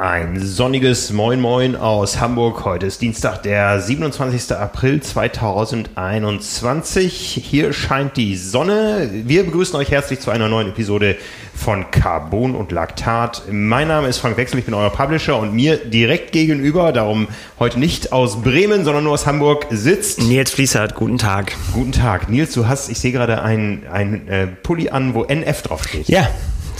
Ein 0.00 0.40
sonniges 0.40 1.12
Moin 1.12 1.40
Moin 1.40 1.74
aus 1.74 2.20
Hamburg. 2.20 2.64
Heute 2.64 2.86
ist 2.86 3.02
Dienstag, 3.02 3.42
der 3.42 3.80
27. 3.80 4.56
April 4.56 5.02
2021. 5.02 7.42
Hier 7.44 7.72
scheint 7.72 8.16
die 8.16 8.36
Sonne. 8.36 9.10
Wir 9.12 9.42
begrüßen 9.42 9.74
euch 9.74 9.90
herzlich 9.90 10.20
zu 10.20 10.30
einer 10.30 10.46
neuen 10.46 10.68
Episode 10.68 11.16
von 11.52 11.90
Carbon 11.90 12.54
und 12.54 12.70
Laktat. 12.70 13.42
Mein 13.50 13.88
Name 13.88 14.06
ist 14.06 14.18
Frank 14.18 14.36
Wechsel, 14.36 14.60
ich 14.60 14.66
bin 14.66 14.74
euer 14.74 14.90
Publisher 14.90 15.36
und 15.36 15.52
mir 15.52 15.78
direkt 15.78 16.30
gegenüber, 16.30 16.92
darum 16.92 17.26
heute 17.58 17.80
nicht 17.80 18.12
aus 18.12 18.40
Bremen, 18.40 18.84
sondern 18.84 19.02
nur 19.02 19.14
aus 19.14 19.26
Hamburg, 19.26 19.66
sitzt 19.70 20.22
Nils 20.22 20.52
Fließert. 20.52 20.94
Guten 20.94 21.18
Tag. 21.18 21.56
Guten 21.74 21.90
Tag. 21.90 22.28
Nils, 22.28 22.52
du 22.52 22.68
hast, 22.68 22.88
ich 22.88 23.00
sehe 23.00 23.10
gerade 23.10 23.42
ein, 23.42 23.82
ein 23.90 24.28
äh, 24.28 24.46
Pulli 24.46 24.90
an, 24.90 25.14
wo 25.14 25.24
NF 25.24 25.62
draufsteht. 25.62 26.08
Ja, 26.08 26.28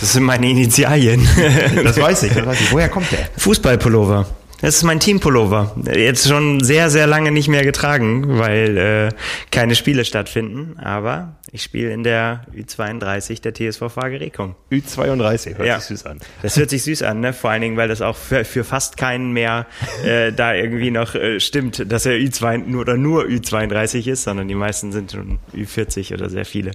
das 0.00 0.12
sind 0.12 0.22
meine 0.24 0.48
Initialien. 0.48 1.26
Das 1.84 1.98
weiß 2.00 2.22
ich, 2.24 2.32
das 2.32 2.46
weiß 2.46 2.60
ich. 2.60 2.72
Woher 2.72 2.88
kommt 2.88 3.10
der? 3.12 3.28
Fußballpullover. 3.38 4.26
Das 4.60 4.74
ist 4.74 4.82
mein 4.82 4.98
Teampullover. 4.98 5.76
Jetzt 5.94 6.26
schon 6.26 6.58
sehr, 6.64 6.90
sehr 6.90 7.06
lange 7.06 7.30
nicht 7.30 7.46
mehr 7.46 7.62
getragen, 7.62 8.38
weil 8.40 8.76
äh, 8.76 9.08
keine 9.52 9.76
Spiele 9.76 10.04
stattfinden. 10.04 10.76
Aber 10.80 11.36
ich 11.52 11.62
spiele 11.62 11.92
in 11.92 12.02
der 12.02 12.42
Ü32 12.56 13.40
der 13.40 13.54
TSV 13.54 13.84
Fagerekum. 13.88 14.56
Ü32, 14.72 15.58
hört 15.58 15.66
Ja. 15.68 15.78
sich 15.78 15.88
süß 15.98 16.06
an. 16.06 16.18
Das 16.42 16.56
hört 16.56 16.70
sich 16.70 16.82
süß 16.82 17.02
an, 17.04 17.20
ne? 17.20 17.32
Vor 17.32 17.50
allen 17.50 17.62
Dingen, 17.62 17.76
weil 17.76 17.86
das 17.86 18.02
auch 18.02 18.16
für, 18.16 18.44
für 18.44 18.64
fast 18.64 18.96
keinen 18.96 19.32
mehr 19.32 19.66
äh, 20.04 20.32
da 20.32 20.54
irgendwie 20.54 20.90
noch 20.90 21.14
äh, 21.14 21.38
stimmt, 21.38 21.84
dass 21.92 22.04
er 22.04 22.14
Ü2 22.14 22.58
nur 22.66 22.80
oder 22.80 22.96
nur 22.96 23.26
Ü32 23.26 24.10
ist, 24.10 24.24
sondern 24.24 24.48
die 24.48 24.56
meisten 24.56 24.90
sind 24.90 25.12
schon 25.12 25.38
Ü40 25.56 26.14
oder 26.14 26.28
sehr 26.30 26.44
viele. 26.44 26.72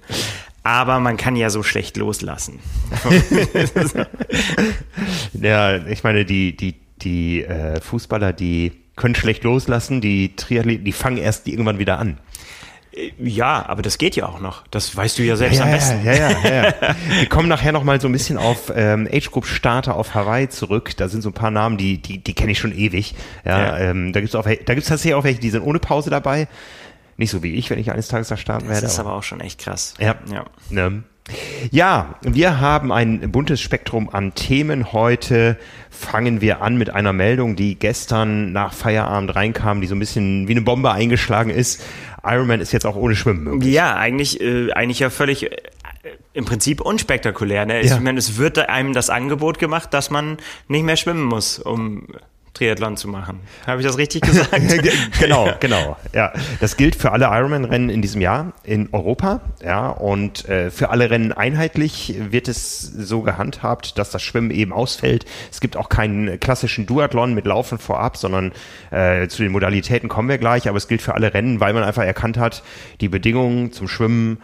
Aber 0.64 1.00
man 1.00 1.18
kann 1.18 1.36
ja 1.36 1.50
so 1.50 1.62
schlecht 1.64 1.98
loslassen. 1.98 2.60
Ja, 5.34 5.78
ich 5.86 6.04
meine, 6.04 6.26
die, 6.26 6.56
die, 6.56 6.76
die 7.02 7.44
äh, 7.44 7.82
Fußballer, 7.82 8.34
die 8.34 8.72
können 8.96 9.16
schlecht 9.16 9.44
loslassen, 9.44 10.02
die 10.02 10.36
Triathleten, 10.36 10.86
die 10.86 10.92
fangen 10.92 11.18
erst 11.18 11.48
irgendwann 11.48 11.80
wieder 11.80 12.00
an. 12.00 12.18
Ja, 13.18 13.66
aber 13.68 13.82
das 13.82 13.98
geht 13.98 14.16
ja 14.16 14.28
auch 14.28 14.40
noch. 14.40 14.68
Das 14.68 14.96
weißt 14.96 15.18
du 15.18 15.24
ja 15.24 15.36
selbst 15.36 15.60
am 15.60 15.72
besten. 15.72 16.06
Ja, 16.06 16.14
ja, 16.14 16.30
ja, 16.30 16.64
ja. 16.64 16.74
Wir 17.20 17.28
kommen 17.28 17.50
nachher 17.50 17.72
noch 17.72 17.84
mal 17.84 18.00
so 18.00 18.08
ein 18.08 18.12
bisschen 18.12 18.38
auf 18.38 18.72
ähm, 18.76 19.10
Age 19.12 19.32
Group 19.32 19.48
Starter 19.48 19.96
auf 19.96 20.14
Hawaii 20.14 20.48
zurück. 20.48 20.96
Da 20.98 21.08
sind 21.10 21.24
so 21.24 21.30
ein 21.30 21.34
paar 21.34 21.50
Namen, 21.50 21.78
die 21.78 21.98
die, 21.98 22.20
die 22.20 22.34
kenne 22.36 22.52
ich 22.52 22.60
schon 22.60 22.72
ewig. 22.72 23.16
Ja, 23.46 23.60
Ja. 23.60 23.78
Ähm, 23.80 24.14
da 24.14 24.20
gibt's 24.20 24.36
auch, 24.36 24.44
da 24.44 24.74
gibt's 24.76 24.90
tatsächlich 24.90 25.16
auch 25.16 25.24
welche, 25.24 25.40
die 25.40 25.50
sind 25.50 25.64
ohne 25.64 25.80
Pause 25.80 26.12
dabei. 26.12 26.48
Nicht 27.18 27.32
so 27.32 27.44
wie 27.44 27.54
ich, 27.54 27.70
wenn 27.70 27.80
ich 27.80 27.92
eines 27.92 28.08
Tages 28.08 28.28
da 28.28 28.38
starten 28.38 28.66
Das 28.68 28.76
werde. 28.76 28.88
ist 28.88 29.00
aber 29.00 29.14
auch 29.14 29.24
schon 29.24 29.40
echt 29.40 29.60
krass. 29.60 29.94
Ja. 30.00 30.16
ja. 30.32 30.46
Ne? 30.70 31.04
Ja, 31.72 32.16
wir 32.22 32.60
haben 32.60 32.92
ein 32.92 33.32
buntes 33.32 33.62
Spektrum 33.62 34.10
an 34.10 34.34
Themen. 34.36 34.92
Heute 34.92 35.58
fangen 35.90 36.42
wir 36.42 36.62
an 36.62 36.78
mit 36.78 36.90
einer 36.90 37.14
Meldung, 37.14 37.56
die 37.56 37.76
gestern 37.76 38.52
nach 38.52 38.74
Feierabend 38.74 39.34
reinkam, 39.34 39.80
die 39.80 39.88
so 39.88 39.96
ein 39.96 40.00
bisschen 40.00 40.48
wie 40.48 40.52
eine 40.52 40.62
Bombe 40.62 40.92
eingeschlagen 40.92 41.50
ist. 41.50 41.82
Ironman 42.24 42.60
ist 42.60 42.74
jetzt 42.74 42.86
auch 42.86 42.96
ohne 42.98 43.16
Schwimmen 43.16 43.44
möglich. 43.44 43.74
Ja, 43.74 43.96
eigentlich, 43.96 44.42
äh, 44.42 44.72
eigentlich 44.74 45.00
ja 45.00 45.10
völlig 45.10 45.44
äh, 45.52 45.58
im 46.34 46.44
Prinzip 46.46 46.82
unspektakulär. 46.82 47.66
Ne? 47.66 47.86
Ja. 47.86 47.96
Ich 47.96 48.00
meine, 48.02 48.20
es 48.20 48.38
wird 48.38 48.58
einem 48.58 48.94
das 48.94 49.10
Angebot 49.10 49.60
gemacht, 49.60 49.94
dass 49.94 50.10
man 50.10 50.38
nicht 50.68 50.84
mehr 50.84 50.98
schwimmen 50.98 51.24
muss, 51.24 51.58
um 51.60 52.08
Triathlon 52.54 52.98
zu 52.98 53.08
machen. 53.08 53.40
Habe 53.66 53.82
ich 53.82 53.88
das 53.88 53.98
richtig 53.98 54.22
gesagt? 54.22 54.62
genau, 55.20 55.52
genau. 55.60 55.98
Ja, 56.14 56.34
das 56.60 56.78
gilt 56.78 56.96
für 56.96 57.12
alle 57.12 57.26
Ironman-Rennen 57.26 57.90
in 57.90 58.02
diesem 58.02 58.22
Jahr 58.22 58.54
in 58.64 58.90
Europa. 58.92 59.42
Ja, 59.64 59.90
und 59.90 60.48
äh, 60.48 60.70
für 60.70 60.90
alle 60.90 61.10
Rennen 61.10 61.32
einheitlich 61.32 62.16
wird 62.30 62.48
es 62.48 62.82
so 62.82 63.22
gehandhabt, 63.22 63.98
dass 63.98 64.12
das 64.12 64.22
Schwimmen 64.22 64.52
eben 64.52 64.72
ausfällt. 64.72 65.26
Es 65.52 65.62
gibt 65.62 65.76
auch 65.76 65.90
keinen 65.90 66.40
klassischen 66.40 66.86
Duathlon 66.86 67.34
mit 67.34 67.46
Laufen 67.46 67.80
vorab, 67.80 68.18
sondern 68.18 68.52
äh, 68.92 69.28
zu 69.28 69.42
den 69.42 69.52
Modalitäten 69.52 70.08
kommen 70.08 70.30
wir 70.30 70.38
gleich. 70.38 70.70
Aber 70.70 70.78
es 70.78 70.88
gilt 70.88 71.02
für 71.02 71.16
alle 71.16 71.34
Rennen, 71.34 71.60
weil 71.60 71.74
man 71.74 71.84
einfach 71.84 72.04
erkannt 72.04 72.38
hat, 72.38 72.62
die 73.02 73.10
Bedingungen 73.10 73.72
zum 73.72 73.88
Schwimmen 73.88 74.38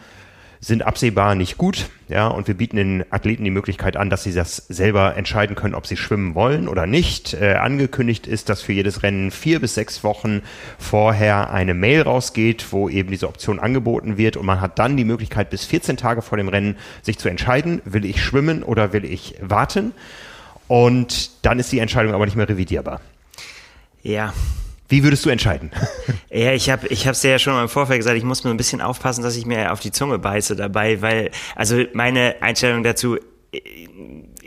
sind 0.61 0.83
absehbar 0.83 1.35
nicht 1.35 1.57
gut, 1.57 1.89
ja, 2.09 2.27
und 2.27 2.47
wir 2.47 2.55
bieten 2.55 2.75
den 2.75 3.05
Athleten 3.11 3.43
die 3.43 3.51
Möglichkeit 3.51 3.95
an, 3.95 4.09
dass 4.09 4.23
sie 4.23 4.33
das 4.33 4.57
selber 4.67 5.15
entscheiden 5.15 5.55
können, 5.55 5.75
ob 5.75 5.87
sie 5.87 5.95
schwimmen 5.95 6.35
wollen 6.35 6.67
oder 6.67 6.85
nicht. 6.85 7.33
Äh, 7.33 7.53
angekündigt 7.53 8.27
ist, 8.27 8.49
dass 8.49 8.61
für 8.61 8.73
jedes 8.73 9.03
Rennen 9.03 9.31
vier 9.31 9.61
bis 9.61 9.75
sechs 9.75 10.03
Wochen 10.03 10.41
vorher 10.77 11.51
eine 11.51 11.73
Mail 11.73 12.01
rausgeht, 12.01 12.71
wo 12.71 12.89
eben 12.89 13.09
diese 13.09 13.29
Option 13.29 13.59
angeboten 13.59 14.17
wird 14.17 14.35
und 14.37 14.45
man 14.45 14.59
hat 14.59 14.79
dann 14.79 14.97
die 14.97 15.05
Möglichkeit, 15.05 15.49
bis 15.49 15.65
14 15.65 15.97
Tage 15.97 16.21
vor 16.21 16.37
dem 16.37 16.49
Rennen 16.49 16.75
sich 17.03 17.17
zu 17.19 17.29
entscheiden, 17.29 17.81
will 17.85 18.03
ich 18.03 18.21
schwimmen 18.21 18.63
oder 18.63 18.91
will 18.91 19.05
ich 19.05 19.35
warten? 19.41 19.93
Und 20.67 21.45
dann 21.45 21.59
ist 21.59 21.71
die 21.71 21.79
Entscheidung 21.79 22.13
aber 22.13 22.25
nicht 22.25 22.35
mehr 22.35 22.49
revidierbar. 22.49 23.01
ja. 24.03 24.33
Wie 24.89 25.03
würdest 25.03 25.25
du 25.25 25.29
entscheiden? 25.29 25.71
Ja, 26.31 26.53
ich 26.53 26.69
habe 26.69 26.87
ich 26.89 27.07
hab's 27.07 27.21
dir 27.21 27.31
ja 27.31 27.39
schon 27.39 27.53
mal 27.53 27.63
im 27.63 27.69
Vorfeld 27.69 27.99
gesagt, 27.99 28.15
ich 28.15 28.23
muss 28.23 28.43
mir 28.43 28.51
ein 28.51 28.57
bisschen 28.57 28.81
aufpassen, 28.81 29.23
dass 29.23 29.35
ich 29.35 29.47
mir 29.47 29.73
auf 29.73 29.79
die 29.79 29.91
Zunge 29.91 30.19
beiße 30.19 30.55
dabei, 30.55 31.01
weil, 31.01 31.31
also 31.55 31.83
meine 31.93 32.35
Einstellung 32.41 32.83
dazu 32.83 33.17
äh, 33.51 33.59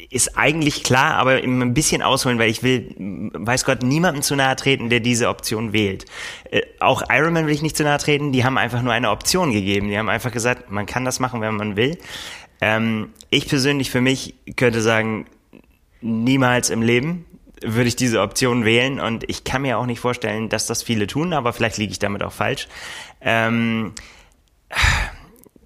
ist 0.08 0.38
eigentlich 0.38 0.84
klar, 0.84 1.14
aber 1.14 1.32
ein 1.32 1.74
bisschen 1.74 2.00
ausholen, 2.00 2.38
weil 2.38 2.50
ich 2.50 2.62
will, 2.62 2.94
weiß 3.32 3.64
Gott, 3.64 3.82
niemandem 3.82 4.22
zu 4.22 4.36
nahe 4.36 4.54
treten, 4.54 4.90
der 4.90 5.00
diese 5.00 5.28
Option 5.28 5.72
wählt. 5.72 6.04
Äh, 6.52 6.62
auch 6.78 7.02
Ironman 7.10 7.46
will 7.46 7.54
ich 7.54 7.62
nicht 7.62 7.76
zu 7.76 7.82
nahe 7.82 7.98
treten, 7.98 8.30
die 8.30 8.44
haben 8.44 8.58
einfach 8.58 8.82
nur 8.82 8.92
eine 8.92 9.10
Option 9.10 9.50
gegeben. 9.50 9.88
Die 9.88 9.98
haben 9.98 10.08
einfach 10.08 10.30
gesagt, 10.30 10.70
man 10.70 10.86
kann 10.86 11.04
das 11.04 11.18
machen, 11.18 11.40
wenn 11.40 11.56
man 11.56 11.74
will. 11.74 11.98
Ähm, 12.60 13.08
ich 13.30 13.48
persönlich 13.48 13.90
für 13.90 14.00
mich 14.00 14.36
könnte 14.54 14.82
sagen, 14.82 15.26
niemals 16.00 16.70
im 16.70 16.80
Leben 16.80 17.24
würde 17.62 17.88
ich 17.88 17.96
diese 17.96 18.20
Option 18.20 18.64
wählen 18.64 19.00
und 19.00 19.28
ich 19.28 19.44
kann 19.44 19.62
mir 19.62 19.78
auch 19.78 19.86
nicht 19.86 20.00
vorstellen, 20.00 20.48
dass 20.48 20.66
das 20.66 20.82
viele 20.82 21.06
tun, 21.06 21.32
aber 21.32 21.52
vielleicht 21.52 21.78
liege 21.78 21.92
ich 21.92 21.98
damit 21.98 22.22
auch 22.22 22.32
falsch. 22.32 22.68
Ähm, 23.20 23.94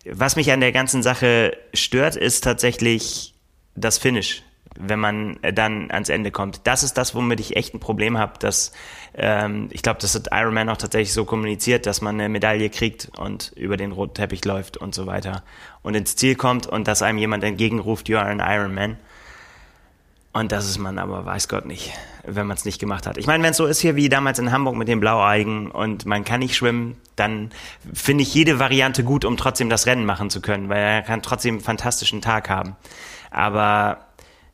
was 0.05 0.37
mich 0.37 0.53
an 0.53 0.61
der 0.61 0.73
ganzen 0.73 1.03
Sache 1.03 1.57
stört, 1.75 2.17
ist 2.17 2.45
tatsächlich 2.45 3.35
das 3.75 3.99
Finish, 3.99 4.43
wenn 4.79 5.01
man 5.01 5.39
dann 5.55 5.91
ans 5.91 6.09
Ende 6.09 6.31
kommt. 6.31 6.61
Das 6.65 6.83
ist 6.83 6.95
das, 6.95 7.15
womit 7.15 7.41
ich 7.41 7.57
echt 7.57 7.75
ein 7.75 7.81
Problem 7.81 8.19
habe, 8.19 8.39
dass 8.39 8.73
ähm, 9.15 9.69
ich 9.73 9.83
glaube, 9.83 9.99
das 10.01 10.15
hat 10.15 10.29
Iron 10.33 10.55
Man 10.55 10.69
auch 10.69 10.77
tatsächlich 10.77 11.13
so 11.13 11.25
kommuniziert, 11.25 11.87
dass 11.87 12.03
man 12.03 12.17
eine 12.17 12.29
Medaille 12.29 12.71
kriegt 12.71 13.11
und 13.19 13.53
über 13.57 13.77
den 13.77 13.93
roten 13.93 14.15
Teppich 14.15 14.45
läuft 14.45 14.77
und 14.77 14.95
so 14.95 15.07
weiter 15.07 15.43
und 15.83 15.95
ins 15.95 16.17
Ziel 16.17 16.35
kommt 16.37 16.67
und 16.67 16.87
dass 16.87 17.03
einem 17.03 17.19
jemand 17.19 17.43
entgegenruft, 17.45 18.09
you 18.09 18.19
are 18.19 18.31
an 18.31 18.41
Iron 18.41 18.75
Man. 18.75 18.99
Und 20.37 20.53
das 20.53 20.69
ist 20.69 20.77
man 20.77 20.99
aber, 20.99 21.25
weiß 21.25 21.49
Gott 21.49 21.65
nicht, 21.65 21.95
wenn 22.23 22.47
man 22.47 22.59
es 22.59 22.67
nicht 22.67 22.79
gemacht 22.79 23.07
hat. 23.07 23.17
Ich 23.17 23.27
meine, 23.27 23.43
wenn 23.43 23.53
es 23.53 23.57
so 23.57 23.65
ist 23.65 23.81
hier 23.81 23.97
wie 23.97 24.11
damals 24.11 24.39
in 24.39 24.53
Hamburg 24.53 24.77
mit 24.77 24.87
den 24.87 25.01
Blaueigen 25.01 25.71
und 25.71 26.05
man 26.05 26.27
kann 26.27 26.41
nicht 26.41 26.57
schwimmen, 26.57 27.01
dann 27.17 27.49
finde 27.95 28.21
ich 28.21 28.35
jede 28.35 28.59
Variante 28.59 29.03
gut, 29.03 29.25
um 29.25 29.39
trotzdem 29.39 29.71
das 29.71 29.87
Rennen 29.87 30.05
machen 30.05 30.29
zu 30.29 30.43
können, 30.43 30.69
weil 30.69 30.77
er 30.77 31.01
kann 31.01 31.23
trotzdem 31.23 31.55
einen 31.55 31.65
fantastischen 31.65 32.21
Tag 32.21 32.51
haben. 32.51 32.77
Aber 33.31 34.09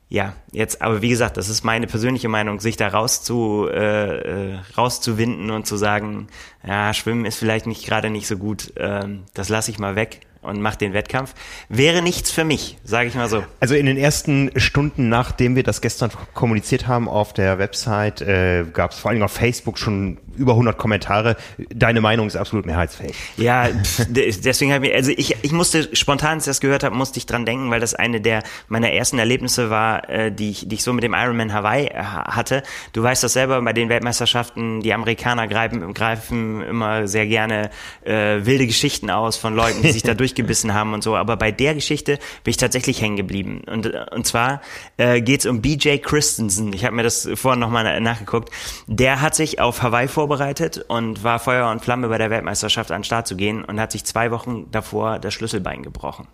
ja, 0.09 0.35
jetzt, 0.53 0.83
aber 0.83 1.03
wie 1.03 1.09
gesagt, 1.09 1.37
das 1.37 1.49
ist 1.49 1.65
meine 1.65 1.89
persönliche 1.89 2.29
Meinung, 2.29 2.61
sich 2.61 2.77
da 2.77 2.87
rauszu, 2.87 3.67
äh, 3.69 4.53
äh, 4.53 4.59
rauszuwinden 4.79 5.51
und 5.51 5.67
zu 5.67 5.77
sagen, 5.77 6.29
ja, 6.65 6.95
Schwimmen 6.95 7.25
ist 7.25 7.39
vielleicht 7.39 7.67
nicht 7.67 7.85
gerade 7.85 8.09
nicht 8.09 8.29
so 8.29 8.37
gut, 8.37 8.73
ähm, 8.77 9.25
das 9.35 9.49
lasse 9.49 9.73
ich 9.73 9.81
mal 9.81 9.97
weg 9.97 10.21
und 10.43 10.61
mach 10.61 10.77
den 10.77 10.93
Wettkampf, 10.93 11.35
wäre 11.69 12.03
nichts 12.03 12.31
für 12.31 12.45
mich, 12.45 12.77
sage 12.85 13.09
ich 13.09 13.15
mal 13.15 13.29
so. 13.29 13.45
Also 13.61 13.75
in 13.75 13.87
den 13.87 13.97
ersten 13.97 14.51
Stunden, 14.57 15.09
nachdem 15.09 15.57
wir 15.57 15.63
das 15.63 15.81
gestern 15.81 16.11
kommuniziert 16.35 16.87
haben 16.87 17.09
auf 17.09 17.33
der 17.33 17.59
Website, 17.59 18.21
äh, 18.21 18.65
gab 18.73 18.91
es 18.91 18.99
vor 18.99 19.11
allem 19.11 19.23
auf 19.23 19.33
Facebook 19.33 19.79
schon 19.79 20.19
über 20.37 20.53
100 20.53 20.77
Kommentare. 20.77 21.37
Deine 21.75 22.01
Meinung 22.01 22.27
ist 22.27 22.37
absolut 22.37 22.67
mehrheitsfähig. 22.67 23.15
Ja, 23.37 23.69
deswegen 24.09 24.73
habe 24.73 24.89
ich, 24.89 24.95
also 24.95 25.11
ich, 25.11 25.37
ich 25.43 25.53
musste 25.53 25.95
spontan, 25.95 26.35
als 26.35 26.47
ich 26.47 26.51
das 26.51 26.61
gehört 26.61 26.85
habe, 26.85 26.95
musste 26.95 27.19
ich 27.19 27.27
dran 27.27 27.47
denken, 27.47 27.71
weil 27.71 27.81
das 27.81 27.95
eine 27.95 28.21
der 28.21 28.43
meiner 28.69 28.91
ersten 28.91 29.19
Erlebnisse 29.19 29.71
war, 29.71 30.09
äh, 30.09 30.33
die 30.33 30.51
ich, 30.51 30.69
die 30.69 30.77
ich 30.77 30.83
so 30.83 30.93
mit 30.93 31.05
dem 31.05 31.15
Ironman 31.15 31.53
Hawaii 31.53 31.87
äh, 31.87 32.03
hatte. 32.03 32.63
Du 32.93 33.03
weißt 33.03 33.23
das 33.23 33.33
selber, 33.33 33.61
bei 33.63 33.73
den 33.73 33.89
Weltmeisterschaften, 33.89 34.81
die 34.81 34.93
Amerikaner 34.93 35.49
greifen, 35.49 35.95
greifen 35.95 36.63
immer 36.63 37.07
sehr 37.07 37.27
gerne 37.27 37.71
äh, 38.05 38.45
wilde 38.45 38.67
Geschichten 38.67 39.11
aus 39.11 39.37
von 39.37 39.55
Leuten, 39.55 39.83
die 39.83 39.93
sich 39.93 40.03
da 40.03 40.15
durchgebissen 40.23 40.75
haben 40.75 40.95
und 40.95 41.03
so. 41.03 41.17
Aber 41.17 41.37
bei 41.37 41.53
der 41.53 41.75
Geschichte 41.75 42.19
bin 42.45 42.51
ich 42.51 42.57
tatsächlich 42.57 43.01
hängen 43.01 43.17
geblieben. 43.17 43.63
Und, 43.67 43.87
und 43.87 44.27
zwar 44.27 44.61
äh, 44.97 45.21
geht 45.21 45.41
es 45.41 45.47
um 45.47 45.61
BJ 45.61 45.97
Christensen. 45.99 46.73
Ich 46.73 46.85
habe 46.85 46.97
mir 46.97 47.03
das 47.03 47.29
vorhin 47.35 47.61
nochmal 47.61 48.01
nachgeguckt. 48.01 48.51
Der 48.87 49.21
hat 49.21 49.35
sich 49.35 49.61
auf 49.61 49.83
Hawaii 49.83 50.09
vorbereitet 50.23 50.85
und 50.87 51.25
war 51.25 51.41
Feuer 51.41 51.69
und 51.69 51.83
Flamme 51.83 52.09
bei 52.09 52.17
der 52.17 52.31
Weltmeisterschaft 52.31 52.93
an 52.93 52.99
den 52.99 53.05
Start 53.05 53.27
zu 53.27 53.35
gehen 53.35 53.65
und 53.65 53.81
hat 53.81 53.91
sich 53.91 54.05
zwei 54.05 54.31
Wochen 54.31 54.71
davor 54.71 55.19
das 55.19 55.35
Schlüsselbein 55.35 55.83
gebrochen. 55.83 56.29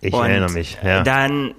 Ich 0.00 0.12
und 0.12 0.28
erinnere 0.28 0.50
mich. 0.50 0.76
Ja. 0.82 1.04
Dann 1.04 1.54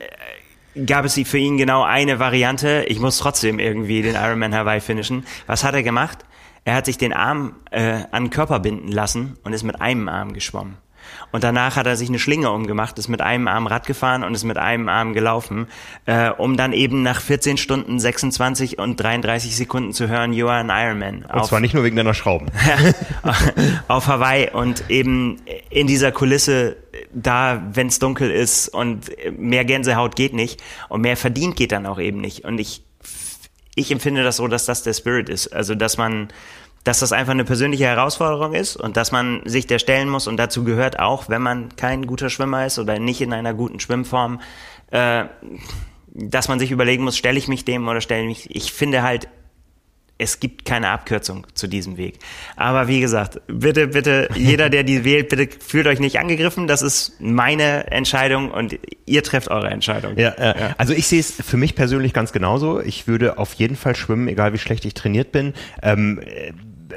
äh, 0.76 0.84
gab 0.84 1.06
es 1.06 1.14
für 1.14 1.38
ihn 1.38 1.58
genau 1.58 1.84
eine 1.84 2.20
Variante. 2.20 2.84
Ich 2.90 3.00
muss 3.00 3.18
trotzdem 3.18 3.60
irgendwie 3.60 4.02
den 4.02 4.16
Ironman 4.16 4.54
Hawaii 4.54 4.82
finishen. 4.82 5.26
Was 5.48 5.64
hat 5.64 5.74
er 5.74 5.84
gemacht? 5.84 6.26
Er 6.66 6.76
hat 6.76 6.86
sich 6.86 6.98
den 6.98 7.14
Arm 7.14 7.56
äh, 7.72 8.02
an 8.12 8.26
den 8.26 8.30
Körper 8.30 8.60
binden 8.60 8.90
lassen 8.90 9.38
und 9.46 9.54
ist 9.54 9.64
mit 9.64 9.80
einem 9.80 10.10
Arm 10.10 10.34
geschwommen. 10.34 10.78
Und 11.34 11.44
danach 11.44 11.78
hat 11.78 11.88
er 11.88 11.98
sich 11.98 12.10
eine 12.10 12.20
Schlinge 12.20 12.52
umgemacht, 12.52 13.00
ist 13.00 13.08
mit 13.08 13.20
einem 13.20 13.48
Arm 13.48 13.66
Rad 13.66 13.88
gefahren 13.88 14.24
und 14.24 14.36
ist 14.36 14.44
mit 14.44 14.58
einem 14.58 14.88
Arm 14.88 15.14
gelaufen, 15.14 15.66
äh, 16.06 16.30
um 16.30 16.58
dann 16.58 16.74
eben 16.74 17.02
nach 17.02 17.20
14 17.22 17.58
Stunden 17.58 18.00
26 18.00 18.78
und 18.78 18.98
33 18.98 19.56
Sekunden 19.56 19.94
zu 19.94 20.08
hören, 20.08 20.32
you 20.32 20.48
are 20.48 20.60
an 20.60 20.70
Ironman. 20.70 21.26
Und 21.26 21.46
zwar 21.46 21.60
nicht 21.60 21.74
nur 21.74 21.84
wegen 21.84 21.96
deiner 21.96 22.14
Schrauben. 22.14 22.52
auf 23.88 24.06
Hawaii 24.06 24.52
und 24.52 24.92
eben 24.92 25.42
in 25.72 25.88
dieser 25.88 26.12
Kulisse 26.12 26.78
da, 27.12 27.64
wenn 27.74 27.88
es 27.88 27.98
dunkel 27.98 28.30
ist 28.30 28.70
und 28.70 29.10
mehr 29.36 29.66
Gänsehaut 29.66 30.16
geht 30.16 30.34
nicht 30.34 30.62
und 30.88 31.02
mehr 31.02 31.18
verdient 31.18 31.56
geht 31.56 31.72
dann 31.72 31.88
auch 31.88 32.00
eben 32.00 32.22
nicht. 32.22 32.46
Und 32.46 32.60
ich, 32.60 32.84
ich 33.74 33.92
empfinde 33.92 34.24
das 34.24 34.38
so, 34.38 34.48
dass 34.48 34.66
das 34.66 34.84
der 34.84 34.94
Spirit 34.94 35.30
ist. 35.30 35.48
Also, 35.48 35.74
dass 35.74 35.98
man 35.98 36.28
dass 36.84 37.00
das 37.00 37.12
einfach 37.14 37.32
eine 37.32 37.46
persönliche 37.46 37.86
Herausforderung 37.86 38.54
ist 38.54 38.76
und 38.76 38.98
dass 38.98 39.12
man 39.12 39.42
sich 39.46 39.68
der 39.68 39.80
stellen 39.80 40.10
muss 40.10 40.28
und 40.28 40.38
dazu 40.38 40.64
gehört 40.64 41.00
auch, 41.00 41.30
wenn 41.30 41.42
man 41.42 41.76
kein 41.76 42.06
guter 42.08 42.30
Schwimmer 42.30 42.66
ist 42.66 42.80
oder 42.80 43.00
nicht 43.00 43.22
in 43.22 43.34
einer 43.34 43.54
guten 43.54 43.80
Schwimmform, 43.80 44.42
äh, 44.92 45.26
dass 46.14 46.48
man 46.48 46.60
sich 46.60 46.72
überlegen 46.72 47.04
muss, 47.04 47.18
stelle 47.18 47.38
ich 47.38 47.48
mich 47.48 47.66
dem 47.66 47.88
oder 47.88 48.02
stelle 48.02 48.24
ich 48.24 48.28
mich. 48.28 48.56
Ich 48.56 48.74
finde 48.74 49.02
halt, 49.02 49.28
es 50.20 50.40
gibt 50.40 50.64
keine 50.66 50.90
Abkürzung 50.90 51.48
zu 51.56 51.68
diesem 51.68 51.98
Weg. 51.98 52.20
Aber 52.56 52.88
wie 52.88 53.00
gesagt, 53.00 53.42
bitte, 53.48 53.88
bitte, 53.88 54.30
jeder, 54.36 54.70
der 54.70 54.84
die 54.84 55.04
wählt, 55.04 55.30
bitte 55.30 55.50
fühlt 55.60 55.88
euch 55.88 56.00
nicht 56.00 56.20
angegriffen. 56.20 56.68
Das 56.68 56.82
ist 56.82 57.20
meine 57.20 57.92
Entscheidung 57.92 58.52
und 58.52 58.78
ihr 59.06 59.24
trefft 59.24 59.50
eure 59.50 59.70
Entscheidung. 59.70 60.18
Ja, 60.18 60.30
äh, 60.30 60.60
ja. 60.60 60.76
also 60.78 60.94
ich 60.94 61.08
sehe 61.08 61.20
es 61.20 61.32
für 61.32 61.58
mich 61.58 61.76
persönlich 61.76 62.14
ganz 62.14 62.32
genauso. 62.32 62.80
Ich 62.80 63.08
würde 63.08 63.38
auf 63.38 63.54
jeden 63.54 63.76
Fall 63.76 63.96
schwimmen, 63.96 64.28
egal 64.28 64.54
wie 64.54 64.60
schlecht 64.60 64.86
ich 64.86 64.94
trainiert 64.94 65.32
bin. 65.32 65.54
Ähm, 65.82 66.22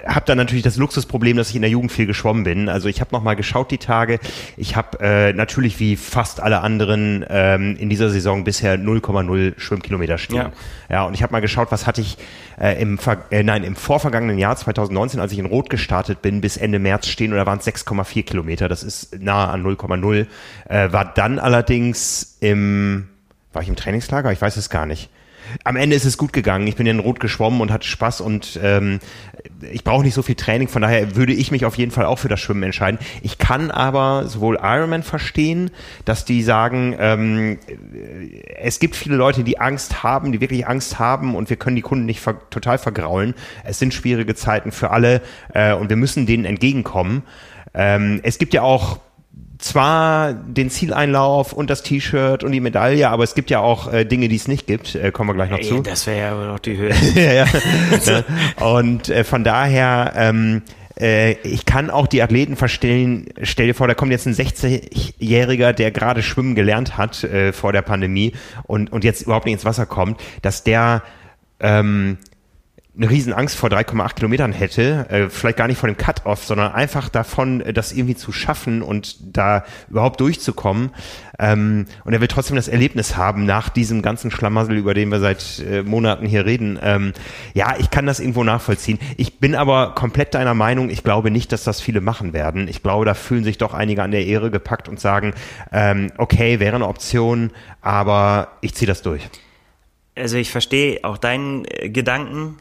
habe 0.06 0.26
dann 0.26 0.38
natürlich 0.38 0.62
das 0.62 0.76
Luxusproblem, 0.76 1.36
dass 1.36 1.50
ich 1.50 1.56
in 1.56 1.62
der 1.62 1.70
Jugend 1.70 1.92
viel 1.92 2.06
geschwommen 2.06 2.44
bin. 2.44 2.68
Also 2.68 2.88
ich 2.88 3.00
habe 3.00 3.10
noch 3.12 3.22
mal 3.22 3.34
geschaut 3.34 3.70
die 3.70 3.78
Tage. 3.78 4.18
Ich 4.56 4.76
habe 4.76 4.98
äh, 5.00 5.32
natürlich 5.32 5.80
wie 5.80 5.96
fast 5.96 6.40
alle 6.40 6.60
anderen 6.60 7.24
ähm, 7.28 7.76
in 7.76 7.88
dieser 7.88 8.10
Saison 8.10 8.44
bisher 8.44 8.78
0,0 8.78 9.58
Schwimmkilometer 9.58 10.18
stehen. 10.18 10.36
Ja, 10.36 10.52
ja 10.90 11.04
und 11.04 11.14
ich 11.14 11.22
habe 11.22 11.32
mal 11.32 11.40
geschaut, 11.40 11.70
was 11.70 11.86
hatte 11.86 12.00
ich 12.00 12.18
äh, 12.60 12.80
im 12.80 12.98
äh, 13.30 13.42
nein 13.42 13.64
im 13.64 13.76
vorvergangenen 13.76 14.38
Jahr 14.38 14.56
2019, 14.56 15.20
als 15.20 15.32
ich 15.32 15.38
in 15.38 15.46
Rot 15.46 15.70
gestartet 15.70 16.22
bin, 16.22 16.40
bis 16.40 16.56
Ende 16.56 16.78
März 16.78 17.06
stehen 17.08 17.32
und 17.32 17.38
da 17.38 17.46
waren 17.46 17.58
es 17.58 17.66
6,4 17.66 18.22
Kilometer. 18.24 18.68
Das 18.68 18.82
ist 18.82 19.20
nahe 19.20 19.48
an 19.48 19.64
0,0. 19.64 20.26
Äh, 20.68 20.92
war 20.92 21.12
dann 21.14 21.38
allerdings 21.38 22.36
im 22.40 23.08
war 23.52 23.62
ich 23.62 23.68
im 23.68 23.76
Trainingslager? 23.76 24.32
Ich 24.32 24.42
weiß 24.42 24.58
es 24.58 24.68
gar 24.68 24.84
nicht 24.84 25.08
am 25.64 25.76
Ende 25.76 25.96
ist 25.96 26.04
es 26.04 26.18
gut 26.18 26.32
gegangen. 26.32 26.66
Ich 26.66 26.76
bin 26.76 26.86
in 26.86 26.98
Rot 26.98 27.20
geschwommen 27.20 27.60
und 27.60 27.72
hatte 27.72 27.86
Spaß 27.86 28.20
und 28.20 28.58
ähm, 28.62 28.98
ich 29.72 29.84
brauche 29.84 30.02
nicht 30.02 30.14
so 30.14 30.22
viel 30.22 30.34
Training. 30.34 30.68
Von 30.68 30.82
daher 30.82 31.16
würde 31.16 31.32
ich 31.32 31.50
mich 31.50 31.64
auf 31.64 31.76
jeden 31.76 31.90
Fall 31.90 32.04
auch 32.04 32.18
für 32.18 32.28
das 32.28 32.40
Schwimmen 32.40 32.62
entscheiden. 32.62 32.98
Ich 33.22 33.38
kann 33.38 33.70
aber 33.70 34.26
sowohl 34.26 34.58
Ironman 34.62 35.02
verstehen, 35.02 35.70
dass 36.04 36.24
die 36.24 36.42
sagen, 36.42 36.94
ähm, 36.98 37.58
es 38.56 38.78
gibt 38.78 38.96
viele 38.96 39.16
Leute, 39.16 39.44
die 39.44 39.58
Angst 39.58 40.02
haben, 40.02 40.32
die 40.32 40.40
wirklich 40.40 40.66
Angst 40.66 40.98
haben 40.98 41.34
und 41.34 41.50
wir 41.50 41.56
können 41.56 41.76
die 41.76 41.82
Kunden 41.82 42.06
nicht 42.06 42.20
ver 42.20 42.36
total 42.50 42.78
vergraulen. 42.78 43.34
Es 43.64 43.78
sind 43.78 43.94
schwierige 43.94 44.34
Zeiten 44.34 44.72
für 44.72 44.90
alle 44.90 45.22
äh, 45.52 45.74
und 45.74 45.88
wir 45.88 45.96
müssen 45.96 46.26
denen 46.26 46.44
entgegenkommen. 46.44 47.22
Ähm, 47.74 48.20
es 48.22 48.38
gibt 48.38 48.54
ja 48.54 48.62
auch 48.62 48.98
zwar 49.58 50.32
den 50.32 50.70
Zieleinlauf 50.70 51.52
und 51.52 51.70
das 51.70 51.82
T-Shirt 51.82 52.44
und 52.44 52.52
die 52.52 52.60
Medaille, 52.60 53.08
aber 53.08 53.24
es 53.24 53.34
gibt 53.34 53.50
ja 53.50 53.60
auch 53.60 53.92
äh, 53.92 54.04
Dinge, 54.04 54.28
die 54.28 54.36
es 54.36 54.48
nicht 54.48 54.66
gibt. 54.66 54.94
Äh, 54.94 55.12
kommen 55.12 55.30
wir 55.30 55.34
gleich 55.34 55.50
noch 55.50 55.58
Ey, 55.58 55.64
zu. 55.64 55.82
Das 55.82 56.06
wäre 56.06 56.18
ja 56.18 56.32
aber 56.32 56.46
noch 56.46 56.58
die 56.58 56.76
Höhe. 56.76 56.94
ja, 57.14 57.32
ja. 57.32 57.46
und 58.64 59.08
äh, 59.08 59.24
von 59.24 59.44
daher, 59.44 60.12
ähm, 60.16 60.62
äh, 60.98 61.32
ich 61.42 61.64
kann 61.64 61.90
auch 61.90 62.06
die 62.06 62.22
Athleten 62.22 62.56
verstehen. 62.56 63.28
Stell 63.42 63.68
dir 63.68 63.74
vor, 63.74 63.88
da 63.88 63.94
kommt 63.94 64.12
jetzt 64.12 64.26
ein 64.26 64.34
60-Jähriger, 64.34 65.72
der 65.72 65.90
gerade 65.90 66.22
schwimmen 66.22 66.54
gelernt 66.54 66.96
hat 66.96 67.24
äh, 67.24 67.52
vor 67.52 67.72
der 67.72 67.82
Pandemie 67.82 68.32
und, 68.64 68.92
und 68.92 69.04
jetzt 69.04 69.22
überhaupt 69.22 69.46
nicht 69.46 69.54
ins 69.54 69.64
Wasser 69.64 69.86
kommt, 69.86 70.20
dass 70.42 70.64
der 70.64 71.02
ähm, 71.60 72.18
eine 72.96 73.10
riesen 73.10 73.34
vor 73.48 73.68
3,8 73.68 74.14
Kilometern 74.14 74.52
hätte, 74.52 75.06
äh, 75.10 75.28
vielleicht 75.28 75.58
gar 75.58 75.66
nicht 75.66 75.78
vor 75.78 75.88
dem 75.88 75.98
Cut-Off, 75.98 76.44
sondern 76.44 76.72
einfach 76.72 77.08
davon, 77.08 77.60
äh, 77.60 77.72
das 77.72 77.92
irgendwie 77.92 78.16
zu 78.16 78.32
schaffen 78.32 78.80
und 78.80 79.36
da 79.36 79.64
überhaupt 79.90 80.20
durchzukommen. 80.20 80.90
Ähm, 81.38 81.86
und 82.04 82.14
er 82.14 82.20
will 82.22 82.28
trotzdem 82.28 82.56
das 82.56 82.68
Erlebnis 82.68 83.16
haben 83.16 83.44
nach 83.44 83.68
diesem 83.68 84.00
ganzen 84.00 84.30
Schlamassel, 84.30 84.76
über 84.76 84.94
den 84.94 85.10
wir 85.10 85.20
seit 85.20 85.62
äh, 85.70 85.82
Monaten 85.82 86.24
hier 86.26 86.46
reden. 86.46 86.78
Ähm, 86.82 87.12
ja, 87.52 87.74
ich 87.78 87.90
kann 87.90 88.06
das 88.06 88.18
irgendwo 88.20 88.44
nachvollziehen. 88.44 88.98
Ich 89.18 89.38
bin 89.38 89.54
aber 89.54 89.94
komplett 89.94 90.34
deiner 90.34 90.54
Meinung. 90.54 90.88
Ich 90.88 91.04
glaube 91.04 91.30
nicht, 91.30 91.52
dass 91.52 91.64
das 91.64 91.82
viele 91.82 92.00
machen 92.00 92.32
werden. 92.32 92.66
Ich 92.66 92.82
glaube, 92.82 93.04
da 93.04 93.12
fühlen 93.12 93.44
sich 93.44 93.58
doch 93.58 93.74
einige 93.74 94.02
an 94.02 94.10
der 94.10 94.24
Ehre 94.24 94.50
gepackt 94.50 94.88
und 94.88 94.98
sagen, 95.00 95.34
ähm, 95.70 96.12
okay, 96.16 96.60
wäre 96.60 96.76
eine 96.76 96.88
Option, 96.88 97.50
aber 97.82 98.48
ich 98.62 98.74
ziehe 98.74 98.86
das 98.86 99.02
durch. 99.02 99.28
Also 100.14 100.38
ich 100.38 100.50
verstehe 100.50 101.00
auch 101.02 101.18
deinen 101.18 101.66
äh, 101.66 101.90
Gedanken 101.90 102.56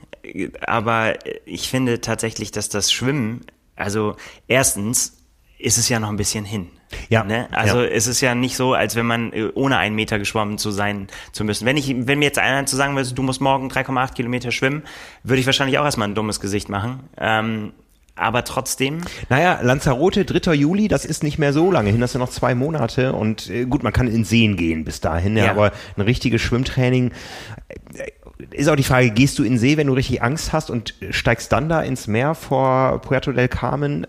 aber 0.66 1.16
ich 1.46 1.70
finde 1.70 2.02
tatsächlich, 2.02 2.52
dass 2.52 2.70
das 2.70 2.92
Schwimmen, 2.92 3.46
also 3.76 4.16
erstens 4.48 5.18
ist 5.58 5.78
es 5.78 5.90
ja 5.90 6.00
noch 6.00 6.10
ein 6.10 6.18
bisschen 6.18 6.46
hin. 6.46 6.68
Ja. 7.10 7.24
Ne? 7.24 7.48
Also 7.52 7.82
ja. 7.82 7.88
es 7.88 8.08
ist 8.08 8.22
ja 8.22 8.36
nicht 8.36 8.56
so, 8.56 8.74
als 8.74 8.96
wenn 8.96 9.06
man 9.06 9.34
äh, 9.34 9.50
ohne 9.56 9.78
einen 9.78 9.96
Meter 9.96 10.20
geschwommen 10.20 10.58
zu 10.58 10.72
sein 10.72 11.08
zu 11.32 11.44
müssen. 11.44 11.66
Wenn 11.66 11.78
ich, 11.78 11.94
wenn 12.08 12.20
mir 12.20 12.26
jetzt 12.26 12.40
einer 12.40 12.66
zu 12.66 12.76
sagen 12.76 12.96
würde, 12.96 13.14
du 13.14 13.24
musst 13.24 13.42
morgen 13.42 13.70
3,8 13.70 14.14
Kilometer 14.14 14.52
schwimmen, 14.52 14.84
würde 15.24 15.40
ich 15.40 15.46
wahrscheinlich 15.46 15.80
auch 15.80 15.86
erstmal 15.86 16.08
ein 16.08 16.16
dummes 16.16 16.40
Gesicht 16.40 16.70
machen. 16.70 17.10
Ähm, 17.18 17.74
aber 18.16 18.46
trotzdem. 18.46 19.02
Naja, 19.30 19.60
Lanzarote, 19.62 20.24
3. 20.24 20.54
Juli, 20.54 20.88
das 20.88 21.04
ist 21.04 21.22
nicht 21.22 21.38
mehr 21.38 21.52
so 21.52 21.70
lange 21.70 21.90
hin, 21.90 22.00
das 22.00 22.14
sind 22.14 22.22
noch 22.22 22.30
zwei 22.30 22.56
Monate 22.56 23.12
und 23.12 23.50
äh, 23.50 23.66
gut, 23.66 23.84
man 23.84 23.92
kann 23.92 24.08
in 24.08 24.24
Seen 24.24 24.56
gehen 24.56 24.86
bis 24.86 25.02
dahin, 25.02 25.36
ja, 25.36 25.46
ja. 25.46 25.52
aber 25.52 25.74
ein 25.98 26.02
richtiges 26.02 26.42
Schwimmtraining, 26.42 27.12
äh, 27.94 28.12
ist 28.52 28.68
auch 28.68 28.76
die 28.76 28.84
Frage, 28.84 29.12
gehst 29.12 29.40
du 29.40 29.44
in 29.44 29.54
den 29.54 29.60
See, 29.60 29.78
wenn 29.78 29.88
du 29.88 29.94
richtig 29.94 30.22
Angst 30.22 30.54
hast 30.54 30.70
und 30.70 30.96
steigst 31.12 31.52
dann 31.52 31.70
da 31.70 31.82
ins 31.82 32.08
Meer 32.08 32.36
vor 32.36 33.00
Puerto 33.02 33.32
del 33.32 33.48
Carmen? 33.48 34.06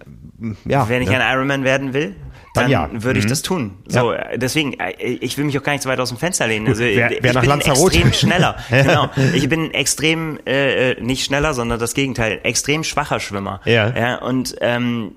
Ja, 0.65 0.89
wenn 0.89 1.03
ich 1.03 1.09
ne? 1.09 1.21
ein 1.21 1.35
Ironman 1.35 1.65
werden 1.65 1.95
will, 1.95 2.17
dann, 2.57 2.71
ja. 2.71 2.89
würde 2.93 3.19
ich 3.19 3.27
mhm. 3.27 3.31
das 3.31 3.43
tun. 3.43 3.79
So, 3.87 4.13
ja. 4.13 4.37
deswegen, 4.37 4.75
äh, 4.81 4.93
ich 4.99 5.37
will 5.37 5.45
mich 5.45 5.59
auch 5.59 5.63
gar 5.63 5.73
nicht 5.73 5.83
so 5.83 5.89
weit 5.89 6.01
aus 6.01 6.09
dem 6.09 6.19
Fenster 6.19 6.47
lehnen. 6.47 6.67
Also, 6.67 6.83
wer, 6.83 7.11
wer 7.11 7.25
ich 7.25 7.33
nach 7.35 7.41
bin 7.43 7.51
Lanzarote. 7.51 7.99
extrem 7.99 8.13
schneller. 8.13 8.57
genau. 8.71 9.11
Ich 9.35 9.49
bin 9.49 9.73
extrem, 9.73 10.39
äh, 10.47 10.93
äh, 10.93 11.01
nicht 11.01 11.25
schneller, 11.25 11.55
sondern 11.55 11.79
das 11.79 11.95
Gegenteil, 11.95 12.41
extrem 12.43 12.85
schwacher 12.85 13.21
Schwimmer. 13.21 13.61
Ja. 13.65 13.95
ja 13.95 14.17
und 14.17 14.57
ähm, 14.61 15.17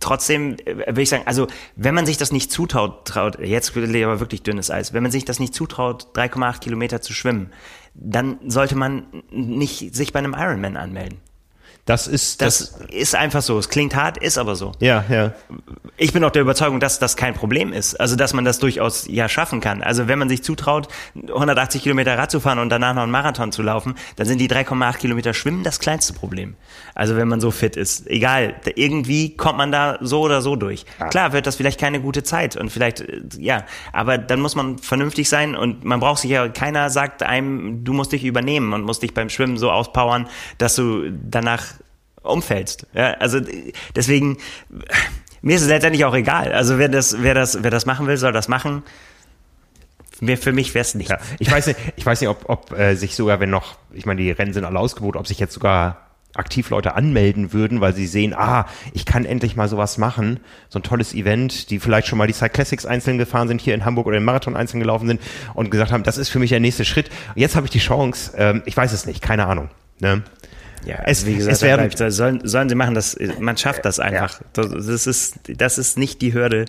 trotzdem 0.00 0.56
äh, 0.64 0.76
würde 0.86 1.02
ich 1.02 1.08
sagen, 1.08 1.24
also 1.26 1.46
wenn 1.76 1.94
man 1.94 2.06
sich 2.06 2.16
das 2.16 2.32
nicht 2.32 2.52
zutraut, 2.52 3.06
traut, 3.06 3.38
jetzt 3.40 3.74
will 3.74 3.94
ich 3.94 4.04
aber 4.04 4.20
wirklich 4.20 4.42
dünnes 4.42 4.70
Eis, 4.70 4.92
wenn 4.92 5.02
man 5.02 5.12
sich 5.12 5.24
das 5.24 5.40
nicht 5.40 5.54
zutraut, 5.54 6.08
3,8 6.14 6.60
Kilometer 6.60 7.00
zu 7.00 7.12
schwimmen, 7.12 7.50
dann 7.94 8.38
sollte 8.50 8.76
man 8.76 9.06
nicht 9.30 9.94
sich 9.94 10.12
bei 10.12 10.18
einem 10.18 10.34
Ironman 10.34 10.76
anmelden. 10.76 11.18
Das 11.86 12.06
ist 12.06 12.40
das, 12.40 12.78
das, 12.78 12.86
ist 12.90 13.14
einfach 13.14 13.42
so. 13.42 13.58
Es 13.58 13.68
klingt 13.68 13.94
hart, 13.94 14.16
ist 14.16 14.38
aber 14.38 14.56
so. 14.56 14.72
Ja, 14.80 15.04
ja. 15.10 15.32
Ich 15.98 16.14
bin 16.14 16.24
auch 16.24 16.30
der 16.30 16.40
Überzeugung, 16.40 16.80
dass 16.80 16.98
das 16.98 17.14
kein 17.14 17.34
Problem 17.34 17.74
ist. 17.74 18.00
Also 18.00 18.16
dass 18.16 18.32
man 18.32 18.46
das 18.46 18.58
durchaus 18.58 19.06
ja 19.06 19.28
schaffen 19.28 19.60
kann. 19.60 19.82
Also 19.82 20.08
wenn 20.08 20.18
man 20.18 20.30
sich 20.30 20.42
zutraut, 20.42 20.88
180 21.14 21.82
Kilometer 21.82 22.16
Rad 22.16 22.30
zu 22.30 22.40
fahren 22.40 22.58
und 22.58 22.70
danach 22.70 22.94
noch 22.94 23.02
einen 23.02 23.12
Marathon 23.12 23.52
zu 23.52 23.62
laufen, 23.62 23.96
dann 24.16 24.26
sind 24.26 24.38
die 24.38 24.48
3,8 24.48 24.96
Kilometer 24.96 25.34
Schwimmen 25.34 25.62
das 25.62 25.78
kleinste 25.78 26.14
Problem. 26.14 26.54
Also 26.94 27.16
wenn 27.16 27.28
man 27.28 27.40
so 27.40 27.50
fit 27.50 27.76
ist, 27.76 28.06
egal, 28.08 28.54
irgendwie 28.76 29.36
kommt 29.36 29.58
man 29.58 29.70
da 29.70 29.98
so 30.00 30.22
oder 30.22 30.40
so 30.40 30.56
durch. 30.56 30.86
Ja. 30.98 31.08
Klar 31.08 31.32
wird 31.34 31.46
das 31.46 31.56
vielleicht 31.56 31.78
keine 31.78 32.00
gute 32.00 32.22
Zeit 32.22 32.56
und 32.56 32.70
vielleicht 32.70 33.00
äh, 33.00 33.20
ja, 33.36 33.64
aber 33.92 34.16
dann 34.16 34.40
muss 34.40 34.54
man 34.54 34.78
vernünftig 34.78 35.28
sein 35.28 35.54
und 35.54 35.84
man 35.84 36.00
braucht 36.00 36.22
sich 36.22 36.30
ja 36.30 36.48
keiner 36.48 36.88
sagt 36.88 37.22
einem, 37.22 37.84
du 37.84 37.92
musst 37.92 38.12
dich 38.12 38.24
übernehmen 38.24 38.72
und 38.72 38.84
musst 38.84 39.02
dich 39.02 39.12
beim 39.12 39.28
Schwimmen 39.28 39.58
so 39.58 39.70
auspowern, 39.70 40.28
dass 40.56 40.76
du 40.76 41.10
danach 41.10 41.73
umfällst. 42.24 42.86
Ja, 42.94 43.12
also 43.14 43.40
deswegen, 43.94 44.38
mir 45.42 45.56
ist 45.56 45.62
es 45.62 45.68
letztendlich 45.68 46.04
auch 46.04 46.14
egal. 46.14 46.52
Also 46.52 46.78
wer 46.78 46.88
das, 46.88 47.22
wer 47.22 47.34
das, 47.34 47.62
wer 47.62 47.70
das 47.70 47.86
machen 47.86 48.06
will, 48.06 48.16
soll 48.16 48.32
das 48.32 48.48
machen. 48.48 48.82
Mir, 50.20 50.38
für 50.38 50.52
mich 50.52 50.74
wäre 50.74 50.82
es 50.82 50.94
nicht. 50.94 51.10
Ja, 51.10 51.18
ich 51.38 51.50
weiß 51.50 51.66
nicht, 51.66 51.78
ich 51.96 52.06
weiß 52.06 52.20
nicht, 52.20 52.30
ob, 52.30 52.48
ob 52.48 52.72
äh, 52.78 52.94
sich 52.94 53.14
sogar, 53.14 53.40
wenn 53.40 53.50
noch, 53.50 53.76
ich 53.92 54.06
meine, 54.06 54.22
die 54.22 54.30
Rennen 54.30 54.52
sind 54.52 54.64
alle 54.64 54.78
ausgebucht, 54.78 55.16
ob 55.16 55.26
sich 55.26 55.38
jetzt 55.38 55.52
sogar 55.52 56.04
aktiv 56.34 56.70
Leute 56.70 56.94
anmelden 56.94 57.52
würden, 57.52 57.80
weil 57.80 57.94
sie 57.94 58.06
sehen, 58.06 58.34
ah, 58.34 58.66
ich 58.92 59.06
kann 59.06 59.24
endlich 59.24 59.56
mal 59.56 59.68
sowas 59.68 59.98
machen, 59.98 60.40
so 60.68 60.78
ein 60.78 60.82
tolles 60.82 61.14
Event, 61.14 61.70
die 61.70 61.78
vielleicht 61.78 62.08
schon 62.08 62.18
mal 62.18 62.26
die 62.26 62.32
Cyclassics 62.32 62.86
einzeln 62.86 63.18
gefahren 63.18 63.48
sind, 63.48 63.60
hier 63.60 63.74
in 63.74 63.84
Hamburg 63.84 64.06
oder 64.06 64.16
im 64.16 64.24
Marathon 64.24 64.56
einzeln 64.56 64.80
gelaufen 64.80 65.06
sind 65.06 65.20
und 65.54 65.70
gesagt 65.70 65.92
haben, 65.92 66.02
das 66.02 66.18
ist 66.18 66.28
für 66.28 66.38
mich 66.38 66.50
der 66.50 66.60
nächste 66.60 66.84
Schritt. 66.84 67.10
Jetzt 67.34 67.54
habe 67.56 67.66
ich 67.66 67.70
die 67.70 67.78
Chance, 67.78 68.32
ähm, 68.36 68.62
ich 68.66 68.76
weiß 68.76 68.92
es 68.92 69.06
nicht, 69.06 69.22
keine 69.22 69.46
Ahnung. 69.46 69.70
Ne? 70.00 70.22
Ja, 70.84 71.00
es, 71.04 71.24
wie 71.26 71.36
gesagt, 71.36 71.56
es 71.56 71.62
werden, 71.62 72.10
sollen, 72.10 72.46
sollen 72.46 72.68
sie 72.68 72.74
machen, 72.74 72.94
das, 72.94 73.16
man 73.38 73.56
schafft 73.56 73.84
das 73.84 74.00
einfach. 74.00 74.40
Das 74.52 75.06
ist, 75.06 75.38
das 75.48 75.78
ist 75.78 75.98
nicht 75.98 76.20
die 76.20 76.34
Hürde, 76.34 76.66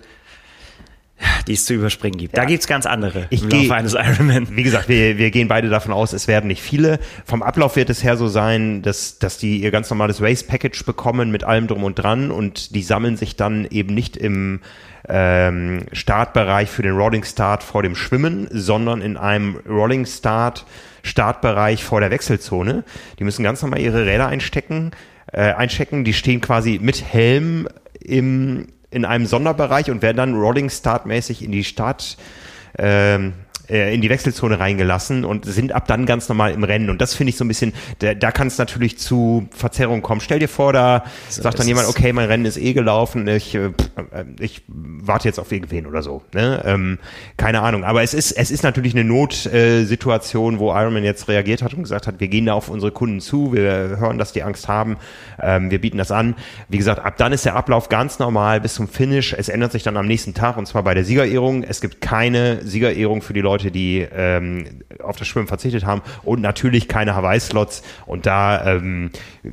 die 1.46 1.54
es 1.54 1.64
zu 1.64 1.74
überspringen 1.74 2.18
gibt. 2.18 2.36
Ja. 2.36 2.42
Da 2.42 2.48
gibt's 2.48 2.66
ganz 2.66 2.86
andere 2.86 3.26
ich 3.30 3.42
im 3.42 3.48
Laufe 3.48 3.74
eines 3.74 3.94
Ironman. 3.94 4.48
Wie 4.50 4.62
gesagt, 4.62 4.88
wir, 4.88 5.18
wir 5.18 5.30
gehen 5.30 5.48
beide 5.48 5.68
davon 5.68 5.92
aus, 5.92 6.12
es 6.12 6.28
werden 6.28 6.48
nicht 6.48 6.62
viele. 6.62 6.98
Vom 7.24 7.42
Ablauf 7.42 7.76
wird 7.76 7.90
es 7.90 8.02
her 8.02 8.16
so 8.16 8.28
sein, 8.28 8.82
dass, 8.82 9.18
dass 9.18 9.38
die 9.38 9.58
ihr 9.58 9.70
ganz 9.70 9.88
normales 9.90 10.20
Race-Package 10.20 10.84
bekommen 10.84 11.30
mit 11.30 11.44
allem 11.44 11.66
drum 11.66 11.84
und 11.84 11.94
dran 11.94 12.30
und 12.30 12.74
die 12.74 12.82
sammeln 12.82 13.16
sich 13.16 13.36
dann 13.36 13.66
eben 13.70 13.94
nicht 13.94 14.16
im 14.16 14.60
ähm, 15.08 15.86
Startbereich 15.92 16.68
für 16.68 16.82
den 16.82 16.96
Rolling 16.96 17.24
Start 17.24 17.62
vor 17.62 17.82
dem 17.82 17.94
Schwimmen, 17.94 18.48
sondern 18.50 19.00
in 19.00 19.16
einem 19.16 19.56
Rolling 19.68 20.04
Start 20.06 20.66
Startbereich 21.02 21.84
vor 21.84 22.00
der 22.00 22.10
Wechselzone. 22.10 22.82
Die 23.18 23.24
müssen 23.24 23.44
ganz 23.44 23.62
normal 23.62 23.80
ihre 23.80 24.06
Räder 24.06 24.26
einstecken, 24.26 24.90
äh, 25.32 25.52
einchecken. 25.52 26.04
Die 26.04 26.12
stehen 26.12 26.40
quasi 26.40 26.80
mit 26.82 27.04
Helm 27.04 27.68
im, 28.00 28.66
in 28.90 29.04
einem 29.04 29.26
Sonderbereich 29.26 29.90
und 29.90 30.02
werden 30.02 30.16
dann 30.16 30.34
Rolling 30.34 30.70
Start 30.70 31.06
mäßig 31.06 31.42
in 31.42 31.52
die 31.52 31.64
Start 31.64 32.16
ähm, 32.78 33.34
äh, 33.68 33.94
in 33.94 34.00
die 34.00 34.10
Wechselzone 34.10 34.58
reingelassen 34.58 35.24
und 35.24 35.44
sind 35.44 35.72
ab 35.72 35.86
dann 35.86 36.06
ganz 36.06 36.28
normal 36.28 36.52
im 36.52 36.64
Rennen. 36.64 36.90
Und 36.90 37.00
das 37.00 37.14
finde 37.14 37.30
ich 37.30 37.36
so 37.36 37.44
ein 37.44 37.48
bisschen, 37.48 37.72
da, 37.98 38.14
da 38.14 38.30
kann 38.30 38.46
es 38.46 38.58
natürlich 38.58 38.98
zu 38.98 39.48
Verzerrungen 39.50 40.02
kommen. 40.02 40.20
Stell 40.20 40.38
dir 40.38 40.48
vor, 40.48 40.72
da 40.72 41.04
so, 41.28 41.42
sagt 41.42 41.58
dann 41.58 41.66
jemand, 41.66 41.88
okay, 41.88 42.12
mein 42.12 42.28
Rennen 42.28 42.44
ist 42.44 42.56
eh 42.56 42.72
gelaufen, 42.72 43.26
ich, 43.28 43.54
äh, 43.54 43.70
ich 44.40 44.62
warte 44.68 45.28
jetzt 45.28 45.38
auf 45.38 45.52
irgendwen 45.52 45.86
oder 45.86 46.02
so. 46.02 46.22
Ne? 46.32 46.62
Ähm, 46.64 46.98
keine 47.36 47.62
Ahnung. 47.62 47.84
Aber 47.84 48.02
es 48.02 48.14
ist, 48.14 48.32
es 48.32 48.50
ist 48.50 48.62
natürlich 48.62 48.94
eine 48.94 49.04
Notsituation, 49.04 50.58
wo 50.58 50.72
Ironman 50.72 51.04
jetzt 51.04 51.28
reagiert 51.28 51.62
hat 51.62 51.74
und 51.74 51.82
gesagt 51.82 52.06
hat, 52.06 52.20
wir 52.20 52.28
gehen 52.28 52.46
da 52.46 52.54
auf 52.54 52.68
unsere 52.68 52.92
Kunden 52.92 53.20
zu, 53.20 53.52
wir 53.52 53.96
hören, 53.98 54.18
dass 54.18 54.32
die 54.32 54.42
Angst 54.42 54.68
haben, 54.68 54.96
ähm, 55.40 55.70
wir 55.70 55.80
bieten 55.80 55.98
das 55.98 56.10
an. 56.10 56.34
Wie 56.68 56.78
gesagt, 56.78 57.04
ab 57.04 57.16
dann 57.16 57.32
ist 57.32 57.44
der 57.44 57.56
Ablauf 57.56 57.88
ganz 57.88 58.18
normal 58.18 58.60
bis 58.60 58.74
zum 58.74 58.88
Finish. 58.88 59.32
Es 59.32 59.48
ändert 59.48 59.72
sich 59.72 59.82
dann 59.82 59.96
am 59.96 60.06
nächsten 60.06 60.34
Tag 60.34 60.56
und 60.56 60.66
zwar 60.66 60.82
bei 60.82 60.94
der 60.94 61.04
Siegerehrung. 61.04 61.62
Es 61.62 61.80
gibt 61.80 62.00
keine 62.00 62.64
Siegerehrung 62.64 63.22
für 63.22 63.32
die 63.32 63.40
Leute, 63.40 63.55
Leute, 63.56 63.70
die 63.70 64.06
ähm, 64.14 64.82
auf 65.02 65.16
das 65.16 65.26
Schwimmen 65.26 65.46
verzichtet 65.48 65.86
haben 65.86 66.02
und 66.24 66.42
natürlich 66.42 66.88
keine 66.88 67.14
Hawaii-Slots. 67.14 67.82
Und 68.04 68.26
da, 68.26 68.74
ähm, 68.76 69.10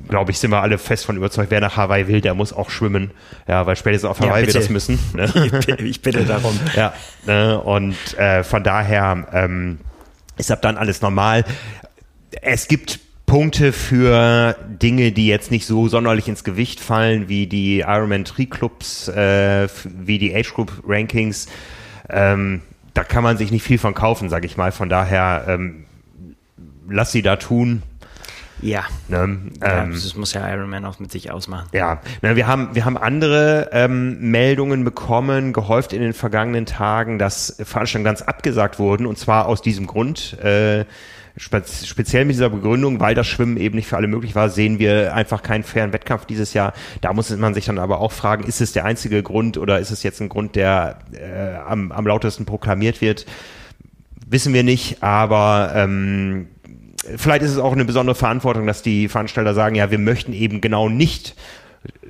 glaube 0.10 0.32
ich, 0.32 0.40
sind 0.40 0.52
wir 0.52 0.62
alle 0.62 0.78
fest 0.78 1.06
von 1.06 1.16
überzeugt, 1.16 1.52
wer 1.52 1.62
nach 1.62 1.78
Hawaii 1.78 2.08
will, 2.10 2.20
der 2.20 2.34
muss 2.34 2.52
auch 2.52 2.70
schwimmen. 2.70 3.12
Ja, 3.48 3.66
weil 3.66 3.78
spätestens 3.78 4.10
auf 4.10 4.20
Hawaii 4.20 4.42
ja, 4.42 4.48
wir 4.48 4.54
das 4.54 4.70
müssen. 4.70 5.00
Ne? 5.14 5.32
Ich 5.80 6.02
bitte 6.02 6.26
darum. 6.26 6.60
Ja, 6.76 6.94
ne? 7.26 7.60
und 7.60 7.96
äh, 8.18 8.44
von 8.44 8.64
daher 8.64 9.28
ähm, 9.32 9.80
ist 10.38 10.52
ab 10.52 10.62
dann 10.62 10.76
alles 10.78 11.02
normal. 11.02 11.46
Es 12.42 12.68
gibt 12.68 13.00
Punkte 13.26 13.72
für 13.72 14.56
Dinge, 14.82 15.12
die 15.12 15.28
jetzt 15.28 15.52
nicht 15.52 15.66
so 15.66 15.88
sonderlich 15.88 16.28
ins 16.28 16.44
Gewicht 16.44 16.80
fallen, 16.80 17.30
wie 17.30 17.48
die 17.48 17.80
Ironman 17.80 18.26
Tree 18.26 18.48
Clubs, 18.48 19.08
äh, 19.08 19.68
wie 19.86 20.18
die 20.18 20.36
Age 20.36 20.54
Group 20.54 20.84
Rankings. 20.86 21.48
Ähm, 22.10 22.62
da 22.94 23.04
kann 23.04 23.24
man 23.24 23.38
sich 23.38 23.52
nicht 23.52 23.64
viel 23.64 23.78
von 23.78 23.94
kaufen, 23.94 24.30
sage 24.30 24.46
ich 24.46 24.58
mal. 24.58 24.72
Von 24.72 24.90
daher, 24.90 25.46
ähm, 25.48 25.86
lass 26.90 27.12
sie 27.12 27.22
da 27.22 27.36
tun. 27.38 27.84
Ja. 28.62 28.86
Ne? 29.10 29.40
ja 29.62 29.84
ähm, 29.84 29.92
das 29.92 30.16
muss 30.16 30.34
ja 30.34 30.50
Iron 30.50 30.70
Man 30.70 30.86
auch 30.86 31.00
mit 31.00 31.12
sich 31.12 31.32
ausmachen. 31.32 31.68
Ja, 31.74 32.02
ne, 32.22 32.36
wir 32.36 32.48
haben 32.48 32.70
wir 32.74 32.86
haben 32.86 32.98
andere 32.98 33.70
ähm, 33.74 34.32
Meldungen 34.32 34.84
bekommen, 34.86 35.54
gehäuft 35.54 35.92
in 35.92 36.02
den 36.02 36.14
vergangenen 36.14 36.66
Tagen, 36.66 37.20
dass 37.20 37.58
Veranstaltungen 37.62 38.06
ganz 38.06 38.22
abgesagt 38.22 38.80
wurden 38.80 39.06
und 39.06 39.18
zwar 39.18 39.48
aus 39.48 39.62
diesem 39.62 39.86
Grund. 39.86 40.40
Äh, 40.40 40.86
speziell 41.36 42.26
mit 42.26 42.36
dieser 42.36 42.50
Begründung, 42.50 43.00
weil 43.00 43.16
das 43.16 43.28
Schwimmen 43.28 43.58
eben 43.58 43.76
nicht 43.76 43.88
für 43.88 43.98
alle 43.98 44.08
möglich 44.08 44.36
war, 44.36 44.50
sehen 44.50 44.78
wir 44.78 45.16
einfach 45.16 45.42
keinen 45.42 45.64
fairen 45.64 45.92
Wettkampf 45.92 46.26
dieses 46.26 46.54
Jahr. 46.54 46.74
Da 47.02 47.12
muss 47.14 47.36
man 47.36 47.54
sich 47.54 47.66
dann 47.66 47.80
aber 47.80 48.00
auch 48.02 48.12
fragen, 48.12 48.44
ist 48.44 48.62
es 48.62 48.72
der 48.72 48.86
einzige 48.86 49.24
Grund 49.24 49.58
oder 49.58 49.80
ist 49.80 49.90
es 49.90 50.04
jetzt 50.04 50.22
ein 50.22 50.30
Grund, 50.30 50.56
der 50.56 51.00
äh, 51.14 51.56
am, 51.56 51.92
am 51.92 52.06
lautesten 52.06 52.46
proklamiert 52.46 53.02
wird? 53.02 53.26
Wissen 54.28 54.54
wir 54.54 54.64
nicht, 54.64 55.02
aber 55.02 55.72
ähm, 55.76 56.48
vielleicht 57.18 57.42
ist 57.42 57.52
es 57.52 57.58
auch 57.58 57.74
eine 57.74 57.86
besondere 57.86 58.16
Verantwortung, 58.16 58.68
dass 58.68 58.84
die 58.84 59.08
Veranstalter 59.08 59.54
sagen, 59.54 59.76
ja, 59.76 59.90
wir 59.90 60.00
möchten 60.00 60.34
eben 60.34 60.62
genau 60.62 60.88
nicht 60.88 61.36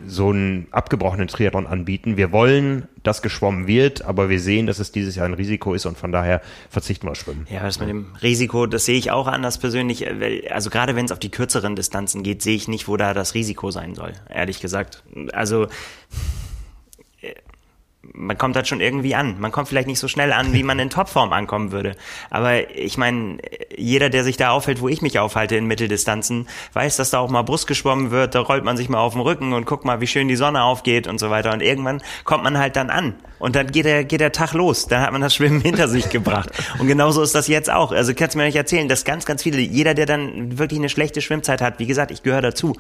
so 0.06 0.30
einen 0.30 0.68
abgebrochenen 0.72 1.28
Triathlon 1.28 1.66
anbieten. 1.66 2.18
Wir 2.18 2.32
wollen, 2.32 2.88
dass 3.04 3.22
geschwommen 3.22 3.68
wird, 3.68 4.04
aber 4.04 4.30
wir 4.30 4.40
sehen, 4.40 4.68
dass 4.68 4.80
es 4.80 4.92
dieses 4.92 5.16
Jahr 5.16 5.26
ein 5.26 5.34
Risiko 5.34 5.74
ist 5.74 5.86
und 5.86 5.98
von 5.98 6.12
daher 6.12 6.42
verzichten 6.70 7.08
wir 7.08 7.12
auf 7.12 7.18
Schwimmen. 7.18 7.48
Ja, 7.50 7.64
das 7.64 7.80
mit 7.80 7.90
dem 7.90 8.08
Risiko, 8.22 8.66
das 8.66 8.86
sehe 8.86 8.98
ich 8.98 9.12
auch 9.12 9.28
anders 9.28 9.58
persönlich. 9.58 10.06
Also 10.52 10.70
gerade 10.70 10.96
wenn 10.96 11.06
es 11.06 11.12
auf 11.12 11.20
die 11.20 11.32
kürzeren 11.32 11.76
Distanzen 11.76 12.24
geht, 12.24 12.42
sehe 12.42 12.56
ich 12.56 12.68
nicht, 12.68 12.88
wo 12.88 12.98
da 12.98 13.14
das 13.14 13.34
Risiko 13.34 13.72
sein 13.72 13.96
soll, 13.96 14.14
ehrlich 14.30 14.60
gesagt. 14.60 15.04
Also 15.32 15.68
man 18.12 18.38
kommt 18.38 18.56
halt 18.56 18.68
schon 18.68 18.82
irgendwie 18.82 19.16
an. 19.16 19.40
Man 19.40 19.52
kommt 19.52 19.70
vielleicht 19.70 19.88
nicht 19.88 20.00
so 20.00 20.08
schnell 20.08 20.34
an, 20.34 20.52
wie 20.52 20.64
man 20.64 20.78
in 20.80 20.90
Topform 20.90 21.32
ankommen 21.32 21.72
würde. 21.72 21.96
Aber 22.30 22.70
ich 22.78 22.98
meine, 22.98 23.38
jeder, 23.76 24.10
der 24.10 24.24
sich 24.26 24.36
da 24.36 24.52
aufhält, 24.52 24.82
wo 24.82 24.90
ich 24.90 25.02
mich 25.02 25.20
aufhalte 25.20 25.56
in 25.56 25.66
Mitteldistanzen, 25.66 26.50
weiß, 26.74 26.98
dass 26.98 27.12
da 27.12 27.20
auch 27.20 27.30
mal 27.30 27.44
Brust 27.44 27.66
geschwommen 27.66 28.12
wird. 28.12 28.36
Da 28.36 28.42
rollt 28.42 28.66
man 28.66 28.76
sich 28.76 28.90
mal 28.90 29.00
auf 29.00 29.14
den 29.14 29.22
Rücken 29.22 29.54
und 29.54 29.66
guckt 29.66 29.86
mal, 29.86 30.02
wie 30.02 30.08
schön 30.08 30.28
die 30.28 30.36
Sonne 30.36 30.64
aufgeht 30.64 31.08
und 31.08 31.20
so 31.20 31.30
weiter. 31.30 31.54
Und 31.54 31.62
irgendwann 31.62 32.02
kommt 32.26 32.44
man 32.44 32.58
halt 32.58 32.76
dann 32.76 32.90
an. 32.90 33.16
Und 33.40 33.56
dann 33.56 33.72
geht 33.72 33.86
der, 33.86 34.04
geht 34.04 34.22
der 34.22 34.34
Tag 34.34 34.54
los. 34.54 34.88
Dann 34.88 35.02
hat 35.02 35.12
man 35.12 35.22
das 35.22 35.34
Schwimmen 35.34 35.62
hinter 35.62 35.88
sich 35.88 36.10
gebracht. 36.10 36.50
Und 36.80 36.88
genauso 36.88 37.22
ist 37.22 37.36
das 37.36 37.48
jetzt 37.48 37.72
auch. 37.72 37.94
Also 37.94 38.14
kannst 38.14 38.36
du 38.36 38.40
mir 38.40 38.46
nicht 38.46 38.56
erzählen, 38.56 38.90
dass 38.90 39.06
ganz, 39.06 39.26
ganz 39.26 39.44
viele, 39.44 39.62
jeder, 39.62 39.94
der 39.94 40.06
dann 40.06 40.58
wirklich 40.58 40.80
eine 40.80 40.90
schlechte 40.90 41.22
Schwimmzeit 41.22 41.62
hat, 41.62 41.80
wie 41.80 41.88
gesagt, 41.88 42.12
ich 42.12 42.22
gehöre 42.22 42.42
dazu, 42.42 42.76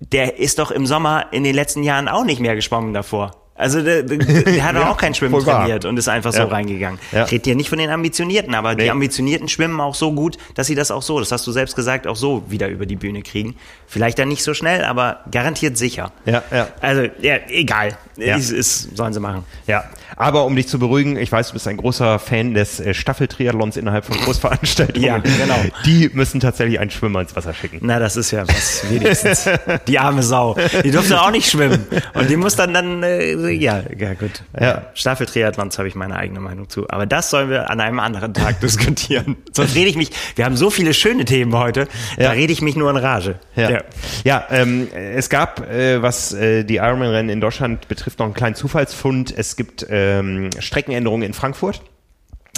der 0.00 0.38
ist 0.38 0.58
doch 0.58 0.72
im 0.72 0.86
Sommer 0.86 1.26
in 1.30 1.44
den 1.44 1.54
letzten 1.54 1.84
Jahren 1.84 2.08
auch 2.08 2.24
nicht 2.24 2.40
mehr 2.40 2.56
geschwommen 2.56 2.92
davor. 2.92 3.43
Also 3.56 3.82
der, 3.82 4.02
der, 4.02 4.18
der 4.42 4.64
hat 4.64 4.74
ja, 4.74 4.90
auch 4.90 4.96
kein 4.96 5.14
Schwimmen 5.14 5.38
trainiert 5.40 5.84
und 5.84 5.96
ist 5.96 6.08
einfach 6.08 6.32
so 6.32 6.40
ja. 6.40 6.46
reingegangen. 6.46 6.98
Ja. 7.12 7.24
Ich 7.24 7.32
rede 7.32 7.44
hier 7.44 7.54
nicht 7.54 7.68
von 7.68 7.78
den 7.78 7.90
Ambitionierten, 7.90 8.54
aber 8.54 8.74
nee. 8.74 8.84
die 8.84 8.90
Ambitionierten 8.90 9.48
schwimmen 9.48 9.80
auch 9.80 9.94
so 9.94 10.12
gut, 10.12 10.38
dass 10.54 10.66
sie 10.66 10.74
das 10.74 10.90
auch 10.90 11.02
so, 11.02 11.20
das 11.20 11.30
hast 11.30 11.46
du 11.46 11.52
selbst 11.52 11.76
gesagt, 11.76 12.06
auch 12.06 12.16
so 12.16 12.42
wieder 12.48 12.68
über 12.68 12.84
die 12.84 12.96
Bühne 12.96 13.22
kriegen. 13.22 13.56
Vielleicht 13.86 14.18
dann 14.18 14.28
nicht 14.28 14.42
so 14.42 14.54
schnell, 14.54 14.84
aber 14.84 15.20
garantiert 15.30 15.78
sicher. 15.78 16.10
Ja, 16.26 16.42
ja. 16.50 16.68
Also, 16.80 17.08
ja, 17.20 17.36
egal. 17.48 17.96
Ist, 18.16 18.50
ist, 18.50 18.96
sollen 18.96 19.12
sie 19.12 19.20
machen. 19.20 19.44
Ja. 19.66 19.84
Aber 20.16 20.44
um 20.44 20.54
dich 20.54 20.68
zu 20.68 20.78
beruhigen, 20.78 21.16
ich 21.16 21.30
weiß, 21.32 21.48
du 21.48 21.54
bist 21.54 21.66
ein 21.66 21.76
großer 21.76 22.18
Fan 22.20 22.54
des 22.54 22.78
äh, 22.78 22.94
Staffeltriathlons 22.94 23.76
innerhalb 23.76 24.04
von 24.04 24.16
Großveranstaltungen. 24.16 25.04
ja, 25.04 25.18
genau. 25.18 25.56
Die 25.84 26.10
müssen 26.12 26.38
tatsächlich 26.38 26.78
einen 26.78 26.90
Schwimmer 26.90 27.20
ins 27.20 27.34
Wasser 27.34 27.52
schicken. 27.54 27.78
Na, 27.82 27.98
das 27.98 28.16
ist 28.16 28.30
ja 28.30 28.46
was 28.46 28.84
wenigstens. 28.88 29.48
die 29.88 29.98
arme 29.98 30.22
Sau. 30.22 30.56
Die 30.84 30.90
durfte 30.92 31.20
auch 31.20 31.32
nicht 31.32 31.50
schwimmen. 31.50 31.86
Und 32.14 32.30
die 32.30 32.36
muss 32.36 32.54
dann 32.54 32.72
dann, 32.72 33.02
äh, 33.02 33.34
ja, 33.48 33.82
ja 33.96 34.14
gut. 34.14 34.42
Ja. 34.58 34.86
Staffeltriathlons 34.94 35.78
habe 35.78 35.88
ich 35.88 35.94
meine 35.94 36.16
eigene 36.16 36.40
Meinung 36.40 36.68
zu. 36.68 36.88
Aber 36.88 37.06
das 37.06 37.30
sollen 37.30 37.50
wir 37.50 37.70
an 37.70 37.80
einem 37.80 37.98
anderen 37.98 38.32
Tag 38.34 38.60
diskutieren. 38.62 39.36
Sonst 39.52 39.74
rede 39.74 39.90
ich 39.90 39.96
mich, 39.96 40.10
wir 40.36 40.44
haben 40.44 40.56
so 40.56 40.70
viele 40.70 40.94
schöne 40.94 41.24
Themen 41.24 41.54
heute, 41.54 41.88
ja. 42.16 42.28
da 42.28 42.30
rede 42.30 42.52
ich 42.52 42.62
mich 42.62 42.76
nur 42.76 42.88
in 42.90 42.96
Rage. 42.96 43.40
Ja, 43.56 43.70
ja. 43.70 43.80
ja 44.24 44.46
ähm, 44.50 44.88
es 44.92 45.28
gab, 45.28 45.68
äh, 45.68 46.00
was 46.02 46.32
äh, 46.32 46.64
die 46.64 46.76
Ironman-Rennen 46.76 47.30
in 47.30 47.40
Deutschland 47.40 47.88
betrifft, 47.88 48.20
noch 48.20 48.26
einen 48.26 48.34
kleinen 48.34 48.54
Zufallsfund. 48.54 49.36
Es 49.36 49.56
gibt 49.56 49.82
äh, 49.82 50.04
ähm, 50.04 50.50
Streckenänderungen 50.58 51.26
in 51.26 51.34
Frankfurt. 51.34 51.82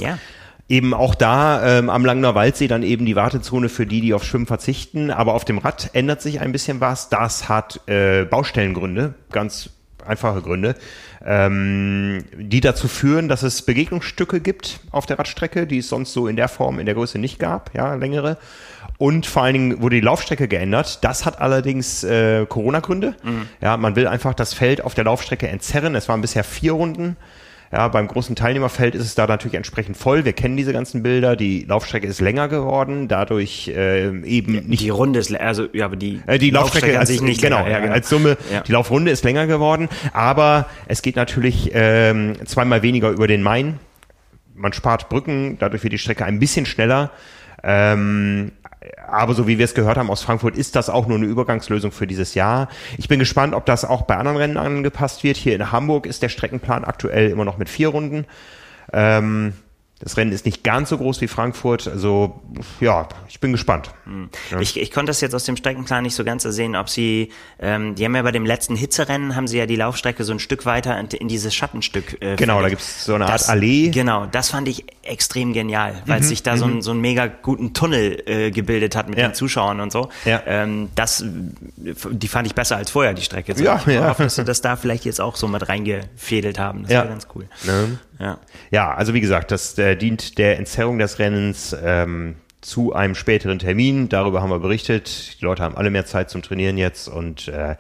Ja. 0.00 0.18
Eben 0.68 0.94
auch 0.94 1.14
da 1.14 1.78
ähm, 1.78 1.90
am 1.90 2.04
Langner 2.04 2.34
Waldsee 2.34 2.66
dann 2.66 2.82
eben 2.82 3.06
die 3.06 3.14
Wartezone 3.14 3.68
für 3.68 3.86
die, 3.86 4.00
die 4.00 4.14
auf 4.14 4.24
Schwimmen 4.24 4.46
verzichten. 4.46 5.10
Aber 5.10 5.34
auf 5.34 5.44
dem 5.44 5.58
Rad 5.58 5.90
ändert 5.92 6.20
sich 6.20 6.40
ein 6.40 6.50
bisschen 6.50 6.80
was. 6.80 7.08
Das 7.08 7.48
hat 7.48 7.80
äh, 7.88 8.24
Baustellengründe, 8.24 9.14
ganz 9.30 9.70
einfache 10.08 10.42
Gründe, 10.42 10.75
ähm, 11.25 12.25
die 12.36 12.60
dazu 12.60 12.88
führen, 12.88 13.28
dass 13.28 13.42
es 13.42 13.62
Begegnungsstücke 13.62 14.40
gibt 14.40 14.80
auf 14.90 15.06
der 15.06 15.18
Radstrecke, 15.18 15.66
die 15.66 15.78
es 15.78 15.88
sonst 15.88 16.12
so 16.12 16.28
in 16.28 16.36
der 16.36 16.48
Form, 16.48 16.78
in 16.78 16.86
der 16.86 16.94
Größe 16.94 17.18
nicht 17.18 17.38
gab, 17.38 17.75
ja, 17.75 17.94
längere. 17.94 18.38
Und 18.98 19.26
vor 19.26 19.42
allen 19.42 19.52
Dingen 19.52 19.82
wurde 19.82 19.96
die 19.96 20.02
Laufstrecke 20.02 20.48
geändert. 20.48 21.04
Das 21.04 21.26
hat 21.26 21.40
allerdings 21.40 22.02
äh, 22.04 22.46
Corona-Gründe. 22.46 23.14
Mhm. 23.22 23.48
Ja, 23.60 23.76
man 23.76 23.96
will 23.96 24.06
einfach 24.06 24.34
das 24.34 24.54
Feld 24.54 24.82
auf 24.82 24.94
der 24.94 25.04
Laufstrecke 25.04 25.48
entzerren. 25.48 25.94
Es 25.94 26.08
waren 26.08 26.22
bisher 26.22 26.44
vier 26.44 26.72
Runden. 26.72 27.16
Ja, 27.73 27.88
beim 27.88 28.06
großen 28.06 28.37
Teilnehmerfeld 28.37 28.94
ist 28.94 29.04
es 29.04 29.14
da 29.16 29.26
natürlich 29.26 29.54
entsprechend 29.54 29.96
voll. 29.96 30.25
Wir 30.25 30.32
kennen 30.32 30.56
diese 30.56 30.73
ganzen 30.73 31.02
Bilder. 31.02 31.35
Die 31.35 31.64
Laufstrecke 31.64 32.06
ist 32.06 32.20
länger 32.20 32.49
geworden, 32.49 33.08
dadurch 33.08 33.68
äh, 33.68 34.06
eben 34.23 34.54
ja, 34.54 34.61
nicht. 34.61 34.82
Die 34.82 34.88
Runde 34.88 35.18
ist 35.18 35.35
also 35.35 35.66
ja, 35.73 35.87
aber 35.87 35.96
die 35.96 36.20
äh, 36.26 36.38
die 36.38 36.50
Laufstrecke, 36.50 36.92
Laufstrecke 36.92 37.00
an 37.00 37.06
sich 37.06 37.23
nicht 37.23 37.42
genau, 37.42 37.58
länger, 37.58 37.70
ja, 37.70 37.78
genau. 37.80 37.92
als 37.92 38.08
Summe. 38.08 38.37
Ja. 38.52 38.61
Die 38.61 38.73
Laufrunde 38.73 39.11
ist 39.11 39.25
länger 39.25 39.46
geworden, 39.46 39.88
aber 40.12 40.66
es 40.87 41.02
geht 41.02 41.16
natürlich 41.16 41.70
ähm, 41.75 42.35
zweimal 42.46 42.82
weniger 42.82 43.11
über 43.11 43.26
den 43.26 43.42
Main. 43.42 43.80
Man 44.54 44.73
spart 44.73 45.08
Brücken, 45.08 45.58
dadurch 45.58 45.82
wird 45.82 45.92
die 45.92 45.99
Strecke 45.99 46.25
ein 46.25 46.38
bisschen 46.38 46.66
schneller. 46.66 47.11
Ähm, 47.62 48.52
aber 49.08 49.34
so 49.34 49.46
wie 49.46 49.58
wir 49.58 49.64
es 49.64 49.75
gehört 49.75 49.96
haben 49.98 50.10
aus 50.10 50.22
Frankfurt, 50.22 50.56
ist 50.56 50.76
das 50.76 50.90
auch 50.90 51.06
nur 51.06 51.16
eine 51.16 51.26
Übergangslösung 51.26 51.92
für 51.92 52.06
dieses 52.06 52.34
Jahr. 52.34 52.68
Ich 52.98 53.08
bin 53.08 53.18
gespannt, 53.18 53.54
ob 53.54 53.66
das 53.66 53.84
auch 53.84 54.02
bei 54.02 54.16
anderen 54.16 54.36
Rennen 54.36 54.56
angepasst 54.56 55.25
wird. 55.25 55.36
Hier 55.36 55.54
in 55.54 55.72
Hamburg 55.72 56.06
ist 56.06 56.22
der 56.22 56.28
Streckenplan 56.28 56.84
aktuell 56.84 57.30
immer 57.30 57.44
noch 57.44 57.58
mit 57.58 57.68
vier 57.68 57.88
Runden. 57.88 58.26
Ähm, 58.92 59.54
Das 59.98 60.18
Rennen 60.18 60.32
ist 60.32 60.44
nicht 60.44 60.62
ganz 60.62 60.90
so 60.90 60.98
groß 60.98 61.22
wie 61.22 61.26
Frankfurt. 61.26 61.88
Also 61.88 62.42
ja, 62.80 63.08
ich 63.28 63.40
bin 63.40 63.52
gespannt. 63.52 63.92
Ja. 64.50 64.60
Ich, 64.60 64.78
ich 64.78 64.90
konnte 64.90 65.08
das 65.08 65.22
jetzt 65.22 65.34
aus 65.34 65.44
dem 65.44 65.56
Streckenplan 65.56 66.02
nicht 66.02 66.14
so 66.14 66.22
ganz 66.22 66.42
sehen, 66.42 66.76
ob 66.76 66.90
sie, 66.90 67.30
ähm, 67.58 67.94
die 67.94 68.04
haben 68.04 68.14
ja 68.14 68.20
bei 68.20 68.30
dem 68.30 68.44
letzten 68.44 68.76
Hitzerennen, 68.76 69.34
haben 69.34 69.48
sie 69.48 69.56
ja 69.56 69.64
die 69.64 69.76
Laufstrecke 69.76 70.22
so 70.25 70.32
ein 70.32 70.38
Stück 70.38 70.66
weiter 70.66 71.00
in, 71.00 71.06
in 71.06 71.28
dieses 71.28 71.54
Schattenstück. 71.54 72.20
Äh, 72.20 72.36
genau, 72.36 72.60
da 72.60 72.68
gibt's 72.68 73.06
so 73.06 73.14
eine 73.14 73.25
Art 73.25 73.34
das, 73.34 73.48
Allee. 73.48 73.88
Genau, 73.88 74.26
das 74.26 74.50
fand 74.50 74.68
ich 74.68 74.84
extrem 75.08 75.52
genial, 75.52 76.02
weil 76.06 76.20
mhm. 76.20 76.25
sich 76.25 76.42
da 76.42 76.56
so, 76.56 76.66
ein, 76.66 76.75
mhm. 76.75 76.82
so 76.82 76.90
ein 76.92 77.00
mega 77.00 77.26
guten 77.26 77.75
Tunnel 77.75 78.22
äh, 78.26 78.50
gebildet 78.50 78.96
hat 78.96 79.08
mit 79.08 79.18
ja. 79.18 79.28
den 79.28 79.34
Zuschauern 79.34 79.80
und 79.80 79.92
so. 79.92 80.08
Ja. 80.25 80.42
Ähm, 80.46 80.88
das, 80.94 81.25
die 81.25 82.28
fand 82.28 82.46
ich 82.46 82.54
besser 82.54 82.76
als 82.76 82.90
vorher, 82.90 83.14
die 83.14 83.22
Strecke. 83.22 83.54
So 83.56 83.64
ja, 83.64 83.80
ich 83.86 83.94
ja. 83.94 84.08
hoffe, 84.08 84.25
dass 84.25 84.36
sie 84.36 84.44
das 84.44 84.60
da 84.60 84.76
vielleicht 84.76 85.04
jetzt 85.04 85.20
auch 85.20 85.36
so 85.36 85.48
mit 85.48 85.68
reingefädelt 85.68 86.58
haben. 86.58 86.82
Das 86.82 86.92
ja. 86.92 87.00
wäre 87.00 87.08
ganz 87.08 87.26
cool. 87.34 87.48
Ne? 87.64 87.98
Ja. 88.18 88.38
ja, 88.70 88.94
also 88.94 89.14
wie 89.14 89.20
gesagt, 89.20 89.50
das 89.50 89.76
äh, 89.78 89.96
dient 89.96 90.38
der 90.38 90.58
Entzerrung 90.58 90.98
des 90.98 91.18
Rennens 91.18 91.76
ähm, 91.82 92.36
zu 92.60 92.92
einem 92.94 93.14
späteren 93.14 93.58
Termin. 93.58 94.08
Darüber 94.08 94.42
haben 94.42 94.50
wir 94.50 94.58
berichtet. 94.58 95.40
Die 95.40 95.44
Leute 95.44 95.62
haben 95.62 95.76
alle 95.76 95.90
mehr 95.90 96.06
Zeit 96.06 96.30
zum 96.30 96.42
Trainieren 96.42 96.78
jetzt 96.78 97.08
und 97.08 97.48
äh, 97.48 97.76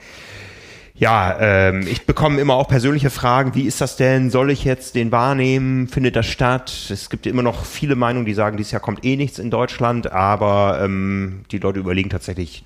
ja, 0.98 1.36
ähm, 1.38 1.86
ich 1.86 2.06
bekomme 2.06 2.40
immer 2.40 2.54
auch 2.54 2.68
persönliche 2.68 3.10
Fragen. 3.10 3.54
Wie 3.54 3.66
ist 3.66 3.80
das 3.80 3.96
denn? 3.96 4.30
Soll 4.30 4.50
ich 4.50 4.64
jetzt 4.64 4.94
den 4.94 5.12
wahrnehmen? 5.12 5.88
Findet 5.88 6.16
das 6.16 6.26
statt? 6.26 6.72
Es 6.90 7.10
gibt 7.10 7.26
immer 7.26 7.42
noch 7.42 7.64
viele 7.66 7.96
Meinungen, 7.96 8.24
die 8.24 8.32
sagen, 8.32 8.56
dieses 8.56 8.72
Jahr 8.72 8.80
kommt 8.80 9.04
eh 9.04 9.16
nichts 9.16 9.38
in 9.38 9.50
Deutschland, 9.50 10.10
aber 10.10 10.80
ähm, 10.82 11.44
die 11.50 11.58
Leute 11.58 11.80
überlegen 11.80 12.08
tatsächlich, 12.08 12.64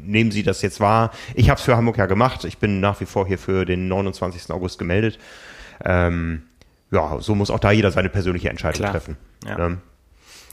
nehmen 0.00 0.30
Sie 0.30 0.42
das 0.42 0.62
jetzt 0.62 0.80
wahr? 0.80 1.10
Ich 1.34 1.50
habe 1.50 1.58
es 1.58 1.64
für 1.64 1.76
Hamburg 1.76 1.98
ja 1.98 2.06
gemacht. 2.06 2.44
Ich 2.44 2.58
bin 2.58 2.80
nach 2.80 3.00
wie 3.00 3.06
vor 3.06 3.26
hier 3.26 3.38
für 3.38 3.66
den 3.66 3.88
29. 3.88 4.50
August 4.50 4.78
gemeldet. 4.78 5.18
Ähm, 5.84 6.42
ja, 6.90 7.20
so 7.20 7.34
muss 7.34 7.50
auch 7.50 7.58
da 7.58 7.72
jeder 7.72 7.90
seine 7.90 8.08
persönliche 8.08 8.48
Entscheidung 8.48 8.80
Klar. 8.80 8.92
treffen. 8.92 9.16
Ja. 9.46 9.68
Ne? 9.68 9.78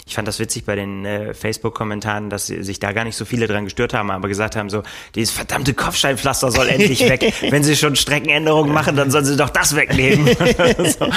Ich 0.05 0.15
fand 0.15 0.27
das 0.27 0.39
witzig 0.39 0.65
bei 0.65 0.75
den 0.75 1.05
äh, 1.05 1.33
Facebook-Kommentaren, 1.33 2.29
dass 2.29 2.47
sich 2.47 2.79
da 2.79 2.91
gar 2.91 3.05
nicht 3.05 3.15
so 3.15 3.23
viele 3.23 3.47
dran 3.47 3.63
gestört 3.63 3.93
haben, 3.93 4.11
aber 4.11 4.27
gesagt 4.27 4.55
haben 4.55 4.69
so, 4.69 4.83
dieses 5.15 5.33
verdammte 5.33 5.73
Kopfsteinpflaster 5.73 6.51
soll 6.51 6.67
endlich 6.67 7.07
weg. 7.07 7.33
Wenn 7.49 7.63
sie 7.63 7.75
schon 7.75 7.95
Streckenänderungen 7.95 8.73
machen, 8.73 8.97
dann 8.97 9.11
sollen 9.11 9.25
sie 9.25 9.37
doch 9.37 9.49
das 9.49 9.75
wegnehmen. 9.75 10.27
so. 10.27 11.07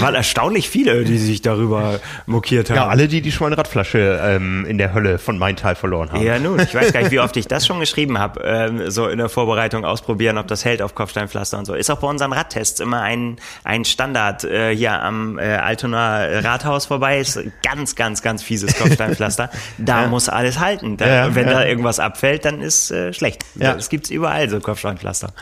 Waren 0.00 0.14
erstaunlich 0.14 0.68
viele, 0.68 1.04
die 1.04 1.16
sich 1.16 1.40
darüber 1.40 2.00
mokiert 2.26 2.68
haben. 2.68 2.76
Ja, 2.76 2.88
alle, 2.88 3.08
die, 3.08 3.22
die 3.22 3.32
schon 3.32 3.46
mal 3.46 3.52
eine 3.52 3.58
Radflasche 3.58 4.20
ähm, 4.22 4.66
in 4.66 4.76
der 4.76 4.92
Hölle 4.92 5.18
von 5.18 5.38
Maintal 5.38 5.74
verloren 5.74 6.12
haben. 6.12 6.22
Ja, 6.22 6.38
nun, 6.38 6.60
ich 6.60 6.74
weiß 6.74 6.92
gar 6.92 7.00
nicht, 7.00 7.12
wie 7.12 7.20
oft 7.20 7.36
ich 7.38 7.48
das 7.48 7.66
schon 7.66 7.80
geschrieben 7.80 8.18
habe, 8.18 8.42
ähm, 8.44 8.90
so 8.90 9.08
in 9.08 9.18
der 9.18 9.30
Vorbereitung 9.30 9.86
ausprobieren, 9.86 10.36
ob 10.36 10.46
das 10.46 10.66
hält 10.66 10.82
auf 10.82 10.94
Kopfsteinpflaster 10.94 11.58
und 11.58 11.64
so. 11.64 11.74
Ist 11.74 11.90
auch 11.90 12.00
bei 12.00 12.08
unseren 12.08 12.32
Radtests 12.32 12.80
immer 12.80 13.00
ein, 13.00 13.36
ein 13.64 13.86
Standard 13.86 14.44
äh, 14.44 14.76
hier 14.76 15.02
am 15.02 15.38
äh, 15.38 15.42
Altona 15.42 16.24
Rathaus 16.40 16.86
vorbei. 16.86 17.18
Ist 17.18 17.40
ganz, 17.62 17.96
ganz 17.96 18.09
ganz, 18.10 18.22
ganz 18.22 18.42
fieses 18.42 18.76
Kopfsteinpflaster. 18.76 19.50
Da 19.78 20.02
ja. 20.02 20.08
muss 20.08 20.28
alles 20.28 20.58
halten. 20.58 20.96
Da, 20.96 21.06
ja, 21.06 21.34
wenn 21.34 21.46
da 21.46 21.64
irgendwas 21.64 22.00
abfällt, 22.00 22.44
dann 22.44 22.60
ist 22.60 22.90
äh, 22.90 23.12
schlecht. 23.12 23.44
Ja. 23.54 23.74
Das 23.74 23.88
gibt's 23.88 24.10
überall, 24.10 24.48
so 24.50 24.58
Kopfsteinpflaster. 24.58 25.32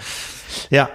Ja. 0.71 0.91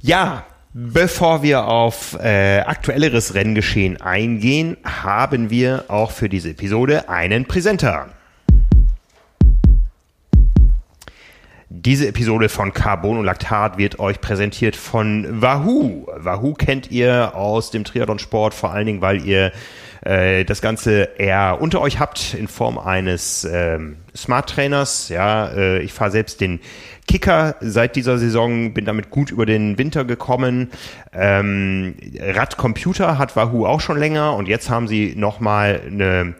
Ja, 0.00 0.44
Bevor 0.74 1.42
wir 1.42 1.66
auf 1.66 2.16
äh, 2.22 2.60
aktuelleres 2.60 3.34
Renngeschehen 3.34 4.00
eingehen, 4.00 4.76
haben 4.84 5.50
wir 5.50 5.86
auch 5.88 6.10
für 6.10 6.28
diese 6.28 6.50
Episode 6.50 7.08
einen 7.08 7.46
Präsenter. 7.46 8.10
Diese 11.70 12.06
Episode 12.06 12.48
von 12.48 12.72
Carbon 12.72 13.18
und 13.18 13.24
Laktat 13.24 13.78
wird 13.78 13.98
euch 13.98 14.20
präsentiert 14.20 14.76
von 14.76 15.42
Wahoo. 15.42 16.06
Wahoo 16.16 16.52
kennt 16.52 16.90
ihr 16.90 17.34
aus 17.34 17.70
dem 17.70 17.84
Triathlon-Sport, 17.84 18.54
vor 18.54 18.70
allen 18.70 18.86
Dingen, 18.86 19.00
weil 19.00 19.24
ihr 19.24 19.52
äh, 20.04 20.44
das 20.44 20.62
Ganze 20.62 21.08
eher 21.18 21.58
unter 21.60 21.80
euch 21.80 21.98
habt 21.98 22.34
in 22.34 22.48
Form 22.48 22.78
eines 22.78 23.44
ähm, 23.44 23.96
Smart 24.14 24.50
Trainers. 24.50 25.08
Ja, 25.08 25.48
äh, 25.48 25.78
ich 25.80 25.92
fahre 25.92 26.10
selbst 26.10 26.40
den 26.40 26.60
Kicker 27.06 27.56
seit 27.60 27.96
dieser 27.96 28.18
Saison, 28.18 28.74
bin 28.74 28.84
damit 28.84 29.10
gut 29.10 29.30
über 29.30 29.46
den 29.46 29.78
Winter 29.78 30.04
gekommen. 30.04 30.70
Ähm, 31.12 31.94
Radcomputer 32.20 33.18
hat 33.18 33.34
Wahoo 33.34 33.66
auch 33.66 33.80
schon 33.80 33.98
länger 33.98 34.34
und 34.34 34.46
jetzt 34.46 34.68
haben 34.68 34.88
sie 34.88 35.14
nochmal 35.16 35.80
eine 35.86 36.34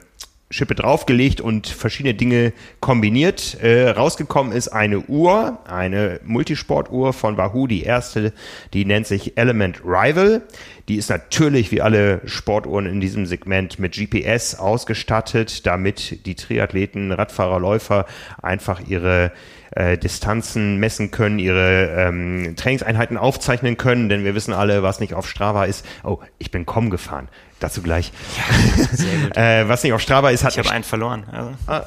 Schippe 0.51 0.75
draufgelegt 0.75 1.41
und 1.41 1.67
verschiedene 1.67 2.15
Dinge 2.15 2.53
kombiniert. 2.81 3.59
Äh, 3.63 3.91
rausgekommen 3.91 4.53
ist 4.53 4.69
eine 4.69 5.01
Uhr, 5.01 5.59
eine 5.67 6.21
Multisportuhr 6.25 7.13
von 7.13 7.37
Wahoo, 7.37 7.67
die 7.67 7.83
erste, 7.83 8.33
die 8.73 8.87
nennt 8.87 9.07
sich 9.07 9.37
Element 9.37 9.83
Rival. 9.85 10.43
Die 10.89 10.97
ist 10.97 11.11
natürlich 11.11 11.71
wie 11.71 11.83
alle 11.83 12.23
Sportuhren 12.25 12.87
in 12.87 13.01
diesem 13.01 13.27
Segment 13.27 13.79
mit 13.79 13.95
GPS 13.95 14.55
ausgestattet, 14.55 15.67
damit 15.67 16.25
die 16.25 16.35
Triathleten, 16.35 17.13
Radfahrer, 17.13 17.61
Läufer 17.61 18.07
einfach 18.41 18.81
ihre 18.89 19.33
äh, 19.73 19.99
Distanzen 19.99 20.79
messen 20.79 21.11
können, 21.11 21.39
ihre 21.39 21.95
ähm, 21.95 22.55
Trainingseinheiten 22.57 23.19
aufzeichnen 23.19 23.77
können, 23.77 24.09
denn 24.09 24.25
wir 24.25 24.35
wissen 24.35 24.55
alle, 24.55 24.83
was 24.83 24.99
nicht 24.99 25.13
auf 25.13 25.29
Strava 25.29 25.67
ist. 25.67 25.85
Oh, 26.05 26.21
ich 26.39 26.51
bin 26.51 26.65
komm 26.65 26.89
gefahren. 26.89 27.29
Dazu 27.61 27.83
gleich. 27.83 28.13
Ja, 28.37 28.85
sehr 28.93 29.19
gut. 29.19 29.37
äh, 29.37 29.69
was 29.69 29.83
nicht 29.83 29.93
auf 29.93 30.01
Strava 30.01 30.31
ist, 30.31 30.45
hat. 30.45 30.53
Ich 30.53 30.59
habe 30.59 30.71
einen 30.71 30.85
verloren. 30.85 31.25
Also. 31.31 31.53
Ah, 31.67 31.85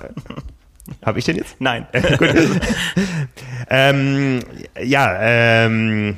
habe 1.06 1.20
ich 1.20 1.26
den 1.26 1.38
jetzt? 1.38 1.56
Nein. 1.60 1.88
gut. 2.18 2.36
ähm, 3.70 4.40
ja, 4.84 5.18
ähm, 5.22 6.18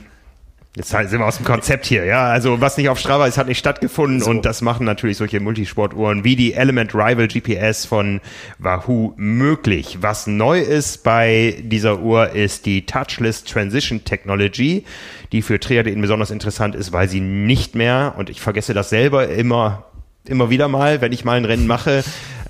Jetzt 0.75 0.89
sind 0.89 1.19
wir 1.19 1.25
aus 1.27 1.37
dem 1.37 1.45
Konzept 1.45 1.85
hier, 1.85 2.03
ja. 2.03 2.25
Also 2.25 2.59
was 2.59 2.77
nicht 2.77 2.89
auf 2.89 2.97
Strava 2.97 3.27
ist, 3.27 3.37
hat 3.37 3.47
nicht 3.47 3.59
stattgefunden 3.59 4.21
so. 4.21 4.31
und 4.31 4.43
das 4.43 4.61
machen 4.61 4.87
natürlich 4.87 5.17
solche 5.17 5.39
Multisportuhren 5.39 6.23
wie 6.23 6.35
die 6.35 6.55
Element 6.55 6.95
Rival 6.95 7.27
GPS 7.27 7.85
von 7.85 8.21
Wahoo 8.57 9.13
möglich. 9.15 9.99
Was 10.01 10.25
neu 10.25 10.59
ist 10.59 11.03
bei 11.03 11.61
dieser 11.61 11.99
Uhr 11.99 12.31
ist 12.31 12.65
die 12.65 12.87
Touchless 12.87 13.43
Transition 13.43 14.03
Technology, 14.03 14.83
die 15.31 15.43
für 15.43 15.59
Triathleten 15.59 16.01
besonders 16.01 16.31
interessant 16.31 16.73
ist, 16.73 16.91
weil 16.91 17.07
sie 17.07 17.19
nicht 17.19 17.75
mehr, 17.75 18.15
und 18.17 18.31
ich 18.31 18.41
vergesse 18.41 18.73
das 18.73 18.89
selber 18.89 19.27
immer 19.27 19.85
immer 20.27 20.49
wieder 20.49 20.67
mal, 20.67 21.01
wenn 21.01 21.11
ich 21.11 21.25
mal 21.25 21.37
ein 21.37 21.45
Rennen 21.45 21.67
mache. 21.67 22.03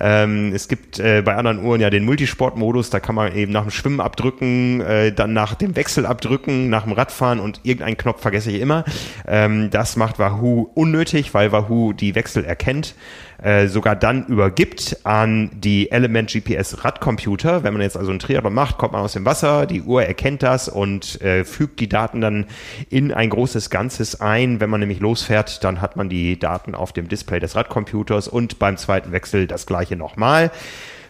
Ähm, 0.05 0.51
es 0.53 0.67
gibt 0.67 0.99
äh, 0.99 1.21
bei 1.21 1.33
anderen 1.35 1.63
Uhren 1.63 1.79
ja 1.79 1.89
den 1.89 2.03
Multisport-Modus, 2.03 2.89
da 2.89 2.99
kann 2.99 3.15
man 3.15 3.33
eben 3.33 3.53
nach 3.53 3.61
dem 3.61 3.71
Schwimmen 3.71 4.01
abdrücken, 4.01 4.81
äh, 4.81 5.13
dann 5.13 5.31
nach 5.31 5.55
dem 5.55 5.77
Wechsel 5.77 6.05
abdrücken, 6.05 6.69
nach 6.69 6.83
dem 6.83 6.91
Radfahren 6.91 7.39
und 7.39 7.61
irgendeinen 7.63 7.95
Knopf 7.95 8.21
vergesse 8.21 8.51
ich 8.51 8.59
immer. 8.59 8.83
Ähm, 9.25 9.69
das 9.69 9.95
macht 9.95 10.19
Wahoo 10.19 10.69
unnötig, 10.73 11.33
weil 11.33 11.53
Wahoo 11.53 11.93
die 11.93 12.15
Wechsel 12.15 12.43
erkennt 12.43 12.95
äh, 13.43 13.67
sogar 13.67 13.95
dann 13.95 14.25
übergibt 14.27 14.97
an 15.03 15.51
die 15.53 15.91
Element 15.91 16.31
GPS 16.31 16.83
Radcomputer. 16.83 17.63
Wenn 17.63 17.73
man 17.73 17.81
jetzt 17.81 17.97
also 17.97 18.11
ein 18.11 18.19
Triathlon 18.19 18.53
macht, 18.53 18.77
kommt 18.77 18.93
man 18.93 19.01
aus 19.01 19.13
dem 19.13 19.25
Wasser, 19.25 19.65
die 19.65 19.81
Uhr 19.81 20.03
erkennt 20.03 20.43
das 20.43 20.69
und 20.69 21.21
äh, 21.21 21.43
fügt 21.43 21.79
die 21.81 21.89
Daten 21.89 22.21
dann 22.21 22.45
in 22.89 23.11
ein 23.11 23.29
großes 23.29 23.69
Ganzes 23.69 24.21
ein. 24.21 24.61
Wenn 24.61 24.69
man 24.69 24.79
nämlich 24.79 25.01
losfährt, 25.01 25.63
dann 25.63 25.81
hat 25.81 25.97
man 25.97 26.07
die 26.07 26.39
Daten 26.39 26.73
auf 26.73 26.93
dem 26.93 27.09
Display 27.09 27.39
des 27.39 27.55
Radcomputers 27.55 28.29
und 28.29 28.59
beim 28.59 28.77
zweiten 28.77 29.11
Wechsel 29.11 29.45
das 29.45 29.65
gleiche 29.65 29.92
nochmal. 29.95 30.51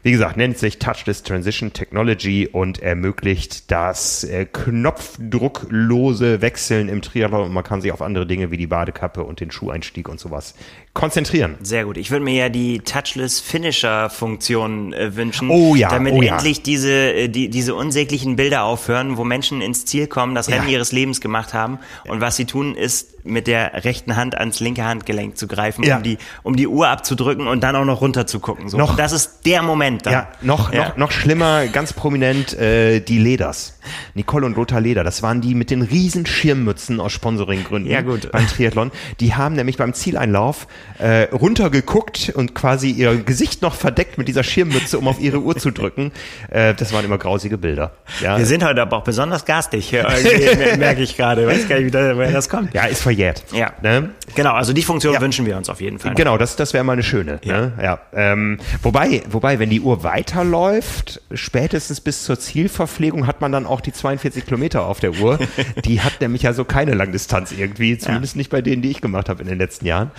Wie 0.05 0.11
gesagt, 0.11 0.35
nennt 0.35 0.57
sich 0.57 0.79
Touchless 0.79 1.23
Transition 1.23 1.71
Technology 1.71 2.49
und 2.51 2.79
ermöglicht 2.79 3.71
das 3.71 4.25
äh, 4.25 4.45
knopfdrucklose 4.45 6.41
Wechseln 6.41 6.89
im 6.89 7.01
Triathlon 7.01 7.45
und 7.45 7.53
man 7.53 7.63
kann 7.63 7.79
sich 7.79 7.93
auf 7.93 8.01
andere 8.01 8.27
Dinge 8.27 8.51
wie 8.51 8.57
die 8.57 8.67
Badekappe 8.67 9.23
und 9.23 9.39
den 9.39 9.49
Schuheinstieg 9.49 10.09
und 10.09 10.19
sowas 10.19 10.55
konzentrieren. 10.93 11.57
Sehr 11.61 11.85
gut. 11.85 11.97
Ich 11.97 12.11
würde 12.11 12.23
mir 12.23 12.35
ja 12.35 12.49
die 12.49 12.79
Touchless 12.79 13.39
Finisher 13.39 14.11
Funktion 14.11 14.93
äh, 14.93 15.15
wünschen, 15.15 15.49
oh 15.49 15.75
ja, 15.75 15.89
damit 15.89 16.13
oh 16.13 16.21
endlich 16.21 16.57
ja. 16.57 16.63
diese 16.63 17.13
äh, 17.13 17.27
die, 17.29 17.49
diese 17.49 17.73
unsäglichen 17.73 18.35
Bilder 18.35 18.63
aufhören, 18.63 19.17
wo 19.17 19.23
Menschen 19.23 19.61
ins 19.61 19.85
Ziel 19.85 20.05
kommen, 20.05 20.35
das 20.35 20.49
Rennen 20.49 20.67
ja. 20.67 20.73
ihres 20.73 20.91
Lebens 20.91 21.19
gemacht 21.19 21.53
haben 21.53 21.79
und 22.07 22.21
was 22.21 22.35
sie 22.35 22.45
tun 22.45 22.75
ist 22.75 23.25
mit 23.25 23.47
der 23.47 23.83
rechten 23.85 24.15
Hand 24.15 24.35
ans 24.37 24.59
linke 24.59 24.83
Handgelenk 24.83 25.35
zu 25.35 25.47
greifen, 25.47 25.83
um 25.91 26.03
die 26.03 26.17
um 26.43 26.55
die 26.55 26.67
Uhr 26.67 26.87
abzudrücken 26.89 27.47
und 27.47 27.61
dann 27.61 27.75
auch 27.75 27.85
noch 27.85 28.01
runter 28.01 28.27
zu 28.27 28.39
gucken. 28.39 28.69
So. 28.69 28.77
Noch, 28.77 28.95
das 28.95 29.13
ist 29.13 29.45
der 29.45 29.63
Moment 29.63 30.05
dann. 30.05 30.13
Ja, 30.13 30.27
noch 30.41 30.71
noch 30.71 30.95
noch 30.97 31.11
schlimmer, 31.11 31.67
ganz 31.67 31.93
prominent 31.93 32.53
äh, 32.53 32.99
die 32.99 33.17
Leders. 33.17 33.72
Nicole 34.13 34.45
und 34.45 34.55
Lothar 34.57 34.81
Leder, 34.81 35.03
das 35.03 35.23
waren 35.23 35.41
die 35.41 35.55
mit 35.55 35.69
den 35.69 35.81
riesen 35.81 36.25
Schirmmützen 36.25 36.99
aus 36.99 37.11
Sponsoringgründen 37.11 37.91
ja, 37.91 38.01
gut. 38.01 38.31
beim 38.31 38.47
Triathlon. 38.47 38.91
Die 39.19 39.35
haben 39.35 39.55
nämlich 39.55 39.77
beim 39.77 39.93
Zieleinlauf 39.93 40.67
äh, 40.99 41.23
runtergeguckt 41.31 42.31
und 42.35 42.55
quasi 42.55 42.91
ihr 42.91 43.15
Gesicht 43.17 43.61
noch 43.61 43.75
verdeckt 43.75 44.17
mit 44.17 44.27
dieser 44.27 44.43
Schirmmütze, 44.43 44.97
um 44.97 45.07
auf 45.07 45.19
ihre 45.19 45.41
Uhr 45.41 45.55
zu 45.57 45.71
drücken. 45.71 46.11
Äh, 46.49 46.73
das 46.73 46.93
waren 46.93 47.05
immer 47.05 47.17
grausige 47.17 47.57
Bilder. 47.57 47.91
Ja. 48.21 48.37
Wir 48.37 48.45
sind 48.45 48.63
heute 48.63 48.81
aber 48.81 48.97
auch 48.97 49.03
besonders 49.03 49.45
garstig, 49.45 49.91
merke 50.77 51.01
ich 51.01 51.17
gerade. 51.17 51.47
Weiß 51.47 51.67
gar 51.67 51.79
nicht, 51.79 51.93
woher 51.93 52.31
das 52.31 52.49
kommt. 52.49 52.73
Ja, 52.73 52.85
ist 52.85 53.01
verjährt. 53.01 53.43
Ja. 53.53 53.73
Ne? 53.81 54.09
Genau, 54.35 54.53
also 54.53 54.73
die 54.73 54.81
Funktion 54.81 55.13
ja. 55.13 55.21
wünschen 55.21 55.45
wir 55.45 55.57
uns 55.57 55.69
auf 55.69 55.81
jeden 55.81 55.99
Fall. 55.99 56.13
Genau, 56.15 56.37
das, 56.37 56.55
das 56.55 56.73
wäre 56.73 56.83
mal 56.83 56.93
eine 56.93 57.03
schöne. 57.03 57.39
Ja. 57.43 57.61
Ne? 57.61 57.73
ja. 57.81 57.99
Ähm, 58.13 58.59
wobei, 58.81 59.23
wobei, 59.29 59.59
wenn 59.59 59.69
die 59.69 59.81
Uhr 59.81 60.03
weiterläuft, 60.03 61.21
spätestens 61.33 62.01
bis 62.01 62.23
zur 62.23 62.39
Zielverpflegung 62.39 63.27
hat 63.27 63.41
man 63.41 63.51
dann 63.51 63.65
auch 63.65 63.72
die 63.81 63.93
42 63.93 64.45
Kilometer 64.45 64.85
auf 64.85 64.99
der 64.99 65.13
Uhr. 65.13 65.39
die 65.85 66.01
hat 66.01 66.21
nämlich 66.21 66.43
ja 66.43 66.53
so 66.53 66.65
keine 66.65 66.93
Langdistanz 66.93 67.51
irgendwie, 67.51 67.97
zumindest 67.97 68.35
ja. 68.35 68.37
nicht 68.39 68.49
bei 68.49 68.61
denen, 68.61 68.81
die 68.81 68.91
ich 68.91 69.01
gemacht 69.01 69.29
habe 69.29 69.41
in 69.41 69.47
den 69.47 69.57
letzten 69.57 69.85
Jahren. 69.85 70.11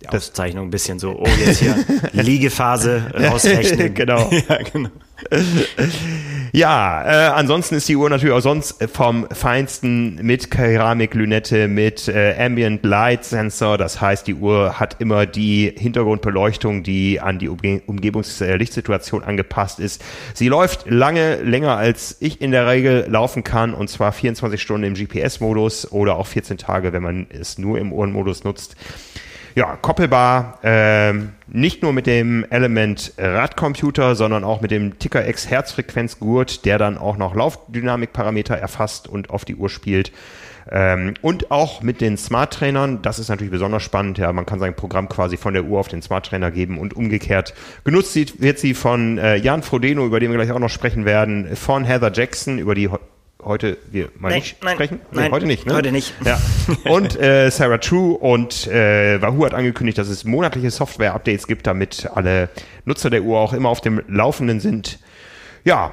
die 0.00 0.08
Auszeichnung 0.08 0.68
ein 0.68 0.70
bisschen 0.70 0.98
so, 0.98 1.18
oh, 1.18 1.28
jetzt 1.44 1.60
hier 1.60 1.76
Liegephase 2.12 3.12
rausrechnen. 3.14 3.94
genau. 3.94 4.30
ja, 4.30 4.58
genau. 4.62 4.90
Ja, 6.52 7.04
äh, 7.04 7.28
ansonsten 7.28 7.76
ist 7.76 7.88
die 7.88 7.94
Uhr 7.94 8.10
natürlich 8.10 8.34
auch 8.34 8.40
sonst 8.40 8.82
vom 8.92 9.28
Feinsten 9.30 10.16
mit 10.16 10.50
Keramiklünette, 10.50 11.68
mit 11.68 12.08
äh, 12.08 12.34
Ambient 12.36 12.84
Light 12.84 13.24
Sensor. 13.24 13.78
Das 13.78 14.00
heißt, 14.00 14.26
die 14.26 14.34
Uhr 14.34 14.80
hat 14.80 14.96
immer 15.00 15.26
die 15.26 15.72
Hintergrundbeleuchtung, 15.76 16.82
die 16.82 17.20
an 17.20 17.38
die 17.38 17.48
Umge 17.48 17.82
Umgebungslichtsituation 17.86 19.22
angepasst 19.22 19.78
ist. 19.78 20.02
Sie 20.34 20.48
läuft 20.48 20.90
lange, 20.90 21.36
länger 21.36 21.76
als 21.76 22.16
ich 22.18 22.40
in 22.40 22.50
der 22.50 22.66
Regel 22.66 23.06
laufen 23.08 23.44
kann 23.44 23.72
und 23.72 23.88
zwar 23.88 24.12
24 24.12 24.60
Stunden 24.60 24.84
im 24.84 24.94
GPS-Modus 24.94 25.92
oder 25.92 26.16
auch 26.16 26.26
14 26.26 26.58
Tage, 26.58 26.92
wenn 26.92 27.02
man 27.02 27.26
es 27.30 27.58
nur 27.58 27.78
im 27.78 27.92
Uhrenmodus 27.92 28.42
nutzt 28.42 28.74
ja, 29.54 29.76
koppelbar, 29.76 30.58
äh, 30.62 31.12
nicht 31.48 31.82
nur 31.82 31.92
mit 31.92 32.06
dem 32.06 32.44
Element 32.50 33.12
Radcomputer, 33.18 34.14
sondern 34.14 34.44
auch 34.44 34.60
mit 34.60 34.70
dem 34.70 34.98
Ticker 34.98 35.28
X 35.28 35.50
Herzfrequenzgurt, 35.50 36.64
der 36.64 36.78
dann 36.78 36.98
auch 36.98 37.16
noch 37.16 37.34
Laufdynamikparameter 37.34 38.56
erfasst 38.56 39.08
und 39.08 39.30
auf 39.30 39.44
die 39.44 39.56
Uhr 39.56 39.68
spielt. 39.68 40.12
Ähm, 40.70 41.14
und 41.22 41.50
auch 41.50 41.82
mit 41.82 42.00
den 42.00 42.16
Smart 42.16 42.52
Trainern, 42.52 43.02
das 43.02 43.18
ist 43.18 43.28
natürlich 43.28 43.50
besonders 43.50 43.82
spannend. 43.82 44.18
Ja, 44.18 44.32
man 44.32 44.46
kann 44.46 44.60
sein 44.60 44.74
Programm 44.74 45.08
quasi 45.08 45.36
von 45.36 45.54
der 45.54 45.64
Uhr 45.64 45.80
auf 45.80 45.88
den 45.88 46.02
Smart 46.02 46.26
Trainer 46.26 46.50
geben 46.50 46.78
und 46.78 46.94
umgekehrt. 46.94 47.54
Genutzt 47.84 48.40
wird 48.40 48.58
sie 48.58 48.74
von 48.74 49.18
äh, 49.18 49.36
Jan 49.36 49.62
Frodeno, 49.62 50.06
über 50.06 50.20
den 50.20 50.30
wir 50.30 50.36
gleich 50.36 50.52
auch 50.52 50.60
noch 50.60 50.70
sprechen 50.70 51.04
werden, 51.04 51.56
von 51.56 51.84
Heather 51.84 52.12
Jackson, 52.12 52.58
über 52.58 52.74
die 52.74 52.88
heute 53.44 53.78
wir 53.90 54.10
mal 54.18 54.30
nein, 54.30 54.38
nicht 54.38 54.62
nein, 54.62 54.74
sprechen? 54.74 55.00
Nee, 55.10 55.20
nein, 55.20 55.32
heute 55.32 55.46
nicht, 55.46 55.66
ne? 55.66 55.74
Heute 55.74 55.92
nicht. 55.92 56.14
Ja. 56.24 56.38
Und 56.90 57.18
äh, 57.20 57.50
Sarah 57.50 57.78
True 57.78 58.16
und 58.16 58.66
äh, 58.66 59.20
Wahoo 59.20 59.44
hat 59.44 59.54
angekündigt, 59.54 59.98
dass 59.98 60.08
es 60.08 60.24
monatliche 60.24 60.70
Software-Updates 60.70 61.46
gibt, 61.46 61.66
damit 61.66 62.08
alle 62.14 62.48
Nutzer 62.84 63.10
der 63.10 63.22
Uhr 63.22 63.38
auch 63.38 63.52
immer 63.52 63.68
auf 63.68 63.80
dem 63.80 64.02
Laufenden 64.08 64.60
sind. 64.60 64.98
Ja, 65.64 65.92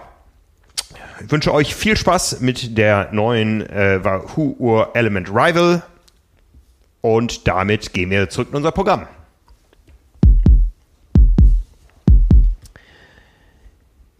ich 1.23 1.31
wünsche 1.31 1.53
euch 1.53 1.75
viel 1.75 1.97
Spaß 1.97 2.41
mit 2.41 2.77
der 2.77 3.09
neuen 3.11 3.67
äh, 3.69 4.03
Wahoo-Uhr 4.03 4.91
Element 4.93 5.29
Rival. 5.29 5.83
Und 7.01 7.47
damit 7.47 7.93
gehen 7.93 8.09
wir 8.09 8.29
zurück 8.29 8.49
in 8.51 8.57
unser 8.57 8.71
Programm. 8.71 9.07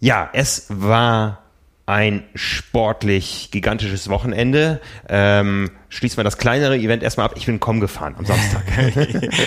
Ja, 0.00 0.30
es 0.32 0.66
war 0.68 1.42
ein 1.88 2.22
sportlich 2.34 3.48
gigantisches 3.50 4.10
Wochenende. 4.10 4.78
Ähm, 5.08 5.70
schließen 5.88 6.18
wir 6.18 6.24
das 6.24 6.36
kleinere 6.36 6.76
Event 6.76 7.02
erstmal 7.02 7.24
ab. 7.24 7.32
Ich 7.36 7.46
bin 7.46 7.60
Com 7.60 7.80
gefahren 7.80 8.14
am 8.18 8.26
Samstag. 8.26 8.62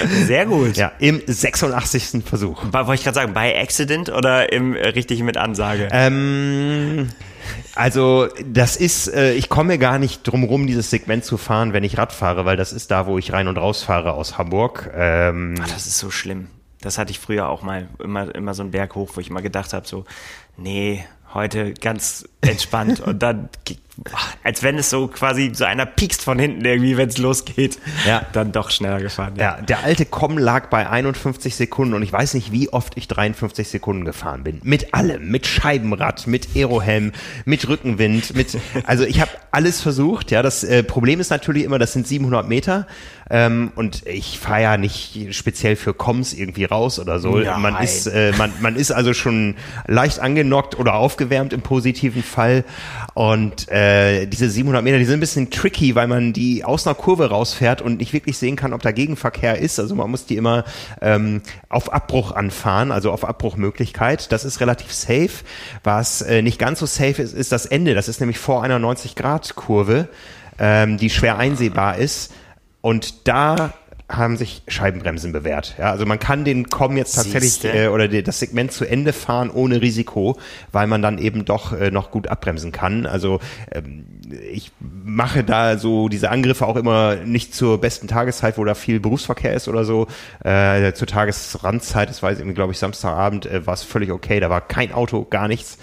Sehr 0.25 0.47
gut. 0.47 0.75
Ja, 0.75 0.91
im 0.97 1.21
86. 1.23 2.23
Versuch. 2.25 2.63
Wollte 2.71 2.95
ich 2.95 3.04
gerade 3.04 3.13
sagen, 3.13 3.34
bei 3.34 3.62
Accident 3.62 4.10
oder 4.10 4.51
im 4.51 4.75
äh, 4.75 4.88
richtig 4.88 5.21
mit 5.21 5.38
Ansage? 5.38 5.88
Ähm, 5.91 7.10
also 7.75 8.27
das 8.43 8.75
ist, 8.75 9.13
äh, 9.13 9.34
ich 9.34 9.47
komme 9.47 9.77
gar 9.77 9.99
nicht 9.99 10.23
drum 10.23 10.43
rum, 10.43 10.65
dieses 10.65 10.89
Segment 10.89 11.23
zu 11.23 11.38
fahren, 11.38 11.73
wenn 11.73 11.84
ich 11.84 11.99
Rad 11.99 12.12
fahre, 12.12 12.43
weil 12.43 12.58
das 12.58 12.73
ist 12.73 12.89
da, 12.89 13.06
wo 13.06 13.19
ich 13.19 13.34
rein 13.34 13.47
und 13.47 13.60
raus 13.60 13.84
fahre 13.84 14.13
aus 14.13 14.39
Hamburg. 14.39 14.89
Ähm, 14.95 15.54
Ach, 15.62 15.69
das 15.69 15.86
ist 15.86 15.99
so 15.99 16.10
schlimm. 16.10 16.47
Das 16.82 16.97
hatte 16.97 17.12
ich 17.12 17.19
früher 17.19 17.49
auch 17.49 17.62
mal, 17.62 17.88
immer, 18.04 18.34
immer 18.34 18.56
so 18.56 18.63
einen 18.63 18.71
Berg 18.71 18.95
hoch, 18.95 19.12
wo 19.13 19.21
ich 19.21 19.30
immer 19.30 19.43
gedacht 19.43 19.73
habe, 19.73 19.88
so, 19.88 20.06
nee, 20.58 21.06
heute 21.34 21.74
ganz 21.74 22.28
entspannt. 22.41 23.00
Und 23.00 23.20
dann 23.20 23.50
als 24.44 24.64
wenn 24.64 24.78
es 24.78 24.90
so 24.90 25.08
quasi 25.08 25.52
so 25.54 25.66
einer 25.66 25.86
piekst 25.86 26.24
von 26.24 26.40
hinten 26.40 26.66
irgendwie, 26.66 26.98
wenn 26.98 27.10
es 27.10 27.18
losgeht, 27.18 27.78
ja. 28.08 28.26
dann 28.34 28.52
doch 28.52 28.72
schneller 28.72 29.00
gefahren. 29.00 29.34
Ja. 29.38 29.58
ja, 29.58 29.62
der 29.62 29.84
alte 29.84 30.06
Com 30.06 30.38
lag 30.38 30.70
bei 30.70 30.90
51 30.90 31.56
Sekunden 31.56 31.94
und 31.94 32.02
ich 32.02 32.12
weiß 32.12 32.34
nicht, 32.34 32.52
wie 32.52 32.70
oft 32.70 32.98
ich 32.98 33.08
53 33.08 33.68
Sekunden 33.68 34.06
gefahren 34.06 34.44
bin. 34.44 34.60
Mit 34.64 34.94
allem, 34.94 35.30
mit 35.30 35.46
Scheibenrad, 35.46 36.26
mit 36.26 36.56
Aerohelm, 36.56 37.12
mit 37.46 37.68
Rückenwind, 37.68 38.36
mit, 38.36 38.58
also 38.86 39.04
ich 39.04 39.22
habe 39.22 39.32
alles 39.52 39.82
versucht. 39.82 40.32
Ja, 40.32 40.42
das 40.42 40.64
äh, 40.64 40.84
Problem 40.84 41.20
ist 41.20 41.30
natürlich 41.30 41.64
immer, 41.64 41.78
das 41.78 41.94
sind 41.94 42.08
700 42.08 42.48
Meter 42.48 42.88
ähm, 43.30 43.72
und 43.76 44.06
ich 44.08 44.40
fahre 44.40 44.62
ja 44.62 44.78
nicht 44.78 45.36
speziell 45.36 45.76
für 45.76 45.94
Coms 45.94 46.34
irgendwie 46.34 46.66
raus 46.66 47.00
oder 47.00 47.20
so. 47.20 47.38
Nein. 47.38 47.62
Man 47.62 47.84
ist, 47.84 48.08
äh, 48.08 48.34
man, 48.38 48.52
man 48.62 48.76
ist 48.76 48.92
also 48.92 49.14
schon 49.14 49.56
leicht 49.88 50.20
angenockt 50.20 50.80
oder 50.80 50.96
aufgewärmt 50.96 51.54
im 51.54 51.62
positiven 51.62 52.24
Fall 52.24 52.64
und 53.14 53.70
äh, 53.70 53.90
diese 54.27 54.49
700 54.49 54.84
Meter, 54.84 54.97
die 54.97 55.06
sind 55.06 55.15
ein 55.15 55.19
bisschen 55.19 55.49
tricky, 55.49 55.95
weil 55.95 56.08
man 56.08 56.34
die 56.34 56.63
aus 56.63 56.86
einer 56.86 56.95
Kurve 56.95 57.30
rausfährt 57.30 57.82
und 57.82 57.97
nicht 57.97 58.13
wirklich 58.13 58.38
sehen 58.38 58.56
kann, 58.56 58.73
ob 58.73 58.82
da 58.82 58.91
Gegenverkehr 58.91 59.58
ist. 59.58 59.80
Also 59.80 59.95
man 59.95 60.10
muss 60.10 60.25
die 60.25 60.38
immer 60.38 60.65
ähm, 61.01 61.41
auf 61.69 61.91
Abbruch 61.93 62.32
anfahren, 62.32 62.91
also 62.91 63.12
auf 63.12 63.25
Abbruchmöglichkeit. 63.25 64.32
Das 64.32 64.45
ist 64.45 64.60
relativ 64.60 64.91
safe. 64.93 65.43
Was 65.84 66.21
äh, 66.21 66.41
nicht 66.41 66.60
ganz 66.60 66.80
so 66.80 66.86
safe 66.86 67.21
ist, 67.21 67.34
ist 67.34 67.51
das 67.51 67.65
Ende. 67.65 67.93
Das 67.93 68.08
ist 68.08 68.19
nämlich 68.19 68.39
vor 68.39 68.63
einer 68.63 68.77
90-Grad-Kurve, 68.80 70.08
ähm, 70.60 70.97
die 70.97 71.10
schwer 71.10 71.38
einsehbar 71.38 71.97
ist. 71.97 72.34
Und 72.82 73.27
da 73.27 73.73
haben 74.12 74.38
sich 74.38 74.63
Scheibenbremsen 74.67 75.32
bewährt. 75.32 75.76
Ja, 75.78 75.91
also 75.91 76.06
man 76.06 76.19
kann 76.19 76.45
den 76.45 76.69
Com 76.69 76.97
jetzt 76.97 77.13
tatsächlich 77.15 77.63
äh, 77.63 77.88
oder 77.88 78.08
die, 78.08 78.24
das 78.24 78.39
Segment 78.39 78.71
zu 78.71 78.86
Ende 78.86 79.13
fahren 79.13 79.50
ohne 79.50 79.82
Risiko, 79.82 80.38
weil 80.71 80.88
man 80.88 81.02
dann 81.02 81.17
eben 81.17 81.45
doch 81.45 81.74
äh, 81.74 81.91
noch 81.91 82.12
gut 82.12 82.28
abbremsen 82.28 82.71
kann. 82.71 83.06
Also 83.06 83.39
ähm, 83.71 84.06
ich 84.52 84.71
mache 84.80 85.43
da 85.43 85.78
so 85.78 86.10
diese 86.10 86.30
Angriffe 86.30 86.65
auch 86.65 86.76
immer 86.76 87.15
nicht 87.15 87.56
zur 87.56 87.80
besten 87.80 88.08
Tageszeit, 88.08 88.58
wo 88.58 88.65
da 88.65 88.76
viel 88.76 89.00
Berufsverkehr 89.00 89.54
ist 89.54 89.67
oder 89.67 89.86
so. 89.86 90.08
Äh, 90.43 90.93
zur 90.93 91.08
Tagesrandzeit, 91.08 92.10
das 92.10 92.21
weiß 92.21 92.39
ich, 92.39 92.56
glaube 92.56 92.74
ich, 92.74 92.80
Samstagabend 92.80 93.45
äh, 93.45 93.65
war 93.65 93.74
es 93.74 93.84
völlig 93.84 94.12
okay. 94.12 94.39
Da 94.39 94.50
war 94.50 94.62
kein 94.62 94.91
Auto, 94.91 95.26
gar 95.30 95.47
nichts. 95.47 95.78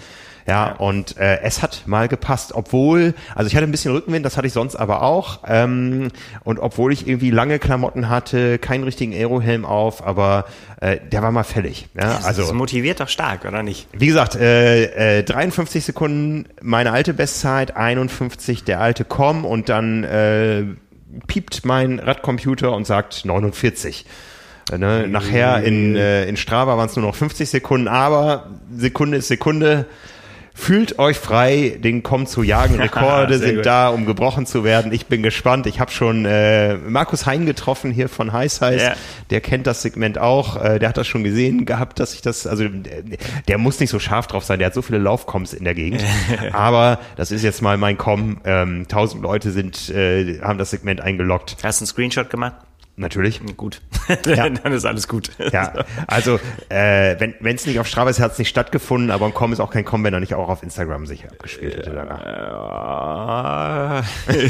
Ja, 0.49 0.71
und 0.71 1.15
äh, 1.17 1.41
es 1.43 1.61
hat 1.61 1.83
mal 1.85 2.07
gepasst, 2.07 2.53
obwohl, 2.55 3.13
also 3.35 3.47
ich 3.47 3.55
hatte 3.55 3.67
ein 3.67 3.71
bisschen 3.71 3.91
Rückenwind, 3.91 4.25
das 4.25 4.35
hatte 4.35 4.47
ich 4.47 4.53
sonst 4.53 4.75
aber 4.75 5.03
auch. 5.03 5.41
Ähm, 5.45 6.09
und 6.43 6.57
obwohl 6.57 6.91
ich 6.91 7.07
irgendwie 7.07 7.29
lange 7.29 7.59
Klamotten 7.59 8.09
hatte, 8.09 8.57
keinen 8.57 8.83
richtigen 8.83 9.13
Aerohelm 9.13 9.63
auf, 9.63 10.03
aber 10.03 10.45
äh, 10.81 10.97
der 11.11 11.21
war 11.21 11.31
mal 11.31 11.43
fällig. 11.43 11.87
Ja, 11.93 12.15
das 12.15 12.25
also 12.25 12.41
das 12.41 12.53
motiviert 12.53 12.99
doch 12.99 13.09
stark, 13.09 13.45
oder 13.45 13.61
nicht? 13.61 13.87
Wie 13.91 14.07
gesagt, 14.07 14.35
äh, 14.35 15.19
äh, 15.19 15.23
53 15.23 15.85
Sekunden 15.85 16.45
meine 16.63 16.93
alte 16.93 17.13
Bestzeit, 17.13 17.77
51 17.77 18.63
der 18.63 18.81
alte 18.81 19.05
Com 19.05 19.45
und 19.45 19.69
dann 19.69 20.03
äh, 20.03 20.63
piept 21.27 21.63
mein 21.63 21.99
Radcomputer 21.99 22.71
und 22.71 22.87
sagt 22.87 23.23
49. 23.23 24.07
Äh, 24.71 24.77
ne? 24.79 25.07
Nachher 25.07 25.61
in, 25.63 25.95
äh, 25.95 26.25
in 26.25 26.37
Strava 26.37 26.75
waren 26.75 26.87
es 26.87 26.95
nur 26.95 27.05
noch 27.05 27.15
50 27.15 27.47
Sekunden, 27.47 27.87
aber 27.87 28.47
Sekunde 28.75 29.17
ist 29.17 29.27
Sekunde. 29.27 29.85
Fühlt 30.59 30.99
euch 30.99 31.17
frei, 31.17 31.77
den 31.81 32.03
kommen 32.03 32.27
zu 32.27 32.43
jagen. 32.43 32.75
Rekorde 32.81 33.39
sind 33.39 33.55
gut. 33.55 33.65
da, 33.65 33.87
um 33.87 34.05
gebrochen 34.05 34.45
zu 34.45 34.65
werden. 34.65 34.91
Ich 34.91 35.05
bin 35.05 35.23
gespannt. 35.23 35.65
Ich 35.67 35.79
habe 35.79 35.89
schon 35.89 36.25
äh, 36.25 36.75
Markus 36.75 37.25
Hein 37.25 37.45
getroffen 37.45 37.91
hier 37.91 38.09
von 38.09 38.33
Heiß 38.33 38.59
Heiß. 38.59 38.81
Ja. 38.81 38.93
Der 39.29 39.39
kennt 39.39 39.67
das 39.67 39.81
Segment 39.81 40.17
auch. 40.17 40.61
Äh, 40.61 40.77
der 40.79 40.89
hat 40.89 40.97
das 40.97 41.07
schon 41.07 41.23
gesehen 41.23 41.65
gehabt, 41.65 42.01
dass 42.01 42.13
ich 42.13 42.21
das, 42.21 42.45
also 42.45 42.65
der 43.47 43.57
muss 43.57 43.79
nicht 43.79 43.89
so 43.89 43.99
scharf 43.99 44.27
drauf 44.27 44.43
sein. 44.43 44.59
Der 44.59 44.65
hat 44.65 44.73
so 44.73 44.81
viele 44.81 44.99
Laufcoms 44.99 45.53
in 45.53 45.63
der 45.63 45.75
Gegend. 45.75 46.03
Aber 46.51 46.99
das 47.15 47.31
ist 47.31 47.43
jetzt 47.43 47.61
mal 47.61 47.77
mein 47.77 47.97
Com. 47.97 48.41
Ähm, 48.43 48.85
tausend 48.89 49.23
Leute 49.23 49.51
sind, 49.51 49.89
äh, 49.89 50.41
haben 50.41 50.59
das 50.59 50.71
Segment 50.71 50.99
eingeloggt. 50.99 51.55
Hast 51.63 51.79
du 51.79 51.83
einen 51.83 51.87
Screenshot 51.87 52.29
gemacht? 52.29 52.55
Natürlich. 52.99 53.39
Gut. 53.55 53.81
Ja. 54.25 54.49
Dann 54.49 54.73
ist 54.73 54.85
alles 54.85 55.07
gut. 55.07 55.31
Ja, 55.53 55.85
also 56.07 56.37
äh, 56.67 57.15
wenn 57.39 57.55
es 57.55 57.65
nicht 57.65 57.79
auf 57.79 57.87
Strava 57.87 58.09
ist, 58.09 58.19
hat 58.19 58.33
es 58.33 58.39
nicht 58.39 58.49
stattgefunden, 58.49 59.09
aber 59.09 59.25
ein 59.25 59.33
Com 59.33 59.53
ist 59.53 59.61
auch 59.61 59.71
kein 59.71 59.85
Com, 59.85 60.03
wenn 60.03 60.13
er 60.13 60.19
nicht 60.19 60.33
auch 60.33 60.49
auf 60.49 60.63
Instagram 60.63 61.05
sich 61.05 61.25
abgespielt 61.25 61.77
hätte 61.77 61.91
danach. 61.91 62.19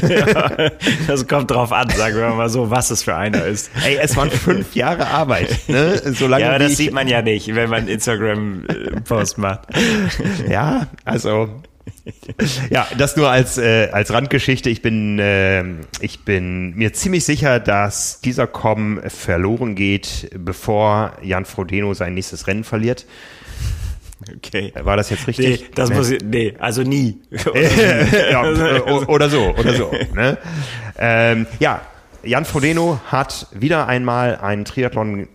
Ja, 0.10 0.72
das 1.08 1.28
kommt 1.28 1.52
drauf 1.52 1.72
an, 1.72 1.90
sagen 1.90 2.16
wir 2.16 2.30
mal 2.30 2.50
so, 2.50 2.72
was 2.72 2.90
es 2.90 3.04
für 3.04 3.16
einer 3.16 3.46
ist. 3.46 3.70
Ey, 3.86 3.98
es 4.02 4.16
waren 4.18 4.32
fünf 4.32 4.76
Jahre 4.76 5.08
Arbeit. 5.08 5.68
Ne? 5.68 6.02
Solange 6.14 6.44
ja, 6.44 6.50
aber 6.50 6.60
das 6.60 6.78
sieht 6.78 6.94
man 6.94 7.08
ja 7.08 7.22
nicht, 7.22 7.54
wenn 7.54 7.70
man 7.70 7.88
Instagram-Post 7.88 9.38
macht. 9.38 9.68
Ja, 10.48 10.88
also 11.06 11.62
ja, 12.70 12.88
das 12.98 13.16
nur 13.16 13.30
als, 13.30 13.58
äh, 13.58 13.90
als 13.92 14.12
Randgeschichte. 14.12 14.70
Ich 14.70 14.82
bin, 14.82 15.20
äh, 15.20 15.64
ich 16.02 16.26
bin 16.26 16.76
mir 16.76 16.94
ziemlich 16.94 17.26
sicher, 17.26 17.60
dass 17.60 18.22
dieser 18.22 18.48
Com 18.48 19.02
verloren 19.08 19.76
geht, 19.76 20.30
bevor 20.38 21.14
Jan 21.22 21.46
Frodeno 21.46 21.94
sein 21.94 22.14
nächstes 22.14 22.48
Rennen 22.48 22.64
verliert. 22.64 23.06
Okay. 24.36 24.74
War 24.76 24.98
das 24.98 25.10
jetzt 25.10 25.28
richtig? 25.28 25.62
Nee, 25.62 25.68
das 25.76 25.90
nee. 25.90 25.96
muss 25.96 26.12
ich, 26.12 26.22
nee, 26.24 26.54
also 26.60 26.84
nie. 26.84 27.22
ja, 28.32 28.44
oder 29.08 29.30
so, 29.30 29.56
oder 29.58 29.74
so. 29.74 29.92
Ne? 30.14 30.38
Ähm, 30.98 31.48
ja, 31.60 31.82
Jan 32.24 32.46
Frodeno 32.46 33.00
hat 33.08 33.48
wieder 33.52 33.88
einmal 33.88 34.36
einen 34.38 34.66
Triathlon 34.66 35.30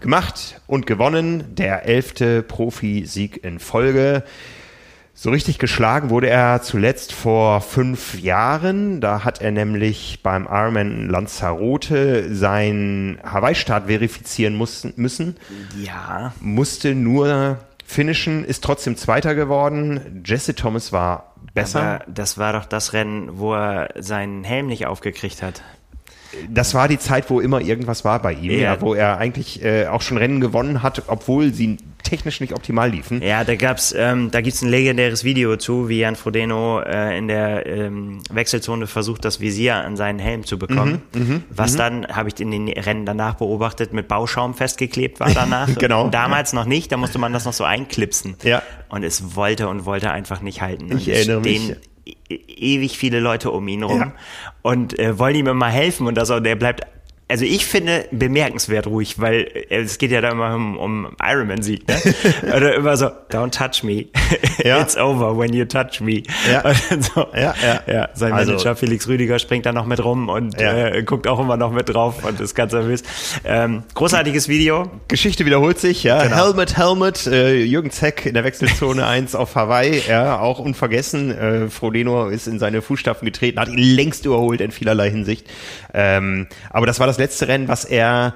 gemacht 0.00 0.60
und 0.66 0.86
gewonnen. 0.86 1.54
Der 1.54 1.86
elfte 1.86 2.42
Profisieg 2.42 3.44
in 3.44 3.58
Folge. 3.58 4.24
So 5.14 5.30
richtig 5.30 5.58
geschlagen 5.58 6.10
wurde 6.10 6.30
er 6.30 6.62
zuletzt 6.62 7.12
vor 7.12 7.60
fünf 7.60 8.18
Jahren. 8.20 9.00
Da 9.00 9.24
hat 9.24 9.42
er 9.42 9.50
nämlich 9.50 10.20
beim 10.22 10.46
Ironman 10.50 11.08
Lanzarote 11.08 12.34
seinen 12.34 13.18
Hawaii-Start 13.22 13.86
verifizieren 13.86 14.54
mussten, 14.54 14.94
müssen. 14.96 15.36
Ja. 15.76 16.32
Musste 16.40 16.94
nur 16.94 17.58
finishen, 17.84 18.44
ist 18.44 18.64
trotzdem 18.64 18.96
Zweiter 18.96 19.34
geworden. 19.34 20.22
Jesse 20.24 20.54
Thomas 20.54 20.92
war 20.92 21.34
besser. 21.52 21.82
Aber 21.82 22.04
das 22.08 22.38
war 22.38 22.54
doch 22.54 22.64
das 22.64 22.94
Rennen, 22.94 23.38
wo 23.38 23.54
er 23.54 23.90
seinen 23.98 24.44
Helm 24.44 24.66
nicht 24.66 24.86
aufgekriegt 24.86 25.42
hat. 25.42 25.62
Das 26.48 26.74
war 26.74 26.88
die 26.88 26.98
Zeit, 26.98 27.28
wo 27.30 27.40
immer 27.40 27.60
irgendwas 27.60 28.04
war 28.04 28.20
bei 28.22 28.32
ihm, 28.32 28.50
Ja. 28.52 28.58
ja, 28.74 28.80
wo 28.80 28.94
er 28.94 29.18
eigentlich 29.18 29.62
äh, 29.64 29.86
auch 29.86 30.00
schon 30.02 30.16
Rennen 30.16 30.40
gewonnen 30.40 30.82
hat, 30.82 31.02
obwohl 31.08 31.52
sie 31.52 31.76
technisch 32.02 32.40
nicht 32.40 32.52
optimal 32.52 32.90
liefen. 32.90 33.22
Ja, 33.22 33.44
da 33.44 33.54
gab's, 33.54 33.94
ähm, 33.96 34.30
da 34.32 34.40
gibt's 34.40 34.60
ein 34.62 34.68
legendäres 34.70 35.22
Video 35.24 35.56
zu, 35.56 35.88
wie 35.88 36.00
Jan 36.00 36.16
Frodeno 36.16 36.80
äh, 36.80 37.16
in 37.16 37.28
der 37.28 37.64
ähm, 37.66 38.18
Wechselzone 38.30 38.86
versucht, 38.86 39.24
das 39.24 39.40
Visier 39.40 39.76
an 39.76 39.96
seinen 39.96 40.18
Helm 40.18 40.44
zu 40.44 40.58
bekommen. 40.58 41.02
Mhm, 41.14 41.44
was 41.50 41.76
dann, 41.76 42.06
habe 42.08 42.28
ich 42.28 42.40
in 42.40 42.50
den 42.50 42.68
Rennen 42.68 43.06
danach 43.06 43.34
beobachtet, 43.34 43.92
mit 43.92 44.08
Bauschaum 44.08 44.54
festgeklebt 44.54 45.20
war 45.20 45.30
danach. 45.32 45.68
Genau. 45.78 46.08
Damals 46.08 46.52
noch 46.52 46.64
nicht, 46.66 46.90
da 46.92 46.96
musste 46.96 47.18
man 47.18 47.32
das 47.32 47.44
noch 47.44 47.52
so 47.52 47.64
einklipsen. 47.64 48.34
Ja. 48.42 48.62
Und 48.88 49.04
es 49.04 49.36
wollte 49.36 49.68
und 49.68 49.84
wollte 49.84 50.10
einfach 50.10 50.40
nicht 50.42 50.60
halten. 50.60 50.90
Und 50.92 50.98
Ich 50.98 51.08
erinnere 51.08 51.40
mich. 51.40 51.62
stehen 51.62 51.76
e- 52.28 52.34
ewig 52.34 52.98
viele 52.98 53.20
Leute 53.20 53.50
um 53.52 53.66
ihn 53.68 53.84
rum 53.84 54.00
Ja. 54.00 54.12
Und 54.62 54.98
äh, 54.98 55.18
wollen 55.18 55.34
ihm 55.34 55.48
immer 55.48 55.68
helfen 55.68 56.06
und 56.06 56.16
das 56.16 56.30
auch, 56.30 56.40
der 56.40 56.56
bleibt 56.56 56.86
also 57.32 57.46
ich 57.46 57.64
finde 57.64 58.04
bemerkenswert 58.10 58.86
ruhig, 58.86 59.18
weil 59.18 59.48
äh, 59.70 59.80
es 59.80 59.96
geht 59.96 60.10
ja 60.10 60.20
da 60.20 60.32
immer 60.32 60.54
um, 60.54 60.76
um 60.76 61.08
Ironman-Sieg, 61.22 61.88
ne? 61.88 61.96
Oder 62.54 62.74
immer 62.74 62.94
so, 62.98 63.06
don't 63.30 63.50
touch 63.50 63.82
me. 63.82 64.04
Ja. 64.62 64.80
It's 64.80 64.96
over 64.96 65.36
when 65.36 65.52
you 65.54 65.64
touch 65.64 66.00
me. 66.00 66.22
Ja. 66.50 66.62
So. 67.14 67.26
Ja, 67.34 67.54
ja. 67.66 67.80
ja 67.92 68.08
sein 68.14 68.32
Also- 68.32 68.52
Manager 68.52 68.76
Felix 68.76 69.08
Rüdiger 69.08 69.38
springt 69.38 69.64
da 69.66 69.72
noch 69.72 69.86
mit 69.86 70.04
rum 70.04 70.28
und 70.28 70.60
Ja. 70.60 70.88
äh, 70.88 71.02
guckt 71.02 71.26
auch 71.26 71.40
immer 71.40 71.56
noch 71.56 71.72
mit 71.72 71.88
drauf 71.88 72.22
und 72.24 72.38
ist 72.38 72.54
ganz 72.54 72.72
nervös. 72.72 73.02
Ähm, 73.44 73.82
großartiges 73.94 74.48
Video. 74.48 74.90
Geschichte 75.08 75.46
wiederholt 75.46 75.78
sich, 75.78 76.02
ja. 76.04 76.22
Genau. 76.22 76.36
Helmet, 76.36 76.76
Helmet, 76.76 77.26
äh, 77.26 77.62
Jürgen 77.64 77.90
Zeck 77.90 78.26
in 78.26 78.34
der 78.34 78.44
Wechselzone 78.44 79.06
1 79.06 79.34
auf 79.34 79.54
Hawaii, 79.56 80.02
ja, 80.06 80.38
auch 80.38 80.58
unvergessen. 80.58 81.30
Äh, 81.36 81.68
Frodeno 81.70 82.28
ist 82.28 82.46
in 82.46 82.58
seine 82.58 82.82
Fußstapfen 82.82 83.24
getreten, 83.26 83.58
hat 83.58 83.68
ihn 83.68 83.78
längst 83.78 84.26
überholt 84.26 84.60
in 84.60 84.70
vielerlei 84.70 85.10
Hinsicht. 85.10 85.46
Ähm, 85.94 86.46
aber 86.70 86.86
das 86.86 87.00
war 87.00 87.06
das 87.06 87.18
letzte 87.22 87.48
Rennen, 87.48 87.68
was 87.68 87.84
er, 87.84 88.34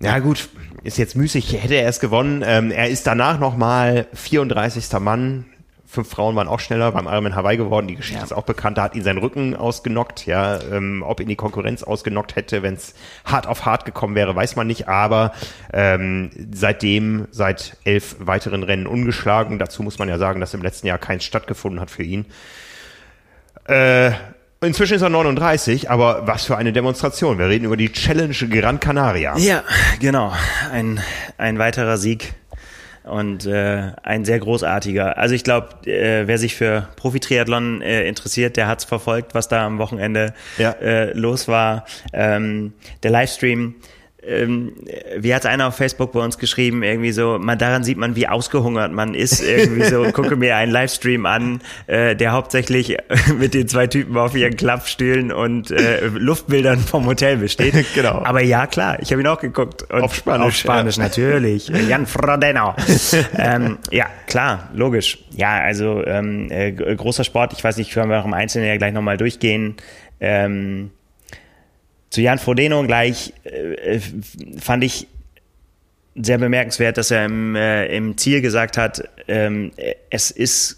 ja 0.00 0.18
gut, 0.20 0.48
ist 0.84 0.98
jetzt 0.98 1.16
müßig, 1.16 1.60
hätte 1.62 1.74
er 1.74 1.88
es 1.88 2.00
gewonnen. 2.00 2.42
Ähm, 2.46 2.70
er 2.70 2.88
ist 2.88 3.06
danach 3.06 3.38
nochmal 3.38 4.06
34. 4.14 4.92
Mann. 5.00 5.46
Fünf 5.90 6.10
Frauen 6.10 6.36
waren 6.36 6.48
auch 6.48 6.60
schneller 6.60 6.92
beim 6.92 7.06
Ironman 7.06 7.34
Hawaii 7.34 7.56
geworden. 7.56 7.86
Die 7.88 7.96
Geschichte 7.96 8.18
Ja. 8.18 8.24
ist 8.24 8.32
auch 8.32 8.42
bekannt. 8.44 8.76
Da 8.76 8.82
hat 8.82 8.94
ihn 8.94 9.02
sein 9.02 9.16
Rücken 9.16 9.56
ausgenockt. 9.56 10.26
Ja, 10.26 10.60
ähm, 10.70 11.02
ob 11.04 11.18
ihn 11.18 11.28
die 11.28 11.34
Konkurrenz 11.34 11.82
ausgenockt 11.82 12.36
hätte, 12.36 12.62
wenn 12.62 12.74
es 12.74 12.92
hart 13.24 13.46
auf 13.46 13.64
hart 13.64 13.86
gekommen 13.86 14.14
wäre, 14.14 14.36
weiß 14.36 14.54
man 14.54 14.66
nicht. 14.66 14.86
Aber 14.86 15.32
ähm, 15.72 16.28
seitdem, 16.52 17.26
seit 17.30 17.78
elf 17.84 18.16
weiteren 18.18 18.64
Rennen 18.64 18.86
ungeschlagen. 18.86 19.58
Dazu 19.58 19.82
muss 19.82 19.98
man 19.98 20.10
ja 20.10 20.18
sagen, 20.18 20.40
dass 20.40 20.52
im 20.52 20.60
letzten 20.60 20.86
Jahr 20.88 20.98
keins 20.98 21.24
stattgefunden 21.24 21.80
hat 21.80 21.90
für 21.90 22.02
ihn. 22.02 22.26
Äh, 23.64 24.10
inzwischen 24.60 24.94
ist 24.94 25.02
er 25.02 25.08
39, 25.08 25.90
aber 25.90 26.26
was 26.26 26.44
für 26.44 26.56
eine 26.56 26.72
Demonstration. 26.72 27.38
Wir 27.38 27.48
reden 27.48 27.64
über 27.64 27.76
die 27.76 27.92
Challenge 27.92 28.34
Gran 28.34 28.80
Canaria. 28.80 29.36
Ja, 29.38 29.62
genau. 30.00 30.32
Ein, 30.72 31.00
ein 31.36 31.58
weiterer 31.58 31.96
Sieg 31.98 32.34
und 33.04 33.46
äh, 33.46 33.92
ein 34.02 34.24
sehr 34.24 34.38
großartiger. 34.38 35.16
Also 35.16 35.34
ich 35.34 35.42
glaube, 35.44 35.68
äh, 35.86 36.26
wer 36.26 36.36
sich 36.38 36.54
für 36.56 36.88
Profi-Triathlon 36.96 37.80
äh, 37.80 38.06
interessiert, 38.06 38.56
der 38.56 38.66
hat's 38.68 38.84
verfolgt, 38.84 39.34
was 39.34 39.48
da 39.48 39.64
am 39.64 39.78
Wochenende 39.78 40.34
Ja. 40.58 40.72
äh, 40.72 41.12
los 41.12 41.48
war. 41.48 41.86
Ähm, 42.12 42.72
der 43.02 43.10
Livestream. 43.10 43.76
Ähm, 44.28 44.72
wie 45.16 45.34
hat 45.34 45.46
einer 45.46 45.68
auf 45.68 45.76
Facebook 45.76 46.12
bei 46.12 46.20
uns 46.20 46.38
geschrieben, 46.38 46.82
irgendwie 46.82 47.12
so, 47.12 47.38
man 47.40 47.58
daran 47.58 47.82
sieht 47.82 47.96
man, 47.96 48.14
wie 48.16 48.28
ausgehungert 48.28 48.92
man 48.92 49.14
ist. 49.14 49.42
Irgendwie 49.42 49.84
so, 49.84 50.02
gucke 50.12 50.36
mir 50.36 50.56
einen 50.56 50.70
Livestream 50.70 51.24
an, 51.26 51.60
äh, 51.86 52.14
der 52.14 52.32
hauptsächlich 52.32 52.96
mit 53.38 53.54
den 53.54 53.68
zwei 53.68 53.86
Typen 53.86 54.16
auf 54.16 54.34
ihren 54.36 54.56
Klappstühlen 54.56 55.32
und 55.32 55.70
äh, 55.70 56.06
Luftbildern 56.06 56.78
vom 56.78 57.06
Hotel 57.06 57.36
besteht. 57.36 57.74
Genau. 57.94 58.22
Aber 58.22 58.42
ja, 58.42 58.66
klar, 58.66 58.98
ich 59.00 59.10
habe 59.10 59.22
ihn 59.22 59.26
auch 59.26 59.40
geguckt. 59.40 59.82
Und 59.90 60.02
Auf 60.02 60.14
Spanisch, 60.14 60.46
Auf 60.46 60.54
Spanisch, 60.56 60.96
ja. 60.98 61.04
natürlich. 61.04 61.68
Jan 61.68 62.06
Frodeno. 62.06 62.74
ähm, 63.36 63.78
ja, 63.90 64.06
klar, 64.26 64.68
logisch. 64.74 65.18
Ja, 65.30 65.58
also 65.60 66.04
ähm, 66.04 66.48
äh, 66.50 66.72
großer 66.72 67.24
Sport. 67.24 67.54
Ich 67.54 67.64
weiß 67.64 67.76
nicht, 67.78 67.92
können 67.92 68.10
wir 68.10 68.20
auch 68.20 68.24
im 68.24 68.34
Einzelnen 68.34 68.68
ja 68.68 68.76
gleich 68.76 68.92
nochmal 68.92 69.16
durchgehen. 69.16 69.76
Ähm, 70.20 70.90
zu 72.10 72.20
Jan 72.20 72.38
Frodeno 72.38 72.82
gleich 72.84 73.32
äh, 73.44 73.96
f- 73.96 74.12
fand 74.60 74.84
ich 74.84 75.06
sehr 76.14 76.38
bemerkenswert, 76.38 76.96
dass 76.96 77.10
er 77.10 77.26
im, 77.26 77.54
äh, 77.54 77.86
im 77.96 78.16
Ziel 78.16 78.40
gesagt 78.40 78.76
hat, 78.76 79.08
ähm, 79.28 79.70
es 80.10 80.30
ist 80.30 80.77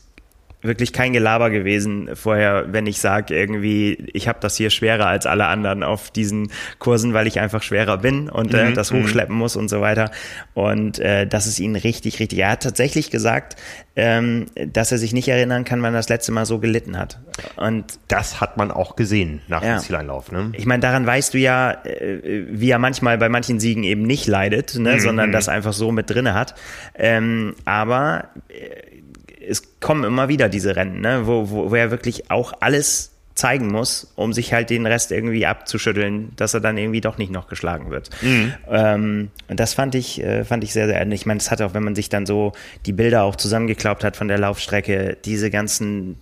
wirklich 0.63 0.93
kein 0.93 1.13
Gelaber 1.13 1.51
gewesen 1.51 2.11
vorher, 2.15 2.67
wenn 2.73 2.87
ich 2.87 2.99
sage 3.01 3.35
irgendwie, 3.35 4.07
ich 4.13 4.29
habe 4.29 4.39
das 4.41 4.57
hier 4.57 4.71
schwerer 4.71 5.07
als 5.07 5.27
alle 5.27 5.47
anderen 5.47 5.83
auf 5.83 6.11
diesen 6.11 6.51
Kursen, 6.79 7.15
weil 7.15 7.27
ich 7.27 7.41
einfach 7.41 7.63
schwerer 7.63 7.99
bin 7.99 8.29
und 8.29 8.53
äh, 8.55 8.73
das 8.73 8.93
hochschleppen 8.93 9.35
muss 9.35 9.57
und 9.57 9.69
so 9.69 9.81
weiter. 9.81 10.11
Und 10.55 10.99
äh, 10.99 11.27
das 11.27 11.47
ist 11.47 11.61
ihn 11.61 11.77
richtig, 11.77 12.21
richtig. 12.21 12.39
Er 12.41 12.51
hat 12.51 12.63
tatsächlich 12.63 13.11
gesagt, 13.11 13.57
ähm, 13.97 14.47
dass 14.55 14.93
er 14.93 14.99
sich 14.99 15.13
nicht 15.13 15.29
erinnern 15.29 15.65
kann, 15.65 15.83
wann 15.83 15.95
er 15.95 15.99
das 15.99 16.09
letzte 16.09 16.33
Mal 16.33 16.47
so 16.47 16.59
gelitten 16.59 16.97
hat. 16.99 17.19
Und 17.57 17.99
Das 18.09 18.41
hat 18.41 18.57
man 18.57 18.71
auch 18.71 18.97
gesehen 18.97 19.41
nach 19.49 19.63
Ja. 19.63 19.77
dem 19.77 19.81
Zieleinlauf. 19.81 20.31
Ne? 20.33 20.53
ich 20.53 20.67
meine, 20.67 20.81
daran 20.81 21.07
weißt 21.07 21.35
du 21.35 21.39
ja, 21.39 21.73
äh, 21.85 22.45
wie 22.51 22.71
er 22.71 22.79
manchmal 22.79 23.19
bei 23.19 23.29
manchen 23.29 23.61
Siegen 23.61 23.83
eben 23.85 24.03
nicht 24.03 24.27
leidet, 24.27 24.75
ne, 24.79 25.01
sondern 25.01 25.33
das 25.33 25.49
einfach 25.49 25.73
so 25.73 25.91
mit 25.93 26.11
drinne 26.11 26.35
hat. 26.35 26.55
Ähm, 26.95 27.55
aber 27.65 28.29
äh, 28.49 29.00
es 29.47 29.81
kommen 29.81 30.05
immer 30.05 30.29
wieder 30.29 30.49
diese 30.49 30.77
Rennen, 30.77 31.01
ne, 31.01 31.23
wo, 31.25 31.51
wo, 31.51 31.71
wo 31.71 31.75
er 31.75 31.91
wirklich 31.91 32.31
auch 32.31 32.53
alles 32.61 33.11
zeigen 33.35 33.69
muss, 33.69 34.13
um 34.17 34.33
sich 34.33 34.53
halt 34.53 34.71
den 34.71 34.87
Rest 34.87 35.13
irgendwie 35.13 35.47
abzuschütteln, 35.47 36.33
dass 36.37 36.53
er 36.53 36.61
dann 36.61 36.77
irgendwie 36.77 37.01
doch 37.01 37.17
nicht 37.17 37.33
noch 37.33 37.49
geschlagen 37.49 37.91
wird. 37.91 38.11
Ähm, 38.69 39.31
und 39.49 39.59
das 39.59 39.73
fand 39.73 39.95
ich, 39.95 40.23
äh, 40.23 40.45
fand 40.45 40.63
ich 40.63 40.73
sehr, 40.73 40.87
sehr, 40.87 41.07
ich 41.11 41.27
meine, 41.27 41.39
das 41.39 41.51
hat 41.51 41.63
auch, 41.63 41.73
wenn 41.73 41.83
man 41.83 41.95
sich 41.95 42.11
dann 42.11 42.27
so 42.27 42.53
die 42.85 42.93
Bilder 42.93 43.23
auch 43.23 43.37
zusammengeklaubt 43.37 44.05
hat 44.05 44.17
von 44.17 44.29
der 44.29 44.39
Laufstrecke, 44.39 45.17
diese 45.25 45.51
ganzen 45.51 46.17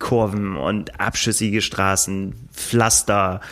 Kurven 0.00 0.56
und 0.56 0.98
abschüssige 0.98 1.60
Straßen, 1.60 2.34
Pflaster, 2.52 3.42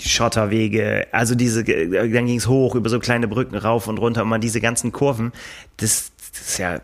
Schotterwege, 0.00 1.06
also 1.12 1.34
diese, 1.34 1.64
dann 1.64 2.26
ging 2.26 2.36
es 2.36 2.48
hoch 2.48 2.74
über 2.74 2.90
so 2.90 2.98
kleine 2.98 3.28
Brücken 3.28 3.56
rauf 3.56 3.86
und 3.86 3.98
runter 3.98 4.22
und 4.22 4.28
man 4.28 4.40
diese 4.40 4.60
ganzen 4.60 4.92
Kurven, 4.92 5.32
das, 5.78 6.12
das 6.32 6.40
ist 6.48 6.58
ja 6.58 6.80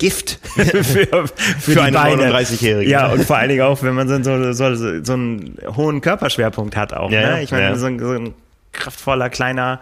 Gift 0.00 0.38
für, 0.54 0.82
für, 0.82 1.28
Für 1.28 1.82
einen 1.82 1.94
Beine. 1.94 2.32
39-Jährigen. 2.32 2.90
Ja, 2.90 3.12
und 3.12 3.24
vor 3.24 3.36
allen 3.36 3.50
Dingen 3.50 3.60
auch, 3.60 3.82
wenn 3.82 3.94
man 3.94 4.08
so, 4.08 4.52
so, 4.52 4.74
so, 4.74 5.04
so 5.04 5.12
einen 5.12 5.58
hohen 5.76 6.00
Körperschwerpunkt 6.00 6.74
hat 6.74 6.94
auch. 6.94 7.10
Ja, 7.10 7.36
ne? 7.36 7.42
Ich 7.42 7.52
meine, 7.52 7.64
ja. 7.64 7.68
wenn 7.68 7.74
du 7.74 7.80
so 7.80 7.86
ein, 7.86 7.98
so 7.98 8.10
ein 8.12 8.34
kraftvoller, 8.72 9.28
kleiner 9.28 9.80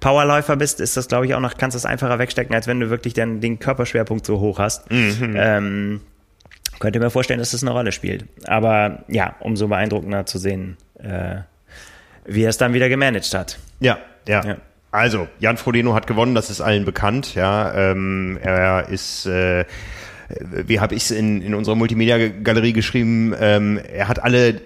Powerläufer 0.00 0.56
bist, 0.56 0.80
ist 0.80 0.96
das, 0.96 1.08
glaube 1.08 1.26
ich, 1.26 1.34
auch 1.34 1.40
noch, 1.40 1.56
kannst 1.56 1.74
du 1.74 1.78
es 1.78 1.84
einfacher 1.84 2.18
wegstecken, 2.20 2.54
als 2.54 2.68
wenn 2.68 2.78
du 2.78 2.88
wirklich 2.88 3.14
dann 3.14 3.40
den 3.40 3.58
Körperschwerpunkt 3.58 4.24
so 4.24 4.38
hoch 4.38 4.60
hast. 4.60 4.90
Mhm. 4.90 5.34
Ähm, 5.36 6.00
könnte 6.78 7.00
mir 7.00 7.10
vorstellen, 7.10 7.40
dass 7.40 7.50
das 7.50 7.62
eine 7.62 7.72
Rolle 7.72 7.90
spielt. 7.90 8.26
Aber 8.46 9.02
ja, 9.08 9.34
umso 9.40 9.66
beeindruckender 9.66 10.24
zu 10.24 10.38
sehen, 10.38 10.76
äh, 11.02 11.38
wie 12.26 12.44
er 12.44 12.50
es 12.50 12.58
dann 12.58 12.74
wieder 12.74 12.88
gemanagt 12.88 13.34
hat. 13.34 13.58
Ja, 13.80 13.98
ja. 14.28 14.44
Ja. 14.44 14.56
Also, 14.90 15.28
Jan 15.38 15.58
Frodeno 15.58 15.94
hat 15.94 16.06
gewonnen, 16.06 16.34
das 16.34 16.50
ist 16.50 16.60
allen 16.60 16.84
bekannt. 16.84 17.34
Ja, 17.34 17.74
ähm, 17.74 18.38
er 18.40 18.88
ist, 18.88 19.26
äh, 19.26 19.64
wie 20.50 20.80
habe 20.80 20.94
ich 20.94 21.04
es 21.04 21.10
in, 21.10 21.42
in 21.42 21.54
unserer 21.54 21.74
Multimedia-Galerie 21.74 22.72
geschrieben, 22.72 23.34
ähm, 23.38 23.78
er 23.78 24.08
hat 24.08 24.22
alle 24.22 24.60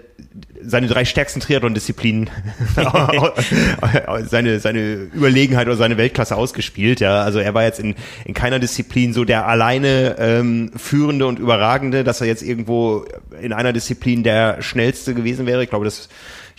seine 0.64 0.86
drei 0.86 1.04
stärksten 1.04 1.40
Triathlon-Disziplinen, 1.40 2.30
seine, 4.26 4.60
seine 4.60 4.80
Überlegenheit 5.12 5.66
oder 5.66 5.76
seine 5.76 5.96
Weltklasse 5.96 6.36
ausgespielt. 6.36 7.00
Ja, 7.00 7.22
also 7.22 7.40
er 7.40 7.54
war 7.54 7.64
jetzt 7.64 7.80
in, 7.80 7.96
in 8.24 8.34
keiner 8.34 8.60
Disziplin 8.60 9.12
so 9.12 9.24
der 9.24 9.48
alleine 9.48 10.16
ähm, 10.18 10.70
führende 10.76 11.26
und 11.26 11.38
überragende, 11.38 12.04
dass 12.04 12.20
er 12.20 12.28
jetzt 12.28 12.42
irgendwo 12.42 13.04
in 13.40 13.52
einer 13.52 13.72
Disziplin 13.72 14.22
der 14.22 14.62
schnellste 14.62 15.14
gewesen 15.14 15.46
wäre. 15.46 15.64
Ich 15.64 15.70
glaube, 15.70 15.84
das 15.84 16.08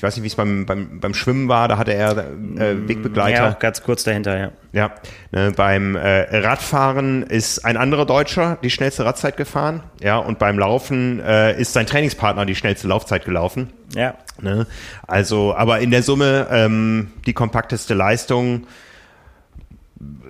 ich 0.03 0.07
weiß 0.07 0.17
nicht, 0.17 0.23
wie 0.23 0.27
es 0.27 0.35
beim, 0.35 0.65
beim, 0.65 0.99
beim 0.99 1.13
Schwimmen 1.13 1.47
war, 1.47 1.69
da 1.69 1.77
hatte 1.77 1.93
er 1.93 2.17
äh, 2.17 2.87
Wegbegleiter. 2.89 3.43
Ja, 3.43 3.57
ganz 3.57 3.83
kurz 3.83 4.03
dahinter, 4.03 4.37
ja. 4.37 4.51
Ja, 4.73 4.91
ne, 5.31 5.53
beim 5.55 5.95
äh, 5.95 6.39
Radfahren 6.39 7.23
ist 7.23 7.63
ein 7.63 7.77
anderer 7.77 8.05
Deutscher 8.05 8.57
die 8.61 8.69
schnellste 8.69 9.05
Radzeit 9.05 9.37
gefahren. 9.37 9.81
Ja, 10.01 10.17
und 10.17 10.39
beim 10.39 10.59
Laufen 10.59 11.21
äh, 11.21 11.57
ist 11.57 11.71
sein 11.71 11.87
Trainingspartner 11.87 12.45
die 12.45 12.55
schnellste 12.55 12.89
Laufzeit 12.89 13.23
gelaufen. 13.23 13.71
Ja, 13.95 14.15
Ne? 14.41 14.67
Also, 15.07 15.55
aber 15.55 15.79
in 15.79 15.91
der 15.91 16.03
Summe 16.03 16.47
ähm, 16.51 17.11
die 17.25 17.33
kompakteste 17.33 17.93
Leistung. 17.93 18.67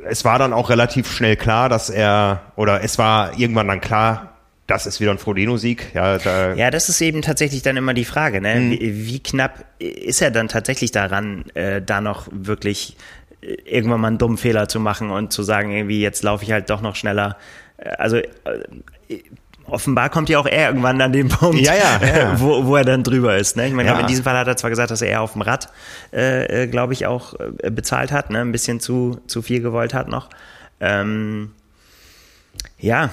es 0.06 0.24
war 0.24 0.38
dann 0.38 0.54
auch 0.54 0.70
relativ 0.70 1.12
schnell 1.12 1.36
klar, 1.36 1.70
dass 1.70 1.90
er, 1.90 2.42
oder 2.56 2.84
es 2.84 3.00
war 3.00 3.40
irgendwann 3.40 3.68
dann 3.70 3.82
klar, 3.82 4.33
das 4.68 4.86
ist 4.86 5.02
wieder 5.02 5.12
ein 5.12 5.18
Frodeno-Sieg. 5.18 5.94
Ja, 5.94 6.18
da 6.18 6.54
ja, 6.54 6.72
das 6.72 6.88
ist 6.88 7.02
eben 7.02 7.22
tatsächlich 7.22 7.62
dann 7.64 7.76
immer 7.76 7.94
die 7.94 8.06
Frage. 8.06 8.40
Ne? 8.40 8.56
Mhm. 8.56 8.72
Wie, 8.72 9.08
wie, 9.08 9.20
knapp 9.20 9.66
ist 9.80 10.22
er 10.22 10.32
dann 10.32 10.48
tatsächlich 10.48 10.92
daran, 10.92 11.46
äh, 11.54 11.82
da 11.82 12.00
noch 12.00 12.28
wirklich 12.32 12.96
äh, 13.42 13.56
irgendwann 13.66 14.00
mal 14.00 14.08
einen 14.08 14.18
dummen 14.18 14.38
Fehler 14.38 14.70
zu 14.70 14.80
machen 14.80 15.12
und 15.12 15.34
zu 15.34 15.44
sagen, 15.44 15.72
irgendwie, 15.72 16.02
jetzt 16.02 16.24
laufe 16.24 16.44
ich 16.46 16.52
halt 16.52 16.70
doch 16.70 16.82
noch 16.82 16.96
schneller. 16.96 17.38
Äh, 17.78 17.90
also 17.90 18.18
äh, 18.18 18.30
offenbar 19.66 20.10
kommt 20.10 20.30
ja 20.30 20.40
auch 20.40 20.46
er 20.46 20.70
irgendwann 20.70 21.02
an 21.02 21.12
den 21.12 21.28
Punkt, 21.28 21.60
ja, 21.60 21.74
ja, 21.74 22.00
ja. 22.02 22.40
Wo, 22.40 22.66
wo 22.66 22.78
er 22.78 22.86
dann 22.86 23.04
drüber 23.04 23.36
ist. 23.36 23.58
Ne? 23.58 23.68
Ich 23.68 23.74
meine, 23.74 24.00
in 24.00 24.08
diesem 24.08 24.24
Fall 24.24 24.38
hat 24.38 24.48
er 24.48 24.56
zwar 24.56 24.70
gesagt, 24.70 24.92
dass 24.92 25.02
er 25.02 25.10
eher 25.10 25.22
auf 25.22 25.34
dem 25.34 25.42
Rad, 25.42 25.70
äh, 26.12 26.68
glaube 26.68 26.94
ich, 26.94 27.06
auch 27.06 27.34
äh, 27.38 27.70
bezahlt 27.70 28.14
hat, 28.14 28.30
ne? 28.30 28.40
ein 28.40 28.54
bisschen 28.54 28.80
zu, 28.80 29.20
zu 29.28 29.42
viel 29.42 29.62
gewollt 29.62 29.94
hat 29.94 30.08
noch. 30.08 30.30
Ähm, 30.80 31.52
ja, 32.78 33.10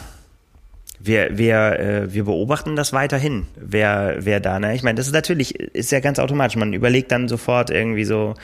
wir, 1.03 1.39
wir, 1.39 1.79
äh, 1.79 2.13
wir 2.13 2.25
beobachten 2.25 2.77
das 2.77 2.93
weiterhin, 2.93 3.47
wer, 3.57 4.17
wer 4.19 4.39
da, 4.41 4.59
ne? 4.59 4.75
Ich 4.75 4.83
meine, 4.83 4.97
das 4.97 5.07
ist 5.07 5.15
natürlich, 5.15 5.59
ist 5.59 5.91
ja 5.93 6.01
ganz 6.01 6.19
automatisch. 6.19 6.57
Man 6.57 6.75
überlegt 6.75 7.11
dann 7.11 7.27
sofort 7.27 7.71
irgendwie 7.71 8.05
so, 8.05 8.35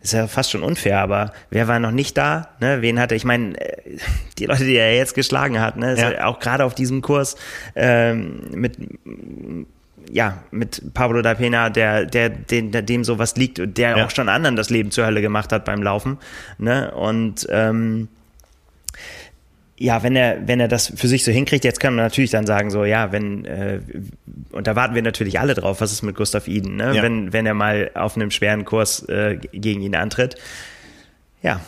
ist 0.00 0.14
ja 0.14 0.26
fast 0.26 0.50
schon 0.50 0.62
unfair, 0.62 1.00
aber 1.00 1.32
wer 1.50 1.68
war 1.68 1.78
noch 1.78 1.90
nicht 1.90 2.16
da? 2.16 2.48
Ne? 2.60 2.80
Wen 2.80 2.98
hatte, 2.98 3.14
ich 3.14 3.24
meine, 3.24 3.60
äh, 3.60 3.98
die 4.38 4.46
Leute, 4.46 4.64
die 4.64 4.76
er 4.76 4.96
jetzt 4.96 5.14
geschlagen 5.14 5.60
hat, 5.60 5.76
ne? 5.76 5.96
Ja. 5.96 6.24
auch 6.26 6.38
gerade 6.38 6.64
auf 6.64 6.74
diesem 6.74 7.02
Kurs 7.02 7.36
ähm, 7.74 8.40
mit 8.52 8.76
ja, 10.10 10.38
mit 10.50 10.94
Pablo 10.94 11.20
da 11.20 11.34
Pena, 11.34 11.68
der, 11.68 12.06
der, 12.06 12.30
den, 12.30 12.72
der 12.72 12.80
dem 12.80 13.04
sowas 13.04 13.36
liegt 13.36 13.60
und 13.60 13.76
der 13.76 13.98
ja. 13.98 14.06
auch 14.06 14.10
schon 14.10 14.30
anderen 14.30 14.56
das 14.56 14.70
Leben 14.70 14.90
zur 14.90 15.04
Hölle 15.04 15.20
gemacht 15.20 15.52
hat 15.52 15.66
beim 15.66 15.82
Laufen. 15.82 16.16
Ne? 16.56 16.90
Und 16.92 17.46
ähm, 17.50 18.08
ja, 19.80 20.02
wenn 20.02 20.16
er, 20.16 20.46
wenn 20.46 20.58
er 20.58 20.66
das 20.66 20.92
für 20.96 21.06
sich 21.06 21.24
so 21.24 21.30
hinkriegt, 21.30 21.64
jetzt 21.64 21.78
kann 21.78 21.94
man 21.94 22.04
natürlich 22.04 22.32
dann 22.32 22.46
sagen, 22.46 22.70
so, 22.70 22.84
ja, 22.84 23.12
wenn, 23.12 23.44
äh, 23.44 23.80
und 24.50 24.66
da 24.66 24.74
warten 24.74 24.94
wir 24.96 25.02
natürlich 25.02 25.38
alle 25.38 25.54
drauf, 25.54 25.80
was 25.80 25.92
ist 25.92 26.02
mit 26.02 26.16
Gustav 26.16 26.48
Iden, 26.48 26.76
ne? 26.76 26.96
Ja. 26.96 27.02
Wenn, 27.02 27.32
wenn 27.32 27.46
er 27.46 27.54
mal 27.54 27.92
auf 27.94 28.16
einem 28.16 28.32
schweren 28.32 28.64
Kurs 28.64 29.08
äh, 29.08 29.36
gegen 29.52 29.80
ihn 29.82 29.94
antritt. 29.94 30.34
Ja, 31.42 31.60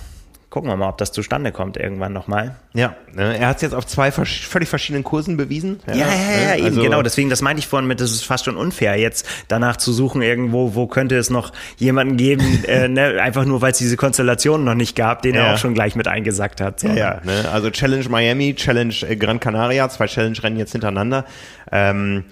gucken 0.51 0.69
wir 0.69 0.77
mal, 0.77 0.89
ob 0.89 0.99
das 0.99 1.13
zustande 1.13 1.53
kommt 1.53 1.77
irgendwann 1.77 2.13
nochmal. 2.13 2.57
Ja, 2.75 2.97
ne, 3.15 3.39
er 3.39 3.47
hat 3.49 3.57
es 3.57 3.63
jetzt 3.63 3.73
auf 3.73 3.87
zwei 3.87 4.11
völlig 4.11 4.69
verschiedenen 4.69 5.05
Kursen 5.05 5.37
bewiesen. 5.37 5.79
Ja, 5.87 5.95
ja, 5.95 6.07
ja, 6.07 6.07
ja 6.07 6.49
ne? 6.49 6.57
eben 6.57 6.65
also, 6.67 6.83
genau. 6.83 7.03
Deswegen, 7.03 7.31
das 7.31 7.41
meinte 7.41 7.61
ich 7.61 7.69
vorhin 7.69 7.87
mit, 7.87 8.01
das 8.01 8.11
ist 8.11 8.25
fast 8.25 8.47
schon 8.47 8.57
unfair, 8.57 8.97
jetzt 8.97 9.27
danach 9.47 9.77
zu 9.77 9.93
suchen 9.93 10.23
irgendwo, 10.23 10.75
wo 10.75 10.89
könnte 10.89 11.17
es 11.17 11.31
noch 11.31 11.53
jemanden 11.79 12.17
geben, 12.17 12.65
äh, 12.69 12.89
ne, 12.89 13.23
einfach 13.23 13.45
nur, 13.45 13.63
weil 13.63 13.71
es 13.71 13.79
diese 13.79 13.97
Konstellation 13.97 14.65
noch 14.65 14.75
nicht 14.75 14.97
gab, 14.97 15.23
den 15.23 15.37
ja. 15.37 15.47
er 15.47 15.55
auch 15.55 15.59
schon 15.59 15.73
gleich 15.73 15.95
mit 15.95 16.09
eingesackt 16.09 16.61
hat. 16.61 16.81
So. 16.81 16.89
Ja, 16.89 16.95
ja 16.95 17.21
ne? 17.25 17.49
also 17.53 17.71
Challenge 17.71 18.09
Miami, 18.09 18.55
Challenge 18.57 18.95
äh, 19.09 19.15
Gran 19.15 19.39
Canaria, 19.39 19.89
zwei 19.89 20.07
Challenge-Rennen 20.07 20.59
jetzt 20.59 20.73
hintereinander. 20.73 21.27
Ähm, 21.71 22.25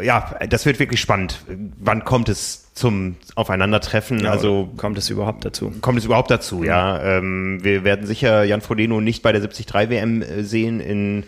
ja, 0.00 0.34
das 0.48 0.66
wird 0.66 0.78
wirklich 0.78 1.00
spannend. 1.00 1.40
Wann 1.78 2.04
kommt 2.04 2.28
es 2.28 2.72
zum 2.74 3.16
Aufeinandertreffen? 3.34 4.20
Ja, 4.20 4.30
also 4.30 4.70
kommt 4.76 4.98
es 4.98 5.08
überhaupt 5.10 5.44
dazu? 5.44 5.72
Kommt 5.80 5.98
es 5.98 6.04
überhaupt 6.04 6.30
dazu? 6.30 6.62
Ja, 6.64 6.98
ja. 6.98 7.18
Ähm, 7.18 7.60
wir 7.62 7.84
werden 7.84 8.06
sicher 8.06 8.44
Jan 8.44 8.60
Frodeno 8.60 9.00
nicht 9.00 9.22
bei 9.22 9.32
der 9.32 9.40
73 9.40 9.90
WM 9.90 10.22
äh, 10.22 10.42
sehen 10.42 10.80
in 10.80 11.24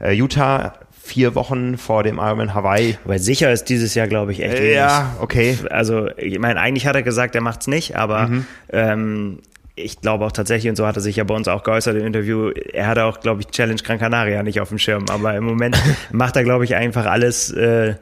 äh, 0.00 0.12
Utah 0.12 0.74
vier 1.02 1.34
Wochen 1.34 1.78
vor 1.78 2.02
dem 2.02 2.18
Ironman 2.18 2.54
Hawaii. 2.54 2.98
Weil 3.04 3.18
sicher 3.18 3.50
ist 3.50 3.64
dieses 3.64 3.94
Jahr, 3.94 4.06
glaube 4.06 4.32
ich, 4.32 4.42
echt 4.42 4.58
wenig. 4.58 4.74
Ja, 4.74 5.16
okay. 5.20 5.56
Also, 5.70 6.08
ich 6.16 6.38
meine, 6.38 6.60
eigentlich 6.60 6.86
hat 6.86 6.96
er 6.96 7.02
gesagt, 7.02 7.34
er 7.34 7.40
macht's 7.40 7.66
nicht, 7.66 7.96
aber 7.96 8.28
mhm. 8.28 8.46
ähm, 8.70 9.38
ich 9.78 10.00
glaube 10.00 10.24
auch 10.24 10.32
tatsächlich, 10.32 10.70
und 10.70 10.76
so 10.76 10.86
hat 10.86 10.96
er 10.96 11.02
sich 11.02 11.16
ja 11.16 11.24
bei 11.24 11.34
uns 11.34 11.48
auch 11.48 11.62
geäußert 11.62 11.96
im 11.96 12.06
Interview, 12.06 12.50
er 12.72 12.86
hatte 12.86 13.04
auch, 13.04 13.20
glaube 13.20 13.40
ich, 13.40 13.48
Challenge 13.48 13.80
Gran 13.82 13.98
Canaria 13.98 14.42
nicht 14.42 14.60
auf 14.60 14.68
dem 14.68 14.78
Schirm. 14.78 15.06
Aber 15.10 15.34
im 15.34 15.44
Moment 15.44 15.76
macht 16.12 16.36
er, 16.36 16.44
glaube 16.44 16.64
ich, 16.64 16.74
einfach 16.74 17.06
alles, 17.06 17.50
äh, 17.50 17.94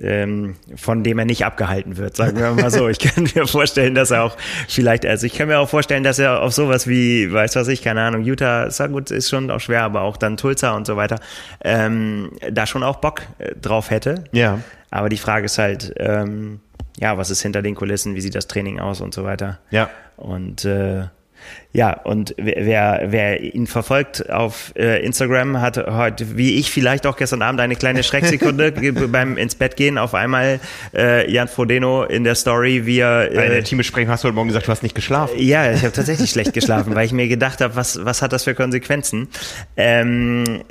ähm, 0.00 0.54
von 0.76 1.02
dem 1.02 1.18
er 1.18 1.24
nicht 1.24 1.44
abgehalten 1.44 1.96
wird, 1.96 2.16
sagen 2.16 2.38
wir 2.38 2.52
mal 2.52 2.70
so. 2.70 2.88
Ich 2.88 3.00
kann 3.00 3.28
mir 3.34 3.46
vorstellen, 3.46 3.94
dass 3.94 4.10
er 4.10 4.22
auch 4.22 4.36
vielleicht, 4.68 5.04
also 5.04 5.26
ich 5.26 5.34
kann 5.34 5.48
mir 5.48 5.58
auch 5.58 5.68
vorstellen, 5.68 6.04
dass 6.04 6.18
er 6.18 6.40
auf 6.40 6.52
sowas 6.52 6.86
wie, 6.86 7.32
weiß 7.32 7.56
was 7.56 7.68
ich, 7.68 7.82
keine 7.82 8.02
Ahnung, 8.02 8.22
Utah, 8.22 8.64
ist 8.64 8.80
gut, 8.88 9.10
ist 9.10 9.28
schon 9.28 9.50
auch 9.50 9.60
schwer, 9.60 9.82
aber 9.82 10.02
auch 10.02 10.16
dann 10.16 10.36
Tulsa 10.36 10.76
und 10.76 10.86
so 10.86 10.96
weiter, 10.96 11.18
ähm, 11.64 12.30
da 12.50 12.66
schon 12.66 12.82
auch 12.82 12.96
Bock 12.96 13.22
äh, 13.38 13.54
drauf 13.56 13.90
hätte. 13.90 14.24
Ja. 14.32 14.60
Aber 14.90 15.08
die 15.08 15.18
Frage 15.18 15.46
ist 15.46 15.58
halt, 15.58 15.92
ähm, 15.96 16.60
ja, 17.00 17.16
was 17.16 17.30
ist 17.30 17.42
hinter 17.42 17.62
den 17.62 17.74
Kulissen, 17.74 18.14
wie 18.14 18.20
sieht 18.20 18.34
das 18.34 18.46
Training 18.46 18.80
aus 18.80 19.00
und 19.00 19.14
so 19.14 19.24
weiter. 19.24 19.60
Ja. 19.70 19.90
Und 20.16 20.64
äh, 20.64 21.04
ja, 21.72 21.92
und 21.92 22.34
wer, 22.38 23.02
wer 23.08 23.42
ihn 23.42 23.66
verfolgt 23.66 24.30
auf 24.30 24.72
äh, 24.74 25.04
Instagram, 25.04 25.60
hat 25.60 25.76
heute, 25.76 26.38
wie 26.38 26.58
ich 26.58 26.70
vielleicht 26.70 27.06
auch 27.06 27.16
gestern 27.16 27.42
Abend, 27.42 27.60
eine 27.60 27.76
kleine 27.76 28.02
Schrecksekunde 28.02 28.72
beim 29.12 29.36
ins 29.36 29.54
Bett 29.54 29.76
gehen. 29.76 29.98
Auf 29.98 30.14
einmal 30.14 30.60
äh, 30.94 31.30
Jan 31.30 31.46
Frodeno 31.46 32.04
in 32.04 32.24
der 32.24 32.36
Story, 32.36 32.86
wie 32.86 33.00
er... 33.00 33.30
Äh, 33.30 33.34
Bei 33.34 33.48
der 33.48 33.64
Teambesprechung 33.64 34.10
hast 34.10 34.24
du 34.24 34.28
heute 34.28 34.34
Morgen 34.34 34.48
gesagt, 34.48 34.66
du 34.66 34.72
hast 34.72 34.82
nicht 34.82 34.94
geschlafen. 34.94 35.34
Ja, 35.38 35.70
ich 35.70 35.82
habe 35.82 35.92
tatsächlich 35.92 36.30
schlecht 36.30 36.54
geschlafen, 36.54 36.94
weil 36.94 37.04
ich 37.04 37.12
mir 37.12 37.28
gedacht 37.28 37.60
habe, 37.60 37.76
was, 37.76 38.02
was 38.02 38.22
hat 38.22 38.32
das 38.32 38.44
für 38.44 38.54
Konsequenzen? 38.54 39.28
Ähm, 39.76 40.62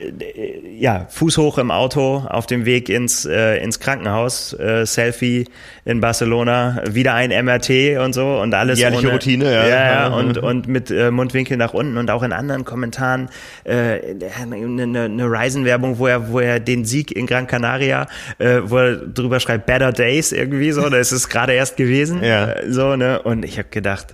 ja, 0.79 1.05
Fuß 1.09 1.37
hoch 1.37 1.59
im 1.59 1.69
Auto, 1.69 2.25
auf 2.27 2.47
dem 2.47 2.65
Weg 2.65 2.89
ins, 2.89 3.23
äh, 3.25 3.57
ins 3.63 3.79
Krankenhaus, 3.79 4.53
äh, 4.53 4.85
Selfie 4.87 5.45
in 5.85 6.01
Barcelona, 6.01 6.81
wieder 6.89 7.13
ein 7.13 7.29
MRT 7.29 7.99
und 8.03 8.13
so 8.13 8.39
und 8.41 8.53
alles. 8.55 8.79
Jährliche 8.79 9.07
ohne, 9.07 9.13
Routine, 9.13 9.45
ja. 9.45 9.67
Ja, 9.67 9.85
ja 9.85 10.07
und, 10.07 10.37
und 10.39 10.67
mit 10.67 10.86
äh, 10.91 11.11
Mundwinkel 11.11 11.57
nach 11.57 11.73
unten 11.73 11.97
und 11.97 12.09
auch 12.09 12.23
in 12.23 12.33
anderen 12.33 12.65
Kommentaren 12.65 13.29
äh, 13.63 14.15
eine, 14.41 14.83
eine 14.83 15.25
Ryzen-Werbung, 15.25 15.99
wo 15.99 16.07
er, 16.07 16.31
wo 16.31 16.39
er 16.39 16.59
den 16.59 16.85
Sieg 16.85 17.11
in 17.11 17.27
Gran 17.27 17.47
Canaria, 17.47 18.07
äh, 18.37 18.61
wo 18.63 18.77
er 18.77 18.95
drüber 18.95 19.39
schreibt, 19.39 19.65
Better 19.65 19.91
Days 19.91 20.31
irgendwie 20.31 20.71
so, 20.71 20.89
da 20.89 20.97
ist 20.97 21.11
es 21.11 21.29
gerade 21.29 21.53
erst 21.53 21.77
gewesen. 21.77 22.23
Ja. 22.23 22.51
Äh, 22.51 22.71
so, 22.71 22.95
ne? 22.95 23.21
Und 23.21 23.43
ich 23.43 23.57
habe 23.57 23.69
gedacht, 23.69 24.13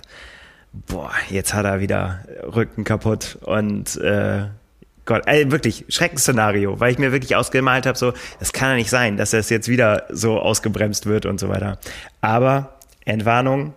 boah, 0.73 1.12
jetzt 1.29 1.53
hat 1.53 1.65
er 1.65 1.79
wieder 1.79 2.19
Rücken 2.55 2.83
kaputt 2.83 3.38
und 3.43 3.97
äh, 3.97 4.45
Gott, 5.05 5.23
ey, 5.25 5.51
wirklich, 5.51 5.83
Schreckensszenario, 5.89 6.79
weil 6.79 6.93
ich 6.93 6.97
mir 6.97 7.12
wirklich 7.12 7.36
ausgemalt 7.36 7.86
habe, 7.86 7.97
so, 7.97 8.13
das 8.39 8.53
kann 8.53 8.69
ja 8.69 8.75
nicht 8.75 8.89
sein, 8.89 9.17
dass 9.17 9.31
das 9.31 9.49
jetzt 9.49 9.67
wieder 9.67 10.05
so 10.09 10.39
ausgebremst 10.39 11.07
wird 11.07 11.25
und 11.25 11.41
so 11.41 11.49
weiter. 11.49 11.77
Aber 12.21 12.77
Entwarnung, 13.03 13.73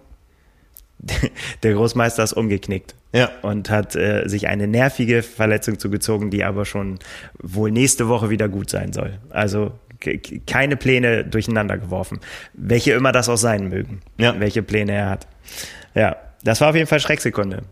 der 1.63 1.75
Großmeister 1.75 2.23
ist 2.23 2.33
umgeknickt. 2.33 2.95
Ja. 3.13 3.31
Und 3.43 3.71
hat 3.71 3.97
äh, 3.97 4.29
sich 4.29 4.49
eine 4.49 4.67
nervige 4.67 5.23
Verletzung 5.23 5.79
zugezogen, 5.79 6.31
die 6.31 6.45
aber 6.45 6.65
schon 6.65 6.99
wohl 7.41 7.71
nächste 7.71 8.09
Woche 8.09 8.31
wieder 8.31 8.49
gut 8.49 8.71
sein 8.71 8.93
soll. 8.93 9.19
Also 9.31 9.73
keine 10.47 10.77
Pläne 10.77 11.25
durcheinander 11.25 11.79
geworfen. 11.79 12.21
Welche 12.53 12.93
immer 12.93 13.13
das 13.13 13.29
auch 13.29 13.39
sein 13.39 13.69
mögen. 13.69 14.03
Ja. 14.19 14.39
Welche 14.39 14.63
Pläne 14.63 14.93
er 14.93 15.11
hat. 15.11 15.27
Ja, 15.95 16.17
das 16.45 16.61
war 16.61 16.71
auf 16.71 16.77
jeden 16.77 16.87
Fall 16.87 17.01
Schrecksekunde 17.01 17.63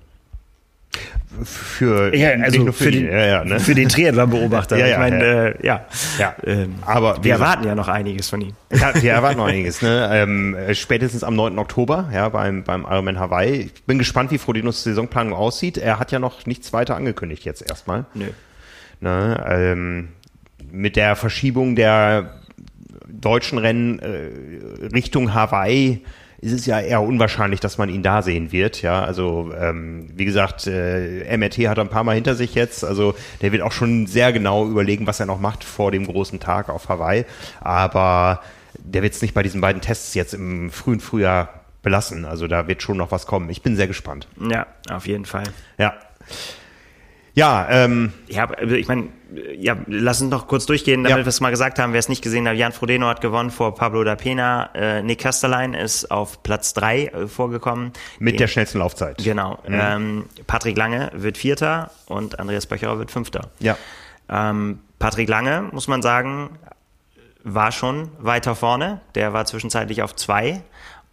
für 1.43 2.15
ja, 2.15 2.31
also 2.31 2.67
für, 2.67 2.73
für, 2.73 2.91
den, 2.91 3.07
ja, 3.07 3.27
ja, 3.27 3.45
ne? 3.45 3.59
für 3.59 3.75
den 3.75 3.89
Triathlon-Beobachter. 3.89 4.77
ja, 4.77 4.87
ja, 4.87 4.93
ich 4.93 4.99
meine, 4.99 5.25
ja. 5.25 5.47
Äh, 5.47 5.67
ja. 5.67 5.87
ja. 6.19 6.35
Ähm, 6.47 6.75
aber 6.83 7.23
wir 7.23 7.33
erwarten 7.33 7.65
ja 7.65 7.75
noch 7.75 7.89
einiges 7.89 8.29
von 8.29 8.41
ihm. 8.41 8.53
Ja, 8.71 8.93
wir 8.95 9.13
erwarten 9.13 9.39
noch 9.39 9.47
einiges. 9.47 9.83
Ne? 9.83 10.09
Ähm, 10.13 10.57
spätestens 10.73 11.25
am 11.25 11.35
9. 11.35 11.59
Oktober, 11.59 12.09
ja, 12.13 12.29
beim 12.29 12.63
beim 12.63 12.83
Ironman 12.83 13.19
Hawaii. 13.19 13.71
Ich 13.75 13.85
bin 13.85 13.99
gespannt, 13.99 14.31
wie 14.31 14.39
Frodinos 14.39 14.85
Saisonplanung 14.85 15.33
aussieht. 15.33 15.77
Er 15.77 15.99
hat 15.99 16.13
ja 16.13 16.19
noch 16.19 16.47
nichts 16.47 16.73
weiter 16.73 16.97
angekündigt 16.97 17.45
jetzt 17.45 17.69
erstmal. 17.69 18.05
Nö. 18.15 18.27
Ne? 19.01 19.45
Ähm, 19.49 20.09
mit 20.71 20.97
der 20.97 21.17
Verschiebung 21.17 21.77
der 21.77 22.41
deutschen 23.09 23.59
Rennen 23.59 23.99
äh, 23.99 24.87
Richtung 24.93 25.35
Hawaii 25.35 26.05
ist 26.45 26.53
es 26.53 26.67
ja 26.67 26.79
eher 26.79 27.01
unwahrscheinlich, 27.01 27.61
dass 27.61 27.79
man 27.79 27.89
ihn 27.89 28.03
da 28.03 28.21
sehen 28.21 28.53
wird. 28.53 28.83
Ja, 28.83 29.03
also 29.03 29.53
ähm, 29.59 30.11
wie 30.15 30.27
gesagt, 30.27 30.67
äh, 30.67 31.35
MRT 31.37 31.69
hat 31.69 31.79
er 31.79 31.85
ein 31.85 31.89
paar 31.89 32.05
Mal 32.05 32.15
hinter 32.15 32.35
sich 32.35 32.55
jetzt. 32.55 32.85
Also 32.85 33.15
der 33.41 33.51
wird 33.51 33.63
auch 33.63 33.73
schon 33.73 34.07
sehr 34.07 34.31
genau 34.35 34.67
überlegen, 34.67 35.07
was 35.07 35.21
er 35.21 35.27
noch 35.27 35.41
macht 35.41 35.65
vor 35.65 35.91
dem 35.91 36.07
großen 36.07 36.41
Tag 36.41 36.69
auf 36.69 36.91
Hawaii. 36.91 37.25
Aber 37.61 38.43
der 38.79 39.03
wird 39.03 39.15
es 39.15 39.23
nicht 39.23 39.33
bei 39.33 39.43
diesen 39.43 39.63
beiden 39.63 39.81
Tests 39.81 40.13
jetzt 40.13 40.35
im 40.35 40.71
frühen 40.71 41.01
Frühjahr 41.01 41.49
belassen. 41.83 42.27
Also 42.27 42.47
da 42.47 42.69
wird 42.69 42.83
schon 42.83 42.99
noch 42.99 43.11
was 43.11 43.25
kommen. 43.25 43.49
Ich 43.49 43.63
bin 43.63 43.75
sehr 43.75 43.87
gespannt. 43.87 44.29
Ja, 44.39 44.67
auf 44.91 45.07
jeden 45.07 45.25
Fall. 45.25 45.45
Ja. 45.79 45.95
Ja, 47.35 47.67
ähm, 47.69 48.13
ja, 48.29 48.49
also 48.49 48.77
ich 48.77 48.87
meine, 48.87 49.09
ja, 49.57 49.77
lass 49.89 50.23
uns 50.23 50.31
noch 50.31 50.47
kurz 50.47 50.67
durchgehen, 50.67 51.03
damit 51.03 51.19
ja. 51.19 51.25
wir 51.25 51.29
es 51.29 51.41
mal 51.41 51.51
gesagt 51.51 51.81
haben, 51.81 51.93
wer 51.93 51.99
es 51.99 52.09
nicht 52.09 52.23
gesehen 52.23 52.47
hat. 52.47 52.57
Jan 52.57 52.71
Frodeno 52.71 53.09
hat 53.09 53.21
gewonnen 53.21 53.51
vor 53.51 53.75
Pablo 53.75 54.05
da 54.05 54.15
Pena. 54.15 54.71
Äh, 54.75 55.03
Nick 55.03 55.21
Kasterlein 55.21 55.75
ist 55.75 56.11
auf 56.13 56.45
Platz 56.45 56.75
drei 56.75 57.07
äh, 57.07 57.27
vorgekommen. 57.27 57.93
Mit 58.21 58.35
Den, 58.35 58.39
der 58.39 58.47
schnellsten 58.47 58.79
Laufzeit. 58.79 59.19
Genau. 59.23 59.59
Mhm. 59.67 59.81
Ähm, 59.81 60.25
Patrick 60.47 60.77
Lange 60.77 61.11
wird 61.13 61.37
Vierter 61.37 61.91
und 62.07 62.39
Andreas 62.39 62.67
Böcherer 62.67 62.99
wird 62.99 63.11
Fünfter. 63.11 63.51
Ja. 63.59 63.77
Ähm, 64.29 64.79
Patrick 65.01 65.29
Lange, 65.29 65.69
muss 65.73 65.89
man 65.89 66.03
sagen, 66.03 66.51
war 67.43 67.73
schon 67.73 68.11
weiter 68.21 68.55
vorne. 68.55 69.01
Der 69.17 69.33
war 69.33 69.45
zwischenzeitlich 69.45 70.03
auf 70.03 70.15
zwei 70.15 70.63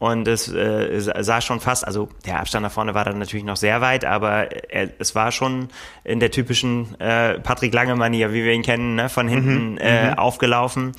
und 0.01 0.27
es 0.27 0.51
äh, 0.51 0.99
sah 0.99 1.41
schon 1.41 1.59
fast, 1.59 1.85
also 1.85 2.09
der 2.25 2.39
Abstand 2.39 2.63
nach 2.63 2.71
vorne 2.71 2.95
war 2.95 3.05
dann 3.05 3.19
natürlich 3.19 3.45
noch 3.45 3.55
sehr 3.55 3.81
weit, 3.81 4.03
aber 4.03 4.51
er, 4.71 4.89
es 4.97 5.13
war 5.13 5.31
schon 5.31 5.67
in 6.03 6.19
der 6.19 6.31
typischen 6.31 6.99
äh, 6.99 7.37
Patrick 7.37 7.71
Lange-Manier, 7.71 8.33
wie 8.33 8.43
wir 8.43 8.51
ihn 8.51 8.63
kennen, 8.63 8.95
ne, 8.95 9.09
von 9.09 9.27
hinten 9.27 9.73
mhm, 9.73 9.77
äh, 9.77 10.09
mhm. 10.09 10.17
aufgelaufen. 10.17 10.93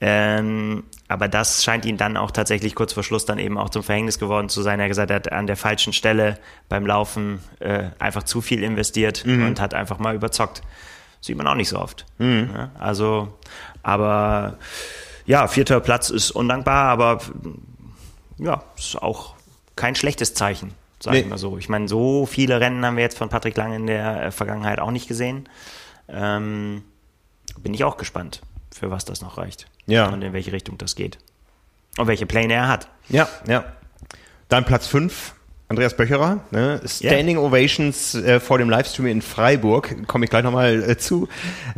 Ähm, 0.00 0.84
aber 1.06 1.28
das 1.28 1.64
scheint 1.64 1.84
ihn 1.84 1.98
dann 1.98 2.16
auch 2.16 2.30
tatsächlich 2.30 2.74
kurz 2.74 2.94
vor 2.94 3.02
Schluss 3.02 3.26
dann 3.26 3.38
eben 3.38 3.58
auch 3.58 3.68
zum 3.68 3.82
Verhängnis 3.82 4.18
geworden 4.18 4.48
zu 4.48 4.62
sein. 4.62 4.80
Er 4.80 4.84
hat 4.84 4.90
gesagt, 4.90 5.10
er 5.10 5.16
hat 5.16 5.30
an 5.30 5.46
der 5.46 5.58
falschen 5.58 5.92
Stelle 5.92 6.38
beim 6.70 6.86
Laufen 6.86 7.40
äh, 7.60 7.90
einfach 7.98 8.22
zu 8.22 8.40
viel 8.40 8.62
investiert 8.62 9.26
mhm. 9.26 9.48
und 9.48 9.60
hat 9.60 9.74
einfach 9.74 9.98
mal 9.98 10.14
überzockt. 10.14 10.62
Sieht 11.20 11.36
man 11.36 11.46
auch 11.46 11.56
nicht 11.56 11.68
so 11.68 11.78
oft. 11.78 12.06
Mhm. 12.16 12.48
Ja, 12.54 12.70
also, 12.78 13.34
aber 13.82 14.56
ja, 15.26 15.46
vierter 15.46 15.80
Platz 15.80 16.08
ist 16.08 16.30
undankbar, 16.30 16.88
aber 16.88 17.20
ja, 18.38 18.62
ist 18.76 19.00
auch 19.00 19.34
kein 19.76 19.94
schlechtes 19.94 20.34
Zeichen, 20.34 20.72
sage 21.00 21.16
nee. 21.16 21.22
ich 21.22 21.28
mal 21.28 21.38
so. 21.38 21.58
Ich 21.58 21.68
meine, 21.68 21.88
so 21.88 22.26
viele 22.26 22.60
Rennen 22.60 22.84
haben 22.84 22.96
wir 22.96 23.02
jetzt 23.02 23.18
von 23.18 23.28
Patrick 23.28 23.56
Lang 23.56 23.72
in 23.72 23.86
der 23.86 24.24
äh, 24.24 24.30
Vergangenheit 24.30 24.80
auch 24.80 24.90
nicht 24.90 25.08
gesehen. 25.08 25.48
Ähm, 26.08 26.84
bin 27.58 27.74
ich 27.74 27.84
auch 27.84 27.96
gespannt, 27.96 28.42
für 28.74 28.90
was 28.90 29.04
das 29.04 29.22
noch 29.22 29.38
reicht. 29.38 29.66
Ja. 29.86 30.08
Und 30.08 30.22
in 30.22 30.32
welche 30.32 30.52
Richtung 30.52 30.78
das 30.78 30.96
geht. 30.96 31.18
Und 31.98 32.06
welche 32.08 32.26
Pläne 32.26 32.54
er 32.54 32.68
hat. 32.68 32.88
Ja, 33.08 33.28
ja. 33.46 33.64
Dann 34.48 34.64
Platz 34.64 34.86
5, 34.86 35.34
Andreas 35.68 35.96
Böcherer, 35.96 36.40
ne? 36.52 36.80
Standing 36.86 37.38
yeah. 37.38 37.44
Ovations 37.44 38.14
äh, 38.14 38.38
vor 38.38 38.58
dem 38.58 38.70
Livestream 38.70 39.06
in 39.06 39.20
Freiburg, 39.20 40.06
komme 40.06 40.24
ich 40.24 40.30
gleich 40.30 40.44
nochmal 40.44 40.82
äh, 40.88 40.96
zu. 40.96 41.28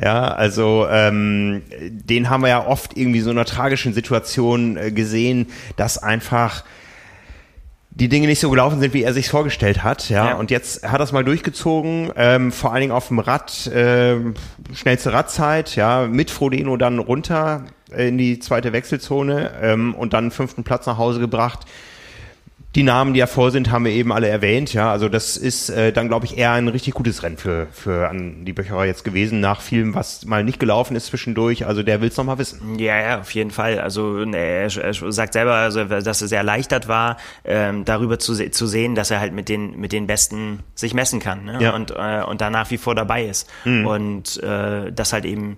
Ja, 0.03 0.29
also 0.29 0.87
ähm, 0.91 1.63
den 1.81 2.29
haben 2.29 2.43
wir 2.43 2.49
ja 2.49 2.67
oft 2.67 2.99
irgendwie 2.99 3.21
so 3.21 3.31
in 3.31 3.39
einer 3.39 3.47
tragischen 3.47 3.95
Situation 3.95 4.77
äh, 4.77 4.91
gesehen, 4.91 5.47
dass 5.77 5.97
einfach 5.97 6.65
die 7.99 8.11
Dinge 8.11 8.27
nicht 8.27 8.41
so 8.41 8.51
gelaufen 8.51 8.79
sind, 8.79 8.93
wie 8.93 9.03
er 9.03 9.15
sich 9.15 9.31
vorgestellt 9.31 9.83
hat. 9.83 10.11
Ja, 10.11 10.29
ja. 10.29 10.35
und 10.35 10.51
jetzt 10.51 10.87
hat 10.87 11.01
er 11.01 11.05
es 11.05 11.13
mal 11.13 11.25
durchgezogen, 11.25 12.13
ähm, 12.15 12.53
vor 12.53 12.73
allen 12.73 12.83
Dingen 12.83 12.93
auf 12.93 13.09
dem 13.09 13.19
Rad, 13.19 13.67
äh, 13.69 14.17
schnellste 14.75 15.15
Radzeit, 15.15 15.77
ja, 15.77 16.07
mit 16.07 16.31
Frodeno 16.31 16.77
dann 16.77 16.99
runter 16.99 17.65
in 17.97 18.19
die 18.19 18.39
zweite 18.39 18.75
Wechselzone 18.75 19.51
ähm, 19.63 19.95
und 19.95 20.13
dann 20.13 20.31
fünften 20.31 20.63
Platz 20.63 20.87
nach 20.87 20.99
Hause 20.99 21.21
gebracht. 21.21 21.61
Die 22.75 22.83
Namen, 22.83 23.15
die 23.15 23.21
ja 23.21 23.27
vor 23.27 23.51
sind, 23.51 23.71
haben 23.71 23.87
wir 23.87 23.93
eben 23.93 24.13
alle 24.13 24.29
erwähnt. 24.29 24.75
Ja, 24.75 24.93
also 24.93 25.09
das 25.09 25.39
ist 25.39 25.71
äh, 25.71 25.91
dann, 25.91 26.09
glaube 26.09 26.27
ich, 26.27 26.37
eher 26.37 26.53
ein 26.53 26.69
richtig 26.69 26.93
gutes 26.93 27.23
Rennen 27.23 27.39
für, 27.39 27.67
für 27.73 28.11
an 28.11 28.45
die 28.45 28.53
Böcherer 28.53 28.85
jetzt 28.85 29.05
gewesen, 29.05 29.41
nach 29.41 29.63
vielem, 29.63 29.95
was 29.95 30.27
mal 30.27 30.45
nicht 30.45 30.61
gelaufen 30.61 30.95
ist 30.95 31.07
zwischendurch. 31.07 31.67
Also 31.67 31.83
der 31.83 32.03
will 32.03 32.09
es 32.09 32.17
nochmal 32.19 32.39
wissen. 32.39 32.79
Ja, 32.79 33.01
ja, 33.01 33.21
auf 33.21 33.31
jeden 33.31 33.51
Fall. 33.53 33.81
Also 33.81 34.25
ne, 34.25 34.37
er, 34.37 34.77
er 34.77 35.13
sagt 35.13 35.33
selber, 35.33 35.55
also, 35.55 35.85
dass 35.85 36.21
er 36.21 36.29
sehr 36.29 36.39
erleichtert 36.39 36.89
war, 36.89 37.17
ähm, 37.45 37.87
darüber 37.87 38.19
zu, 38.19 38.35
zu 38.51 38.67
sehen, 38.67 38.95
dass 38.95 39.11
er 39.11 39.21
halt 39.21 39.33
mit 39.33 39.49
den, 39.49 39.81
mit 39.81 39.93
den 39.93 40.07
Besten 40.07 40.61
sich 40.75 40.93
messen 40.93 41.21
kann 41.21 41.47
ne? 41.47 41.59
ja. 41.61 41.75
und, 41.75 41.93
äh, 41.93 42.23
und 42.23 42.43
da 42.43 42.51
nach 42.51 42.71
wie 42.71 42.79
vor 42.79 42.95
dabei 42.95 43.25
ist. 43.25 43.49
Mhm. 43.65 43.87
Und 43.87 44.43
äh, 44.43 44.93
das 44.93 45.15
halt 45.15 45.25
eben 45.25 45.57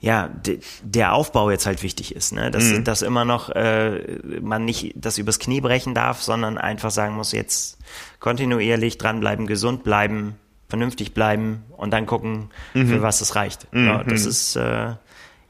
ja, 0.00 0.28
de, 0.28 0.60
der 0.82 1.12
Aufbau 1.12 1.50
jetzt 1.50 1.66
halt 1.66 1.82
wichtig 1.82 2.14
ist, 2.14 2.32
ne? 2.32 2.50
Dass, 2.50 2.64
mhm. 2.64 2.84
dass 2.84 3.02
immer 3.02 3.26
noch 3.26 3.50
äh, 3.50 4.18
man 4.40 4.64
nicht 4.64 4.94
das 4.94 5.18
übers 5.18 5.38
Knie 5.38 5.60
brechen 5.60 5.94
darf, 5.94 6.22
sondern 6.22 6.56
einfach 6.56 6.90
sagen 6.90 7.14
muss, 7.14 7.32
jetzt 7.32 7.78
kontinuierlich 8.18 8.96
dranbleiben, 8.96 9.46
gesund 9.46 9.84
bleiben, 9.84 10.36
vernünftig 10.70 11.12
bleiben 11.12 11.64
und 11.76 11.90
dann 11.90 12.06
gucken, 12.06 12.50
mhm. 12.72 12.88
für 12.88 13.02
was 13.02 13.20
es 13.20 13.36
reicht. 13.36 13.70
Mhm. 13.72 13.86
Ja, 13.86 14.04
das 14.04 14.24
ist, 14.24 14.56
äh, 14.56 14.94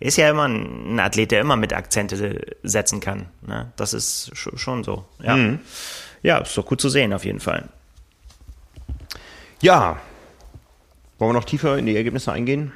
ist 0.00 0.16
ja 0.16 0.28
immer 0.30 0.48
ein 0.48 0.98
Athlet, 0.98 1.30
der 1.30 1.40
immer 1.40 1.56
mit 1.56 1.72
Akzente 1.72 2.56
setzen 2.64 2.98
kann. 2.98 3.26
Ne? 3.42 3.70
Das 3.76 3.92
ist 3.92 4.32
schon 4.34 4.82
so. 4.82 5.04
Ja. 5.22 5.36
Mhm. 5.36 5.60
ja, 6.22 6.38
ist 6.38 6.58
doch 6.58 6.66
gut 6.66 6.80
zu 6.80 6.88
sehen 6.88 7.12
auf 7.12 7.24
jeden 7.24 7.40
Fall. 7.40 7.68
Ja. 9.60 10.00
Wollen 11.18 11.30
wir 11.30 11.34
noch 11.34 11.44
tiefer 11.44 11.78
in 11.78 11.86
die 11.86 11.94
Ergebnisse 11.94 12.32
eingehen? 12.32 12.72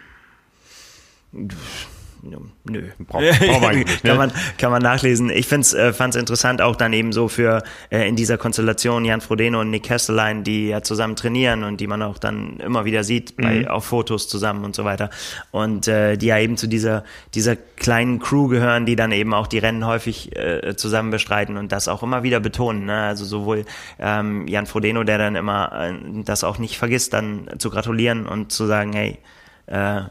Nö. 2.65 2.83
Brauch 3.07 3.21
man 3.61 3.75
nicht, 3.79 4.05
ne? 4.05 4.11
kann, 4.11 4.17
man, 4.17 4.33
kann 4.57 4.71
man 4.71 4.83
nachlesen. 4.83 5.31
Ich 5.31 5.47
find's, 5.47 5.75
äh, 5.75 5.93
fand's 5.93 6.17
interessant 6.17 6.63
auch 6.63 6.77
dann 6.77 6.93
eben 6.93 7.13
so 7.13 7.29
für 7.29 7.63
äh, 7.91 8.09
in 8.09 8.17
dieser 8.17 8.39
Konstellation 8.39 9.05
Jan 9.05 9.21
Frodeno 9.21 9.61
und 9.61 9.71
Nick 9.71 9.85
Kestelein, 9.85 10.45
die 10.45 10.69
ja 10.69 10.83
zusammen 10.83 11.17
trainieren 11.17 11.65
und 11.65 11.81
die 11.81 11.87
man 11.87 12.03
auch 12.03 12.19
dann 12.19 12.59
immer 12.61 12.85
wieder 12.85 13.05
sieht 13.05 13.37
bei, 13.37 13.61
mhm. 13.61 13.69
auf 13.69 13.85
Fotos 13.85 14.29
zusammen 14.29 14.65
und 14.65 14.75
so 14.75 14.85
weiter. 14.85 15.11
Und 15.51 15.89
äh, 15.89 16.17
die 16.17 16.27
ja 16.27 16.39
eben 16.39 16.57
zu 16.57 16.67
dieser, 16.67 17.05
dieser 17.35 17.57
kleinen 17.57 18.21
Crew 18.21 18.49
gehören, 18.49 18.87
die 18.87 18.97
dann 18.97 19.13
eben 19.13 19.35
auch 19.35 19.47
die 19.47 19.59
Rennen 19.59 19.87
häufig 19.87 20.35
äh, 20.37 20.77
zusammen 20.77 21.11
bestreiten 21.11 21.57
und 21.57 21.73
das 21.73 21.89
auch 21.89 22.03
immer 22.03 22.23
wieder 22.23 22.41
betonen. 22.41 22.87
Ne? 22.87 23.03
Also 23.03 23.25
sowohl 23.25 23.65
ähm, 23.99 24.49
Jan 24.49 24.67
Frodeno, 24.67 25.05
der 25.05 25.19
dann 25.19 25.37
immer 25.37 25.73
äh, 25.91 26.23
das 26.25 26.45
auch 26.45 26.59
nicht 26.59 26.79
vergisst, 26.79 27.13
dann 27.13 27.49
zu 27.59 27.71
gratulieren 27.71 28.27
und 28.27 28.51
zu 28.51 28.67
sagen, 28.67 28.93
hey, 28.95 29.19
äh, 29.67 30.03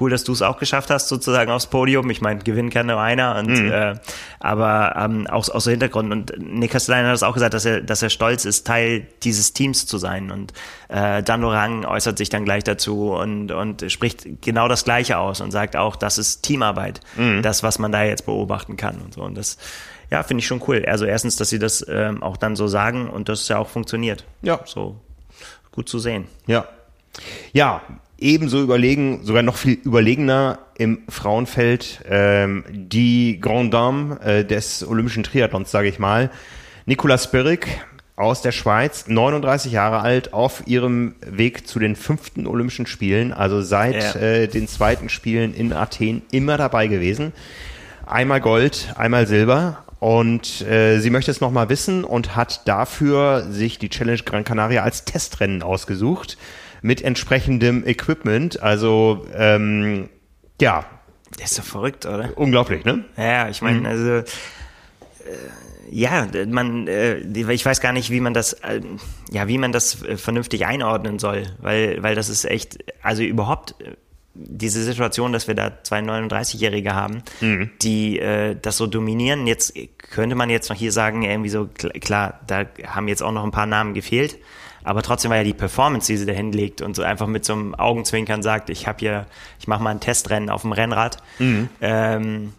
cool, 0.00 0.10
dass 0.10 0.24
du 0.24 0.32
es 0.32 0.42
auch 0.42 0.58
geschafft 0.58 0.90
hast, 0.90 1.08
sozusagen 1.08 1.50
aufs 1.50 1.66
Podium. 1.66 2.08
Ich 2.10 2.20
meine, 2.20 2.40
gewinnen 2.40 2.70
kann 2.70 2.86
nur 2.86 3.00
einer. 3.00 3.36
Und, 3.36 3.48
mhm. 3.48 3.72
äh, 3.72 3.94
aber 4.40 4.94
ähm, 4.96 5.26
auch 5.26 5.48
aus 5.48 5.64
dem 5.64 5.72
Hintergrund. 5.72 6.12
Und 6.12 6.32
Nick 6.38 6.72
Castellani 6.72 7.06
hat 7.06 7.14
es 7.14 7.22
auch 7.22 7.34
gesagt, 7.34 7.54
dass 7.54 7.64
er, 7.64 7.80
dass 7.80 8.02
er 8.02 8.10
stolz 8.10 8.44
ist, 8.44 8.66
Teil 8.66 9.06
dieses 9.22 9.52
Teams 9.52 9.86
zu 9.86 9.98
sein. 9.98 10.30
Und 10.30 10.52
äh, 10.88 11.22
Dan 11.22 11.42
Lorang 11.42 11.84
äußert 11.84 12.18
sich 12.18 12.28
dann 12.28 12.44
gleich 12.44 12.64
dazu 12.64 13.12
und, 13.12 13.52
und 13.52 13.90
spricht 13.90 14.42
genau 14.42 14.68
das 14.68 14.84
Gleiche 14.84 15.18
aus 15.18 15.40
und 15.40 15.50
sagt 15.50 15.76
auch, 15.76 15.96
das 15.96 16.18
ist 16.18 16.42
Teamarbeit, 16.42 17.00
mhm. 17.16 17.42
das, 17.42 17.62
was 17.62 17.78
man 17.78 17.92
da 17.92 18.04
jetzt 18.04 18.26
beobachten 18.26 18.76
kann 18.76 19.00
und 19.00 19.14
so. 19.14 19.22
Und 19.22 19.36
das 19.36 19.58
ja, 20.10 20.22
finde 20.22 20.40
ich 20.40 20.46
schon 20.46 20.62
cool. 20.68 20.84
Also 20.86 21.06
erstens, 21.06 21.36
dass 21.36 21.48
sie 21.48 21.58
das 21.58 21.84
ähm, 21.88 22.22
auch 22.22 22.36
dann 22.36 22.54
so 22.54 22.66
sagen 22.66 23.08
und 23.08 23.30
das 23.30 23.48
ja 23.48 23.58
auch 23.58 23.68
funktioniert. 23.68 24.24
Ja. 24.42 24.60
So 24.66 24.96
gut 25.70 25.88
zu 25.88 25.98
sehen. 25.98 26.26
Ja. 26.46 26.66
Ja, 27.52 27.82
ebenso 28.22 28.62
überlegen, 28.62 29.20
sogar 29.24 29.42
noch 29.42 29.56
viel 29.56 29.74
überlegener 29.74 30.58
im 30.76 31.00
Frauenfeld 31.08 32.00
ähm, 32.08 32.64
die 32.70 33.38
Grand 33.40 33.72
Dame 33.72 34.20
äh, 34.20 34.44
des 34.44 34.86
olympischen 34.86 35.22
Triathlons, 35.22 35.70
sage 35.70 35.88
ich 35.88 35.98
mal. 35.98 36.30
Nicola 36.86 37.18
Spirik 37.18 37.68
aus 38.16 38.42
der 38.42 38.52
Schweiz, 38.52 39.06
39 39.08 39.72
Jahre 39.72 40.00
alt, 40.00 40.32
auf 40.32 40.62
ihrem 40.66 41.14
Weg 41.26 41.66
zu 41.66 41.78
den 41.78 41.96
fünften 41.96 42.46
Olympischen 42.46 42.86
Spielen, 42.86 43.32
also 43.32 43.62
seit 43.62 44.14
ja. 44.14 44.20
äh, 44.20 44.48
den 44.48 44.68
zweiten 44.68 45.08
Spielen 45.08 45.54
in 45.54 45.72
Athen 45.72 46.22
immer 46.30 46.56
dabei 46.56 46.86
gewesen. 46.86 47.32
Einmal 48.06 48.40
Gold, 48.40 48.94
einmal 48.96 49.26
Silber 49.26 49.84
und 49.98 50.62
äh, 50.62 50.98
sie 50.98 51.10
möchte 51.10 51.30
es 51.30 51.40
nochmal 51.40 51.68
wissen 51.68 52.04
und 52.04 52.36
hat 52.36 52.66
dafür 52.66 53.46
sich 53.50 53.78
die 53.78 53.88
Challenge 53.88 54.22
Gran 54.24 54.44
Canaria 54.44 54.82
als 54.82 55.04
Testrennen 55.04 55.62
ausgesucht 55.62 56.36
mit 56.82 57.02
entsprechendem 57.02 57.86
Equipment. 57.86 58.60
Also 58.62 59.26
ähm, 59.34 60.08
ja. 60.60 60.84
Der 61.38 61.46
ist 61.46 61.54
so 61.54 61.62
verrückt, 61.62 62.04
oder? 62.04 62.36
Unglaublich, 62.36 62.84
ne? 62.84 63.04
Ja, 63.16 63.48
ich 63.48 63.62
meine, 63.62 63.80
mhm. 63.80 63.86
also 63.86 64.10
äh, 64.10 64.24
ja, 65.90 66.26
man, 66.48 66.88
äh, 66.88 67.18
ich 67.18 67.64
weiß 67.64 67.80
gar 67.80 67.92
nicht, 67.92 68.10
wie 68.10 68.20
man 68.20 68.34
das, 68.34 68.54
äh, 68.54 68.80
ja, 69.30 69.48
wie 69.48 69.58
man 69.58 69.72
das 69.72 70.02
äh, 70.02 70.16
vernünftig 70.16 70.66
einordnen 70.66 71.18
soll, 71.18 71.44
weil, 71.60 72.02
weil 72.02 72.14
das 72.14 72.28
ist 72.28 72.44
echt, 72.44 72.78
also 73.02 73.22
überhaupt 73.22 73.74
äh, 73.80 73.92
diese 74.34 74.82
Situation, 74.82 75.32
dass 75.32 75.48
wir 75.48 75.54
da 75.54 75.82
zwei 75.82 76.00
39-Jährige 76.00 76.94
haben, 76.94 77.22
mhm. 77.40 77.70
die 77.82 78.18
äh, 78.18 78.56
das 78.60 78.78
so 78.78 78.86
dominieren. 78.86 79.46
Jetzt 79.46 79.74
könnte 79.98 80.34
man 80.34 80.48
jetzt 80.48 80.70
noch 80.70 80.76
hier 80.76 80.92
sagen, 80.92 81.22
irgendwie 81.22 81.50
so, 81.50 81.68
klar, 82.00 82.40
da 82.46 82.64
haben 82.86 83.08
jetzt 83.08 83.22
auch 83.22 83.32
noch 83.32 83.44
ein 83.44 83.50
paar 83.50 83.66
Namen 83.66 83.92
gefehlt. 83.92 84.38
Aber 84.84 85.02
trotzdem 85.02 85.30
war 85.30 85.38
ja 85.38 85.44
die 85.44 85.52
Performance, 85.52 86.06
die 86.10 86.16
sie 86.16 86.26
da 86.26 86.32
hinlegt 86.32 86.82
und 86.82 86.96
so 86.96 87.02
einfach 87.02 87.26
mit 87.26 87.44
so 87.44 87.52
einem 87.52 87.74
Augenzwinkern 87.74 88.42
sagt, 88.42 88.70
ich 88.70 88.86
habe 88.86 88.98
hier, 89.00 89.26
ich 89.60 89.68
mache 89.68 89.82
mal 89.82 89.90
ein 89.90 90.00
Testrennen 90.00 90.50
auf 90.50 90.62
dem 90.62 90.72
Rennrad. 90.72 91.18
Mhm. 91.38 91.68
Ähm, 91.80 92.52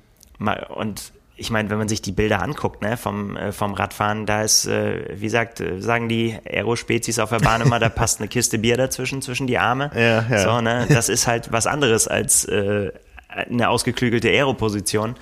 und 0.70 1.12
ich 1.36 1.50
meine, 1.50 1.70
wenn 1.70 1.78
man 1.78 1.88
sich 1.88 2.02
die 2.02 2.12
Bilder 2.12 2.42
anguckt, 2.42 2.82
ne, 2.82 2.96
vom, 2.96 3.36
äh, 3.36 3.52
vom 3.52 3.74
Radfahren, 3.74 4.26
da 4.26 4.44
ist, 4.44 4.66
äh, 4.68 5.20
wie 5.20 5.30
sagt, 5.30 5.60
äh, 5.60 5.82
sagen 5.82 6.08
die 6.08 6.38
Aerospezies 6.46 7.20
auf 7.20 7.30
der 7.30 7.40
Bahn 7.40 7.62
immer, 7.62 7.80
da 7.80 7.90
passt 7.90 8.20
eine 8.20 8.28
Kiste 8.28 8.60
Bier 8.60 8.78
dazwischen, 8.78 9.22
zwischen 9.22 9.48
die 9.48 9.58
Arme. 9.58 9.92
Ja, 9.96 10.26
ja. 10.30 10.38
So, 10.40 10.62
ne, 10.62 10.86
das 10.90 11.10
ist 11.10 11.28
halt 11.28 11.52
was 11.52 11.66
anderes 11.68 12.08
als 12.08 12.46
äh, 12.46 12.92
eine 13.28 13.70
ausgeklügelte 13.70 14.30
Aeroposition. 14.30 15.16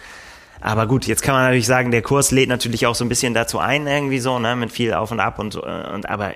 Aber 0.60 0.86
gut, 0.86 1.08
jetzt 1.08 1.24
kann 1.24 1.34
man 1.34 1.44
natürlich 1.44 1.66
sagen, 1.66 1.92
der 1.92 2.04
Kurs 2.04 2.30
lädt 2.32 2.50
natürlich 2.50 2.86
auch 2.86 2.94
so 2.94 3.04
ein 3.04 3.10
bisschen 3.10 3.34
dazu 3.34 3.58
ein, 3.58 3.88
irgendwie 3.88 4.20
so, 4.20 4.38
ne, 4.38 4.56
mit 4.56 4.72
viel 4.72 4.94
Auf 4.94 5.12
und 5.12 5.20
Ab 5.20 5.40
und, 5.40 5.56
und 5.56 6.10
aber 6.10 6.34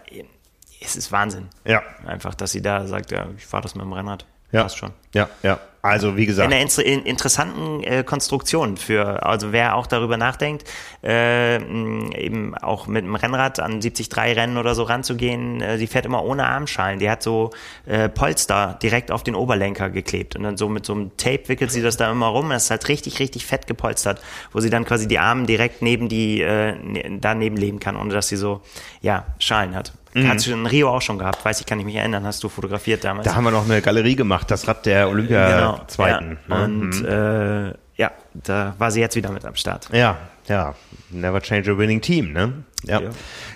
es 0.82 0.95
ist 0.95 1.11
Wahnsinn. 1.11 1.49
Ja. 1.65 1.82
Einfach, 2.05 2.36
dass 2.36 2.51
sie 2.51 2.61
da 2.61 2.86
sagt, 2.88 3.11
ja, 3.11 3.28
ich 3.38 3.45
fahre 3.45 3.63
das 3.63 3.76
mit 3.76 3.84
dem 3.84 3.93
Rennrad. 3.93 4.26
Ja. 4.51 4.63
Passt 4.63 4.78
schon. 4.78 4.91
Ja, 5.13 5.30
ja. 5.43 5.59
Also 5.82 6.17
wie 6.17 6.26
gesagt. 6.26 6.51
In 6.51 6.57
einer 6.57 6.80
in, 6.80 7.03
interessanten 7.03 7.84
äh, 7.84 8.03
Konstruktion 8.03 8.76
für, 8.76 9.23
also 9.23 9.51
wer 9.51 9.76
auch 9.76 9.86
darüber 9.86 10.17
nachdenkt, 10.17 10.67
äh, 11.03 11.57
eben 11.57 12.57
auch 12.57 12.88
mit 12.88 13.05
dem 13.05 13.13
Rennrad 13.13 13.59
an 13.59 13.82
73 13.82 14.09
Rennen 14.17 14.57
oder 14.57 14.73
so 14.73 14.82
ranzugehen, 14.82 15.61
äh, 15.61 15.78
die 15.78 15.86
fährt 15.86 16.07
immer 16.07 16.23
ohne 16.23 16.47
Armschalen. 16.47 16.97
Die 16.97 17.07
hat 17.07 17.21
so 17.21 17.51
äh, 17.86 18.09
Polster 18.09 18.80
direkt 18.82 19.11
auf 19.11 19.21
den 19.21 19.36
Oberlenker 19.36 19.91
geklebt 19.91 20.36
und 20.36 20.41
dann 20.41 20.57
so 20.57 20.69
mit 20.69 20.88
so 20.88 20.93
einem 20.93 21.15
Tape 21.17 21.49
wickelt 21.49 21.71
sie 21.71 21.84
das 21.84 21.97
da 21.97 22.09
immer 22.09 22.28
rum. 22.28 22.49
Das 22.49 22.63
ist 22.63 22.71
halt 22.71 22.88
richtig, 22.88 23.19
richtig 23.19 23.45
fett 23.45 23.67
gepolstert, 23.67 24.21
wo 24.53 24.61
sie 24.61 24.71
dann 24.71 24.86
quasi 24.86 25.07
die 25.07 25.19
Arme 25.19 25.45
direkt 25.45 25.84
neben 25.84 26.09
die, 26.09 26.41
äh, 26.41 26.76
ne, 26.82 27.19
daneben 27.21 27.57
leben 27.57 27.80
kann, 27.80 27.95
ohne 27.95 28.11
dass 28.11 28.28
sie 28.30 28.38
so, 28.38 28.61
ja, 29.01 29.26
Schalen 29.38 29.76
hat. 29.76 29.93
Mhm. 30.16 30.30
Hast 30.30 30.47
du 30.47 30.53
in 30.53 30.66
Rio 30.66 30.89
auch 30.89 31.01
schon 31.01 31.20
gehabt, 31.20 31.43
weiß 31.43 31.59
ich, 31.59 31.66
kann 31.66 31.78
ich 31.78 31.86
mich 31.86 31.95
erinnern, 31.95 32.26
hast 32.26 32.41
du 32.41 32.47
fotografiert 32.47 33.03
damals. 33.03 33.28
Da 33.28 33.36
haben 33.36 33.43
wir 33.43 33.51
noch 33.51 33.66
eine 33.66 33.82
Galerie 33.82 34.16
gemacht, 34.16 34.49
das 34.49 34.66
Rad 34.66 34.86
der 34.86 35.09
Olympia 35.09 35.55
genau, 35.55 35.82
zweiten. 35.88 36.38
Ja. 36.47 36.57
Ne? 36.57 36.63
Und 36.63 37.01
mhm. 37.01 37.05
äh, 37.05 37.74
ja, 37.97 38.11
da 38.34 38.76
war 38.78 38.91
sie 38.91 39.01
jetzt 39.01 39.18
wieder 39.18 39.30
mit 39.30 39.43
am 39.43 39.55
Start. 39.55 39.89
Ja, 39.91 40.18
ja. 40.47 40.74
Never 41.09 41.41
change 41.41 41.70
a 41.70 41.78
winning 41.78 41.99
team, 41.99 42.32
ne? 42.32 42.53
Ja. 42.84 43.01
Ja, 43.01 43.09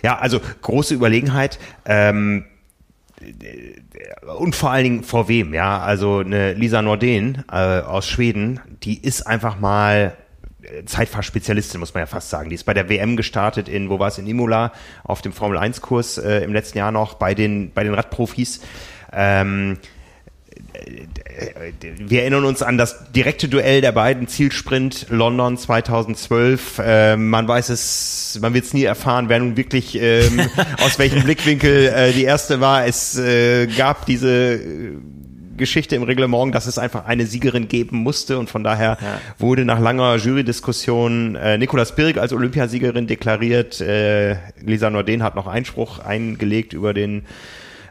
ja 0.04 0.18
also 0.18 0.42
große 0.62 0.94
Überlegenheit. 0.94 1.60
Ähm, 1.86 2.44
und 4.38 4.56
vor 4.56 4.72
allen 4.72 4.84
Dingen 4.84 5.04
vor 5.04 5.30
wem, 5.30 5.54
ja? 5.54 5.80
Also 5.80 6.20
eine 6.20 6.54
Lisa 6.54 6.82
Norden 6.82 7.46
äh, 7.50 7.80
aus 7.80 8.06
Schweden, 8.06 8.60
die 8.84 9.02
ist 9.02 9.22
einfach 9.22 9.60
mal 9.60 10.14
Zeitfahrspezialistin, 10.86 11.80
muss 11.80 11.94
man 11.94 12.02
ja 12.02 12.08
fast 12.08 12.30
sagen. 12.30 12.50
Die 12.50 12.56
ist 12.56 12.66
bei 12.66 12.74
der 12.74 12.90
WM 12.90 13.16
gestartet 13.16 13.70
in, 13.70 13.90
wo 13.90 14.00
war 14.00 14.10
es, 14.10 14.18
in 14.18 14.28
Imola, 14.28 14.74
auf 15.04 15.22
dem 15.22 15.34
Formel-1-Kurs 15.34 16.18
äh, 16.18 16.40
im 16.44 16.54
letzten 16.54 16.78
Jahr 16.78 16.92
noch, 16.92 17.16
bei 17.16 17.34
den, 17.34 17.72
bei 17.74 17.84
den 17.84 17.94
Radprofis. 17.94 18.62
Ähm, 19.12 19.78
wir 21.98 22.22
erinnern 22.22 22.46
uns 22.46 22.62
an 22.62 22.78
das 22.78 23.12
direkte 23.12 23.48
Duell 23.48 23.82
der 23.82 23.92
beiden 23.92 24.28
Zielsprint 24.28 25.08
London 25.10 25.58
2012. 25.58 26.80
Äh, 26.80 27.18
man 27.18 27.48
weiß 27.48 27.70
es, 27.70 28.40
man 28.42 28.54
wird 28.54 28.66
es 28.66 28.74
nie 28.74 28.84
erfahren, 28.84 29.30
wer 29.30 29.40
nun 29.40 29.58
wirklich 29.58 29.98
ähm, 30.00 30.42
aus 30.84 31.00
welchem 31.00 31.24
Blickwinkel 31.24 31.88
äh, 31.88 32.12
die 32.12 32.24
erste 32.24 32.60
war. 32.60 32.86
Es 32.86 33.18
äh, 33.18 33.68
gab 33.68 34.06
diese 34.06 34.60
Geschichte 35.60 35.96
im 35.96 36.02
Reglement, 36.02 36.56
dass 36.56 36.66
es 36.66 36.80
einfach 36.80 37.06
eine 37.06 37.28
Siegerin 37.28 37.68
geben 37.68 37.98
musste 37.98 38.40
und 38.40 38.50
von 38.50 38.64
daher 38.64 38.98
ja. 39.00 39.22
wurde 39.38 39.66
nach 39.66 39.80
langer 39.80 40.16
Jurydiskussion 40.16 41.36
äh, 41.36 41.60
Nicolas 41.60 41.96
Birk 41.96 42.18
als 42.18 42.34
Olympiasiegerin 42.34 43.06
deklariert. 43.06 43.80
Äh, 43.80 44.38
Lisa 44.62 44.90
Norden 44.90 45.22
hat 45.22 45.36
noch 45.36 45.46
Einspruch 45.46 46.00
eingelegt 46.00 46.74
über 46.74 46.96
den 46.96 47.26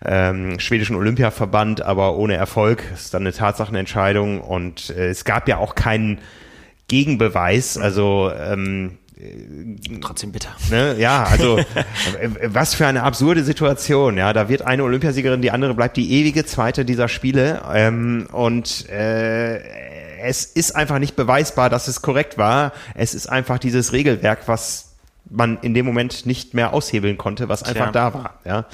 ähm, 0.05 0.59
schwedischen 0.59 0.97
Olympiaverband, 0.97 1.83
aber 1.83 2.17
ohne 2.17 2.35
Erfolg. 2.35 2.83
Das 2.91 3.07
ist 3.07 3.15
dann 3.15 3.23
eine 3.23 3.33
Tatsachenentscheidung 3.33 4.41
und 4.41 4.91
äh, 4.91 5.09
es 5.09 5.25
gab 5.25 5.49
ja 5.49 5.59
auch 5.59 5.77
keinen 5.77 6.19
Gegenbeweis. 6.89 7.79
Also 7.79 8.33
ähm, 8.37 8.99
Trotzdem 10.01 10.33
bitter. 10.33 10.51
Ne? 10.71 10.97
Ja, 10.99 11.25
also 11.25 11.61
was 12.45 12.75
für 12.75 12.87
eine 12.87 13.03
absurde 13.03 13.43
Situation. 13.43 14.17
Ja, 14.17 14.33
da 14.33 14.49
wird 14.49 14.63
eine 14.63 14.85
Olympiasiegerin, 14.85 15.43
die 15.43 15.51
andere 15.51 15.75
bleibt 15.75 15.97
die 15.97 16.13
ewige 16.13 16.45
Zweite 16.45 16.85
dieser 16.85 17.09
Spiele. 17.09 17.63
Ähm, 17.73 18.29
und 18.33 18.89
äh, 18.89 19.59
es 20.21 20.45
ist 20.45 20.77
einfach 20.77 20.99
nicht 20.99 21.17
beweisbar, 21.17 21.71
dass 21.71 21.89
es 21.89 22.03
korrekt 22.03 22.39
war. 22.39 22.73
Es 22.95 23.15
ist 23.15 23.29
einfach 23.29 23.59
dieses 23.59 23.93
Regelwerk, 23.93 24.47
was 24.47 24.95
man 25.31 25.59
in 25.63 25.75
dem 25.75 25.87
Moment 25.87 26.27
nicht 26.27 26.55
mehr 26.55 26.73
aushebeln 26.73 27.19
konnte, 27.19 27.49
was 27.49 27.63
einfach 27.63 27.93
Tja. 27.93 28.11
da 28.11 28.15
war. 28.15 28.35
Ja, 28.45 28.65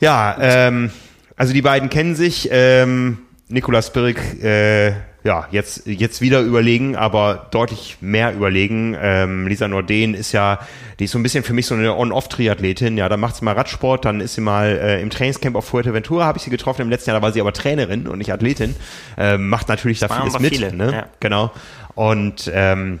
ja 0.00 0.36
ähm, 0.40 0.90
also 1.36 1.52
die 1.52 1.62
beiden 1.62 1.90
kennen 1.90 2.14
sich. 2.14 2.48
Ähm, 2.50 3.18
Nikolas 3.48 3.92
Birk 3.92 4.18
äh, 4.42 4.92
ja, 5.22 5.46
jetzt, 5.50 5.86
jetzt 5.86 6.20
wieder 6.20 6.40
überlegen, 6.40 6.96
aber 6.96 7.48
deutlich 7.50 7.98
mehr 8.00 8.32
überlegen. 8.32 8.96
Ähm, 9.00 9.46
Lisa 9.46 9.68
Norden 9.68 10.14
ist 10.14 10.32
ja, 10.32 10.60
die 10.98 11.04
ist 11.04 11.10
so 11.10 11.18
ein 11.18 11.22
bisschen 11.22 11.44
für 11.44 11.52
mich 11.52 11.66
so 11.66 11.74
eine 11.74 11.94
On-Off-Triathletin. 11.94 12.96
Ja, 12.96 13.08
da 13.08 13.16
macht 13.16 13.36
sie 13.36 13.44
mal 13.44 13.54
Radsport, 13.54 14.04
dann 14.06 14.20
ist 14.20 14.34
sie 14.34 14.40
mal 14.40 14.66
äh, 14.68 15.02
im 15.02 15.10
Trainingscamp 15.10 15.56
auf 15.56 15.66
Fuerteventura, 15.66 16.24
habe 16.24 16.38
ich 16.38 16.44
sie 16.44 16.50
getroffen 16.50 16.82
im 16.82 16.90
letzten 16.90 17.10
Jahr, 17.10 17.20
da 17.20 17.22
war 17.22 17.32
sie 17.32 17.40
aber 17.40 17.52
Trainerin 17.52 18.06
und 18.06 18.18
nicht 18.18 18.32
Athletin. 18.32 18.74
Ähm, 19.18 19.48
macht 19.48 19.68
natürlich 19.68 19.98
da 19.98 20.08
vieles 20.08 20.38
mit. 20.38 20.54
Viele, 20.54 20.74
ne? 20.74 20.92
Ja. 20.92 21.06
Genau. 21.20 21.50
Und 21.94 22.50
ähm, 22.54 23.00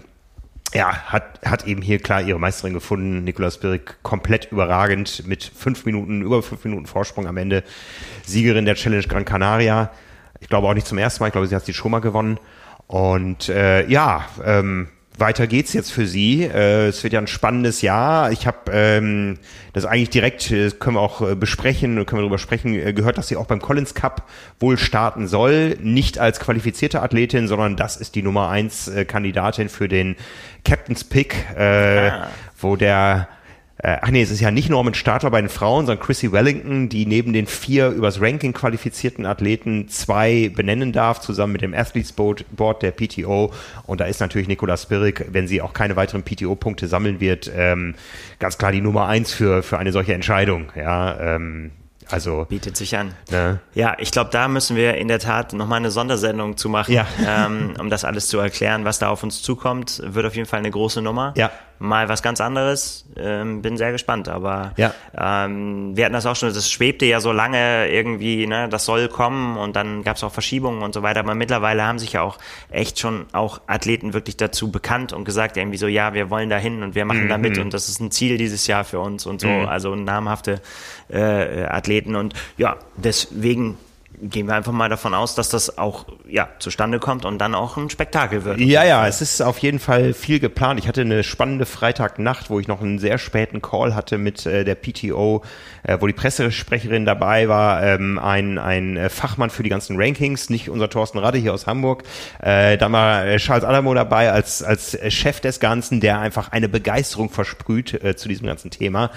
ja, 0.74 0.92
hat, 0.92 1.40
hat 1.44 1.66
eben 1.66 1.82
hier 1.82 1.98
klar 1.98 2.22
ihre 2.22 2.38
Meisterin 2.38 2.74
gefunden. 2.74 3.24
Nikolaus 3.24 3.58
Birk 3.58 3.96
komplett 4.02 4.52
überragend 4.52 5.26
mit 5.26 5.42
fünf 5.42 5.84
Minuten, 5.84 6.22
über 6.22 6.42
fünf 6.42 6.64
Minuten 6.64 6.86
Vorsprung 6.86 7.26
am 7.26 7.36
Ende. 7.38 7.64
Siegerin 8.24 8.66
der 8.66 8.74
Challenge 8.74 9.06
Gran 9.06 9.24
Canaria. 9.24 9.90
Ich 10.40 10.48
glaube 10.48 10.66
auch 10.66 10.74
nicht 10.74 10.86
zum 10.86 10.98
ersten 10.98 11.22
Mal, 11.22 11.28
ich 11.28 11.32
glaube, 11.32 11.46
sie 11.46 11.54
hat 11.54 11.64
sie 11.64 11.74
schon 11.74 11.90
mal 11.90 12.00
gewonnen. 12.00 12.38
Und 12.86 13.48
äh, 13.48 13.86
ja, 13.86 14.26
ähm, 14.44 14.88
weiter 15.20 15.46
geht's 15.46 15.72
jetzt 15.72 15.92
für 15.92 16.06
sie. 16.06 16.42
Äh, 16.42 16.88
es 16.88 17.04
wird 17.04 17.12
ja 17.12 17.20
ein 17.20 17.26
spannendes 17.26 17.82
Jahr. 17.82 18.32
Ich 18.32 18.46
habe 18.46 18.72
ähm, 18.72 19.38
das 19.72 19.84
eigentlich 19.84 20.10
direkt, 20.10 20.50
das 20.50 20.78
können 20.78 20.96
wir 20.96 21.00
auch 21.00 21.20
äh, 21.20 21.34
besprechen, 21.34 21.94
können 22.06 22.18
wir 22.18 22.22
darüber 22.22 22.38
sprechen, 22.38 22.74
äh, 22.74 22.92
gehört, 22.92 23.18
dass 23.18 23.28
sie 23.28 23.36
auch 23.36 23.46
beim 23.46 23.60
Collins 23.60 23.94
Cup 23.94 24.28
wohl 24.58 24.78
starten 24.78 25.28
soll. 25.28 25.76
Nicht 25.80 26.18
als 26.18 26.40
qualifizierte 26.40 27.02
Athletin, 27.02 27.46
sondern 27.48 27.76
das 27.76 27.96
ist 27.96 28.14
die 28.14 28.22
Nummer 28.22 28.48
eins 28.48 28.88
äh, 28.88 29.04
Kandidatin 29.04 29.68
für 29.68 29.88
den 29.88 30.16
Captain's 30.64 31.04
Pick, 31.04 31.36
äh, 31.56 32.08
ah. 32.08 32.28
wo 32.58 32.76
der 32.76 33.28
äh, 33.82 33.96
ach 34.02 34.10
nee, 34.10 34.20
es 34.20 34.30
ist 34.30 34.40
ja 34.40 34.50
nicht 34.50 34.68
Norman 34.68 34.94
Stadler 34.94 35.30
bei 35.30 35.40
den 35.40 35.48
Frauen, 35.48 35.86
sondern 35.86 36.04
Chrissy 36.04 36.32
Wellington, 36.32 36.88
die 36.90 37.06
neben 37.06 37.32
den 37.32 37.46
vier 37.46 37.88
übers 37.88 38.20
Ranking 38.20 38.52
qualifizierten 38.52 39.24
Athleten 39.24 39.88
zwei 39.88 40.50
benennen 40.54 40.92
darf, 40.92 41.20
zusammen 41.20 41.54
mit 41.54 41.62
dem 41.62 41.72
Athletes 41.72 42.12
Board, 42.12 42.44
Board 42.50 42.82
der 42.82 42.90
PTO. 42.90 43.52
Und 43.86 44.00
da 44.00 44.04
ist 44.04 44.20
natürlich 44.20 44.48
Nicola 44.48 44.76
Spirik, 44.76 45.26
wenn 45.30 45.48
sie 45.48 45.62
auch 45.62 45.72
keine 45.72 45.96
weiteren 45.96 46.22
PTO-Punkte 46.24 46.88
sammeln 46.88 47.20
wird, 47.20 47.50
ähm, 47.54 47.94
ganz 48.38 48.58
klar 48.58 48.72
die 48.72 48.82
Nummer 48.82 49.06
eins 49.06 49.32
für, 49.32 49.62
für 49.62 49.78
eine 49.78 49.92
solche 49.92 50.12
Entscheidung. 50.12 50.70
Ja, 50.76 51.18
ähm, 51.18 51.70
also 52.10 52.46
bietet 52.48 52.76
sich 52.76 52.96
an. 52.96 53.14
Ne? 53.30 53.60
Ja, 53.74 53.96
ich 53.98 54.10
glaube, 54.10 54.30
da 54.30 54.48
müssen 54.48 54.76
wir 54.76 54.96
in 54.96 55.08
der 55.08 55.20
Tat 55.20 55.52
nochmal 55.52 55.78
eine 55.78 55.90
Sondersendung 55.90 56.56
zu 56.56 56.68
machen, 56.68 56.92
ja. 56.92 57.06
ähm, 57.26 57.74
um 57.78 57.88
das 57.88 58.04
alles 58.04 58.28
zu 58.28 58.38
erklären, 58.38 58.84
was 58.84 58.98
da 58.98 59.08
auf 59.08 59.22
uns 59.22 59.42
zukommt. 59.42 60.02
Wird 60.04 60.26
auf 60.26 60.34
jeden 60.34 60.48
Fall 60.48 60.58
eine 60.58 60.70
große 60.70 61.00
Nummer. 61.00 61.32
Ja. 61.36 61.50
Mal 61.82 62.10
was 62.10 62.22
ganz 62.22 62.42
anderes. 62.42 63.06
Ähm, 63.16 63.62
bin 63.62 63.78
sehr 63.78 63.90
gespannt. 63.90 64.28
Aber 64.28 64.72
ja. 64.76 64.92
ähm, 65.16 65.96
wir 65.96 66.04
hatten 66.04 66.12
das 66.12 66.26
auch 66.26 66.36
schon, 66.36 66.52
das 66.52 66.70
schwebte 66.70 67.06
ja 67.06 67.20
so 67.20 67.32
lange 67.32 67.88
irgendwie, 67.88 68.46
ne, 68.46 68.68
das 68.68 68.84
soll 68.84 69.08
kommen 69.08 69.56
und 69.56 69.76
dann 69.76 70.04
gab 70.04 70.16
es 70.16 70.22
auch 70.22 70.32
Verschiebungen 70.32 70.82
und 70.82 70.92
so 70.92 71.02
weiter. 71.02 71.20
Aber 71.20 71.34
mittlerweile 71.34 71.82
haben 71.82 71.98
sich 71.98 72.12
ja 72.12 72.20
auch 72.20 72.36
echt 72.70 72.98
schon 72.98 73.24
auch 73.32 73.62
Athleten 73.66 74.12
wirklich 74.12 74.36
dazu 74.36 74.70
bekannt 74.70 75.14
und 75.14 75.24
gesagt, 75.24 75.56
irgendwie 75.56 75.78
so, 75.78 75.86
ja, 75.86 76.12
wir 76.12 76.28
wollen 76.28 76.50
da 76.50 76.58
hin 76.58 76.82
und 76.82 76.94
wir 76.94 77.06
machen 77.06 77.24
mhm. 77.24 77.28
da 77.30 77.38
mit 77.38 77.56
und 77.56 77.72
das 77.72 77.88
ist 77.88 77.98
ein 77.98 78.10
Ziel 78.10 78.36
dieses 78.36 78.66
Jahr 78.66 78.84
für 78.84 79.00
uns 79.00 79.24
und 79.24 79.40
so. 79.40 79.48
Mhm. 79.48 79.66
Also 79.66 79.96
namhafte 79.96 80.60
äh, 81.08 81.64
Athleten 81.64 82.14
und 82.14 82.34
ja, 82.58 82.76
deswegen 82.96 83.78
gehen 84.22 84.46
wir 84.46 84.54
einfach 84.54 84.72
mal 84.72 84.88
davon 84.88 85.14
aus, 85.14 85.34
dass 85.34 85.48
das 85.48 85.78
auch 85.78 86.06
ja, 86.28 86.48
zustande 86.58 86.98
kommt 86.98 87.24
und 87.24 87.38
dann 87.38 87.54
auch 87.54 87.76
ein 87.76 87.88
Spektakel 87.90 88.44
wird. 88.44 88.60
Ja, 88.60 88.84
ja, 88.84 89.06
es 89.06 89.22
ist 89.22 89.40
auf 89.40 89.58
jeden 89.58 89.78
Fall 89.78 90.12
viel 90.12 90.40
geplant. 90.40 90.78
Ich 90.78 90.88
hatte 90.88 91.00
eine 91.00 91.22
spannende 91.22 91.66
Freitagnacht, 91.66 92.50
wo 92.50 92.60
ich 92.60 92.68
noch 92.68 92.80
einen 92.80 92.98
sehr 92.98 93.18
späten 93.18 93.62
Call 93.62 93.94
hatte 93.94 94.18
mit 94.18 94.44
äh, 94.46 94.64
der 94.64 94.74
PTO, 94.74 95.42
äh, 95.82 95.96
wo 96.00 96.06
die 96.06 96.12
Pressesprecherin 96.12 97.06
dabei 97.06 97.48
war, 97.48 97.82
ähm, 97.82 98.18
ein, 98.18 98.58
ein 98.58 98.96
äh, 98.96 99.08
Fachmann 99.08 99.50
für 99.50 99.62
die 99.62 99.70
ganzen 99.70 99.96
Rankings, 99.98 100.50
nicht 100.50 100.68
unser 100.68 100.90
Thorsten 100.90 101.18
Radde 101.18 101.38
hier 101.38 101.54
aus 101.54 101.66
Hamburg. 101.66 102.02
Äh, 102.40 102.76
da 102.76 102.92
war 102.92 103.26
äh, 103.26 103.36
Charles 103.38 103.64
Adamo 103.64 103.94
dabei 103.94 104.32
als, 104.32 104.62
als 104.62 104.98
Chef 105.08 105.40
des 105.40 105.60
Ganzen, 105.60 106.00
der 106.00 106.18
einfach 106.20 106.52
eine 106.52 106.68
Begeisterung 106.68 107.30
versprüht 107.30 108.02
äh, 108.04 108.16
zu 108.16 108.28
diesem 108.28 108.46
ganzen 108.46 108.70
Thema. 108.70 109.10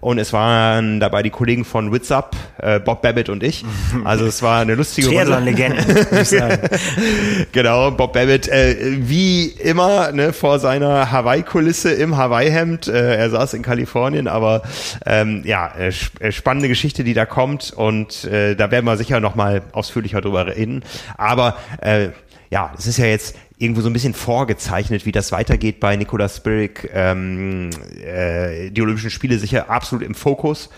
Und 0.00 0.18
es 0.18 0.32
waren 0.32 1.00
dabei 1.00 1.22
die 1.22 1.30
Kollegen 1.30 1.64
von 1.64 1.92
Wits 1.92 2.12
Up, 2.12 2.36
äh, 2.58 2.78
Bob 2.78 3.02
Babbitt 3.02 3.28
und 3.28 3.42
ich. 3.42 3.64
Also 4.04 4.26
es 4.26 4.42
war 4.42 4.45
eine 4.54 4.74
lustige 4.74 5.08
Triathlon-Legende, 5.08 6.06
genau, 7.52 7.90
Bob 7.90 8.12
Babbitt, 8.12 8.48
äh, 8.48 8.76
wie 9.00 9.46
immer, 9.46 10.12
ne, 10.12 10.32
vor 10.32 10.58
seiner 10.58 11.10
Hawaii-Kulisse 11.10 11.92
im 11.92 12.16
Hawaii-Hemd. 12.16 12.88
Äh, 12.88 13.16
er 13.16 13.30
saß 13.30 13.54
in 13.54 13.62
Kalifornien, 13.62 14.28
aber 14.28 14.62
ähm, 15.04 15.42
ja, 15.44 15.72
äh, 15.78 15.92
äh 16.20 16.32
spannende 16.32 16.68
Geschichte, 16.68 17.04
die 17.04 17.14
da 17.14 17.26
kommt. 17.26 17.72
Und 17.72 18.24
äh, 18.24 18.54
da 18.54 18.70
werden 18.70 18.84
wir 18.84 18.96
sicher 18.96 19.20
nochmal 19.20 19.62
ausführlicher 19.72 20.20
drüber 20.20 20.46
reden. 20.46 20.82
Aber 21.16 21.56
äh, 21.80 22.08
ja, 22.50 22.72
es 22.78 22.86
ist 22.86 22.98
ja 22.98 23.06
jetzt 23.06 23.36
irgendwo 23.58 23.80
so 23.80 23.88
ein 23.88 23.92
bisschen 23.92 24.14
vorgezeichnet, 24.14 25.06
wie 25.06 25.12
das 25.12 25.32
weitergeht 25.32 25.80
bei 25.80 25.96
Nicolas 25.96 26.36
Spirik. 26.36 26.90
Ähm, 26.92 27.70
äh, 28.04 28.70
die 28.70 28.82
Olympischen 28.82 29.10
Spiele 29.10 29.38
sicher 29.38 29.70
absolut 29.70 30.04
im 30.04 30.14
Fokus. 30.14 30.70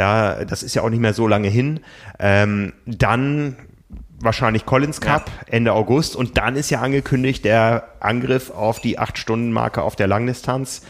Ja, 0.00 0.46
das 0.46 0.62
ist 0.62 0.74
ja 0.74 0.80
auch 0.80 0.88
nicht 0.88 1.00
mehr 1.00 1.12
so 1.12 1.28
lange 1.28 1.48
hin. 1.48 1.80
Ähm, 2.18 2.72
dann 2.86 3.56
wahrscheinlich 4.18 4.64
Collins 4.64 5.02
Cup 5.02 5.26
ja. 5.28 5.52
Ende 5.52 5.74
August 5.74 6.16
und 6.16 6.38
dann 6.38 6.56
ist 6.56 6.70
ja 6.70 6.80
angekündigt 6.80 7.44
der 7.44 7.88
Angriff 8.00 8.50
auf 8.50 8.80
die 8.80 8.98
8-Stunden-Marke 8.98 9.82
auf 9.82 9.96
der 9.96 10.06
Langdistanz 10.06 10.82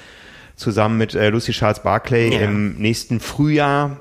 zusammen 0.54 0.96
mit 0.96 1.14
äh, 1.16 1.30
Lucy 1.30 1.50
Charles 1.50 1.82
Barclay 1.82 2.32
ja. 2.32 2.40
im 2.40 2.76
nächsten 2.76 3.18
Frühjahr, 3.18 3.96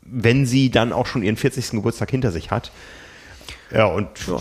wenn 0.00 0.46
sie 0.46 0.70
dann 0.70 0.94
auch 0.94 1.04
schon 1.04 1.22
ihren 1.22 1.36
40. 1.36 1.72
Geburtstag 1.72 2.10
hinter 2.10 2.32
sich 2.32 2.50
hat. 2.50 2.72
Ja, 3.70 3.84
und 3.84 4.08
ja 4.26 4.40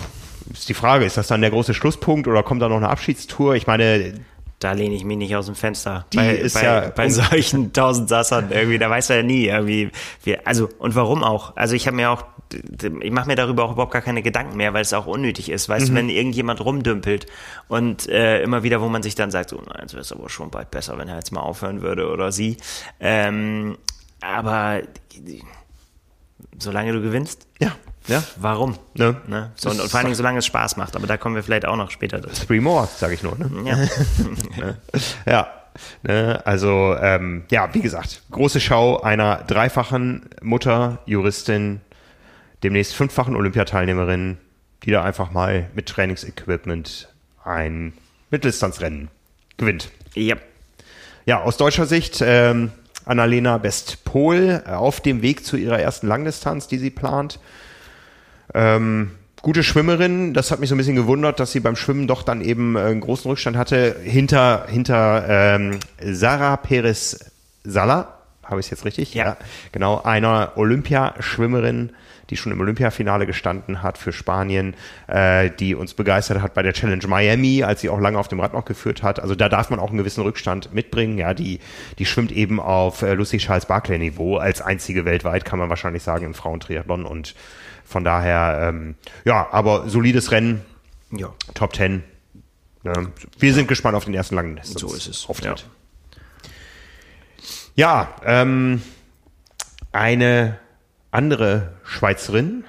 ist 0.53 0.69
die 0.69 0.73
Frage, 0.73 1.05
ist 1.05 1.17
das 1.17 1.27
dann 1.27 1.41
der 1.41 1.49
große 1.49 1.73
Schlusspunkt 1.73 2.27
oder 2.27 2.43
kommt 2.43 2.61
da 2.61 2.69
noch 2.69 2.77
eine 2.77 2.89
Abschiedstour? 2.89 3.55
Ich 3.55 3.67
meine, 3.67 4.13
da 4.59 4.71
lehne 4.71 4.95
ich 4.95 5.03
mich 5.03 5.17
nicht 5.17 5.35
aus 5.35 5.45
dem 5.47 5.55
Fenster. 5.55 6.05
Die 6.13 6.17
bei, 6.17 6.35
ist 6.35 6.53
bei, 6.53 6.63
ja 6.63 6.89
bei 6.89 7.09
solchen 7.09 7.73
Tausendsassern 7.73 8.51
irgendwie, 8.51 8.77
da 8.79 8.89
weiß 8.89 9.09
er 9.09 9.17
ja 9.17 9.23
nie 9.23 9.45
irgendwie. 9.45 9.91
Wie, 10.23 10.37
also 10.45 10.69
und 10.79 10.95
warum 10.95 11.23
auch? 11.23 11.55
Also 11.57 11.75
ich 11.75 11.87
habe 11.87 11.95
mir 11.97 12.09
auch, 12.09 12.23
ich 13.01 13.11
mache 13.11 13.27
mir 13.27 13.35
darüber 13.35 13.65
auch 13.65 13.73
überhaupt 13.73 13.91
gar 13.91 14.01
keine 14.01 14.21
Gedanken 14.21 14.55
mehr, 14.57 14.73
weil 14.73 14.81
es 14.81 14.93
auch 14.93 15.07
unnötig 15.07 15.49
ist. 15.49 15.67
Weißt 15.67 15.89
Mhm. 15.89 15.95
du, 15.95 15.95
wenn 15.99 16.09
irgendjemand 16.09 16.63
rumdümpelt 16.63 17.25
und 17.67 18.07
äh, 18.07 18.41
immer 18.43 18.63
wieder, 18.63 18.81
wo 18.81 18.87
man 18.87 19.03
sich 19.03 19.15
dann 19.15 19.29
sagt, 19.31 19.49
so, 19.49 19.57
nein, 19.57 19.87
es 19.87 19.93
wäre 19.93 20.05
aber 20.19 20.29
schon 20.29 20.51
bald 20.51 20.71
besser, 20.71 20.97
wenn 20.97 21.09
er 21.09 21.15
jetzt 21.17 21.31
mal 21.31 21.41
aufhören 21.41 21.81
würde 21.81 22.09
oder 22.09 22.31
sie. 22.31 22.57
Ähm, 22.99 23.77
aber 24.21 24.81
solange 26.57 26.93
du 26.93 27.01
gewinnst, 27.01 27.47
ja, 27.59 27.75
ja, 28.07 28.23
warum? 28.37 28.77
ne? 28.93 29.15
Ne? 29.27 29.51
So, 29.55 29.69
und, 29.69 29.79
und 29.79 29.89
vor 29.89 29.97
allen 29.97 30.05
Dingen, 30.07 30.15
solange 30.15 30.39
es 30.39 30.45
Spaß 30.45 30.77
macht. 30.77 30.95
Aber 30.95 31.07
da 31.07 31.17
kommen 31.17 31.35
wir 31.35 31.43
vielleicht 31.43 31.65
auch 31.65 31.75
noch 31.75 31.91
später 31.91 32.19
dazu. 32.19 32.45
Three 32.45 32.59
more, 32.59 32.87
sage 32.97 33.13
ich 33.13 33.23
nur. 33.23 33.37
Ne? 33.37 33.49
Ja. 33.65 34.73
Ja, 35.25 35.47
ne, 36.03 36.41
also 36.45 36.95
ähm, 37.01 37.43
ja, 37.51 37.73
wie 37.73 37.81
gesagt, 37.81 38.21
große 38.31 38.61
Schau 38.61 39.01
einer 39.01 39.43
dreifachen 39.47 40.29
Mutter, 40.41 40.99
Juristin, 41.05 41.81
demnächst 42.63 42.95
fünffachen 42.95 43.35
Olympiateilnehmerin, 43.35 44.37
die 44.83 44.91
da 44.91 45.03
einfach 45.03 45.31
mal 45.31 45.69
mit 45.73 45.87
Trainingsequipment 45.87 47.09
ein 47.43 47.93
Mitteldistanzrennen 48.29 49.09
gewinnt. 49.57 49.89
ja. 50.13 50.35
Ja, 51.27 51.41
aus 51.41 51.57
deutscher 51.57 51.87
Sicht 51.87 52.21
ähm, 52.23 52.71
Annalena 53.05 53.57
Best-Pohl 53.57 54.63
äh, 54.63 54.69
auf 54.69 55.01
dem 55.01 55.23
Weg 55.23 55.43
zu 55.43 55.57
ihrer 55.57 55.79
ersten 55.79 56.05
Langdistanz, 56.05 56.67
die 56.67 56.77
sie 56.77 56.91
plant. 56.91 57.39
Ähm, 58.53 59.11
gute 59.41 59.63
Schwimmerin, 59.63 60.33
das 60.33 60.51
hat 60.51 60.59
mich 60.59 60.69
so 60.69 60.75
ein 60.75 60.79
bisschen 60.79 60.95
gewundert, 60.95 61.39
dass 61.39 61.51
sie 61.51 61.59
beim 61.59 61.75
Schwimmen 61.75 62.07
doch 62.07 62.23
dann 62.23 62.41
eben 62.41 62.75
äh, 62.75 62.79
einen 62.79 63.01
großen 63.01 63.29
Rückstand 63.29 63.57
hatte. 63.57 63.95
Hinter, 64.03 64.65
hinter 64.67 65.25
ähm, 65.27 65.79
Sarah 66.01 66.57
Perez 66.57 67.31
Sala, 67.63 68.15
habe 68.43 68.59
ich 68.59 68.67
es 68.67 68.69
jetzt 68.69 68.85
richtig? 68.85 69.13
Ja. 69.13 69.37
Genau, 69.71 70.01
einer 70.01 70.53
Olympiaschwimmerin, 70.55 71.91
die 72.29 72.37
schon 72.37 72.51
im 72.51 72.59
Olympiafinale 72.59 73.25
gestanden 73.25 73.83
hat 73.83 73.97
für 73.97 74.11
Spanien, 74.11 74.73
äh, 75.07 75.51
die 75.51 75.75
uns 75.75 75.93
begeistert 75.93 76.41
hat 76.41 76.53
bei 76.53 76.63
der 76.63 76.73
Challenge 76.73 77.05
Miami, 77.07 77.63
als 77.63 77.81
sie 77.81 77.89
auch 77.89 77.99
lange 77.99 78.17
auf 78.17 78.27
dem 78.27 78.39
Rad 78.39 78.53
noch 78.53 78.65
geführt 78.65 79.03
hat. 79.03 79.19
Also 79.19 79.35
da 79.35 79.49
darf 79.49 79.69
man 79.69 79.79
auch 79.79 79.89
einen 79.89 79.97
gewissen 79.97 80.23
Rückstand 80.23 80.73
mitbringen. 80.73 81.17
Ja, 81.17 81.33
die, 81.33 81.59
die 81.99 82.05
schwimmt 82.05 82.31
eben 82.31 82.59
auf 82.59 83.01
äh, 83.01 83.13
Lucy 83.13 83.37
Charles 83.37 83.67
Barclay 83.67 83.99
Niveau 83.99 84.37
als 84.37 84.61
einzige 84.61 85.05
weltweit, 85.05 85.45
kann 85.45 85.59
man 85.59 85.69
wahrscheinlich 85.69 86.03
sagen, 86.03 86.25
im 86.25 86.33
Frauentriathlon 86.33 87.05
und 87.05 87.35
von 87.85 88.03
daher, 88.03 88.67
ähm, 88.69 88.95
ja, 89.23 89.47
aber 89.51 89.87
solides 89.89 90.31
Rennen, 90.31 90.61
Ja. 91.11 91.29
Top 91.53 91.75
10. 91.75 92.03
Ne? 92.83 93.11
Wir 93.39 93.53
sind 93.53 93.67
gespannt 93.67 93.95
auf 93.95 94.05
den 94.05 94.13
ersten 94.13 94.35
langen 94.35 94.55
Distanz- 94.57 94.81
So 94.81 94.93
ist 94.93 95.07
es. 95.07 95.29
Auftritt. 95.29 95.65
Ja, 97.75 98.15
ähm, 98.25 98.81
eine 99.91 100.57
andere 101.11 101.73
Schweizerin 101.83 102.63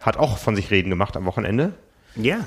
hat 0.00 0.16
auch 0.16 0.38
von 0.38 0.56
sich 0.56 0.70
reden 0.70 0.90
gemacht 0.90 1.16
am 1.16 1.24
Wochenende. 1.26 1.72
Ja. 2.16 2.46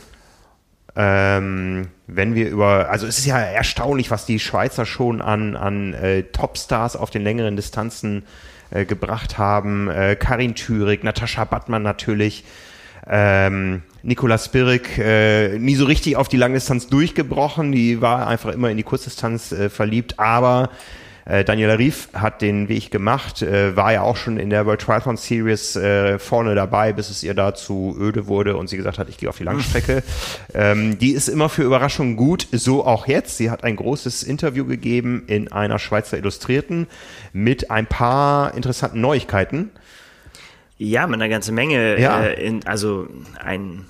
Ähm, 0.96 1.90
wenn 2.08 2.36
wir 2.36 2.50
über, 2.50 2.90
also 2.90 3.06
es 3.06 3.20
ist 3.20 3.26
ja 3.26 3.38
erstaunlich, 3.40 4.12
was 4.12 4.26
die 4.26 4.40
Schweizer 4.40 4.86
schon 4.86 5.22
an, 5.22 5.56
an 5.56 5.94
äh, 5.94 6.24
Topstars 6.24 6.96
auf 6.96 7.10
den 7.12 7.24
längeren 7.24 7.56
Distanzen 7.56 8.24
äh, 8.24 8.26
gebracht 8.86 9.38
haben. 9.38 9.90
Äh, 9.90 10.16
Karin 10.16 10.56
Thürig, 10.56 11.04
Natascha 11.04 11.46
Battmann 11.46 11.84
natürlich, 11.84 12.44
ähm, 13.08 13.82
Nicola 14.04 14.38
Spirik, 14.38 14.98
äh, 14.98 15.58
nie 15.58 15.76
so 15.76 15.86
richtig 15.86 16.16
auf 16.16 16.28
die 16.28 16.38
Langdistanz 16.38 16.88
durchgebrochen, 16.88 17.72
die 17.72 18.02
war 18.02 18.28
einfach 18.28 18.54
immer 18.54 18.70
in 18.70 18.78
die 18.78 18.84
Kurzdistanz 18.84 19.52
äh, 19.52 19.70
verliebt, 19.70 20.20
aber 20.20 20.70
äh, 21.26 21.44
Daniela 21.44 21.78
Rief 21.78 22.10
hat 22.14 22.42
den 22.42 22.70
Weg 22.70 22.92
gemacht, 22.92 23.42
äh, 23.42 23.76
war 23.76 23.94
ja 23.94 24.02
auch 24.02 24.18
schon 24.18 24.38
in 24.38 24.50
der 24.50 24.66
World 24.66 24.82
Triathlon 24.82 25.18
Series 25.18 25.76
äh, 25.76 26.20
vorne 26.20 26.56
dabei, 26.56 26.94
bis 26.94 27.10
es 27.10 27.24
ihr 27.24 27.34
da 27.34 27.54
zu 27.54 27.96
öde 28.00 28.28
wurde 28.28 28.58
und 28.58 28.68
sie 28.68 28.78
gesagt 28.78 28.98
hat, 28.98 29.10
ich 29.10 29.18
gehe 29.18 29.30
auf 29.30 29.38
die 29.38 29.44
Langstrecke. 29.44 30.04
ähm, 30.54 30.98
die 30.98 31.12
ist 31.12 31.28
immer 31.28 31.50
für 31.50 31.64
Überraschungen 31.64 32.16
gut, 32.16 32.48
so 32.52 32.86
auch 32.86 33.08
jetzt. 33.08 33.38
Sie 33.38 33.52
hat 33.52 33.64
ein 33.64 33.76
großes 33.76 34.24
Interview 34.24 34.66
gegeben 34.66 35.24
in 35.28 35.52
einer 35.52 35.80
Schweizer 35.80 36.18
Illustrierten 36.18 36.88
mit 37.34 37.72
ein 37.72 37.86
paar 37.86 38.56
interessanten 38.56 39.02
Neuigkeiten. 39.02 39.72
Ja, 40.78 41.08
mit 41.08 41.16
einer 41.16 41.30
ganzen 41.30 41.56
Menge. 41.56 42.00
Ja. 42.00 42.24
Äh, 42.24 42.42
in, 42.42 42.66
also 42.66 43.08
ein 43.44 43.86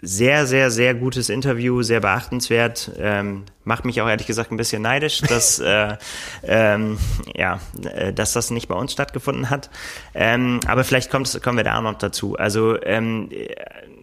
sehr, 0.00 0.46
sehr, 0.46 0.70
sehr 0.70 0.94
gutes 0.94 1.28
Interview, 1.28 1.82
sehr 1.82 2.00
beachtenswert. 2.00 2.92
Ähm, 2.98 3.44
macht 3.64 3.84
mich 3.84 4.00
auch 4.00 4.08
ehrlich 4.08 4.26
gesagt 4.26 4.52
ein 4.52 4.56
bisschen 4.56 4.82
neidisch, 4.82 5.20
dass, 5.22 5.58
äh, 5.58 5.96
ähm, 6.44 6.98
ja, 7.34 7.60
äh, 7.82 8.12
dass 8.12 8.32
das 8.32 8.50
nicht 8.50 8.68
bei 8.68 8.76
uns 8.76 8.92
stattgefunden 8.92 9.50
hat. 9.50 9.70
Ähm, 10.14 10.60
aber 10.66 10.84
vielleicht 10.84 11.10
kommt, 11.10 11.42
kommen 11.42 11.56
wir 11.56 11.64
da 11.64 11.78
auch 11.78 11.82
noch 11.82 11.98
dazu. 11.98 12.36
Also 12.36 12.80
ähm, 12.82 13.28
äh, 13.32 13.48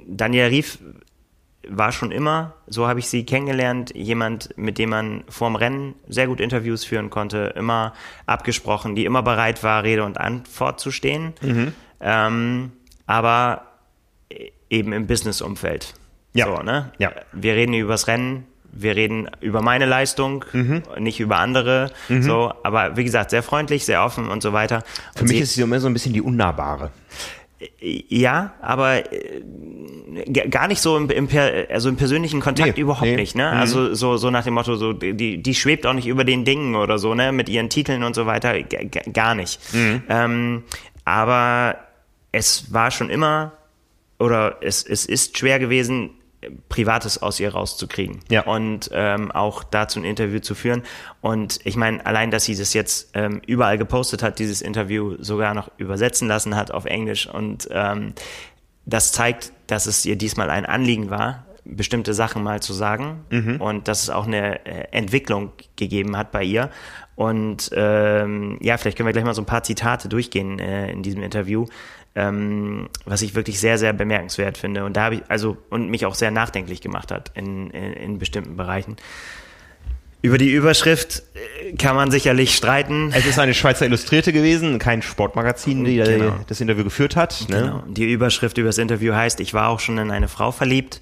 Daniel 0.07 0.47
Rief 0.47 0.79
war 1.67 1.91
schon 1.91 2.11
immer, 2.11 2.53
so 2.67 2.87
habe 2.87 2.99
ich 2.99 3.09
sie 3.09 3.25
kennengelernt, 3.25 3.91
jemand, 3.95 4.55
mit 4.57 4.77
dem 4.77 4.89
man 4.89 5.23
vorm 5.29 5.55
Rennen 5.55 5.95
sehr 6.07 6.27
gut 6.27 6.39
Interviews 6.39 6.83
führen 6.85 7.09
konnte, 7.09 7.53
immer 7.55 7.93
abgesprochen, 8.25 8.95
die 8.95 9.05
immer 9.05 9.23
bereit 9.23 9.63
war, 9.63 9.83
Rede 9.83 10.03
und 10.03 10.19
Antwort 10.19 10.79
zu 10.79 10.91
stehen. 10.91 11.33
Ähm, 12.01 12.71
aber 13.07 13.63
eben 14.70 14.93
im 14.93 15.07
Business-Umfeld. 15.07 15.93
Ja. 16.34 16.45
So, 16.47 16.61
ne? 16.63 16.91
Ja. 16.97 17.11
Wir 17.32 17.53
reden 17.55 17.74
übers 17.74 18.07
Rennen, 18.07 18.45
wir 18.72 18.95
reden 18.95 19.30
über 19.39 19.61
meine 19.61 19.86
Leistung, 19.86 20.43
Mhm. 20.51 20.84
nicht 20.99 21.20
über 21.22 21.38
andere. 21.38 21.91
So, 22.09 22.51
aber 22.63 22.97
wie 22.97 23.05
gesagt, 23.05 23.30
sehr 23.30 23.41
freundlich, 23.43 23.86
sehr 23.86 24.03
offen 24.03 24.28
und 24.30 24.41
so 24.43 24.51
weiter. 24.51 24.84
Für 25.16 25.22
Und 25.22 25.28
mich 25.30 25.38
sie- 25.38 25.43
ist 25.43 25.53
sie 25.53 25.61
immer 25.61 25.80
so 25.80 25.88
ein 25.88 25.93
bisschen 25.93 26.11
die 26.13 26.22
Unnahbare. 26.22 26.91
ja, 27.80 28.53
aber 28.61 29.11
äh, 29.13 29.41
gar 30.49 30.68
nicht 30.68 30.82
so 30.82 30.97
im, 30.97 31.09
im, 31.09 31.30
also 31.70 31.88
im 31.88 31.95
persönlichen 31.95 32.41
Kontakt 32.41 32.76
Nee, 32.76 32.82
überhaupt 32.82 33.05
nee. 33.07 33.16
nicht, 33.16 33.36
ne? 33.36 33.49
Also 33.49 33.93
so, 33.93 34.18
so 34.18 34.30
nach 34.30 34.43
dem 34.43 34.55
Motto, 34.55 34.76
so 34.76 34.91
die, 34.91 35.41
die 35.41 35.55
schwebt 35.55 35.86
auch 35.88 35.93
nicht 35.93 36.07
über 36.07 36.26
den 36.26 36.43
Dingen 36.43 36.76
oder 36.76 36.99
so, 36.99 37.16
ne? 37.16 37.32
Mit 37.32 37.47
ihren 37.47 37.70
Titeln 37.70 38.03
und 38.03 38.13
so 38.13 38.26
weiter, 38.26 38.61
gar 39.13 39.36
nicht. 39.36 39.59
Ähm, 39.74 40.63
aber 41.05 41.78
es 42.34 42.74
war 42.74 42.91
schon 42.91 43.09
immer 43.09 43.53
oder 44.20 44.57
es, 44.61 44.84
es 44.84 45.05
ist 45.05 45.38
schwer 45.38 45.59
gewesen, 45.59 46.11
Privates 46.70 47.22
aus 47.24 47.39
ihr 47.39 47.51
rauszukriegen 47.53 48.20
Ja. 48.30 48.43
und 48.43 48.89
ähm, 48.93 49.32
auch 49.32 49.63
dazu 49.63 49.99
ein 49.99 50.05
Interview 50.05 50.39
zu 50.39 50.53
führen. 50.53 50.84
Und 51.22 51.59
ich 51.63 51.76
meine, 51.76 52.05
allein, 52.05 52.30
dass 52.30 52.43
sie 52.45 52.55
das 52.55 52.74
jetzt 52.76 53.09
ähm, 53.16 53.41
überall 53.47 53.80
gepostet 53.80 54.22
hat, 54.22 54.38
dieses 54.38 54.61
Interview 54.61 55.16
sogar 55.20 55.55
noch 55.55 55.72
übersetzen 55.78 56.28
lassen 56.28 56.55
hat 56.55 56.70
auf 56.70 56.86
Englisch 56.86 57.26
und 57.28 57.68
ähm, 57.72 58.13
das 58.86 59.11
zeigt, 59.11 59.51
dass 59.66 59.88
es 59.88 60.05
ihr 60.05 60.16
diesmal 60.18 60.51
ein 60.51 60.68
Anliegen 60.68 61.09
war, 61.09 61.45
bestimmte 61.63 62.13
Sachen 62.13 62.43
mal 62.43 62.61
zu 62.61 62.74
sagen 62.74 63.26
und 63.59 63.88
dass 63.88 64.03
es 64.03 64.11
auch 64.11 64.28
eine 64.28 64.63
äh, 64.68 64.88
Entwicklung 64.91 65.51
gegeben 65.76 66.16
hat 66.16 66.32
bei 66.32 66.43
ihr. 66.43 66.70
Und 67.16 67.72
ähm, 67.74 68.59
ja, 68.61 68.78
vielleicht 68.78 68.97
können 68.97 69.07
wir 69.07 69.13
gleich 69.13 69.26
mal 69.26 69.34
so 69.34 69.41
ein 69.41 69.47
paar 69.47 69.63
Zitate 69.63 70.07
durchgehen 70.09 70.59
äh, 70.59 70.91
in 70.91 71.01
diesem 71.01 71.24
Interview, 71.24 71.66
ähm, 72.16 72.89
was 73.05 73.22
ich 73.22 73.36
wirklich 73.36 73.59
sehr, 73.59 73.78
sehr 73.78 73.93
bemerkenswert 73.93 74.57
finde. 74.57 74.86
Und 74.86 74.95
da 74.97 75.03
habe 75.05 75.16
ich, 75.16 75.22
also, 75.28 75.57
und 75.70 75.89
mich 75.89 76.05
auch 76.05 76.16
sehr 76.16 76.32
nachdenklich 76.32 76.82
gemacht 76.82 77.11
hat 77.11 77.32
in, 77.36 77.70
in, 77.72 77.93
in 77.93 78.20
bestimmten 78.20 78.55
Bereichen. 78.55 78.95
Über 80.22 80.38
die 80.39 80.51
Überschrift 80.51 81.22
äh, 81.61 81.74
kann 81.74 81.95
man 81.95 82.09
sicherlich 82.09 82.55
streiten. 82.55 83.11
Es 83.13 83.26
ist 83.28 83.38
eine 83.38 83.53
Schweizer 83.53 83.86
Illustrierte 83.86 84.34
gewesen, 84.34 84.80
kein 84.80 85.01
Sportmagazin, 85.01 85.84
die 85.84 85.97
Genau. 85.97 86.36
das 86.47 86.61
Interview 86.61 86.84
geführt 86.84 87.16
hat. 87.16 87.45
Ne? 87.49 87.61
Genau. 87.61 87.84
Die 87.88 88.11
Überschrift 88.11 88.57
über 88.57 88.70
das 88.70 88.78
Interview 88.80 89.13
heißt, 89.13 89.39
ich 89.39 89.53
war 89.53 89.70
auch 89.70 89.80
schon 89.80 89.97
in 89.97 90.09
eine 90.09 90.28
Frau 90.28 90.51
verliebt. 90.51 91.01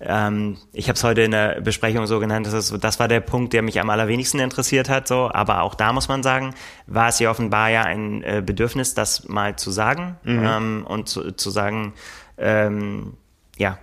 Ähm, 0.00 0.58
ich 0.72 0.88
habe 0.88 0.96
es 0.96 1.04
heute 1.04 1.22
in 1.22 1.30
der 1.30 1.60
Besprechung 1.60 2.06
so 2.06 2.20
genannt, 2.20 2.46
das, 2.46 2.54
ist, 2.54 2.84
das 2.84 3.00
war 3.00 3.08
der 3.08 3.20
Punkt, 3.20 3.52
der 3.52 3.62
mich 3.62 3.80
am 3.80 3.90
allerwenigsten 3.90 4.40
interessiert 4.40 4.88
hat. 4.88 5.08
So, 5.08 5.30
aber 5.32 5.62
auch 5.62 5.74
da 5.74 5.92
muss 5.92 6.08
man 6.08 6.22
sagen, 6.22 6.54
war 6.86 7.08
es 7.08 7.18
ja 7.18 7.30
offenbar 7.30 7.70
ja 7.70 7.82
ein 7.82 8.22
äh, 8.22 8.42
Bedürfnis, 8.44 8.94
das 8.94 9.28
mal 9.28 9.56
zu 9.56 9.70
sagen 9.70 10.16
ähm, 10.26 10.84
und 10.86 11.08
zu, 11.08 11.32
zu 11.32 11.50
sagen, 11.50 11.94
ähm, 12.38 13.14
ja, 13.56 13.78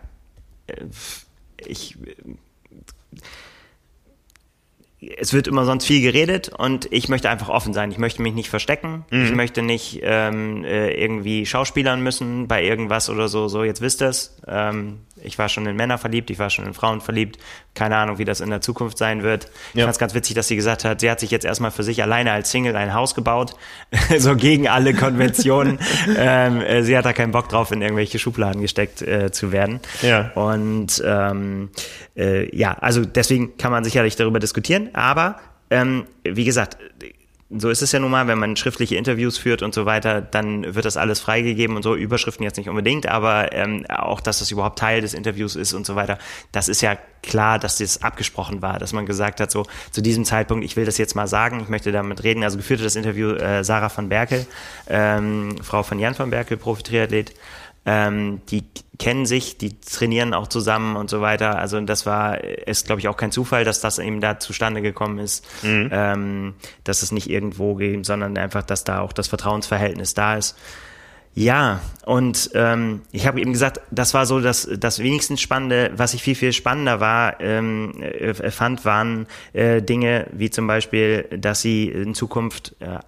äh, 0.67 0.85
ich 1.57 1.97
es 5.01 5.33
wird 5.33 5.47
immer 5.47 5.65
sonst 5.65 5.85
viel 5.85 6.01
geredet 6.01 6.49
und 6.49 6.87
ich 6.91 7.09
möchte 7.09 7.29
einfach 7.29 7.49
offen 7.49 7.73
sein. 7.73 7.89
Ich 7.89 7.97
möchte 7.97 8.21
mich 8.21 8.35
nicht 8.35 8.49
verstecken. 8.49 9.03
Mhm. 9.09 9.25
Ich 9.25 9.31
möchte 9.33 9.63
nicht 9.63 9.99
ähm, 10.03 10.63
äh, 10.63 10.91
irgendwie 10.93 11.47
schauspielern 11.47 12.03
müssen 12.03 12.47
bei 12.47 12.63
irgendwas 12.63 13.09
oder 13.09 13.27
so. 13.27 13.47
So, 13.47 13.63
jetzt 13.63 13.81
wisst 13.81 14.03
ihr 14.03 14.09
es. 14.09 14.37
Ähm, 14.47 14.99
ich 15.23 15.39
war 15.39 15.49
schon 15.49 15.65
in 15.65 15.75
Männer 15.75 15.97
verliebt, 15.97 16.29
ich 16.29 16.37
war 16.37 16.51
schon 16.51 16.65
in 16.65 16.75
Frauen 16.75 17.01
verliebt. 17.01 17.39
Keine 17.73 17.95
Ahnung, 17.95 18.17
wie 18.17 18.25
das 18.25 18.41
in 18.41 18.49
der 18.49 18.59
Zukunft 18.59 18.97
sein 18.97 19.23
wird. 19.23 19.45
Ich 19.69 19.79
ja. 19.79 19.85
fand 19.85 19.93
es 19.93 19.99
ganz 19.99 20.13
witzig, 20.13 20.35
dass 20.35 20.47
sie 20.47 20.57
gesagt 20.57 20.83
hat, 20.83 20.99
sie 20.99 21.09
hat 21.09 21.21
sich 21.21 21.31
jetzt 21.31 21.45
erstmal 21.45 21.71
für 21.71 21.83
sich 21.83 22.03
alleine 22.03 22.31
als 22.33 22.51
Single 22.51 22.75
ein 22.75 22.93
Haus 22.93 23.15
gebaut, 23.15 23.55
so 24.17 24.35
gegen 24.35 24.67
alle 24.67 24.93
Konventionen. 24.93 25.79
ähm, 26.17 26.61
äh, 26.61 26.83
sie 26.83 26.97
hat 26.97 27.05
da 27.05 27.13
keinen 27.13 27.31
Bock 27.31 27.47
drauf, 27.47 27.71
in 27.71 27.81
irgendwelche 27.81 28.19
Schubladen 28.19 28.61
gesteckt 28.61 29.01
äh, 29.01 29.31
zu 29.31 29.53
werden. 29.53 29.79
Ja. 30.01 30.31
Und 30.35 31.01
ähm, 31.05 31.69
äh, 32.17 32.53
ja, 32.55 32.73
also 32.73 33.05
deswegen 33.05 33.57
kann 33.57 33.71
man 33.71 33.85
sicherlich 33.85 34.17
darüber 34.17 34.39
diskutieren, 34.39 34.89
aber 34.93 35.39
ähm, 35.69 36.05
wie 36.23 36.43
gesagt, 36.43 36.77
so 37.57 37.69
ist 37.69 37.81
es 37.81 37.91
ja 37.91 37.99
nun 37.99 38.11
mal, 38.11 38.27
wenn 38.27 38.39
man 38.39 38.55
schriftliche 38.55 38.95
Interviews 38.95 39.37
führt 39.37 39.61
und 39.61 39.73
so 39.73 39.85
weiter, 39.85 40.21
dann 40.21 40.73
wird 40.75 40.85
das 40.85 40.97
alles 40.97 41.19
freigegeben 41.19 41.75
und 41.75 41.83
so, 41.83 41.95
Überschriften 41.95 42.43
jetzt 42.43 42.57
nicht 42.57 42.69
unbedingt, 42.69 43.07
aber 43.07 43.51
ähm, 43.51 43.85
auch, 43.89 44.21
dass 44.21 44.39
das 44.39 44.51
überhaupt 44.51 44.79
Teil 44.79 45.01
des 45.01 45.13
Interviews 45.13 45.55
ist 45.55 45.73
und 45.73 45.85
so 45.85 45.95
weiter, 45.95 46.17
das 46.51 46.69
ist 46.69 46.81
ja 46.81 46.97
klar, 47.21 47.59
dass 47.59 47.77
das 47.77 48.01
abgesprochen 48.01 48.61
war, 48.61 48.79
dass 48.79 48.93
man 48.93 49.05
gesagt 49.05 49.39
hat, 49.41 49.51
so 49.51 49.65
zu 49.91 50.01
diesem 50.01 50.25
Zeitpunkt, 50.25 50.63
ich 50.63 50.75
will 50.75 50.85
das 50.85 50.97
jetzt 50.97 51.15
mal 51.15 51.27
sagen, 51.27 51.59
ich 51.61 51.69
möchte 51.69 51.91
damit 51.91 52.23
reden, 52.23 52.43
also 52.43 52.57
geführte 52.57 52.83
das 52.83 52.95
Interview 52.95 53.31
äh, 53.31 53.63
Sarah 53.63 53.89
von 53.89 54.09
Berkel, 54.09 54.45
ähm, 54.87 55.55
Frau 55.61 55.83
von 55.83 55.99
Jan 55.99 56.15
von 56.15 56.29
Berkel, 56.29 56.57
Profi-Triathlet, 56.57 57.33
ähm, 57.85 58.41
die 58.49 58.63
kennen 58.99 59.25
sich, 59.25 59.57
die 59.57 59.79
trainieren 59.79 60.33
auch 60.35 60.47
zusammen 60.47 60.95
und 60.95 61.09
so 61.09 61.21
weiter. 61.21 61.57
Also 61.57 61.79
das 61.81 62.05
war, 62.05 62.43
ist 62.43 62.85
glaube 62.85 62.99
ich 63.01 63.07
auch 63.07 63.17
kein 63.17 63.31
Zufall, 63.31 63.63
dass 63.63 63.81
das 63.81 63.97
eben 63.97 64.21
da 64.21 64.39
zustande 64.39 64.81
gekommen 64.81 65.17
ist, 65.17 65.45
mhm. 65.63 65.89
ähm, 65.91 66.53
dass 66.83 67.01
es 67.01 67.11
nicht 67.11 67.29
irgendwo 67.29 67.75
geht, 67.75 68.05
sondern 68.05 68.37
einfach, 68.37 68.61
dass 68.61 68.83
da 68.83 68.99
auch 68.99 69.13
das 69.13 69.27
Vertrauensverhältnis 69.27 70.13
da 70.13 70.37
ist. 70.37 70.55
Ja, 71.33 71.79
und 72.05 72.51
ähm, 72.55 73.03
ich 73.11 73.25
habe 73.25 73.39
eben 73.39 73.53
gesagt, 73.53 73.79
das 73.89 74.13
war 74.13 74.25
so 74.25 74.41
das, 74.41 74.69
das 74.77 74.99
wenigstens 74.99 75.39
Spannende. 75.39 75.91
Was 75.95 76.13
ich 76.13 76.21
viel, 76.21 76.35
viel 76.35 76.51
spannender 76.51 76.99
war, 76.99 77.39
ähm, 77.39 77.93
äh, 78.01 78.33
fand, 78.51 78.83
waren 78.83 79.27
äh, 79.53 79.81
Dinge 79.81 80.27
wie 80.33 80.49
zum 80.49 80.67
Beispiel, 80.67 81.23
dass 81.35 81.61
sie 81.61 81.87
in 81.87 82.15
Zukunft 82.15 82.75
äh, 82.81 82.99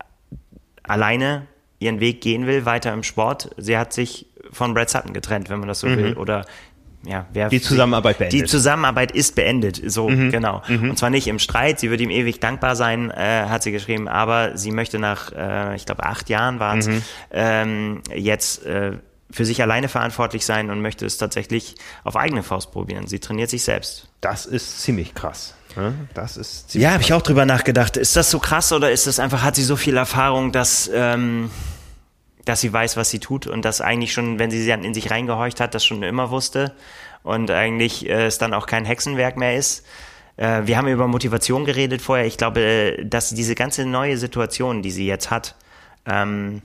alleine 0.83 1.47
ihren 1.79 1.99
Weg 1.99 2.21
gehen 2.21 2.47
will, 2.47 2.65
weiter 2.65 2.93
im 2.93 3.03
Sport. 3.03 3.51
Sie 3.57 3.77
hat 3.77 3.91
sich 3.91 4.27
von 4.53 4.73
Brad 4.73 4.89
Sutton 4.89 5.13
getrennt, 5.13 5.49
wenn 5.49 5.59
man 5.59 5.67
das 5.67 5.79
so 5.79 5.87
mhm. 5.87 5.97
will. 5.97 6.13
Oder 6.13 6.45
ja, 7.05 7.25
wer 7.33 7.49
die 7.49 7.61
Zusammenarbeit 7.61 8.17
beendet. 8.17 8.39
Die 8.39 8.45
Zusammenarbeit 8.45 9.11
ist 9.11 9.35
beendet, 9.35 9.81
so 9.85 10.09
mhm. 10.09 10.31
genau. 10.31 10.61
Mhm. 10.67 10.91
Und 10.91 10.97
zwar 10.97 11.09
nicht 11.09 11.27
im 11.27 11.37
Streit. 11.39 11.79
Sie 11.79 11.89
wird 11.91 11.99
ihm 11.99 12.09
ewig 12.09 12.39
dankbar 12.39 12.75
sein, 12.75 13.11
äh, 13.11 13.45
hat 13.49 13.63
sie 13.63 13.71
geschrieben. 13.71 14.07
Aber 14.07 14.57
sie 14.57 14.71
möchte 14.71 14.99
nach, 14.99 15.31
äh, 15.33 15.75
ich 15.75 15.85
glaube, 15.85 16.03
acht 16.03 16.29
Jahren 16.29 16.59
waren 16.59 16.79
es, 16.79 16.87
mhm. 16.87 17.01
ähm, 17.31 18.01
jetzt 18.15 18.65
äh, 18.65 18.93
für 19.29 19.45
sich 19.45 19.61
alleine 19.61 19.89
verantwortlich 19.89 20.45
sein 20.45 20.69
und 20.69 20.81
möchte 20.81 21.05
es 21.05 21.17
tatsächlich 21.17 21.75
auf 22.03 22.15
eigene 22.15 22.43
Faust 22.43 22.71
probieren. 22.71 23.07
Sie 23.07 23.19
trainiert 23.19 23.49
sich 23.49 23.63
selbst. 23.63 24.07
Das 24.21 24.45
ist 24.45 24.81
ziemlich 24.81 25.13
krass. 25.13 25.55
Das 26.13 26.37
ist 26.37 26.75
ja, 26.75 26.91
habe 26.91 27.01
ich 27.01 27.13
auch 27.13 27.23
drüber 27.23 27.45
nachgedacht. 27.45 27.97
Ist 27.97 28.15
das 28.15 28.29
so 28.29 28.37
krass 28.37 28.71
oder 28.71 28.91
ist 28.91 29.07
das 29.07 29.19
einfach, 29.19 29.41
hat 29.41 29.55
sie 29.55 29.63
so 29.63 29.75
viel 29.75 29.97
Erfahrung, 29.97 30.51
dass 30.51 30.89
ähm, 30.93 31.49
dass 32.45 32.61
sie 32.61 32.73
weiß, 32.73 32.97
was 32.97 33.09
sie 33.09 33.19
tut 33.19 33.47
und 33.47 33.63
das 33.63 33.81
eigentlich 33.81 34.13
schon, 34.13 34.39
wenn 34.39 34.51
sie 34.51 34.65
dann 34.67 34.83
in 34.83 34.93
sich 34.93 35.11
reingehorcht 35.11 35.59
hat, 35.59 35.73
das 35.73 35.85
schon 35.85 36.03
immer 36.03 36.29
wusste 36.29 36.73
und 37.23 37.49
eigentlich 37.51 38.07
äh, 38.07 38.25
es 38.25 38.37
dann 38.37 38.53
auch 38.53 38.65
kein 38.65 38.85
Hexenwerk 38.85 39.37
mehr 39.37 39.55
ist. 39.55 39.85
Äh, 40.37 40.63
wir 40.65 40.77
haben 40.77 40.87
über 40.87 41.07
Motivation 41.07 41.65
geredet 41.65 42.01
vorher. 42.01 42.25
Ich 42.25 42.37
glaube, 42.37 42.61
äh, 42.61 43.05
dass 43.05 43.29
diese 43.29 43.55
ganze 43.55 43.85
neue 43.85 44.17
Situation, 44.17 44.81
die 44.81 44.91
sie 44.91 45.07
jetzt 45.07 45.31
hat, 45.31 45.55
ähm, 46.05 46.61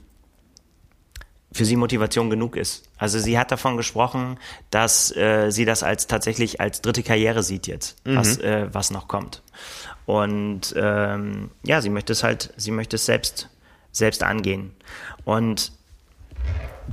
für 1.51 1.65
sie 1.65 1.75
Motivation 1.75 2.29
genug 2.29 2.55
ist. 2.55 2.89
Also 2.97 3.17
sie 3.17 3.39
hat 3.39 3.51
davon 3.51 3.75
gesprochen, 3.75 4.37
dass 4.69 5.15
äh, 5.15 5.49
sie 5.49 5.65
das 5.65 5.81
als 5.81 6.05
tatsächlich 6.05 6.61
als 6.61 6.81
dritte 6.81 7.01
Karriere 7.01 7.41
sieht 7.41 7.65
jetzt, 7.65 8.05
mhm. 8.05 8.17
was, 8.17 8.37
äh, 8.37 8.67
was 8.71 8.91
noch 8.91 9.07
kommt. 9.07 9.41
Und 10.05 10.73
ähm, 10.77 11.49
ja, 11.63 11.81
sie 11.81 11.89
möchte 11.89 12.13
es 12.13 12.23
halt, 12.23 12.53
sie 12.57 12.71
möchte 12.71 12.97
es 12.97 13.05
selbst 13.05 13.49
selbst 13.99 14.23
angehen. 14.23 14.71
Und 15.25 15.71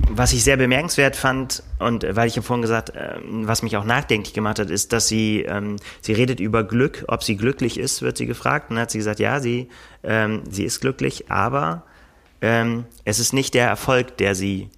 was 0.09 0.31
ich 0.33 0.43
sehr 0.43 0.57
bemerkenswert 0.57 1.15
fand 1.15 1.63
und 1.79 2.05
weil 2.15 2.27
ich 2.27 2.35
ja 2.35 2.41
vorhin 2.41 2.61
gesagt, 2.61 2.91
äh, 2.91 3.15
was 3.23 3.63
mich 3.63 3.77
auch 3.77 3.83
nachdenklich 3.83 4.33
gemacht 4.33 4.59
hat, 4.59 4.69
ist, 4.69 4.93
dass 4.93 5.07
sie 5.07 5.41
ähm, 5.41 5.77
sie 6.01 6.13
redet 6.13 6.39
über 6.39 6.63
Glück, 6.63 7.05
ob 7.07 7.23
sie 7.23 7.35
glücklich 7.35 7.79
ist, 7.79 8.01
wird 8.01 8.17
sie 8.17 8.27
gefragt. 8.27 8.69
Und 8.69 8.75
dann 8.75 8.83
hat 8.83 8.91
sie 8.91 8.99
gesagt, 8.99 9.19
ja, 9.19 9.39
sie 9.39 9.69
ähm, 10.03 10.43
sie 10.49 10.65
ist 10.65 10.81
glücklich, 10.81 11.31
aber 11.31 11.83
ähm, 12.41 12.85
es 13.05 13.19
ist 13.19 13.33
nicht 13.33 13.55
der 13.55 13.67
Erfolg, 13.67 14.17
der 14.17 14.35
sie 14.35 14.69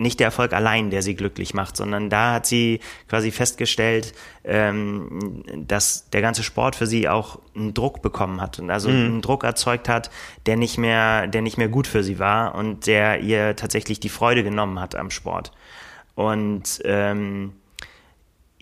nicht 0.00 0.18
der 0.18 0.26
Erfolg 0.26 0.52
allein, 0.52 0.90
der 0.90 1.02
sie 1.02 1.14
glücklich 1.14 1.52
macht, 1.52 1.76
sondern 1.76 2.08
da 2.08 2.34
hat 2.34 2.46
sie 2.46 2.80
quasi 3.08 3.30
festgestellt, 3.30 4.14
ähm, 4.44 5.44
dass 5.54 6.08
der 6.10 6.22
ganze 6.22 6.42
Sport 6.42 6.74
für 6.74 6.86
sie 6.86 7.08
auch 7.08 7.38
einen 7.54 7.74
Druck 7.74 8.00
bekommen 8.00 8.40
hat 8.40 8.58
und 8.58 8.70
also 8.70 8.88
mhm. 8.88 9.04
einen 9.04 9.22
Druck 9.22 9.44
erzeugt 9.44 9.88
hat, 9.88 10.10
der 10.46 10.56
nicht 10.56 10.78
mehr, 10.78 11.26
der 11.26 11.42
nicht 11.42 11.58
mehr 11.58 11.68
gut 11.68 11.86
für 11.86 12.02
sie 12.02 12.18
war 12.18 12.54
und 12.54 12.86
der 12.86 13.20
ihr 13.20 13.56
tatsächlich 13.56 14.00
die 14.00 14.08
Freude 14.08 14.42
genommen 14.42 14.80
hat 14.80 14.94
am 14.94 15.10
Sport. 15.10 15.52
Und 16.14 16.80
ähm, 16.84 17.52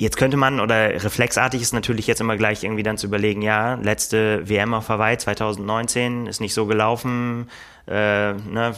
Jetzt 0.00 0.16
könnte 0.16 0.36
man, 0.36 0.60
oder 0.60 1.02
reflexartig 1.02 1.60
ist 1.60 1.72
natürlich 1.72 2.06
jetzt 2.06 2.20
immer 2.20 2.36
gleich 2.36 2.62
irgendwie 2.62 2.84
dann 2.84 2.96
zu 2.96 3.08
überlegen, 3.08 3.42
ja, 3.42 3.74
letzte 3.74 4.48
WM 4.48 4.72
auf 4.72 4.88
Hawaii 4.88 5.18
2019 5.18 6.28
ist 6.28 6.40
nicht 6.40 6.54
so 6.54 6.66
gelaufen, 6.66 7.50
äh, 7.88 8.34
ne, 8.34 8.74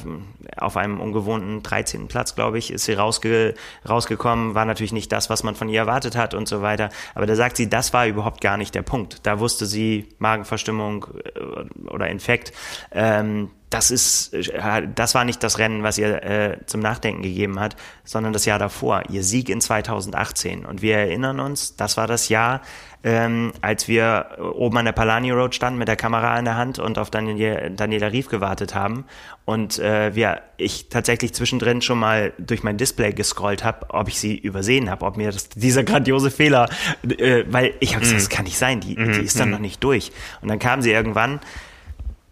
auf 0.57 0.79
einem 0.79 0.99
ungewohnten 0.99 1.63
13. 1.63 2.09
Platz, 2.09 2.35
glaube 2.35 2.57
ich, 2.57 2.73
ist 2.73 2.87
sie 2.87 2.95
rausge 2.95 3.55
rausgekommen, 3.87 4.55
war 4.55 4.65
natürlich 4.65 4.95
nicht 4.95 5.13
das, 5.13 5.29
was 5.29 5.43
man 5.43 5.55
von 5.55 5.69
ihr 5.69 5.81
erwartet 5.81 6.17
hat 6.17 6.33
und 6.33 6.49
so 6.49 6.63
weiter. 6.63 6.89
Aber 7.15 7.27
da 7.27 7.37
sagt 7.37 7.59
sie, 7.59 7.69
das 7.69 7.93
war 7.93 8.07
überhaupt 8.07 8.41
gar 8.41 8.57
nicht 8.57 8.75
der 8.75 8.83
Punkt. 8.83 9.27
Da 9.27 9.41
wusste 9.41 9.67
sie 9.67 10.09
Magenverstimmung 10.21 11.07
äh, 11.35 11.91
oder 11.91 12.09
Infekt. 12.09 12.55
Ähm, 12.93 13.51
das 13.71 13.93
ist, 13.93 14.35
äh, 14.35 14.87
das 14.95 15.15
war 15.15 15.25
nicht 15.25 15.43
das 15.43 15.59
Rennen, 15.59 15.83
was 15.85 15.97
ihr 15.97 16.23
äh, 16.23 16.59
zum 16.67 16.81
Nachdenken 16.81 17.23
gegeben 17.23 17.61
hat, 17.61 17.77
sondern 18.05 18.33
das 18.33 18.45
Jahr 18.45 18.59
davor, 18.59 19.05
ihr 19.09 19.23
Sieg 19.23 19.49
in 19.49 19.61
2018. 19.61 20.67
Und 20.67 20.83
wir 20.83 20.97
erinnern 20.97 21.39
uns, 21.39 21.77
das 21.77 21.97
war 21.97 22.09
das 22.09 22.29
Jahr, 22.29 22.63
ähm, 23.03 23.53
als 23.63 23.89
wir 23.89 24.39
oben 24.55 24.77
an 24.77 24.85
der 24.85 24.93
Palani 24.93 25.31
Road 25.31 25.55
standen 25.55 25.79
mit 25.79 25.89
der 25.89 25.97
Kamera 25.97 26.39
in 26.39 26.45
der 26.45 26.57
Hand 26.57 26.79
und 26.79 26.99
auf 26.99 27.11
Daniel, 27.11 27.71
Daniela 27.71 28.09
Rief 28.13 28.29
gewartet 28.29 28.75
haben 28.75 29.05
und 29.47 29.79
äh, 29.79 30.15
wir, 30.15 30.43
ich 30.59 30.89
tatsächlich 30.91 31.33
zwischendrin 31.33 31.81
schon 31.81 31.99
mal 31.99 32.33
durch 32.39 32.63
mein 32.63 32.77
Display 32.77 33.13
gescrollt 33.13 33.65
habe, 33.65 33.87
ob 33.91 34.09
ich 34.09 34.19
sie 34.19 34.37
übersehen 34.37 34.91
habe, 34.91 35.07
ob 35.07 35.17
mir 35.17 35.31
das, 35.31 35.49
dieser 35.49 35.85
grandiose 35.85 36.31
Fehler, 36.31 36.69
äh, 37.09 37.45
weil 37.49 37.73
ich 37.81 37.95
habe 37.95 38.01
gesagt, 38.01 38.19
mm. 38.19 38.23
das 38.23 38.29
kann 38.29 38.45
nicht 38.45 38.59
sein, 38.59 38.81
die, 38.81 38.97
mm, 38.97 39.13
die 39.13 39.21
ist 39.21 39.41
dann 39.41 39.49
mm. 39.49 39.53
noch 39.53 39.59
nicht 39.61 39.83
durch. 39.83 40.13
Und 40.43 40.49
dann 40.49 40.59
kam 40.59 40.83
sie 40.83 40.91
irgendwann 40.91 41.41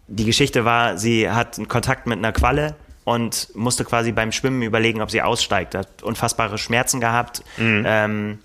die 0.09 0.25
Geschichte 0.25 0.65
war, 0.65 0.99
sie 0.99 1.31
hat 1.31 1.59
einen 1.59 1.69
Kontakt 1.69 2.07
mit 2.07 2.19
einer 2.19 2.33
Qualle 2.33 2.75
und 3.05 3.49
musste 3.55 3.85
quasi 3.85 4.13
beim 4.13 4.33
Schwimmen 4.33 4.63
überlegen, 4.63 5.01
ob 5.01 5.11
sie 5.11 5.23
aussteigt. 5.23 5.75
Hat 5.75 6.03
unfassbare 6.03 6.59
Schmerzen 6.59 7.01
gehabt. 7.01 7.43
Mhm. 7.57 7.85
Ähm, 7.87 8.39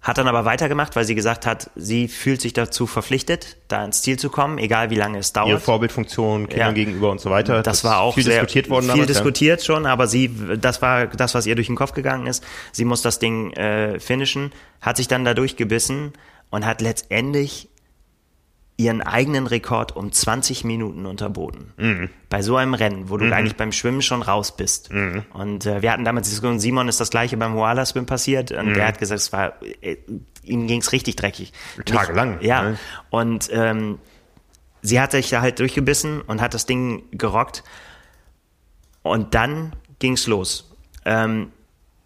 hat 0.00 0.16
dann 0.16 0.28
aber 0.28 0.44
weitergemacht, 0.44 0.94
weil 0.96 1.04
sie 1.04 1.14
gesagt 1.14 1.44
hat, 1.44 1.70
sie 1.74 2.08
fühlt 2.08 2.40
sich 2.40 2.52
dazu 2.52 2.86
verpflichtet, 2.86 3.56
da 3.66 3.84
ins 3.84 4.02
Ziel 4.02 4.18
zu 4.18 4.30
kommen, 4.30 4.58
egal 4.58 4.90
wie 4.90 4.94
lange 4.94 5.18
es 5.18 5.32
dauert. 5.32 5.48
Ihre 5.48 5.60
Vorbildfunktion 5.60 6.48
Kindern 6.48 6.68
ja. 6.68 6.72
gegenüber 6.72 7.10
und 7.10 7.20
so 7.20 7.30
weiter. 7.30 7.62
Das, 7.62 7.82
das 7.82 7.84
war 7.84 8.00
auch 8.00 8.14
viel 8.14 8.22
sehr, 8.22 8.40
diskutiert 8.40 8.70
worden. 8.70 8.84
Viel 8.84 8.92
damals, 8.92 9.08
diskutiert 9.08 9.60
ja. 9.60 9.66
schon, 9.66 9.86
aber 9.86 10.06
sie, 10.06 10.30
das 10.60 10.80
war 10.80 11.08
das, 11.08 11.34
was 11.34 11.46
ihr 11.46 11.56
durch 11.56 11.66
den 11.66 11.76
Kopf 11.76 11.92
gegangen 11.92 12.26
ist. 12.26 12.44
Sie 12.72 12.84
muss 12.84 13.02
das 13.02 13.18
Ding 13.18 13.52
äh, 13.54 13.98
finishen, 13.98 14.52
hat 14.80 14.96
sich 14.96 15.08
dann 15.08 15.24
da 15.24 15.34
durchgebissen 15.34 16.12
und 16.50 16.64
hat 16.64 16.80
letztendlich 16.80 17.68
ihren 18.78 19.02
eigenen 19.02 19.48
Rekord 19.48 19.96
um 19.96 20.12
20 20.12 20.62
Minuten 20.62 21.04
unterboten. 21.04 21.72
Mhm. 21.76 22.10
Bei 22.30 22.42
so 22.42 22.56
einem 22.56 22.74
Rennen, 22.74 23.10
wo 23.10 23.16
du 23.16 23.24
mhm. 23.24 23.32
eigentlich 23.32 23.56
beim 23.56 23.72
Schwimmen 23.72 24.02
schon 24.02 24.22
raus 24.22 24.56
bist. 24.56 24.92
Mhm. 24.92 25.24
Und 25.32 25.66
äh, 25.66 25.82
wir 25.82 25.92
hatten 25.92 26.04
damals 26.04 26.28
Diskussion, 26.28 26.60
Simon 26.60 26.88
ist 26.88 27.00
das 27.00 27.10
gleiche 27.10 27.36
beim 27.36 27.54
Huala 27.54 27.84
Swim 27.84 28.06
passiert 28.06 28.52
und 28.52 28.74
der 28.74 28.84
mhm. 28.84 28.88
hat 28.88 28.98
gesagt, 29.00 29.20
es 29.20 29.32
war, 29.32 29.54
äh, 29.80 29.96
ihm 30.44 30.68
ging's 30.68 30.92
richtig 30.92 31.16
dreckig. 31.16 31.52
Tagelang. 31.84 32.40
Ja. 32.40 32.62
Ne? 32.62 32.78
Und 33.10 33.50
ähm, 33.52 33.98
sie 34.80 35.00
hat 35.00 35.10
sich 35.10 35.28
da 35.28 35.40
halt 35.40 35.58
durchgebissen 35.58 36.20
und 36.20 36.40
hat 36.40 36.54
das 36.54 36.64
Ding 36.64 37.02
gerockt. 37.10 37.64
Und 39.02 39.34
dann 39.34 39.74
ging's 39.98 40.28
los. 40.28 40.72
Ähm, 41.04 41.50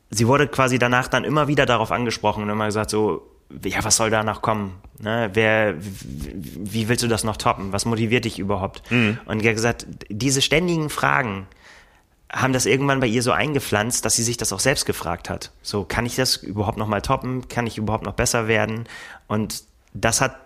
sie 0.08 0.26
wurde 0.26 0.48
quasi 0.48 0.78
danach 0.78 1.08
dann 1.08 1.24
immer 1.24 1.48
wieder 1.48 1.66
darauf 1.66 1.92
angesprochen 1.92 2.44
und 2.44 2.48
immer 2.48 2.64
gesagt 2.64 2.88
so, 2.88 3.28
ja, 3.64 3.84
was 3.84 3.96
soll 3.96 4.10
danach 4.10 4.42
kommen? 4.42 4.80
Ne? 5.00 5.30
Wer, 5.32 5.74
wie 5.78 6.88
willst 6.88 7.02
du 7.02 7.08
das 7.08 7.24
noch 7.24 7.36
toppen? 7.36 7.72
Was 7.72 7.84
motiviert 7.84 8.24
dich 8.24 8.38
überhaupt? 8.38 8.90
Mhm. 8.90 9.18
Und 9.24 9.42
er 9.42 9.50
hat 9.50 9.56
gesagt, 9.56 9.86
diese 10.08 10.42
ständigen 10.42 10.90
Fragen 10.90 11.46
haben 12.30 12.52
das 12.52 12.66
irgendwann 12.66 13.00
bei 13.00 13.06
ihr 13.06 13.22
so 13.22 13.32
eingepflanzt, 13.32 14.04
dass 14.04 14.16
sie 14.16 14.22
sich 14.22 14.36
das 14.36 14.52
auch 14.52 14.60
selbst 14.60 14.86
gefragt 14.86 15.28
hat. 15.28 15.50
So, 15.62 15.84
kann 15.84 16.06
ich 16.06 16.16
das 16.16 16.36
überhaupt 16.36 16.78
noch 16.78 16.86
mal 16.86 17.02
toppen? 17.02 17.48
Kann 17.48 17.66
ich 17.66 17.76
überhaupt 17.76 18.04
noch 18.04 18.14
besser 18.14 18.48
werden? 18.48 18.86
Und 19.26 19.64
das 19.92 20.20
hat 20.20 20.36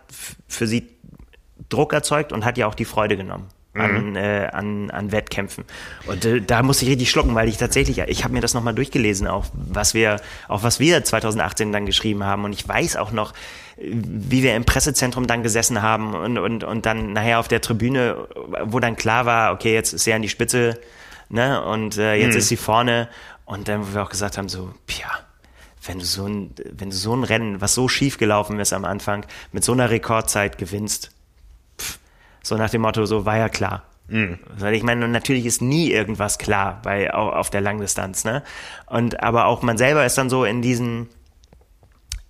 für 0.49 0.67
sie 0.67 0.89
Druck 1.69 1.93
erzeugt 1.93 2.33
und 2.33 2.45
hat 2.45 2.59
ja 2.59 2.67
auch 2.67 2.75
die 2.75 2.85
Freude 2.85 3.17
genommen 3.17 3.49
an, 3.81 4.11
mhm. 4.11 4.17
äh, 4.17 4.47
an, 4.47 4.91
an 4.91 5.13
Wettkämpfen. 5.13 5.65
Und 6.07 6.25
äh, 6.25 6.41
da 6.41 6.63
muss 6.63 6.83
ich 6.83 6.89
richtig 6.89 7.11
schlucken, 7.11 7.35
weil 7.35 7.49
ich 7.49 7.57
tatsächlich, 7.57 7.99
ich 7.99 8.25
habe 8.25 8.35
mir 8.35 8.41
das 8.41 8.55
nochmal 8.55 8.75
durchgelesen, 8.75 9.27
auch 9.27 9.47
was 9.53 9.95
wir, 9.95 10.21
auch 10.49 10.63
was 10.63 10.81
wir 10.81 11.05
2018 11.05 11.73
dann 11.73 11.87
geschrieben 11.87 12.25
haben. 12.25 12.45
Und 12.45 12.53
ich 12.53 12.67
weiß 12.67 12.97
auch 12.97 13.13
noch, 13.13 13.33
wie 13.77 14.43
wir 14.43 14.57
im 14.57 14.65
Pressezentrum 14.65 15.27
dann 15.27 15.43
gesessen 15.43 15.83
haben 15.83 16.15
und, 16.15 16.39
und, 16.39 16.65
und 16.65 16.87
dann 16.87 17.13
nachher 17.13 17.39
auf 17.39 17.49
der 17.49 17.61
Tribüne, 17.61 18.17
wo 18.65 18.81
dann 18.81 18.97
klar 18.97 19.27
war, 19.27 19.53
okay, 19.53 19.75
jetzt 19.75 19.93
ist 19.93 20.05
sie 20.05 20.13
an 20.15 20.23
die 20.23 20.31
Spitze, 20.31 20.79
ne? 21.29 21.63
Und 21.63 21.99
äh, 21.99 22.15
jetzt 22.15 22.33
mhm. 22.33 22.39
ist 22.39 22.49
sie 22.49 22.57
vorne. 22.57 23.09
Und 23.45 23.69
dann, 23.69 23.87
wo 23.87 23.95
wir 23.95 24.03
auch 24.03 24.09
gesagt 24.09 24.39
haben, 24.39 24.49
so, 24.49 24.73
ja, 24.89 25.11
wenn 25.85 25.99
du 25.99 26.05
so 26.05 26.27
ein, 26.27 26.53
wenn 26.73 26.91
du 26.91 26.97
so 26.97 27.15
ein 27.15 27.23
Rennen, 27.23 27.61
was 27.61 27.75
so 27.75 27.89
schief 27.89 28.19
gelaufen 28.19 28.59
ist 28.59 28.73
am 28.73 28.85
Anfang, 28.85 29.27
mit 29.53 29.63
so 29.63 29.73
einer 29.73 29.91
Rekordzeit 29.91 30.59
gewinnst, 30.59 31.13
so 32.47 32.57
nach 32.57 32.71
dem 32.71 32.83
Motto, 32.83 33.07
so 33.07 33.27
war 33.27 33.37
ja 33.39 33.49
klar. 33.49 33.83
Mhm. 34.09 34.39
Weil 34.57 34.75
ich 34.75 34.85
meine, 34.85 35.09
natürlich 35.09 35.47
ist 35.47 35.61
nie 35.61 35.91
irgendwas 35.91 36.39
klar 36.39 36.81
bei 36.83 37.13
auf 37.13 37.51
der 37.51 37.61
Langdistanz, 37.61 38.25
ne? 38.25 38.45
Und 38.87 39.23
aber 39.23 39.47
auch 39.47 39.63
man 39.63 39.77
selber 39.77 40.07
ist 40.07 40.17
dann 40.17 40.31
so 40.31 40.45
in 40.45 40.63
diesen, 40.63 41.09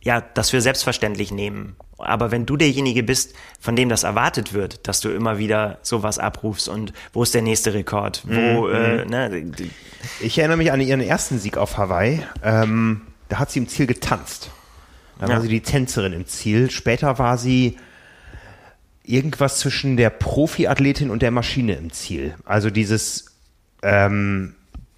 ja, 0.01 0.23
das 0.23 0.51
für 0.51 0.63
selbstverständlich 0.63 1.33
nehmen. 1.33 1.77
Aber 1.99 2.31
wenn 2.31 2.47
du 2.47 2.57
derjenige 2.57 3.03
bist, 3.03 3.35
von 3.61 3.77
dem 3.77 3.91
das 3.91 4.05
erwartet 4.05 4.55
wird, 4.55 4.89
dass 4.89 5.01
du 5.01 5.11
immer 5.11 5.37
wieder 5.39 5.79
sowas 5.83 6.19
abrufst 6.19 6.69
und 6.69 6.95
wo 7.13 7.23
ist 7.23 7.35
der 7.35 7.43
nächste 7.43 7.75
Rekord? 7.75 8.23
Wo, 8.27 8.69
mhm. 8.69 8.75
äh, 8.75 9.05
ne? 9.05 9.53
Ich 10.21 10.39
erinnere 10.39 10.57
mich 10.57 10.73
an 10.73 10.81
ihren 10.81 11.01
ersten 11.01 11.39
Sieg 11.39 11.59
auf 11.59 11.77
Hawaii. 11.77 12.23
Ähm, 12.43 13.03
da 13.29 13.39
hat 13.39 13.51
sie 13.51 13.59
im 13.59 13.69
Ziel 13.69 13.87
getanzt. 13.87 14.51
Da 15.19 15.27
ja. 15.27 15.35
war 15.35 15.41
sie 15.43 15.49
die 15.49 15.63
Tänzerin 15.63 16.15
im 16.15 16.27
Ziel. 16.27 16.71
Später 16.71 17.19
war 17.19 17.37
sie 17.37 17.77
irgendwas 19.07 19.59
zwischen 19.59 19.97
der 19.97 20.11
Profiathletin 20.11 21.11
und 21.11 21.23
der 21.23 21.31
Maschine 21.31 21.75
im 21.77 21.93
Ziel. 21.93 22.35
Also 22.45 22.71
dieses, 22.71 23.37
ähm, 23.83 24.55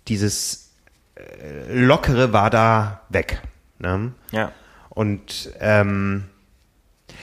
dieses 0.09 0.71
äh, 1.15 1.73
Lockere 1.73 2.33
war 2.33 2.51
da 2.51 3.03
weg. 3.11 3.43
Ne? 3.79 4.13
Ja. 4.33 4.53
Und 4.91 5.51
ähm, 5.61 6.25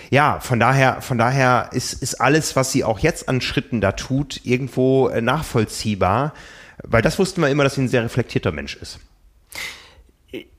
ja, 0.09 0.39
von 0.39 0.59
daher, 0.59 1.01
von 1.01 1.17
daher 1.17 1.69
ist, 1.73 1.93
ist 1.93 2.15
alles, 2.15 2.55
was 2.55 2.71
sie 2.71 2.83
auch 2.83 2.99
jetzt 2.99 3.27
an 3.27 3.41
Schritten 3.41 3.81
da 3.81 3.91
tut, 3.91 4.41
irgendwo 4.43 5.09
äh, 5.09 5.21
nachvollziehbar, 5.21 6.33
weil 6.83 7.01
das 7.01 7.17
wussten 7.19 7.41
wir 7.41 7.49
immer, 7.49 7.63
dass 7.63 7.75
sie 7.75 7.81
ein 7.81 7.87
sehr 7.87 8.03
reflektierter 8.03 8.51
Mensch 8.51 8.75
ist. 8.75 8.99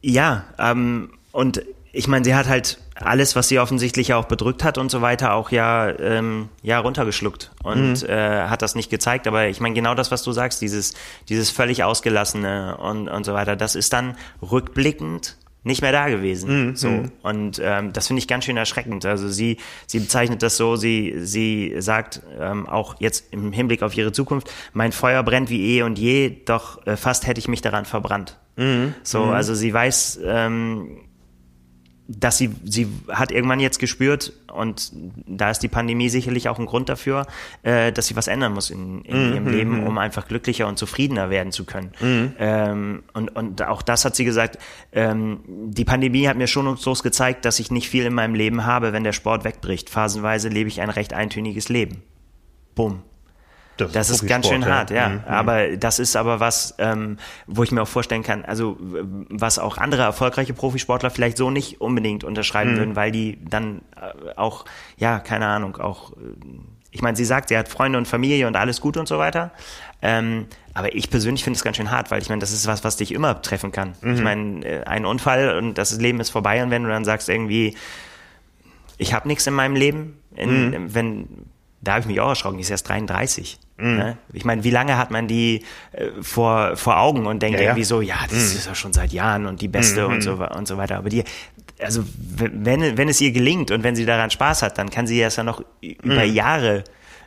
Ja, 0.01 0.45
ähm, 0.59 1.11
und 1.33 1.62
ich 1.93 2.09
meine, 2.09 2.24
sie 2.24 2.35
hat 2.35 2.49
halt 2.49 2.79
alles, 2.99 3.36
was 3.36 3.49
sie 3.49 3.59
offensichtlich 3.59 4.14
auch 4.14 4.24
bedrückt 4.24 4.64
hat 4.64 4.78
und 4.78 4.90
so 4.90 5.03
weiter, 5.03 5.34
auch 5.34 5.51
ja, 5.51 5.88
ähm, 5.99 6.49
ja 6.62 6.78
runtergeschluckt 6.78 7.53
und 7.62 8.03
mhm. 8.03 8.09
äh, 8.09 8.49
hat 8.49 8.62
das 8.62 8.74
nicht 8.74 8.90
gezeigt. 8.90 9.26
Aber 9.26 9.49
ich 9.49 9.61
meine, 9.61 9.74
genau 9.74 9.94
das, 9.94 10.11
was 10.11 10.22
du 10.22 10.32
sagst, 10.32 10.62
dieses, 10.62 10.94
dieses 11.28 11.51
völlig 11.51 11.84
ausgelassene 11.84 12.78
und, 12.78 13.09
und 13.09 13.24
so 13.24 13.34
weiter, 13.34 13.57
das 13.57 13.74
ist 13.74 13.92
dann 13.92 14.16
rückblickend 14.40 15.36
nicht 15.66 15.82
mehr 15.82 15.90
da 15.90 16.09
gewesen. 16.09 16.68
Mhm. 16.68 16.76
So 16.76 16.88
mhm. 16.88 17.12
und 17.22 17.61
ähm, 17.62 17.92
das 17.92 18.07
finde 18.07 18.20
ich 18.20 18.28
ganz 18.28 18.44
schön 18.44 18.57
erschreckend. 18.57 19.05
Also 19.05 19.28
sie 19.28 19.59
sie 19.86 19.99
bezeichnet 19.99 20.42
das 20.42 20.57
so, 20.57 20.76
sie 20.76 21.14
sie 21.18 21.74
sagt 21.78 22.22
ähm, 22.38 22.68
auch 22.68 22.94
jetzt 23.01 23.32
im 23.32 23.53
Hinblick 23.53 23.82
auf 23.82 23.97
ihre 23.97 24.12
Zukunft, 24.12 24.49
mein 24.74 24.92
Feuer 24.92 25.24
brennt 25.24 25.51
wie 25.51 25.76
eh 25.76 25.82
und 25.82 25.99
je, 25.99 26.36
doch 26.44 26.86
äh, 26.86 26.97
fast 26.97 27.26
hätte 27.26 27.40
ich 27.40 27.49
mich 27.49 27.62
daran 27.62 27.84
verbrannt. 27.84 28.38
Mhm. 28.55 28.94
So 29.03 29.24
mhm. 29.24 29.32
also 29.32 29.55
sie 29.55 29.74
weiß 29.74 30.20
ähm, 30.24 31.01
dass 32.09 32.39
sie, 32.39 32.51
sie 32.65 32.89
hat 33.09 33.33
irgendwann 33.33 33.61
jetzt 33.61 33.79
gespürt, 33.79 34.33
und 34.53 34.93
da 35.27 35.51
ist 35.51 35.61
die 35.61 35.69
Pandemie 35.69 36.09
sicherlich 36.09 36.49
auch 36.49 36.59
ein 36.59 36.67
Grund 36.67 36.89
dafür, 36.89 37.27
äh, 37.63 37.93
dass 37.93 38.07
sie 38.07 38.17
was 38.17 38.29
ändern 38.29 38.53
muss 38.53 38.71
in, 38.71 39.03
in 39.03 39.31
mm, 39.31 39.33
ihrem 39.33 39.49
Leben, 39.49 39.81
mm, 39.81 39.87
um 39.87 39.99
einfach 39.99 40.29
glücklicher 40.29 40.67
und 40.67 40.79
zufriedener 40.79 41.31
werden 41.31 41.53
zu 41.53 41.65
können. 41.65 41.93
Mm. 42.01 42.35
Ähm, 42.39 43.03
und, 43.13 43.29
und 43.31 43.63
auch 43.63 43.83
das 43.83 44.05
hat 44.05 44.17
sie 44.17 44.25
gesagt, 44.25 44.59
ähm, 44.93 45.41
die 45.47 45.85
Pandemie 45.85 46.29
hat 46.29 46.37
mir 46.37 46.47
schonungslos 46.47 47.03
gezeigt, 47.03 47.45
dass 47.45 47.59
ich 47.59 47.71
nicht 47.71 47.89
viel 47.89 48.05
in 48.05 48.15
meinem 48.15 48.35
Leben 48.35 48.65
habe, 48.65 48.93
wenn 48.93 49.05
der 49.05 49.13
Sport 49.13 49.45
wegbricht. 49.45 49.91
Phasenweise 49.91 50.49
lebe 50.49 50.69
ich 50.69 50.81
ein 50.81 50.91
recht 50.91 51.13
eintöniges 51.13 51.69
Leben. 51.69 52.03
Bumm. 52.75 53.03
Das, 53.77 53.93
das 53.93 54.11
ist, 54.11 54.27
ganz 54.27 54.49
schön 54.49 54.64
hart, 54.64 54.91
ja. 54.91 55.09
Mhm. 55.09 55.20
Aber 55.27 55.77
das 55.77 55.99
ist 55.99 56.16
aber 56.16 56.41
was, 56.41 56.74
ähm, 56.79 57.18
wo 57.47 57.62
ich 57.62 57.72
mir 57.72 57.83
auch 57.83 57.89
vorstellen 57.89 58.22
kann, 58.22 58.45
also 58.45 58.77
was 58.81 59.59
auch 59.59 59.77
andere 59.77 60.03
erfolgreiche 60.03 60.55
Profisportler 60.55 61.11
vielleicht 61.11 61.37
so 61.37 61.51
nicht 61.51 61.81
unbedingt 61.81 62.24
unterschreiben 62.24 62.74
mhm. 62.74 62.79
würden, 62.79 62.97
weil 62.97 63.12
die 63.12 63.39
dann 63.45 63.83
äh, 63.97 64.31
auch, 64.37 64.64
ja, 64.97 65.18
keine 65.18 65.47
Ahnung, 65.47 65.77
auch, 65.77 66.12
äh, 66.12 66.14
ich 66.91 67.03
meine, 67.03 67.16
sie 67.16 67.27
sagt, 67.27 67.51
sie 67.51 67.59
hat 67.59 67.68
Freunde 67.68 67.99
und 67.99 68.09
Familie 68.09 68.47
und 68.47 68.57
alles 68.57 68.81
gut 68.81 68.97
und 68.97 69.07
so 69.07 69.18
weiter. 69.18 69.51
Ähm, 70.01 70.47
aber 70.72 70.95
ich 70.95 71.11
persönlich 71.11 71.45
finde 71.45 71.59
es 71.59 71.64
ganz 71.64 71.77
schön 71.77 71.91
hart, 71.91 72.11
weil 72.11 72.22
ich 72.22 72.31
meine, 72.31 72.41
das 72.41 72.53
ist 72.53 72.66
was, 72.66 72.85
was 72.85 72.97
dich 72.97 73.12
immer 73.12 73.43
treffen 73.43 73.72
kann. 73.72 73.95
Mhm. 74.01 74.14
Ich 74.14 74.22
meine, 74.22 74.64
äh, 74.64 74.85
ein 74.85 75.05
Unfall 75.05 75.59
und 75.59 75.74
das 75.74 75.99
Leben 75.99 76.20
ist 76.20 76.31
vorbei 76.31 76.62
und 76.62 76.70
wenn 76.70 76.83
du 76.83 76.89
dann 76.89 77.05
sagst 77.05 77.29
irgendwie, 77.29 77.77
ich 78.97 79.12
habe 79.12 79.29
nichts 79.29 79.47
in 79.47 79.53
meinem 79.53 79.77
Leben, 79.77 80.18
in, 80.35 80.70
mhm. 80.70 80.95
wenn 80.95 81.29
da 81.87 81.93
habe 81.93 82.01
ich 82.01 82.07
mich 82.07 82.20
auch 82.20 82.29
erschrocken, 82.31 82.57
die 82.57 82.62
ist 82.62 82.70
erst 82.70 82.89
33. 82.89 83.59
Mm. 83.79 83.97
Ne? 83.97 84.18
Ich 84.33 84.45
meine, 84.45 84.64
wie 84.64 84.70
lange 84.70 84.97
hat 84.97 85.11
man 85.11 85.29
die 85.29 85.64
äh, 85.93 86.07
vor, 86.20 86.77
vor 86.77 86.99
Augen 86.99 87.27
und 87.27 87.43
denkt 87.43 87.59
ja, 87.61 87.66
irgendwie 87.66 87.85
so, 87.85 88.01
ja, 88.01 88.16
das 88.29 88.33
mm. 88.33 88.57
ist 88.57 88.66
ja 88.66 88.74
schon 88.74 88.93
seit 88.93 89.12
Jahren 89.12 89.47
und 89.47 89.61
die 89.61 89.68
beste 89.68 90.09
mm. 90.09 90.12
und, 90.12 90.20
so, 90.22 90.33
und 90.35 90.66
so 90.66 90.77
weiter. 90.77 90.97
Aber 90.97 91.09
die, 91.09 91.24
also 91.81 92.03
wenn, 92.16 92.97
wenn 92.97 93.09
es 93.09 93.20
ihr 93.20 93.33
gelingt 93.33 93.70
und 93.70 93.83
wenn 93.83 93.97
sie 93.97 94.07
daran 94.07 94.31
Spaß 94.31 94.62
hat, 94.62 94.79
dann 94.79 94.91
kann 94.91 95.07
sie 95.07 95.20
das 95.20 95.37
ja 95.37 95.43
noch 95.43 95.62
über 95.81 96.24
mm. 96.24 96.33
Jahre 96.33 96.85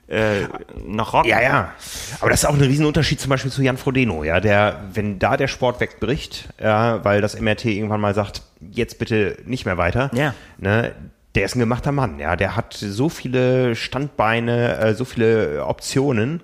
äh, 0.10 0.48
noch 0.86 1.14
rocken. 1.14 1.30
Ja, 1.30 1.42
ja. 1.42 1.74
Aber 2.20 2.32
das 2.32 2.42
ist 2.42 2.46
auch 2.50 2.56
ein 2.56 2.62
Riesenunterschied 2.62 3.20
zum 3.20 3.30
Beispiel 3.30 3.52
zu 3.52 3.62
Jan 3.62 3.78
Frodeno, 3.78 4.24
ja, 4.24 4.40
der, 4.40 4.82
wenn 4.94 5.20
da 5.20 5.38
der 5.38 5.48
Sport 5.48 5.80
wegbricht, 5.80 6.50
ja, 6.60 7.04
weil 7.06 7.22
das 7.22 7.40
MRT 7.40 7.66
irgendwann 7.66 8.02
mal 8.02 8.16
sagt, 8.16 8.42
jetzt 8.60 8.98
bitte 8.98 9.38
nicht 9.46 9.66
mehr 9.66 9.78
weiter, 9.78 10.10
ja. 10.16 10.34
ne, 10.58 10.94
der 11.36 11.46
ist 11.46 11.56
ein 11.56 11.60
gemachter 11.60 11.92
Mann, 11.92 12.20
ja. 12.20 12.36
Der 12.36 12.56
hat 12.56 12.74
so 12.74 13.10
viele 13.10 13.76
Standbeine, 13.76 14.78
äh, 14.78 14.94
so 14.96 15.06
viele 15.06 15.66
Optionen. 15.66 16.42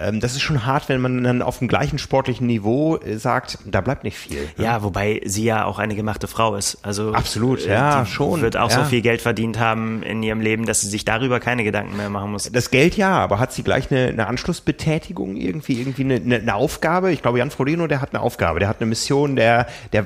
Ähm, 0.00 0.20
das 0.20 0.32
ist 0.32 0.42
schon 0.42 0.64
hart, 0.64 0.88
wenn 0.88 1.00
man 1.00 1.22
dann 1.22 1.42
auf 1.42 1.58
dem 1.58 1.68
gleichen 1.68 1.98
sportlichen 1.98 2.46
Niveau 2.46 2.96
äh, 2.96 3.18
sagt, 3.18 3.58
da 3.66 3.80
bleibt 3.80 4.04
nicht 4.04 4.16
viel. 4.16 4.48
Ne? 4.56 4.64
Ja, 4.64 4.82
wobei 4.82 5.20
sie 5.24 5.44
ja 5.44 5.64
auch 5.64 5.78
eine 5.78 5.94
gemachte 5.94 6.28
Frau 6.28 6.54
ist. 6.54 6.78
Also 6.82 7.12
absolut, 7.12 7.66
äh, 7.66 7.70
ja, 7.70 8.06
schon. 8.06 8.40
Wird 8.40 8.56
auch 8.56 8.70
ja. 8.70 8.78
so 8.78 8.84
viel 8.84 9.02
Geld 9.02 9.20
verdient 9.20 9.58
haben 9.58 10.02
in 10.02 10.22
ihrem 10.22 10.40
Leben, 10.40 10.64
dass 10.64 10.80
sie 10.80 10.88
sich 10.88 11.04
darüber 11.04 11.40
keine 11.40 11.64
Gedanken 11.64 11.96
mehr 11.96 12.08
machen 12.08 12.30
muss. 12.30 12.50
Das 12.50 12.70
Geld 12.70 12.96
ja, 12.96 13.18
aber 13.18 13.38
hat 13.40 13.52
sie 13.52 13.62
gleich 13.62 13.90
eine, 13.90 14.08
eine 14.08 14.26
Anschlussbetätigung 14.26 15.36
irgendwie, 15.36 15.80
irgendwie 15.80 16.04
eine, 16.04 16.14
eine, 16.14 16.36
eine 16.36 16.54
Aufgabe? 16.54 17.12
Ich 17.12 17.20
glaube, 17.20 17.38
Jan 17.38 17.50
Frodeno, 17.50 17.86
der 17.86 18.00
hat 18.00 18.14
eine 18.14 18.22
Aufgabe, 18.22 18.60
der 18.60 18.68
hat 18.68 18.80
eine 18.80 18.86
Mission, 18.86 19.36
der, 19.36 19.66
der, 19.92 20.02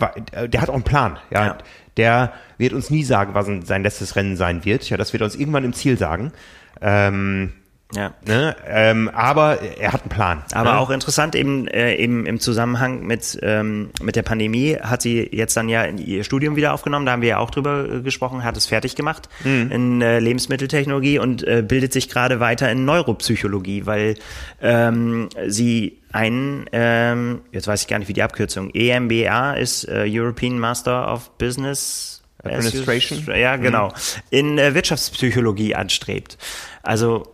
der 0.49 0.61
hat 0.61 0.71
auch 0.71 0.75
einen 0.75 0.83
Plan. 0.83 1.19
ja. 1.31 1.47
ja 1.47 1.59
der 1.97 2.33
wird 2.59 2.73
uns 2.73 2.91
nie 2.91 3.05
sagen, 3.05 3.35
was 3.35 3.49
sein 3.67 3.83
letztes 3.83 4.17
Rennen 4.17 4.37
sein 4.37 4.65
wird. 4.65 4.89
Ja, 4.89 4.97
das 4.97 5.13
wird 5.13 5.23
er 5.23 5.27
uns 5.27 5.37
irgendwann 5.37 5.65
im 5.65 5.73
Ziel 5.73 5.99
sagen. 5.99 6.33
Ähm, 6.81 7.53
ja. 7.97 8.13
Ne? 8.27 8.57
Ähm, 8.67 9.09
aber 9.13 9.61
er 9.61 9.93
hat 9.93 10.03
einen 10.03 10.11
Plan. 10.11 10.43
Aber 10.53 10.73
ne? 10.73 10.79
auch 10.79 10.91
interessant 10.91 11.35
eben, 11.35 11.67
äh, 11.69 11.95
eben 11.97 12.27
im 12.27 12.41
Zusammenhang 12.41 13.07
mit, 13.07 13.39
ähm, 13.43 13.91
mit 14.03 14.17
der 14.17 14.23
Pandemie 14.23 14.77
hat 14.81 15.03
sie 15.03 15.29
jetzt 15.33 15.57
dann 15.57 15.69
ja 15.69 15.87
ihr 15.87 16.25
Studium 16.25 16.57
wieder 16.57 16.73
aufgenommen, 16.73 17.07
da 17.07 17.13
haben 17.13 17.23
wir 17.23 17.29
ja 17.31 17.39
auch 17.39 17.51
drüber 17.51 17.85
äh, 17.85 18.01
gesprochen, 18.01 18.45
hat 18.45 18.57
es 18.57 18.67
fertig 18.67 18.97
gemacht 18.97 19.29
mhm. 19.45 19.71
in 19.71 20.03
äh, 20.03 20.19
Lebensmitteltechnologie 20.19 21.19
und 21.19 21.47
äh, 21.47 21.63
bildet 21.67 21.93
sich 21.93 22.09
gerade 22.09 22.41
weiter 22.41 22.71
in 22.71 22.85
Neuropsychologie, 22.85 23.87
weil 23.87 24.17
ähm, 24.61 25.29
sie 25.47 26.01
einen, 26.13 26.67
ähm, 26.73 27.41
jetzt 27.53 27.67
weiß 27.67 27.83
ich 27.83 27.89
gar 27.89 27.99
nicht, 27.99 28.09
wie 28.09 28.13
die 28.13 28.23
Abkürzung, 28.23 28.71
EMBA 28.73 29.55
ist 29.55 29.89
äh, 29.89 30.05
European 30.09 30.59
Master 30.59 31.13
of 31.13 31.31
Business 31.39 32.23
Administration. 32.45 33.25
Ja, 33.35 33.57
genau. 33.57 33.89
Mhm. 33.89 33.93
In 34.31 34.59
äh, 34.59 34.75
Wirtschaftspsychologie 34.75 35.75
anstrebt. 35.75 36.39
Also 36.83 37.34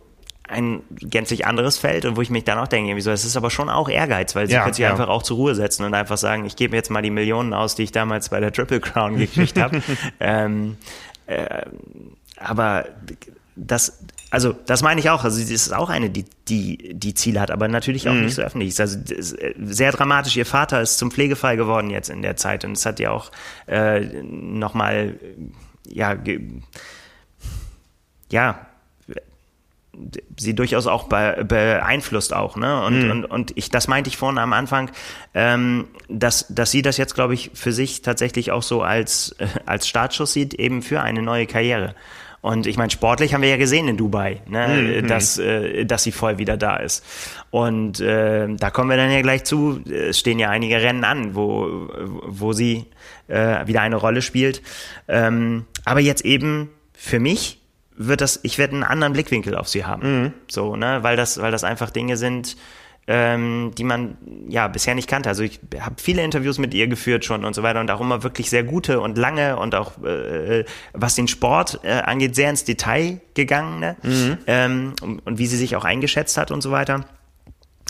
ein 0.51 0.83
gänzlich 0.89 1.45
anderes 1.45 1.77
Feld 1.77 2.05
und 2.05 2.17
wo 2.17 2.21
ich 2.21 2.29
mich 2.29 2.43
dann 2.43 2.57
auch 2.57 2.67
denke, 2.67 2.95
wieso, 2.95 3.11
es 3.11 3.23
ist 3.23 3.37
aber 3.37 3.49
schon 3.49 3.69
auch 3.69 3.89
Ehrgeiz, 3.89 4.35
weil 4.35 4.47
sie 4.47 4.53
ja, 4.53 4.63
können 4.63 4.73
sich 4.73 4.83
ja. 4.83 4.91
einfach 4.91 5.07
auch 5.07 5.23
zur 5.23 5.37
Ruhe 5.37 5.55
setzen 5.55 5.85
und 5.85 5.93
einfach 5.93 6.17
sagen, 6.17 6.45
ich 6.45 6.55
gebe 6.55 6.75
jetzt 6.75 6.91
mal 6.91 7.01
die 7.01 7.09
Millionen 7.09 7.53
aus, 7.53 7.75
die 7.75 7.83
ich 7.83 7.91
damals 7.91 8.29
bei 8.29 8.39
der 8.39 8.51
Triple 8.51 8.81
Crown 8.81 9.17
gekriegt 9.17 9.59
habe. 9.59 9.81
ähm, 10.19 10.77
äh, 11.25 11.65
aber 12.37 12.85
das, 13.55 13.99
also 14.29 14.53
das 14.65 14.81
meine 14.81 14.99
ich 14.99 15.09
auch. 15.09 15.23
Also 15.23 15.37
sie 15.37 15.53
ist 15.53 15.73
auch 15.73 15.89
eine, 15.89 16.09
die 16.09 16.25
die 16.47 16.93
die 16.93 17.13
Ziele 17.13 17.39
hat, 17.39 17.51
aber 17.51 17.67
natürlich 17.67 18.09
auch 18.09 18.13
mhm. 18.13 18.25
nicht 18.25 18.35
so 18.35 18.41
öffentlich 18.41 18.69
ist. 18.69 18.81
Also 18.81 18.97
sehr 19.57 19.91
dramatisch. 19.91 20.35
Ihr 20.35 20.45
Vater 20.45 20.81
ist 20.81 20.97
zum 20.97 21.11
Pflegefall 21.11 21.57
geworden 21.57 21.89
jetzt 21.89 22.09
in 22.09 22.21
der 22.21 22.35
Zeit 22.35 22.65
und 22.65 22.73
es 22.73 22.85
hat 22.85 22.99
ja 22.99 23.11
auch 23.11 23.31
äh, 23.67 24.01
noch 24.23 24.73
mal 24.73 25.19
ja 25.87 26.17
ja 28.29 28.70
sie 30.37 30.55
durchaus 30.55 30.87
auch 30.87 31.07
be 31.07 31.45
beeinflusst 31.47 32.33
auch, 32.33 32.55
ne? 32.55 32.83
Und, 32.83 33.03
mhm. 33.03 33.11
und, 33.11 33.25
und 33.25 33.57
ich, 33.57 33.69
das 33.69 33.87
meinte 33.87 34.09
ich 34.09 34.17
vorhin 34.17 34.37
am 34.37 34.53
Anfang, 34.53 34.91
ähm, 35.33 35.87
dass, 36.09 36.47
dass 36.49 36.71
sie 36.71 36.81
das 36.81 36.97
jetzt, 36.97 37.15
glaube 37.15 37.33
ich, 37.33 37.51
für 37.53 37.71
sich 37.71 38.01
tatsächlich 38.01 38.51
auch 38.51 38.63
so 38.63 38.81
als, 38.81 39.35
äh, 39.39 39.47
als 39.65 39.87
Startschuss 39.87 40.33
sieht, 40.33 40.53
eben 40.53 40.81
für 40.81 41.01
eine 41.01 41.21
neue 41.21 41.45
Karriere. 41.45 41.95
Und 42.41 42.65
ich 42.65 42.75
meine, 42.75 42.89
sportlich 42.89 43.35
haben 43.35 43.43
wir 43.43 43.49
ja 43.49 43.57
gesehen 43.57 43.87
in 43.87 43.97
Dubai, 43.97 44.41
ne, 44.47 45.01
mhm. 45.01 45.07
dass, 45.07 45.37
äh, 45.37 45.85
dass 45.85 46.03
sie 46.03 46.11
voll 46.11 46.39
wieder 46.39 46.57
da 46.57 46.77
ist. 46.77 47.05
Und 47.51 47.99
äh, 47.99 48.47
da 48.55 48.71
kommen 48.71 48.89
wir 48.89 48.97
dann 48.97 49.11
ja 49.11 49.21
gleich 49.21 49.43
zu. 49.43 49.79
Es 49.87 50.17
stehen 50.17 50.39
ja 50.39 50.49
einige 50.49 50.81
Rennen 50.81 51.03
an, 51.03 51.35
wo, 51.35 51.87
wo 52.25 52.53
sie 52.53 52.87
äh, 53.27 53.67
wieder 53.67 53.81
eine 53.81 53.95
Rolle 53.95 54.23
spielt. 54.23 54.63
Ähm, 55.07 55.65
aber 55.85 55.99
jetzt 55.99 56.25
eben 56.25 56.71
für 56.93 57.19
mich 57.19 57.60
wird 58.07 58.21
das, 58.21 58.39
ich 58.43 58.57
werde 58.57 58.73
einen 58.73 58.83
anderen 58.83 59.13
Blickwinkel 59.13 59.55
auf 59.55 59.67
sie 59.67 59.85
haben. 59.85 60.21
Mhm. 60.21 60.33
So, 60.49 60.75
ne, 60.75 60.99
weil 61.01 61.17
das, 61.17 61.41
weil 61.41 61.51
das 61.51 61.63
einfach 61.63 61.89
Dinge 61.89 62.17
sind, 62.17 62.57
ähm, 63.07 63.71
die 63.77 63.83
man 63.83 64.17
ja 64.47 64.67
bisher 64.67 64.95
nicht 64.95 65.09
kannte. 65.09 65.27
Also 65.27 65.43
ich 65.43 65.59
habe 65.79 65.95
viele 65.97 66.23
Interviews 66.23 66.59
mit 66.59 66.73
ihr 66.73 66.87
geführt 66.87 67.25
schon 67.25 67.45
und 67.45 67.55
so 67.55 67.63
weiter 67.63 67.79
und 67.79 67.89
auch 67.89 67.99
immer 67.99 68.23
wirklich 68.23 68.49
sehr 68.49 68.63
gute 68.63 68.99
und 69.01 69.17
lange 69.17 69.57
und 69.57 69.73
auch 69.75 70.01
äh, 70.03 70.65
was 70.93 71.15
den 71.15 71.27
Sport 71.27 71.79
äh, 71.83 71.93
angeht, 71.93 72.35
sehr 72.35 72.49
ins 72.49 72.63
Detail 72.63 73.19
gegangen 73.33 73.79
ne? 73.79 73.95
Mhm. 74.03 74.37
Ähm, 74.45 74.93
und, 75.01 75.19
und 75.19 75.37
wie 75.39 75.47
sie 75.47 75.57
sich 75.57 75.75
auch 75.75 75.83
eingeschätzt 75.83 76.37
hat 76.37 76.51
und 76.51 76.61
so 76.61 76.71
weiter. 76.71 77.05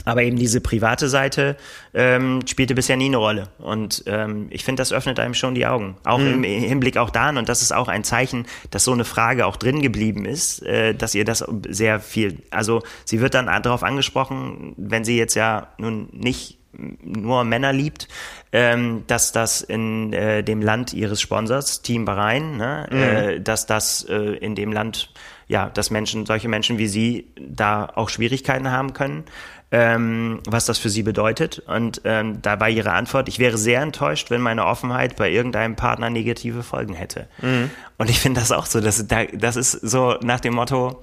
Aber 0.06 0.24
eben 0.24 0.38
diese 0.38 0.62
private 0.62 1.10
Seite 1.10 1.58
ähm, 1.94 2.42
spielte 2.48 2.76
bisher 2.76 2.98
nie 2.98 3.06
eine 3.06 3.18
Rolle. 3.18 3.50
Und 3.60 4.04
ähm, 4.08 4.48
ich 4.50 4.64
finde, 4.64 4.82
das 4.82 4.92
öffnet 4.92 5.20
einem 5.20 5.34
schon 5.34 5.56
die 5.56 5.68
Augen. 5.68 5.98
Auch 6.04 6.18
mhm. 6.18 6.44
im 6.44 6.44
Hinblick 6.44 6.98
auch 6.98 7.10
daran, 7.10 7.38
und 7.38 7.50
das 7.50 7.62
ist 7.62 7.72
auch 7.72 7.88
ein 7.88 8.04
Zeichen, 8.04 8.46
dass 8.72 8.84
so 8.84 8.94
eine 8.94 9.06
Frage 9.06 9.46
auch 9.46 9.58
drin 9.58 9.82
geblieben 9.82 10.26
ist, 10.26 10.64
äh, 10.64 10.94
dass 10.94 11.14
ihr 11.14 11.26
das 11.26 11.46
sehr 11.68 12.00
viel, 12.00 12.40
also 12.50 12.82
sie 13.06 13.22
wird 13.22 13.34
dann 13.34 13.46
darauf 13.62 13.84
angesprochen, 13.84 14.74
wenn 14.78 15.04
sie 15.06 15.18
jetzt 15.18 15.36
ja 15.36 15.68
nun 15.78 16.10
nicht 16.12 16.58
nur 16.74 17.44
Männer 17.44 17.74
liebt, 17.74 18.08
ähm, 18.52 19.04
dass 19.08 19.32
das 19.32 19.62
in 19.62 20.14
äh, 20.14 20.44
dem 20.44 20.62
Land 20.62 20.94
ihres 20.94 21.22
Sponsors, 21.22 21.82
Team 21.82 22.06
Bahrain, 22.06 22.58
ne, 22.58 22.88
mhm. 22.90 22.98
äh, 22.98 23.40
dass 23.42 23.66
das 23.66 24.04
äh, 24.10 24.16
in 24.16 24.56
dem 24.56 24.72
Land, 24.72 25.14
ja, 25.48 25.70
dass 25.70 25.92
Menschen, 25.92 26.26
solche 26.26 26.48
Menschen 26.48 26.78
wie 26.78 26.88
sie 26.88 27.28
da 27.38 27.90
auch 27.94 28.10
Schwierigkeiten 28.10 28.72
haben 28.72 28.94
können 28.94 29.26
ähm, 29.72 30.42
was 30.46 30.66
das 30.66 30.78
für 30.78 30.90
sie 30.90 31.02
bedeutet. 31.04 31.60
Und 31.60 32.02
ähm, 32.04 32.42
da 32.42 32.60
war 32.60 32.70
ihre 32.70 32.92
Antwort, 32.92 33.30
ich 33.30 33.40
wäre 33.40 33.58
sehr 33.58 33.82
enttäuscht, 33.82 34.30
wenn 34.30 34.42
meine 34.42 34.66
Offenheit 34.66 35.16
bei 35.16 35.32
irgendeinem 35.32 35.76
Partner 35.76 36.10
negative 36.10 36.62
Folgen 36.62 36.94
hätte. 36.94 37.28
Mhm. 37.42 37.72
Und 37.98 38.10
ich 38.10 38.20
finde 38.20 38.42
das 38.42 38.52
auch 38.52 38.66
so, 38.66 38.82
dass, 38.82 39.06
das 39.08 39.56
ist 39.56 39.72
so 39.72 40.16
nach 40.22 40.42
dem 40.42 40.56
Motto, 40.56 41.02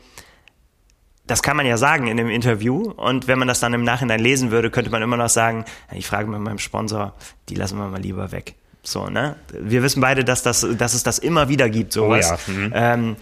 das 1.27 1.43
kann 1.43 1.57
man 1.57 1.67
ja 1.67 1.77
sagen 1.77 2.07
in 2.07 2.19
einem 2.19 2.31
Interview 2.31 2.91
und 2.91 3.27
wenn 3.27 3.39
man 3.39 3.49
das 3.49 3.61
dann 3.61 3.75
im 3.75 3.85
Nachhinein 3.85 4.21
lesen 4.21 4.51
würde, 4.51 4.71
könnte 4.71 4.91
man 4.91 5.03
immer 5.03 5.17
noch 5.17 5.29
sagen, 5.29 5.65
ich 5.93 6.07
frage 6.07 6.29
mit 6.29 6.41
meinem 6.41 6.59
Sponsor, 6.59 7.15
die 7.49 7.55
lassen 7.55 7.79
wir 7.79 7.89
mal 7.89 8.01
lieber 8.01 8.33
weg. 8.33 8.55
So, 8.83 9.09
ne? 9.11 9.37
Wir 9.53 9.83
wissen 9.83 10.01
beide, 10.01 10.25
dass, 10.25 10.43
das, 10.43 10.67
dass 10.77 10.95
es 10.95 11.03
das 11.03 11.19
immer 11.19 11.49
wieder 11.49 11.69
gibt, 11.69 11.93
sowas. 11.93 12.33
Oh 12.33 12.51
ja. 12.51 12.59
mhm. 12.59 12.73
ähm, 12.75 13.17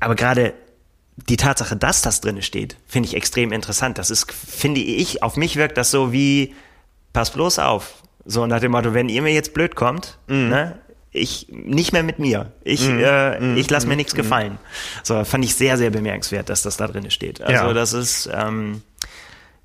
aber 0.00 0.16
gerade 0.16 0.54
die 1.28 1.36
Tatsache, 1.36 1.76
dass 1.76 2.02
das 2.02 2.20
drin 2.20 2.42
steht, 2.42 2.76
finde 2.86 3.08
ich 3.08 3.16
extrem 3.16 3.52
interessant. 3.52 3.98
Das 3.98 4.10
ist, 4.10 4.30
finde 4.32 4.80
ich, 4.80 5.22
auf 5.22 5.36
mich 5.36 5.56
wirkt 5.56 5.76
das 5.78 5.90
so 5.90 6.12
wie, 6.12 6.54
pass 7.12 7.30
bloß 7.30 7.58
auf. 7.58 8.02
So 8.24 8.46
nach 8.46 8.60
dem 8.60 8.72
Motto, 8.72 8.94
wenn 8.94 9.08
ihr 9.08 9.22
mir 9.22 9.32
jetzt 9.32 9.54
blöd 9.54 9.74
kommt, 9.74 10.18
mm. 10.28 10.48
ne, 10.48 10.78
ich 11.10 11.48
nicht 11.50 11.92
mehr 11.92 12.02
mit 12.02 12.18
mir. 12.18 12.52
Ich, 12.62 12.88
mm. 12.88 12.98
äh, 12.98 13.40
mm. 13.40 13.56
ich 13.56 13.68
lasse 13.68 13.86
mir 13.86 13.94
mhm. 13.94 13.98
nichts 13.98 14.12
mhm. 14.14 14.18
gefallen. 14.18 14.58
So 15.02 15.24
fand 15.24 15.44
ich 15.44 15.54
sehr, 15.54 15.76
sehr 15.76 15.90
bemerkenswert, 15.90 16.48
dass 16.48 16.62
das 16.62 16.76
da 16.76 16.86
drin 16.86 17.10
steht. 17.10 17.40
Also 17.40 17.66
ja. 17.66 17.72
das 17.72 17.92
ist, 17.92 18.30
ähm, 18.32 18.82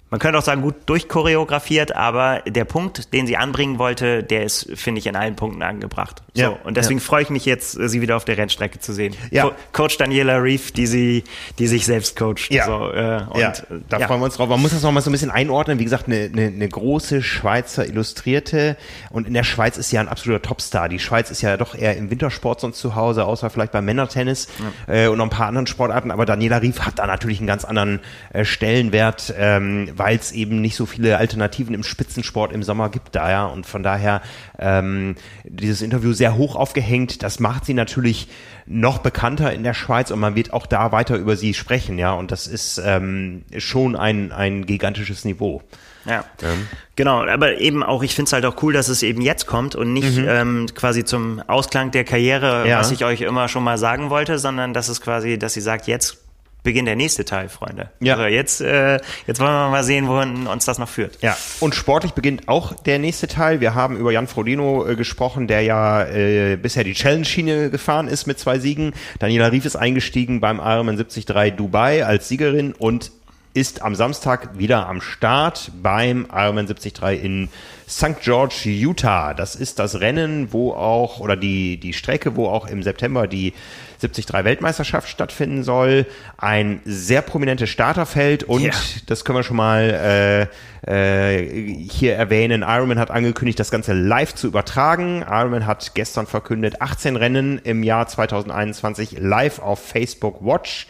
man 0.09 0.21
könnte 0.21 0.39
auch 0.39 0.43
sagen, 0.43 0.61
gut 0.61 0.75
durchchoreografiert, 0.85 1.95
aber 1.95 2.41
der 2.47 2.63
Punkt, 2.63 3.13
den 3.13 3.27
sie 3.27 3.35
anbringen 3.35 3.77
wollte, 3.77 4.23
der 4.23 4.43
ist, 4.43 4.69
finde 4.75 4.99
ich, 4.99 5.07
in 5.07 5.17
allen 5.17 5.35
Punkten 5.35 5.61
angebracht. 5.63 6.23
So, 6.33 6.41
ja, 6.41 6.49
und 6.63 6.77
deswegen 6.77 6.99
ja. 6.99 7.05
freue 7.05 7.23
ich 7.23 7.29
mich 7.29 7.45
jetzt, 7.45 7.71
sie 7.71 8.01
wieder 8.01 8.15
auf 8.15 8.23
der 8.23 8.37
Rennstrecke 8.37 8.79
zu 8.79 8.93
sehen. 8.93 9.15
Ja. 9.31 9.51
Coach 9.73 9.97
Daniela 9.97 10.37
Reef, 10.37 10.71
die 10.71 10.87
sie, 10.87 11.23
die 11.59 11.67
sich 11.67 11.85
selbst 11.85 12.15
coacht. 12.15 12.49
Ja, 12.49 12.65
so, 12.65 12.91
äh, 12.91 13.21
und, 13.29 13.39
ja. 13.39 13.53
da 13.89 13.99
ja. 13.99 14.07
freuen 14.07 14.21
wir 14.21 14.25
uns 14.25 14.35
drauf. 14.35 14.47
Man 14.47 14.61
muss 14.61 14.71
das 14.71 14.81
noch 14.81 14.91
mal 14.91 15.01
so 15.01 15.09
ein 15.09 15.13
bisschen 15.13 15.31
einordnen. 15.31 15.79
Wie 15.79 15.83
gesagt, 15.83 16.07
eine, 16.07 16.29
eine, 16.31 16.47
eine 16.47 16.69
große 16.69 17.21
Schweizer 17.21 17.85
Illustrierte 17.85 18.77
und 19.09 19.27
in 19.27 19.33
der 19.33 19.43
Schweiz 19.43 19.77
ist 19.77 19.91
ja 19.91 19.99
ein 19.99 20.07
absoluter 20.07 20.41
Topstar. 20.41 20.87
Die 20.87 20.99
Schweiz 20.99 21.31
ist 21.31 21.41
ja 21.41 21.57
doch 21.57 21.75
eher 21.75 21.97
im 21.97 22.09
Wintersport 22.09 22.61
sonst 22.61 22.79
zu 22.79 22.95
Hause, 22.95 23.25
außer 23.25 23.49
vielleicht 23.49 23.73
beim 23.73 23.83
Männertennis 23.83 24.47
äh, 24.87 25.07
und 25.07 25.17
noch 25.17 25.25
ein 25.25 25.29
paar 25.29 25.47
anderen 25.47 25.67
Sportarten. 25.67 26.11
Aber 26.11 26.25
Daniela 26.25 26.61
Rief 26.61 26.79
hat 26.81 26.99
da 26.99 27.07
natürlich 27.07 27.39
einen 27.39 27.47
ganz 27.47 27.65
anderen 27.65 27.99
äh, 28.31 28.45
Stellenwert. 28.45 29.33
Ähm, 29.37 29.96
weil 29.97 30.17
es 30.17 30.31
eben 30.31 30.61
nicht 30.61 30.75
so 30.75 30.85
viele 30.85 31.17
Alternativen 31.17 31.73
im 31.73 31.83
Spitzensport 31.83 32.51
im 32.51 32.63
Sommer 32.63 32.89
gibt 32.89 33.15
da 33.15 33.29
ja 33.29 33.45
und 33.45 33.65
von 33.65 33.83
daher 33.83 34.21
ähm, 34.59 35.15
dieses 35.43 35.81
Interview 35.81 36.13
sehr 36.13 36.35
hoch 36.35 36.55
aufgehängt. 36.55 37.23
Das 37.23 37.39
macht 37.39 37.65
sie 37.65 37.73
natürlich 37.73 38.27
noch 38.65 38.99
bekannter 38.99 39.53
in 39.53 39.63
der 39.63 39.73
Schweiz 39.73 40.11
und 40.11 40.19
man 40.19 40.35
wird 40.35 40.53
auch 40.53 40.65
da 40.65 40.91
weiter 40.91 41.15
über 41.15 41.35
sie 41.35 41.53
sprechen, 41.53 41.97
ja 41.97 42.11
und 42.13 42.31
das 42.31 42.47
ist 42.47 42.81
ähm, 42.83 43.43
schon 43.57 43.95
ein 43.95 44.31
ein 44.31 44.65
gigantisches 44.65 45.25
Niveau. 45.25 45.61
Ja. 46.07 46.23
Ähm. 46.41 46.67
Genau, 46.95 47.25
aber 47.25 47.57
eben 47.59 47.83
auch, 47.83 48.01
ich 48.01 48.15
finde 48.15 48.29
es 48.29 48.33
halt 48.33 48.45
auch 48.45 48.61
cool, 48.63 48.73
dass 48.73 48.87
es 48.87 49.03
eben 49.03 49.21
jetzt 49.21 49.45
kommt 49.45 49.75
und 49.75 49.93
nicht 49.93 50.17
mhm. 50.17 50.25
ähm, 50.27 50.65
quasi 50.73 51.03
zum 51.03 51.41
Ausklang 51.47 51.91
der 51.91 52.05
Karriere, 52.05 52.67
ja. 52.67 52.79
was 52.79 52.91
ich 52.91 53.03
euch 53.05 53.21
immer 53.21 53.47
schon 53.49 53.63
mal 53.63 53.77
sagen 53.77 54.09
wollte, 54.09 54.39
sondern 54.39 54.73
dass 54.73 54.89
es 54.89 55.01
quasi, 55.01 55.37
dass 55.37 55.53
sie 55.53 55.61
sagt, 55.61 55.87
jetzt 55.87 56.26
beginnt 56.67 56.89
der 56.89 56.97
nächste 56.97 57.23
Teil, 57.23 57.47
Freunde. 57.47 57.91
Ja. 58.01 58.15
Also 58.17 58.27
jetzt, 58.27 58.59
äh, 58.59 58.99
jetzt 59.25 59.39
wollen 59.39 59.53
wir 59.53 59.69
mal 59.69 59.85
sehen, 59.85 60.09
wohin 60.09 60.47
uns 60.47 60.65
das 60.65 60.79
noch 60.79 60.89
führt. 60.89 61.17
Ja, 61.21 61.37
und 61.61 61.75
sportlich 61.75 62.11
beginnt 62.11 62.49
auch 62.49 62.73
der 62.73 62.99
nächste 62.99 63.29
Teil. 63.29 63.61
Wir 63.61 63.73
haben 63.73 63.95
über 63.95 64.11
Jan 64.11 64.27
Frodeno 64.27 64.85
äh, 64.85 64.97
gesprochen, 64.97 65.47
der 65.47 65.61
ja 65.61 66.03
äh, 66.03 66.57
bisher 66.57 66.83
die 66.83 66.91
Challenge-Schiene 66.91 67.69
gefahren 67.69 68.09
ist 68.09 68.27
mit 68.27 68.37
zwei 68.37 68.59
Siegen. 68.59 68.91
Daniela 69.19 69.49
Rief 69.49 69.63
ist 69.63 69.77
eingestiegen 69.77 70.41
beim 70.41 70.57
Ironman 70.57 70.97
73 70.97 71.55
Dubai 71.55 72.05
als 72.05 72.27
Siegerin 72.27 72.73
und 72.73 73.11
ist 73.53 73.81
am 73.81 73.95
Samstag 73.95 74.59
wieder 74.59 74.89
am 74.89 74.99
Start 74.99 75.71
beim 75.81 76.27
Ironman 76.29 76.67
73 76.67 77.23
in 77.23 77.47
St. 77.87 78.19
George, 78.21 78.63
Utah. 78.65 79.33
Das 79.33 79.55
ist 79.55 79.79
das 79.79 80.01
Rennen, 80.01 80.51
wo 80.51 80.73
auch, 80.73 81.21
oder 81.21 81.37
die, 81.37 81.77
die 81.77 81.93
Strecke, 81.93 82.35
wo 82.35 82.49
auch 82.49 82.67
im 82.67 82.83
September 82.83 83.25
die 83.25 83.53
73 83.99 84.33
Weltmeisterschaft 84.43 85.09
stattfinden 85.09 85.63
soll. 85.63 86.05
Ein 86.37 86.81
sehr 86.85 87.21
prominentes 87.21 87.69
Starterfeld 87.69 88.43
und 88.43 88.61
ja. 88.61 88.71
das 89.05 89.25
können 89.25 89.39
wir 89.39 89.43
schon 89.43 89.57
mal 89.57 90.49
äh, 90.85 91.41
äh, 91.41 91.87
hier 91.89 92.15
erwähnen. 92.15 92.61
Ironman 92.61 92.99
hat 92.99 93.11
angekündigt, 93.11 93.59
das 93.59 93.71
Ganze 93.71 93.93
live 93.93 94.35
zu 94.35 94.47
übertragen. 94.47 95.25
Ironman 95.27 95.65
hat 95.65 95.95
gestern 95.95 96.27
verkündet, 96.27 96.81
18 96.81 97.15
Rennen 97.15 97.59
im 97.63 97.83
Jahr 97.83 98.07
2021 98.07 99.17
live 99.19 99.59
auf 99.59 99.79
Facebook 99.79 100.45
Watch. 100.45 100.87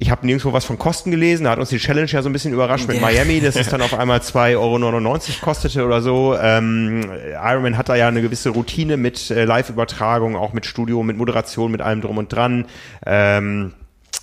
Ich 0.00 0.10
habe 0.10 0.24
nirgendwo 0.24 0.52
was 0.52 0.64
von 0.64 0.78
Kosten 0.78 1.10
gelesen. 1.10 1.44
Da 1.44 1.50
hat 1.50 1.58
uns 1.58 1.70
die 1.70 1.78
Challenge 1.78 2.08
ja 2.08 2.22
so 2.22 2.28
ein 2.28 2.32
bisschen 2.32 2.52
überrascht 2.52 2.86
mit 2.86 3.00
Miami, 3.00 3.40
dass 3.40 3.56
es 3.56 3.68
dann 3.70 3.82
auf 3.82 3.94
einmal 3.94 4.20
2,99 4.20 4.56
Euro 4.56 5.20
kostete 5.40 5.84
oder 5.84 6.02
so. 6.02 6.36
Ähm, 6.40 7.10
Ironman 7.34 7.76
hat 7.76 7.88
da 7.88 7.96
ja 7.96 8.06
eine 8.06 8.22
gewisse 8.22 8.50
Routine 8.50 8.96
mit 8.96 9.30
äh, 9.30 9.44
Live-Übertragung, 9.44 10.36
auch 10.36 10.52
mit 10.52 10.66
Studio, 10.66 11.02
mit 11.02 11.16
Moderation, 11.16 11.72
mit 11.72 11.80
allem 11.80 12.00
drum 12.00 12.18
und 12.18 12.32
dran. 12.32 12.66
Ähm, 13.04 13.72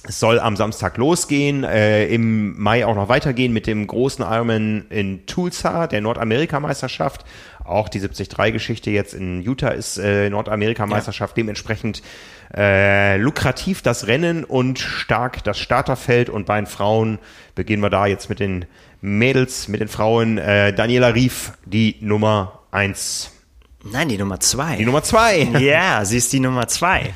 es 0.07 0.19
soll 0.19 0.39
am 0.39 0.55
Samstag 0.55 0.97
losgehen, 0.97 1.63
äh, 1.63 2.05
im 2.07 2.61
Mai 2.61 2.85
auch 2.85 2.95
noch 2.95 3.09
weitergehen 3.09 3.51
mit 3.53 3.67
dem 3.67 3.87
großen 3.87 4.23
Ironman 4.23 4.85
in 4.89 5.25
Tulsa, 5.25 5.87
der 5.87 6.01
Nordamerika-Meisterschaft. 6.01 7.25
Auch 7.65 7.89
die 7.89 7.99
73-Geschichte 7.99 8.91
jetzt 8.91 9.13
in 9.13 9.41
Utah 9.41 9.69
ist 9.69 9.97
äh, 9.97 10.29
Nordamerika-Meisterschaft. 10.29 11.35
Ja. 11.35 11.43
Dementsprechend 11.43 12.01
äh, 12.55 13.17
lukrativ 13.17 13.81
das 13.81 14.07
Rennen 14.07 14.43
und 14.43 14.79
stark 14.79 15.43
das 15.43 15.59
Starterfeld. 15.59 16.29
Und 16.29 16.45
bei 16.45 16.57
den 16.57 16.67
Frauen 16.67 17.19
beginnen 17.55 17.81
wir 17.81 17.89
da 17.89 18.05
jetzt 18.05 18.29
mit 18.29 18.39
den 18.39 18.65
Mädels, 19.01 19.67
mit 19.67 19.81
den 19.81 19.87
Frauen. 19.87 20.37
Äh, 20.37 20.73
Daniela 20.73 21.13
Rief, 21.13 21.53
die 21.65 21.97
Nummer 22.01 22.59
eins. 22.71 23.34
Nein, 23.91 24.09
die 24.09 24.17
Nummer 24.17 24.39
zwei. 24.39 24.77
Die 24.77 24.85
Nummer 24.85 25.03
zwei. 25.03 25.47
Ja, 25.59 26.03
sie 26.05 26.17
ist 26.17 26.33
die 26.33 26.39
Nummer 26.39 26.67
zwei. 26.67 27.13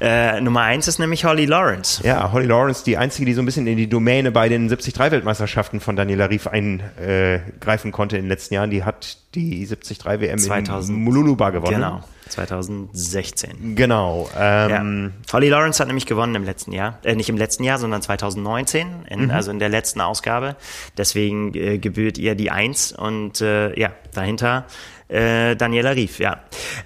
Äh, 0.00 0.40
Nummer 0.40 0.62
eins 0.62 0.88
ist 0.88 0.98
nämlich 0.98 1.24
Holly 1.24 1.46
Lawrence. 1.46 2.02
Ja, 2.04 2.32
Holly 2.32 2.46
Lawrence, 2.46 2.84
die 2.84 2.96
einzige, 2.96 3.24
die 3.26 3.34
so 3.34 3.42
ein 3.42 3.46
bisschen 3.46 3.66
in 3.66 3.76
die 3.76 3.88
Domäne 3.88 4.32
bei 4.32 4.48
den 4.48 4.68
73-Weltmeisterschaften 4.68 5.80
von 5.80 5.96
Daniela 5.96 6.26
Rief 6.26 6.46
eingreifen 6.46 7.92
konnte 7.92 8.16
in 8.16 8.24
den 8.24 8.28
letzten 8.28 8.54
Jahren. 8.54 8.70
Die 8.70 8.84
hat 8.84 9.18
die 9.34 9.66
73 9.66 10.04
WM 10.04 10.38
2000, 10.38 10.96
in 10.96 11.04
Mululuba 11.04 11.50
gewonnen. 11.50 11.74
Genau. 11.74 12.04
2016. 12.28 13.74
Genau. 13.74 14.28
Ähm, 14.36 15.12
ja. 15.28 15.32
Holly 15.32 15.48
Lawrence 15.48 15.80
hat 15.80 15.86
nämlich 15.86 16.06
gewonnen 16.06 16.34
im 16.34 16.44
letzten 16.44 16.72
Jahr. 16.72 16.98
Äh, 17.02 17.14
nicht 17.14 17.28
im 17.28 17.36
letzten 17.36 17.64
Jahr, 17.64 17.78
sondern 17.78 18.02
2019, 18.02 19.06
in, 19.08 19.24
mhm. 19.24 19.30
also 19.30 19.50
in 19.50 19.58
der 19.58 19.68
letzten 19.68 20.00
Ausgabe. 20.00 20.56
Deswegen 20.96 21.54
äh, 21.54 21.78
gebührt 21.78 22.18
ihr 22.18 22.34
die 22.34 22.50
Eins 22.50 22.92
und 22.92 23.40
äh, 23.40 23.78
ja, 23.78 23.92
dahinter 24.12 24.66
äh, 25.08 25.56
Daniela 25.56 25.90
Rief, 25.90 26.18
ja. 26.18 26.40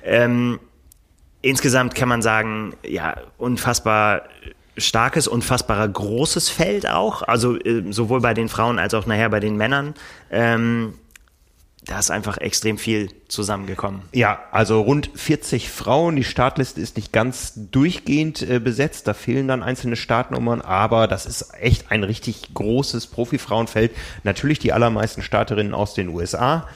Ähm, 0.05 0.61
insgesamt 1.43 1.95
kann 1.95 2.09
man 2.09 2.23
sagen, 2.23 2.75
ja, 2.87 3.17
unfassbar 3.39 4.23
starkes, 4.77 5.29
unfassbarer 5.29 5.87
großes 5.89 6.49
Feld 6.49 6.89
auch, 6.89 7.23
also 7.23 7.59
äh, 7.59 7.85
sowohl 7.91 8.21
bei 8.21 8.35
den 8.35 8.49
Frauen 8.49 8.79
als 8.79 8.95
auch 8.95 9.07
nachher 9.07 9.29
bei 9.29 9.41
den 9.41 9.57
Männern. 9.57 9.95
Ähm, 10.31 10.95
da 11.85 11.99
ist 11.99 12.13
einfach 12.13 12.39
extrem 12.39 12.79
viel 12.79 13.09
zusammengekommen. 13.27 14.03
Ja, 14.13 14.39
also 14.53 14.81
rund 14.81 15.11
40 15.15 15.69
Frauen. 15.69 16.15
Die 16.15 16.23
Startliste 16.23 16.81
ist 16.81 16.97
nicht 16.97 17.13
ganz 17.13 17.55
durchgehend 17.57 18.41
äh, 18.43 18.61
besetzt. 18.61 19.09
Da 19.09 19.15
fehlen 19.15 19.49
dann 19.49 19.65
einzelne 19.65 19.97
Startnummern, 19.97 20.61
aber 20.61 21.09
das 21.09 21.27
ist 21.27 21.53
echt 21.61 21.91
ein 21.91 22.05
richtig 22.05 22.55
großes 22.55 23.09
Profifrauenfeld. 23.09 23.91
Natürlich 24.23 24.61
die 24.61 24.73
allermeisten 24.73 25.23
Starterinnen 25.23 25.75
aus 25.75 25.95
den 25.95 26.09
USA, 26.09 26.69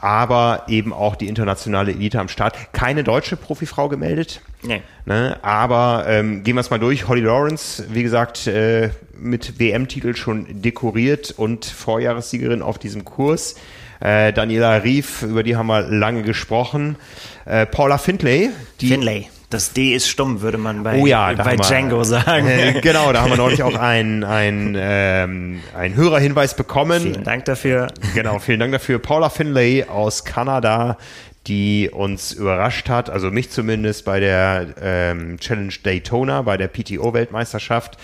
aber 0.00 0.64
eben 0.68 0.92
auch 0.92 1.16
die 1.16 1.28
internationale 1.28 1.92
Elite 1.92 2.20
am 2.20 2.28
Start. 2.28 2.72
Keine 2.72 3.04
deutsche 3.04 3.36
Profifrau 3.36 3.88
gemeldet. 3.88 4.40
Nee. 4.62 4.82
Ne, 5.06 5.38
aber 5.42 6.04
ähm, 6.08 6.42
gehen 6.42 6.56
wir 6.56 6.60
es 6.60 6.70
mal 6.70 6.78
durch. 6.78 7.08
Holly 7.08 7.20
Lawrence, 7.22 7.84
wie 7.90 8.02
gesagt, 8.02 8.46
äh, 8.46 8.90
mit 9.16 9.58
WM-Titel 9.58 10.14
schon 10.14 10.62
dekoriert 10.62 11.30
und 11.30 11.64
Vorjahressiegerin 11.64 12.62
auf 12.62 12.78
diesem 12.78 13.04
Kurs. 13.04 13.56
Äh, 14.00 14.32
Daniela 14.32 14.82
Rief, 14.84 15.22
über 15.22 15.42
die 15.42 15.56
haben 15.56 15.66
wir 15.66 15.82
lange 15.82 16.22
gesprochen. 16.22 16.96
Äh, 17.44 17.66
Paula 17.66 17.98
Findlay. 17.98 18.50
Die, 18.80 18.88
Finlay. 18.88 19.28
Das 19.50 19.72
D 19.72 19.94
ist 19.94 20.08
stumm, 20.08 20.42
würde 20.42 20.58
man 20.58 20.82
bei, 20.82 20.98
Oh 21.00 21.06
ja, 21.06 21.32
bei 21.32 21.42
haben 21.42 21.58
wir- 21.58 21.64
Django 21.64 22.04
sagen. 22.04 22.46
Äh, 22.46 22.80
genau, 22.82 23.12
da 23.14 23.22
haben 23.22 23.30
wir 23.30 23.36
neulich 23.38 23.62
auch 23.62 23.76
einen 23.76 24.22
ein, 24.22 24.76
ähm, 24.78 25.60
ein 25.74 25.94
Hörerhinweis 25.96 26.54
bekommen. 26.54 27.00
Vielen 27.00 27.24
Dank 27.24 27.46
dafür. 27.46 27.88
Genau, 28.14 28.38
vielen 28.40 28.60
Dank 28.60 28.72
dafür. 28.72 28.98
Paula 28.98 29.30
Finlay 29.30 29.84
aus 29.84 30.26
Kanada, 30.26 30.98
die 31.46 31.88
uns 31.90 32.32
überrascht 32.32 32.90
hat, 32.90 33.08
also 33.08 33.30
mich 33.30 33.50
zumindest 33.50 34.04
bei 34.04 34.20
der 34.20 34.66
ähm, 34.82 35.38
Challenge 35.40 35.72
Daytona, 35.82 36.42
bei 36.42 36.58
der 36.58 36.68
PTO-Weltmeisterschaft, 36.68 37.96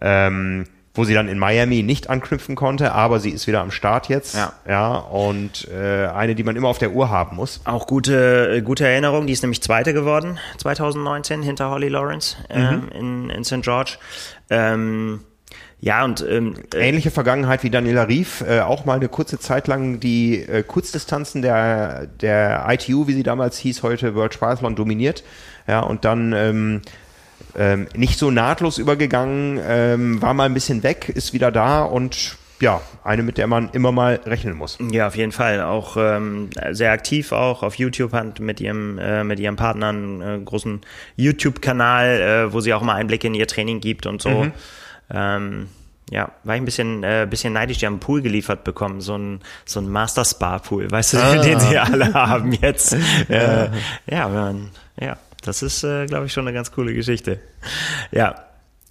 ähm, 0.00 0.64
wo 0.96 1.04
sie 1.04 1.14
dann 1.14 1.28
in 1.28 1.38
Miami 1.38 1.82
nicht 1.82 2.10
anknüpfen 2.10 2.54
konnte, 2.54 2.92
aber 2.92 3.20
sie 3.20 3.30
ist 3.30 3.46
wieder 3.46 3.60
am 3.60 3.70
Start 3.70 4.08
jetzt. 4.08 4.36
Ja. 4.36 4.52
ja 4.68 4.94
und 4.96 5.68
äh, 5.68 6.06
eine, 6.06 6.34
die 6.34 6.42
man 6.42 6.56
immer 6.56 6.68
auf 6.68 6.78
der 6.78 6.92
Uhr 6.92 7.10
haben 7.10 7.36
muss. 7.36 7.60
Auch 7.64 7.86
gute, 7.86 8.56
äh, 8.56 8.62
gute 8.62 8.86
Erinnerung, 8.86 9.26
die 9.26 9.32
ist 9.32 9.42
nämlich 9.42 9.62
Zweite 9.62 9.92
geworden 9.92 10.38
2019 10.58 11.42
hinter 11.42 11.70
Holly 11.70 11.88
Lawrence 11.88 12.36
ähm, 12.50 12.88
in, 12.92 13.30
in 13.30 13.44
St. 13.44 13.62
George. 13.62 13.98
Ähm, 14.50 15.20
ja, 15.78 16.04
und 16.04 16.24
ähm, 16.28 16.54
äh, 16.74 16.88
Ähnliche 16.88 17.10
Vergangenheit 17.10 17.62
wie 17.62 17.70
Daniela 17.70 18.08
Rief, 18.08 18.40
äh, 18.40 18.60
auch 18.60 18.86
mal 18.86 18.94
eine 18.94 19.08
kurze 19.08 19.38
Zeit 19.38 19.68
lang 19.68 20.00
die 20.00 20.40
äh, 20.40 20.62
Kurzdistanzen 20.62 21.42
der, 21.42 22.06
der 22.06 22.66
ITU, 22.68 23.06
wie 23.06 23.12
sie 23.12 23.22
damals 23.22 23.58
hieß, 23.58 23.82
heute 23.82 24.14
World 24.14 24.32
Triathlon 24.32 24.74
dominiert. 24.74 25.22
Ja, 25.68 25.80
und 25.80 26.04
dann 26.04 26.32
ähm, 26.32 26.82
ähm, 27.56 27.86
nicht 27.94 28.18
so 28.18 28.30
nahtlos 28.30 28.78
übergegangen, 28.78 29.60
ähm, 29.66 30.22
war 30.22 30.34
mal 30.34 30.44
ein 30.44 30.54
bisschen 30.54 30.82
weg, 30.82 31.08
ist 31.08 31.32
wieder 31.32 31.50
da 31.50 31.82
und 31.82 32.36
ja, 32.60 32.80
eine, 33.04 33.22
mit 33.22 33.36
der 33.36 33.46
man 33.46 33.68
immer 33.70 33.92
mal 33.92 34.20
rechnen 34.24 34.56
muss. 34.56 34.78
Ja, 34.90 35.08
auf 35.08 35.16
jeden 35.16 35.32
Fall. 35.32 35.60
Auch 35.60 35.96
ähm, 35.98 36.48
sehr 36.70 36.90
aktiv 36.92 37.32
auch 37.32 37.62
auf 37.62 37.74
YouTube 37.74 38.12
hat 38.12 38.40
mit 38.40 38.60
ihrem 38.62 38.98
äh, 38.98 39.24
mit 39.24 39.38
ihrem 39.40 39.56
Partner 39.56 39.88
einen 39.88 40.22
äh, 40.22 40.38
großen 40.42 40.80
YouTube-Kanal, 41.16 42.06
äh, 42.48 42.52
wo 42.52 42.60
sie 42.60 42.72
auch 42.72 42.82
mal 42.82 42.94
Einblicke 42.94 43.26
in 43.26 43.34
ihr 43.34 43.46
Training 43.46 43.80
gibt 43.80 44.06
und 44.06 44.22
so. 44.22 44.46
Ähm, 45.10 45.68
ja, 46.10 46.30
war 46.44 46.54
ich 46.54 46.62
ein 46.62 46.64
bisschen, 46.64 47.02
äh, 47.02 47.26
bisschen 47.28 47.52
neidisch. 47.52 47.78
Die 47.78 47.86
haben 47.86 47.94
einen 47.94 48.00
Pool 48.00 48.22
geliefert 48.22 48.64
bekommen, 48.64 49.00
so 49.00 49.16
ein, 49.16 49.40
so 49.64 49.80
ein 49.80 49.88
Master 49.88 50.24
Spa 50.24 50.58
Pool, 50.60 50.90
weißt 50.90 51.14
du, 51.14 51.18
den 51.42 51.58
sie 51.60 51.78
alle 51.78 52.14
haben 52.14 52.52
jetzt. 52.52 52.96
Äh, 53.28 53.70
ja, 54.06 54.28
man, 54.28 54.70
ja, 55.00 55.16
das 55.46 55.62
ist, 55.62 55.84
äh, 55.84 56.06
glaube 56.06 56.26
ich, 56.26 56.32
schon 56.32 56.46
eine 56.46 56.54
ganz 56.54 56.72
coole 56.72 56.92
Geschichte. 56.94 57.40
Ja. 58.10 58.46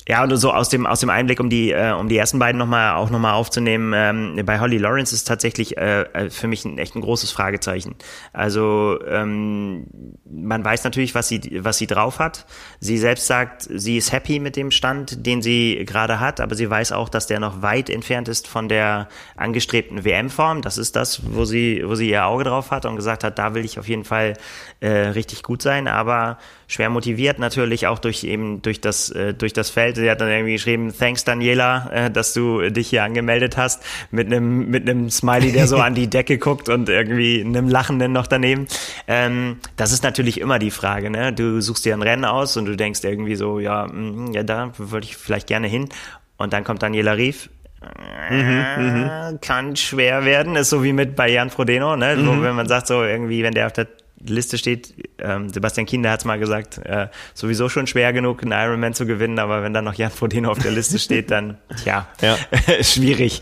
Ja, 0.07 0.23
und 0.23 0.37
so 0.37 0.51
aus 0.51 0.69
dem, 0.69 0.85
aus 0.85 0.99
dem 0.99 1.09
Einblick, 1.09 1.39
um 1.39 1.49
die, 1.49 1.71
äh, 1.71 1.91
um 1.91 2.07
die 2.09 2.17
ersten 2.17 2.37
beiden 2.37 2.59
nochmal, 2.59 2.95
auch 2.95 3.09
nochmal 3.09 3.33
aufzunehmen, 3.33 3.91
ähm, 3.95 4.45
bei 4.45 4.59
Holly 4.59 4.77
Lawrence 4.77 5.15
ist 5.15 5.23
tatsächlich 5.23 5.77
äh, 5.77 6.01
äh, 6.01 6.29
für 6.29 6.47
mich 6.47 6.63
ein, 6.63 6.77
echt 6.77 6.95
ein 6.95 7.01
großes 7.01 7.31
Fragezeichen. 7.31 7.95
Also, 8.31 8.99
ähm, 9.07 9.87
man 10.29 10.63
weiß 10.63 10.83
natürlich, 10.83 11.15
was 11.15 11.27
sie, 11.27 11.59
was 11.63 11.79
sie 11.79 11.87
drauf 11.87 12.19
hat. 12.19 12.45
Sie 12.79 12.99
selbst 12.99 13.25
sagt, 13.25 13.67
sie 13.67 13.97
ist 13.97 14.11
happy 14.11 14.39
mit 14.39 14.55
dem 14.55 14.69
Stand, 14.69 15.25
den 15.25 15.41
sie 15.41 15.83
gerade 15.87 16.19
hat, 16.19 16.39
aber 16.39 16.53
sie 16.53 16.69
weiß 16.69 16.91
auch, 16.91 17.09
dass 17.09 17.25
der 17.25 17.39
noch 17.39 17.63
weit 17.63 17.89
entfernt 17.89 18.27
ist 18.27 18.47
von 18.47 18.69
der 18.69 19.07
angestrebten 19.35 20.05
WM-Form. 20.05 20.61
Das 20.61 20.77
ist 20.77 20.95
das, 20.95 21.21
wo 21.25 21.45
sie, 21.45 21.81
wo 21.83 21.95
sie 21.95 22.11
ihr 22.11 22.27
Auge 22.27 22.43
drauf 22.43 22.69
hat 22.69 22.85
und 22.85 22.95
gesagt 22.95 23.23
hat, 23.23 23.39
da 23.39 23.55
will 23.55 23.65
ich 23.65 23.79
auf 23.79 23.87
jeden 23.87 24.03
Fall 24.03 24.33
äh, 24.81 24.89
richtig 24.89 25.41
gut 25.41 25.63
sein, 25.63 25.87
aber 25.87 26.37
schwer 26.67 26.91
motiviert 26.91 27.39
natürlich 27.39 27.87
auch 27.87 27.97
durch 27.97 28.23
eben 28.23 28.61
durch 28.61 28.81
das 28.81 29.09
äh, 29.09 29.33
durch 29.33 29.53
das 29.53 29.71
Feld. 29.71 29.94
Sie 29.95 30.09
hat 30.09 30.21
dann 30.21 30.29
irgendwie 30.29 30.53
geschrieben, 30.53 30.93
thanks 30.97 31.23
Daniela, 31.23 31.89
äh, 31.91 32.11
dass 32.11 32.33
du 32.33 32.69
dich 32.69 32.89
hier 32.89 33.03
angemeldet 33.03 33.57
hast 33.57 33.83
mit 34.11 34.27
einem 34.27 34.69
mit 34.69 34.89
einem 34.89 35.09
Smiley, 35.09 35.51
der 35.51 35.67
so 35.67 35.77
an 35.85 35.95
die 35.95 36.07
Decke 36.07 36.37
guckt 36.37 36.69
und 36.69 36.89
irgendwie 36.89 37.41
einem 37.41 37.69
Lachenden 37.69 38.11
noch 38.11 38.27
daneben. 38.27 38.67
Ähm, 39.07 39.57
das 39.77 39.91
ist 39.91 40.03
natürlich 40.03 40.39
immer 40.39 40.59
die 40.59 40.71
Frage, 40.71 41.09
ne? 41.09 41.33
Du 41.33 41.61
suchst 41.61 41.85
dir 41.85 41.93
ein 41.93 42.01
Rennen 42.01 42.25
aus 42.25 42.57
und 42.57 42.65
du 42.65 42.75
denkst 42.75 43.01
irgendwie 43.03 43.35
so, 43.35 43.59
ja, 43.59 43.87
mm, 43.87 44.33
ja, 44.33 44.43
da 44.43 44.71
würde 44.77 45.05
ich 45.05 45.17
vielleicht 45.17 45.47
gerne 45.47 45.67
hin. 45.67 45.89
Und 46.37 46.53
dann 46.53 46.63
kommt 46.63 46.83
Daniela 46.83 47.13
Rief, 47.13 47.49
äh, 47.81 49.37
kann 49.41 49.75
schwer 49.75 50.25
werden, 50.25 50.55
ist 50.55 50.69
so 50.69 50.83
wie 50.83 50.93
mit 50.93 51.15
bei 51.15 51.29
Jan 51.29 51.49
Frodeno, 51.49 51.95
ne? 51.95 52.17
Wo, 52.19 52.41
wenn 52.41 52.55
man 52.55 52.67
sagt 52.67 52.87
so 52.87 53.03
irgendwie, 53.03 53.43
wenn 53.43 53.53
der 53.53 53.67
auf 53.67 53.73
der 53.73 53.87
Liste 54.27 54.57
steht, 54.57 54.93
ähm, 55.19 55.49
Sebastian 55.49 55.85
Kinder 55.85 56.11
hat 56.11 56.19
es 56.19 56.25
mal 56.25 56.39
gesagt, 56.39 56.77
äh, 56.79 57.07
sowieso 57.33 57.69
schon 57.69 57.87
schwer 57.87 58.13
genug, 58.13 58.41
einen 58.41 58.51
Ironman 58.51 58.93
zu 58.93 59.05
gewinnen, 59.05 59.39
aber 59.39 59.63
wenn 59.63 59.73
dann 59.73 59.85
noch 59.85 59.93
Jan 59.95 60.11
Frodeno 60.11 60.51
auf 60.51 60.59
der 60.59 60.71
Liste 60.71 60.99
steht, 60.99 61.31
dann, 61.31 61.57
tja, 61.83 62.07
Ja. 62.21 62.37
schwierig. 62.81 63.41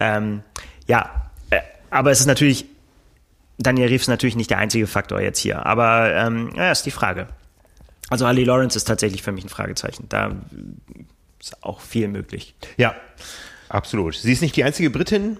Ähm, 0.00 0.42
ja, 0.86 1.30
äh, 1.50 1.60
aber 1.90 2.10
es 2.10 2.20
ist 2.20 2.26
natürlich, 2.26 2.66
Daniel 3.58 3.88
Rief 3.88 4.02
ist 4.02 4.08
natürlich 4.08 4.36
nicht 4.36 4.50
der 4.50 4.58
einzige 4.58 4.86
Faktor 4.86 5.20
jetzt 5.20 5.38
hier, 5.38 5.64
aber 5.64 6.12
ähm, 6.14 6.52
ja, 6.56 6.70
ist 6.70 6.84
die 6.86 6.90
Frage. 6.90 7.28
Also 8.10 8.26
Ali 8.26 8.44
Lawrence 8.44 8.76
ist 8.76 8.84
tatsächlich 8.84 9.22
für 9.22 9.32
mich 9.32 9.44
ein 9.44 9.48
Fragezeichen. 9.48 10.06
Da 10.08 10.32
ist 11.40 11.62
auch 11.62 11.80
viel 11.80 12.08
möglich. 12.08 12.54
Ja, 12.76 12.94
absolut. 13.68 14.14
Sie 14.14 14.32
ist 14.32 14.42
nicht 14.42 14.56
die 14.56 14.64
einzige 14.64 14.90
Britin. 14.90 15.38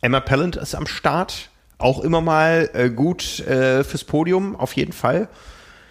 Emma 0.00 0.20
Pallant 0.20 0.56
ist 0.56 0.74
am 0.74 0.86
Start. 0.86 1.50
Auch 1.78 2.00
immer 2.00 2.20
mal 2.20 2.70
äh, 2.72 2.90
gut 2.90 3.40
äh, 3.40 3.84
fürs 3.84 4.04
Podium, 4.04 4.56
auf 4.56 4.74
jeden 4.74 4.92
Fall. 4.92 5.28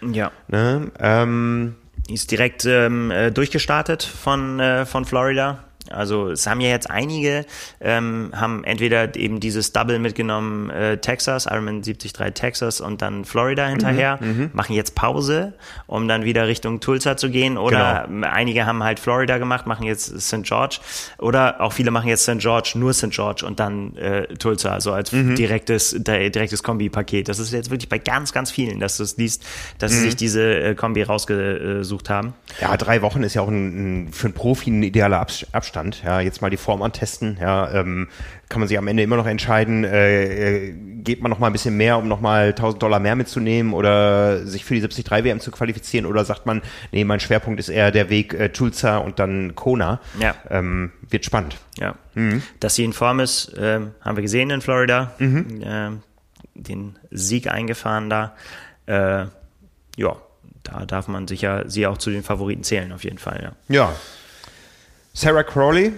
Ja. 0.02 0.30
Ne? 0.48 0.92
Ähm, 1.00 1.76
ist 2.08 2.30
direkt 2.30 2.64
ähm, 2.64 3.10
äh, 3.10 3.30
durchgestartet 3.30 4.02
von, 4.02 4.60
äh, 4.60 4.86
von 4.86 5.04
Florida. 5.04 5.64
Also 5.90 6.30
es 6.30 6.46
haben 6.46 6.60
ja 6.60 6.68
jetzt 6.68 6.90
einige, 6.90 7.44
ähm, 7.80 8.30
haben 8.34 8.64
entweder 8.64 9.14
eben 9.16 9.40
dieses 9.40 9.72
Double 9.72 9.98
mitgenommen, 9.98 10.70
äh, 10.70 10.98
Texas, 10.98 11.46
Ironman 11.46 11.82
73 11.82 12.12
Texas 12.34 12.80
und 12.80 13.02
dann 13.02 13.24
Florida 13.24 13.66
hinterher, 13.66 14.18
machen 14.52 14.74
jetzt 14.74 14.94
Pause, 14.94 15.54
um 15.86 16.08
dann 16.08 16.24
wieder 16.24 16.46
Richtung 16.48 16.80
Tulsa 16.80 17.16
zu 17.16 17.30
gehen. 17.30 17.56
Oder 17.58 18.08
einige 18.30 18.66
haben 18.66 18.82
halt 18.82 18.98
Florida 19.00 19.38
gemacht, 19.38 19.66
machen 19.66 19.84
jetzt 19.86 20.20
St. 20.20 20.42
George. 20.44 20.78
Oder 21.18 21.60
auch 21.60 21.72
viele 21.72 21.90
machen 21.90 22.08
jetzt 22.08 22.22
St. 22.24 22.38
George, 22.38 22.72
nur 22.74 22.92
St. 22.92 23.10
George 23.10 23.44
und 23.46 23.60
dann 23.60 23.96
äh, 23.96 24.26
Tulsa, 24.36 24.72
also 24.72 24.92
als 24.92 25.10
direktes, 25.10 25.90
di- 25.98 26.30
direktes 26.30 26.62
Kombi-Paket. 26.62 27.28
Das 27.28 27.38
ist 27.38 27.52
jetzt 27.52 27.70
wirklich 27.70 27.88
bei 27.88 27.98
ganz, 27.98 28.32
ganz 28.32 28.50
vielen, 28.50 28.80
dass 28.80 28.96
du 28.96 29.02
es 29.02 29.16
liest, 29.16 29.44
dass 29.78 29.92
sie 29.92 29.98
sich 30.00 30.16
diese 30.16 30.42
äh, 30.60 30.74
Kombi 30.74 31.02
rausgesucht 31.02 32.10
haben. 32.10 32.34
ja, 32.60 32.76
drei 32.76 33.02
Wochen 33.02 33.22
ist 33.22 33.34
ja 33.34 33.42
auch 33.42 33.48
ein, 33.48 34.06
ein, 34.06 34.12
für 34.12 34.26
einen 34.26 34.34
Profi 34.34 34.70
ein 34.70 34.82
idealer 34.82 35.20
Abs- 35.20 35.46
Abstand. 35.78 36.02
Ja, 36.02 36.20
jetzt 36.20 36.42
mal 36.42 36.50
die 36.50 36.56
Form 36.56 36.82
antesten. 36.82 37.38
Ja, 37.40 37.72
ähm, 37.72 38.08
kann 38.48 38.60
man 38.60 38.68
sich 38.68 38.78
am 38.78 38.88
Ende 38.88 39.02
immer 39.02 39.16
noch 39.16 39.26
entscheiden, 39.26 39.84
äh, 39.84 40.68
äh, 40.68 40.72
geht 41.02 41.22
man 41.22 41.30
noch 41.30 41.38
mal 41.38 41.48
ein 41.48 41.52
bisschen 41.52 41.76
mehr, 41.76 41.98
um 41.98 42.08
noch 42.08 42.20
mal 42.20 42.48
1000 42.48 42.82
Dollar 42.82 42.98
mehr 42.98 43.16
mitzunehmen 43.16 43.72
oder 43.72 44.46
sich 44.46 44.64
für 44.64 44.74
die 44.74 44.80
73 44.80 45.24
WM 45.24 45.40
zu 45.40 45.50
qualifizieren 45.50 46.06
oder 46.06 46.24
sagt 46.24 46.46
man, 46.46 46.62
nee, 46.92 47.04
mein 47.04 47.20
Schwerpunkt 47.20 47.60
ist 47.60 47.68
eher 47.68 47.90
der 47.90 48.10
Weg 48.10 48.34
äh, 48.34 48.48
Tulsa 48.50 48.98
und 48.98 49.18
dann 49.18 49.54
Kona. 49.54 50.00
Ja. 50.20 50.34
Ähm, 50.50 50.92
wird 51.08 51.24
spannend. 51.24 51.56
Ja. 51.78 51.94
Dass 52.58 52.74
sie 52.74 52.84
in 52.84 52.92
Form 52.92 53.20
ist, 53.20 53.54
ähm, 53.56 53.92
haben 54.00 54.16
wir 54.16 54.22
gesehen 54.22 54.50
in 54.50 54.60
Florida. 54.60 55.14
Ähm, 55.20 56.02
den 56.54 56.98
Sieg 57.12 57.48
eingefahren 57.48 58.10
da. 58.10 58.34
Äh, 58.86 59.26
ja, 59.96 60.16
da 60.64 60.84
darf 60.86 61.06
man 61.06 61.28
sicher 61.28 61.64
sie 61.68 61.86
auch 61.86 61.98
zu 61.98 62.10
den 62.10 62.24
Favoriten 62.24 62.64
zählen, 62.64 62.92
auf 62.92 63.04
jeden 63.04 63.18
Fall, 63.18 63.54
ja. 63.68 63.74
Ja. 63.74 63.94
Sarah 65.18 65.42
Crowley 65.42 65.92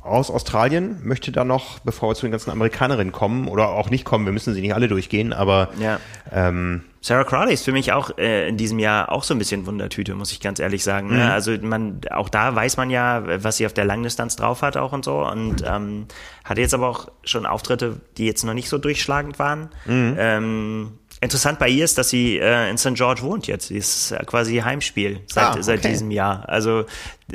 aus 0.00 0.30
Australien 0.30 0.96
möchte 1.04 1.30
da 1.30 1.44
noch, 1.44 1.78
bevor 1.80 2.08
wir 2.08 2.14
zu 2.14 2.24
den 2.24 2.32
ganzen 2.32 2.50
Amerikanerinnen 2.50 3.12
kommen 3.12 3.46
oder 3.48 3.68
auch 3.68 3.90
nicht 3.90 4.06
kommen, 4.06 4.24
wir 4.24 4.32
müssen 4.32 4.54
sie 4.54 4.62
nicht 4.62 4.74
alle 4.74 4.88
durchgehen, 4.88 5.34
aber 5.34 5.68
Ja. 5.78 6.00
ähm, 6.32 6.82
Sarah 7.02 7.24
Crowley 7.24 7.52
ist 7.52 7.64
für 7.66 7.72
mich 7.72 7.92
auch 7.92 8.16
äh, 8.16 8.48
in 8.48 8.56
diesem 8.56 8.78
Jahr 8.78 9.12
auch 9.12 9.24
so 9.24 9.34
ein 9.34 9.38
bisschen 9.38 9.66
Wundertüte, 9.66 10.14
muss 10.14 10.32
ich 10.32 10.40
ganz 10.40 10.58
ehrlich 10.58 10.84
sagen. 10.84 11.08
Ne? 11.14 11.30
Also 11.32 11.52
man, 11.60 12.00
auch 12.12 12.30
da 12.30 12.54
weiß 12.54 12.78
man 12.78 12.88
ja, 12.90 13.42
was 13.44 13.58
sie 13.58 13.66
auf 13.66 13.74
der 13.74 13.84
Langdistanz 13.84 14.36
drauf 14.36 14.62
hat 14.62 14.76
auch 14.78 14.92
und 14.92 15.04
so. 15.04 15.18
Und 15.26 15.62
ähm, 15.66 16.06
hatte 16.44 16.60
jetzt 16.62 16.72
aber 16.74 16.88
auch 16.88 17.08
schon 17.24 17.44
Auftritte, 17.44 18.00
die 18.16 18.24
jetzt 18.26 18.44
noch 18.44 18.54
nicht 18.54 18.68
so 18.68 18.78
durchschlagend 18.78 19.38
waren. 19.40 19.68
Ähm, 19.88 20.92
Interessant 21.22 21.60
bei 21.60 21.68
ihr 21.68 21.84
ist, 21.84 21.98
dass 21.98 22.10
sie 22.10 22.38
äh, 22.38 22.68
in 22.68 22.76
St. 22.76 22.94
George 22.94 23.22
wohnt 23.22 23.46
jetzt. 23.46 23.68
Sie 23.68 23.76
ist 23.76 24.12
quasi 24.26 24.56
Heimspiel 24.56 25.20
seit, 25.26 25.44
ah, 25.44 25.50
okay. 25.52 25.62
seit 25.62 25.84
diesem 25.84 26.10
Jahr. 26.10 26.48
Also 26.48 26.84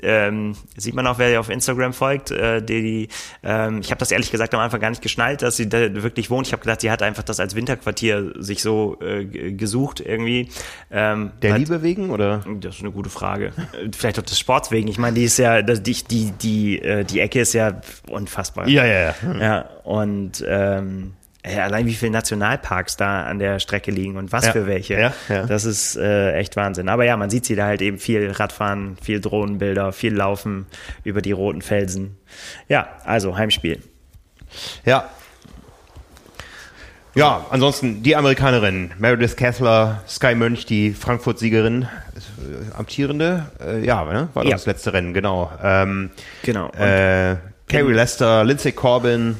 ähm, 0.03 0.57
sieht 0.75 0.93
man 0.93 1.07
auch, 1.07 1.19
wer 1.19 1.31
ihr 1.31 1.39
auf 1.39 1.49
Instagram 1.49 1.93
folgt. 1.93 2.31
Äh, 2.31 2.61
die, 2.61 2.81
die, 2.81 3.07
ähm, 3.43 3.79
ich 3.79 3.89
habe 3.89 3.99
das 3.99 4.11
ehrlich 4.11 4.29
gesagt 4.29 4.53
am 4.53 4.59
Anfang 4.59 4.81
gar 4.81 4.89
nicht 4.89 5.01
geschnallt, 5.01 5.41
dass 5.41 5.55
sie 5.55 5.69
da 5.69 5.79
wirklich 6.03 6.29
wohnt. 6.29 6.47
Ich 6.47 6.51
habe 6.51 6.61
gedacht, 6.61 6.81
sie 6.81 6.91
hat 6.91 7.01
einfach 7.01 7.23
das 7.23 7.39
als 7.39 7.55
Winterquartier 7.55 8.33
sich 8.37 8.61
so 8.61 8.97
äh, 8.99 9.23
gesucht 9.53 10.01
irgendwie. 10.01 10.49
Ähm, 10.91 11.31
Der 11.41 11.53
hat, 11.53 11.59
Liebe 11.59 11.81
wegen 11.81 12.09
oder? 12.09 12.43
Das 12.59 12.75
ist 12.75 12.81
eine 12.81 12.91
gute 12.91 13.09
Frage. 13.09 13.53
Vielleicht 13.97 14.19
auch 14.19 14.23
des 14.23 14.37
Sports 14.37 14.69
wegen. 14.69 14.89
Ich 14.89 14.97
meine, 14.97 15.15
die 15.15 15.23
ist 15.23 15.37
ja, 15.37 15.61
die 15.61 15.77
die 15.79 16.31
die 16.31 16.81
äh, 16.81 17.05
die 17.05 17.21
Ecke 17.21 17.39
ist 17.39 17.53
ja 17.53 17.79
unfassbar. 18.09 18.67
Ja 18.67 18.85
ja 18.85 18.99
ja. 18.99 19.13
Ja 19.39 19.61
und 19.85 20.43
ähm, 20.45 21.13
ja, 21.49 21.63
allein 21.63 21.85
wie 21.85 21.93
viele 21.93 22.11
Nationalparks 22.11 22.97
da 22.97 23.23
an 23.23 23.39
der 23.39 23.59
Strecke 23.59 23.91
liegen 23.91 24.17
und 24.17 24.31
was 24.31 24.45
ja, 24.45 24.51
für 24.51 24.67
welche. 24.67 24.99
Ja, 24.99 25.13
ja. 25.29 25.45
Das 25.45 25.65
ist 25.65 25.95
äh, 25.95 26.33
echt 26.33 26.55
Wahnsinn. 26.55 26.89
Aber 26.89 27.05
ja, 27.05 27.17
man 27.17 27.29
sieht 27.29 27.45
sie 27.45 27.55
da 27.55 27.65
halt 27.65 27.81
eben 27.81 27.97
viel 27.99 28.31
Radfahren, 28.31 28.97
viel 29.01 29.19
Drohnenbilder, 29.19 29.91
viel 29.91 30.13
Laufen 30.13 30.65
über 31.03 31.21
die 31.21 31.31
roten 31.31 31.61
Felsen. 31.61 32.17
Ja, 32.67 32.87
also 33.03 33.37
Heimspiel. 33.37 33.81
Ja. 34.85 35.09
Ja, 37.15 37.47
ansonsten 37.49 38.03
die 38.03 38.15
Amerikanerin, 38.15 38.91
Meredith 38.99 39.35
Kessler, 39.35 40.03
Sky 40.07 40.35
Mönch, 40.35 40.67
die 40.67 40.91
Frankfurt-Siegerin, 40.91 41.83
äh, 41.83 42.77
amtierende, 42.77 43.47
äh, 43.59 43.83
ja, 43.83 44.03
ne? 44.05 44.29
war 44.35 44.45
das 44.45 44.67
letzte 44.67 44.93
Rennen, 44.93 45.15
genau. 45.15 45.51
Ähm, 45.63 46.11
genau. 46.43 46.69
Äh, 46.73 47.37
Carrie 47.67 47.93
Lester, 47.93 48.43
Lindsay 48.43 48.71
Corbin, 48.71 49.35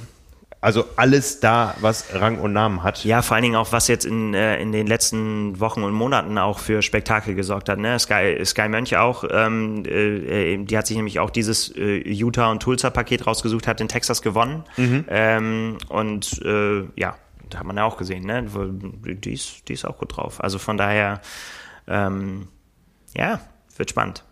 also 0.59 0.85
alles 0.95 1.39
da, 1.39 1.75
was 1.81 2.13
Rang 2.13 2.39
und 2.39 2.51
Namen 2.51 2.81
hat. 2.81 3.05
Ja, 3.05 3.21
vor 3.21 3.35
allen 3.35 3.43
Dingen 3.43 3.55
auch, 3.55 3.71
was 3.71 3.88
jetzt 3.88 4.05
in, 4.05 4.34
äh, 4.34 4.59
in 4.59 4.71
den 4.71 4.88
letzten 4.88 5.59
Wochen 5.59 5.84
und 5.84 5.93
Monaten 5.93 6.38
auch 6.38 6.59
für 6.59 6.81
Spektakel 6.81 7.35
gesorgt 7.35 7.69
hat. 7.69 7.77
Ne? 7.77 7.97
Sky, 7.99 8.43
Sky 8.43 8.67
Mönch 8.67 8.97
auch, 8.97 9.23
ähm, 9.29 9.84
äh, 9.85 10.57
die 10.57 10.77
hat 10.77 10.88
sich 10.88 10.97
nämlich 10.97 11.19
auch 11.19 11.29
dieses 11.29 11.75
äh, 11.75 11.97
Utah 12.09 12.49
und 12.49 12.61
Tulsa-Paket 12.63 13.27
rausgesucht, 13.27 13.67
hat 13.67 13.81
in 13.81 13.88
Texas 13.88 14.21
gewonnen. 14.23 14.63
Mhm. 14.77 15.05
Ähm, 15.09 15.77
und 15.89 16.41
äh, 16.43 16.85
ja, 16.95 17.15
da 17.49 17.59
hat 17.59 17.65
man 17.65 17.77
ja 17.77 17.84
auch 17.84 17.97
gesehen, 17.97 18.25
ne? 18.25 18.45
die, 19.05 19.34
ist, 19.34 19.69
die 19.69 19.73
ist 19.73 19.85
auch 19.85 19.97
gut 19.99 20.17
drauf. 20.17 20.43
Also 20.43 20.57
von 20.57 20.77
daher, 20.77 21.21
ähm, 21.88 22.47
ja, 23.15 23.39
wird 23.77 23.91
spannend. 23.91 24.23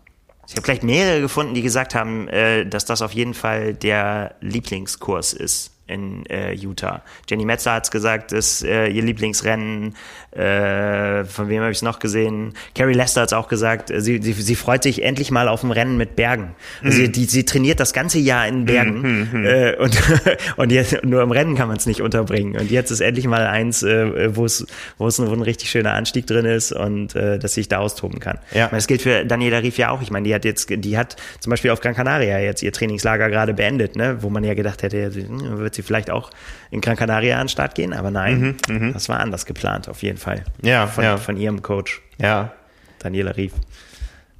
Ich 0.48 0.54
habe 0.54 0.62
vielleicht 0.64 0.84
mehrere 0.84 1.20
gefunden, 1.20 1.54
die 1.54 1.62
gesagt 1.62 1.94
haben, 1.94 2.28
äh, 2.28 2.66
dass 2.66 2.84
das 2.84 3.00
auf 3.00 3.12
jeden 3.12 3.34
Fall 3.34 3.74
der 3.74 4.34
Lieblingskurs 4.40 5.32
ist 5.32 5.75
in 5.86 6.26
äh, 6.26 6.52
Utah. 6.52 7.02
Jenny 7.28 7.44
Metzler 7.44 7.74
hat's 7.74 7.90
gesagt, 7.90 8.32
ist 8.32 8.64
äh, 8.64 8.88
ihr 8.88 9.02
Lieblingsrennen. 9.02 9.94
Äh, 10.32 11.24
von 11.24 11.48
wem 11.48 11.62
habe 11.62 11.70
ich 11.70 11.78
es 11.78 11.82
noch 11.82 11.98
gesehen? 11.98 12.54
Carrie 12.74 12.92
Lester 12.92 13.22
hat's 13.22 13.32
auch 13.32 13.48
gesagt, 13.48 13.90
äh, 13.90 14.00
sie, 14.00 14.20
sie, 14.20 14.32
sie 14.32 14.54
freut 14.54 14.82
sich 14.82 15.02
endlich 15.02 15.30
mal 15.30 15.48
auf 15.48 15.62
ein 15.62 15.70
Rennen 15.70 15.96
mit 15.96 16.16
Bergen. 16.16 16.54
Mhm. 16.82 16.90
sie, 16.90 17.12
die, 17.12 17.24
sie 17.24 17.44
trainiert 17.44 17.80
das 17.80 17.92
ganze 17.92 18.18
Jahr 18.18 18.46
in 18.46 18.64
Bergen 18.64 19.00
mhm, 19.00 19.28
mhm, 19.32 19.40
mhm. 19.40 19.46
äh, 19.46 19.76
und, 19.76 20.02
und 20.56 20.72
jetzt, 20.72 21.04
nur 21.04 21.22
im 21.22 21.30
Rennen 21.30 21.54
kann 21.54 21.68
man 21.68 21.76
es 21.76 21.86
nicht 21.86 22.02
unterbringen. 22.02 22.60
Und 22.60 22.70
jetzt 22.70 22.90
ist 22.90 23.00
endlich 23.00 23.26
mal 23.26 23.46
eins, 23.46 23.82
äh, 23.82 24.34
wo 24.36 24.44
es 24.44 24.66
wo 24.98 25.06
es 25.06 25.18
ein 25.18 25.42
richtig 25.42 25.70
schöner 25.70 25.94
Anstieg 25.94 26.26
drin 26.26 26.44
ist 26.44 26.72
und 26.72 27.14
äh, 27.14 27.38
dass 27.38 27.54
sich 27.54 27.68
da 27.68 27.78
austoben 27.78 28.20
kann. 28.20 28.38
Ja. 28.52 28.68
Das 28.68 28.86
gilt 28.86 29.02
für 29.02 29.24
Daniela 29.24 29.58
Rief 29.58 29.78
ja 29.78 29.90
auch. 29.90 30.02
Ich 30.02 30.10
meine, 30.10 30.26
die 30.26 30.34
hat 30.34 30.44
jetzt, 30.44 30.68
die 30.70 30.98
hat 30.98 31.16
zum 31.40 31.50
Beispiel 31.50 31.70
auf 31.70 31.80
Gran 31.80 31.94
Canaria 31.94 32.38
jetzt 32.38 32.62
ihr 32.62 32.72
Trainingslager 32.72 33.30
gerade 33.30 33.54
beendet, 33.54 33.96
ne? 33.96 34.18
wo 34.20 34.30
man 34.30 34.44
ja 34.44 34.54
gedacht 34.54 34.82
hätte, 34.82 35.14
wird 35.14 35.75
sie 35.76 35.82
vielleicht 35.82 36.10
auch 36.10 36.30
in 36.70 36.80
Gran 36.80 36.96
Canaria 36.96 37.36
an 37.36 37.44
den 37.44 37.48
Start 37.48 37.74
gehen, 37.74 37.92
aber 37.92 38.10
nein, 38.10 38.56
mhm, 38.68 38.78
mhm, 38.78 38.92
das 38.92 39.08
war 39.08 39.20
anders 39.20 39.46
geplant, 39.46 39.88
auf 39.88 40.02
jeden 40.02 40.18
Fall. 40.18 40.44
Ja, 40.62 40.86
von, 40.86 41.04
ja. 41.04 41.16
von 41.16 41.36
ihrem 41.36 41.62
Coach. 41.62 42.02
Ja. 42.18 42.52
Daniela 42.98 43.36
Rief. 43.36 43.52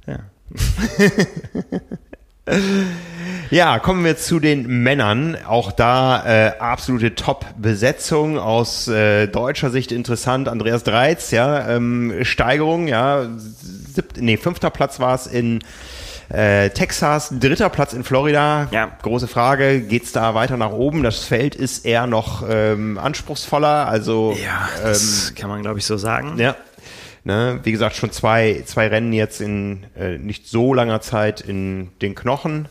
Ja. 0.05 0.19
Ja, 3.49 3.79
kommen 3.79 4.03
wir 4.03 4.17
zu 4.17 4.39
den 4.39 4.83
Männern. 4.83 5.37
Auch 5.47 5.71
da 5.71 6.25
äh, 6.25 6.59
absolute 6.59 7.15
Top-Besetzung 7.15 8.37
aus 8.37 8.89
äh, 8.89 9.27
deutscher 9.27 9.69
Sicht 9.69 9.93
interessant. 9.93 10.49
Andreas 10.49 10.83
Dreiz, 10.83 11.31
ja, 11.31 11.69
ähm, 11.69 12.13
Steigerung, 12.23 12.87
ja, 12.87 13.27
siebt, 13.37 14.17
nee, 14.19 14.35
fünfter 14.35 14.69
Platz 14.69 14.99
war 14.99 15.15
es 15.15 15.27
in 15.27 15.59
äh, 16.29 16.69
Texas, 16.71 17.33
dritter 17.39 17.69
Platz 17.69 17.93
in 17.93 18.03
Florida. 18.03 18.67
Ja. 18.71 18.91
Große 19.01 19.27
Frage, 19.27 19.81
geht's 19.81 20.11
da 20.11 20.35
weiter 20.35 20.57
nach 20.57 20.71
oben? 20.71 21.03
Das 21.03 21.23
Feld 21.23 21.55
ist 21.55 21.85
eher 21.85 22.07
noch 22.07 22.43
ähm, 22.49 22.97
anspruchsvoller. 22.97 23.87
Also 23.87 24.35
ja, 24.41 24.69
das 24.83 25.29
ähm, 25.29 25.35
kann 25.35 25.49
man 25.49 25.61
glaube 25.61 25.79
ich 25.79 25.85
so 25.85 25.97
sagen. 25.97 26.37
Ja. 26.37 26.55
Ne, 27.23 27.59
wie 27.63 27.73
gesagt, 27.73 27.97
schon 27.97 28.11
zwei, 28.11 28.63
zwei 28.65 28.87
Rennen 28.87 29.11
jetzt 29.11 29.41
in 29.41 29.85
äh, 29.99 30.17
nicht 30.17 30.47
so 30.47 30.73
langer 30.73 31.01
Zeit 31.01 31.41
in 31.41 31.89
den 32.01 32.15
Knochen. 32.15 32.69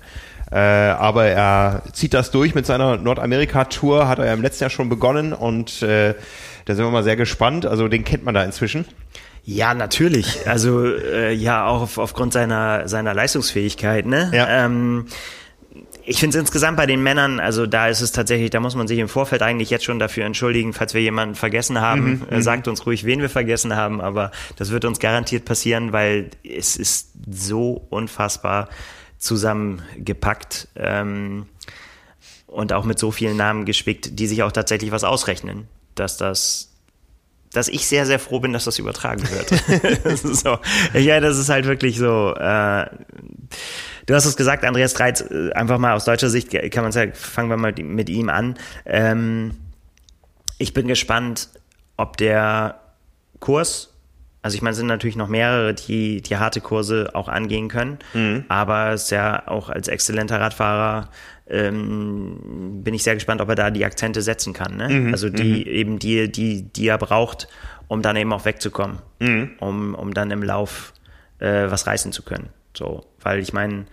Äh, 0.51 0.57
aber 0.57 1.27
er 1.27 1.83
zieht 1.93 2.15
das 2.15 2.31
durch 2.31 2.55
mit 2.55 2.65
seiner 2.65 2.97
Nordamerika-Tour, 2.97 4.09
hat 4.09 4.19
er 4.19 4.27
ja 4.27 4.33
im 4.33 4.43
letzten 4.43 4.65
Jahr 4.65 4.71
schon 4.71 4.89
begonnen 4.89 5.33
und 5.33 5.83
äh, 5.83 6.15
da 6.65 6.75
sind 6.75 6.85
wir 6.85 6.91
mal 6.91 7.03
sehr 7.03 7.17
gespannt. 7.17 7.67
Also 7.67 7.89
den 7.89 8.05
kennt 8.05 8.25
man 8.25 8.35
da 8.35 8.45
inzwischen. 8.45 8.87
Ja, 9.47 9.75
natürlich. 9.75 10.47
Also 10.49 10.85
äh, 10.85 11.33
ja, 11.33 11.67
auch 11.67 11.83
auf, 11.83 11.99
aufgrund 11.99 12.33
seiner 12.33 12.89
seiner 12.89 13.15
Leistungsfähigkeit. 13.15 14.05
Ne? 14.05 14.31
Ja. 14.35 14.65
Ähm, 14.65 15.07
ich 16.05 16.19
finde 16.19 16.37
es 16.37 16.41
insgesamt 16.41 16.77
bei 16.77 16.87
den 16.87 17.03
Männern, 17.03 17.39
also 17.41 17.67
da 17.67 17.89
ist 17.89 18.01
es 18.01 18.11
tatsächlich, 18.13 18.51
da 18.51 18.61
muss 18.61 18.75
man 18.75 18.89
sich 18.89 18.99
im 18.99 19.09
Vorfeld 19.09 19.43
eigentlich 19.43 19.71
jetzt 19.71 19.85
schon 19.85 19.99
dafür 19.99 20.25
entschuldigen, 20.25 20.73
falls 20.73 20.95
wir 20.95 21.01
jemanden 21.01 21.37
vergessen 21.37 21.81
haben. 21.81 22.05
Mhm, 22.05 22.23
äh, 22.31 22.37
mhm. 22.37 22.43
sagt 22.43 22.69
uns 22.69 22.87
ruhig, 22.87 23.05
wen 23.05 23.21
wir 23.21 23.31
vergessen 23.31 23.77
haben, 23.77 24.01
aber 24.01 24.33
das 24.57 24.71
wird 24.71 24.85
uns 24.85 24.99
garantiert 24.99 25.45
passieren, 25.45 25.93
weil 25.93 26.31
es 26.43 26.77
ist 26.77 27.13
so 27.29 27.87
unfassbar 27.89 28.69
zusammengepackt 29.19 30.69
ähm, 30.77 31.47
und 32.47 32.73
auch 32.73 32.85
mit 32.85 32.99
so 32.99 33.13
vielen 33.13 33.37
Namen 33.37 33.65
gespickt, 33.65 34.19
die 34.19 34.27
sich 34.27 34.43
auch 34.43 34.53
tatsächlich 34.53 34.91
was 34.91 35.05
ausrechnen, 35.05 35.69
dass 35.95 36.17
das 36.17 36.76
dass 37.57 37.69
ich 37.69 37.87
sehr, 37.87 38.05
sehr 38.05 38.19
froh 38.19 38.39
bin, 38.39 38.53
dass 38.53 38.65
das 38.67 38.79
übertragen 38.79 39.23
wird. 39.31 40.19
so. 40.19 40.59
Ja, 40.93 41.21
das 41.21 41.39
ist 41.39 41.49
halt 41.49 41.65
wirklich 41.65 41.97
so. 41.97 42.35
Äh, 42.35 42.87
du 44.05 44.15
hast 44.15 44.27
es 44.27 44.37
gesagt, 44.37 44.65
Andreas 44.65 44.93
Dreiz, 44.93 45.23
äh, 45.23 45.53
einfach 45.53 45.79
mal 45.79 45.95
aus 45.95 46.05
deutscher 46.05 46.29
Sicht 46.29 46.51
kann 46.71 46.83
man 46.83 46.93
sagen, 46.93 47.13
fangen 47.15 47.49
wir 47.49 47.57
mal 47.57 47.73
mit 47.79 48.11
ihm 48.11 48.29
an. 48.29 48.57
Ähm, 48.85 49.53
ich 50.59 50.75
bin 50.75 50.87
gespannt, 50.87 51.49
ob 51.97 52.19
der 52.19 52.79
Kurs, 53.41 53.95
also 54.43 54.55
ich 54.55 54.61
meine, 54.61 54.73
es 54.73 54.77
sind 54.77 54.87
natürlich 54.87 55.17
noch 55.17 55.29
mehrere, 55.29 55.73
die 55.73 56.21
die 56.21 56.37
harte 56.37 56.61
Kurse 56.61 57.11
auch 57.15 57.29
angehen 57.29 57.69
können, 57.69 57.99
mhm. 58.13 58.45
aber 58.49 58.91
es 58.91 59.05
ist 59.05 59.11
ja 59.11 59.49
auch 59.49 59.71
als 59.71 59.89
exzellenter 59.89 60.41
Radfahrer 60.41 61.09
ähm, 61.49 62.83
bin 62.83 62.95
ich 62.95 63.03
sehr 63.03 63.15
gespannt, 63.15 63.41
ob 63.41 63.49
er 63.49 63.55
da 63.55 63.71
die 63.71 63.85
Akzente 63.85 64.23
setzen 64.23 64.53
kann. 64.53 64.77
Ne? 64.77 64.89
Mhm, 64.89 65.13
also 65.13 65.29
die 65.29 65.65
mhm. 65.65 65.71
eben 65.71 65.99
die, 65.99 66.31
die, 66.31 66.63
die 66.63 66.89
er 66.89 66.99
braucht, 66.99 67.49
um 67.89 68.03
dann 68.03 68.17
eben 68.17 68.33
auch 68.33 68.45
wegzukommen, 68.45 68.99
mhm. 69.21 69.51
um, 69.61 69.95
um 69.95 70.13
dann 70.13 70.31
im 70.31 70.43
Lauf 70.43 70.93
äh, 71.39 71.71
was 71.71 71.87
reißen 71.87 72.13
zu 72.13 72.23
können. 72.23 72.49
So, 72.77 73.05
weil 73.21 73.39
ich 73.39 73.53
meine, 73.53 73.87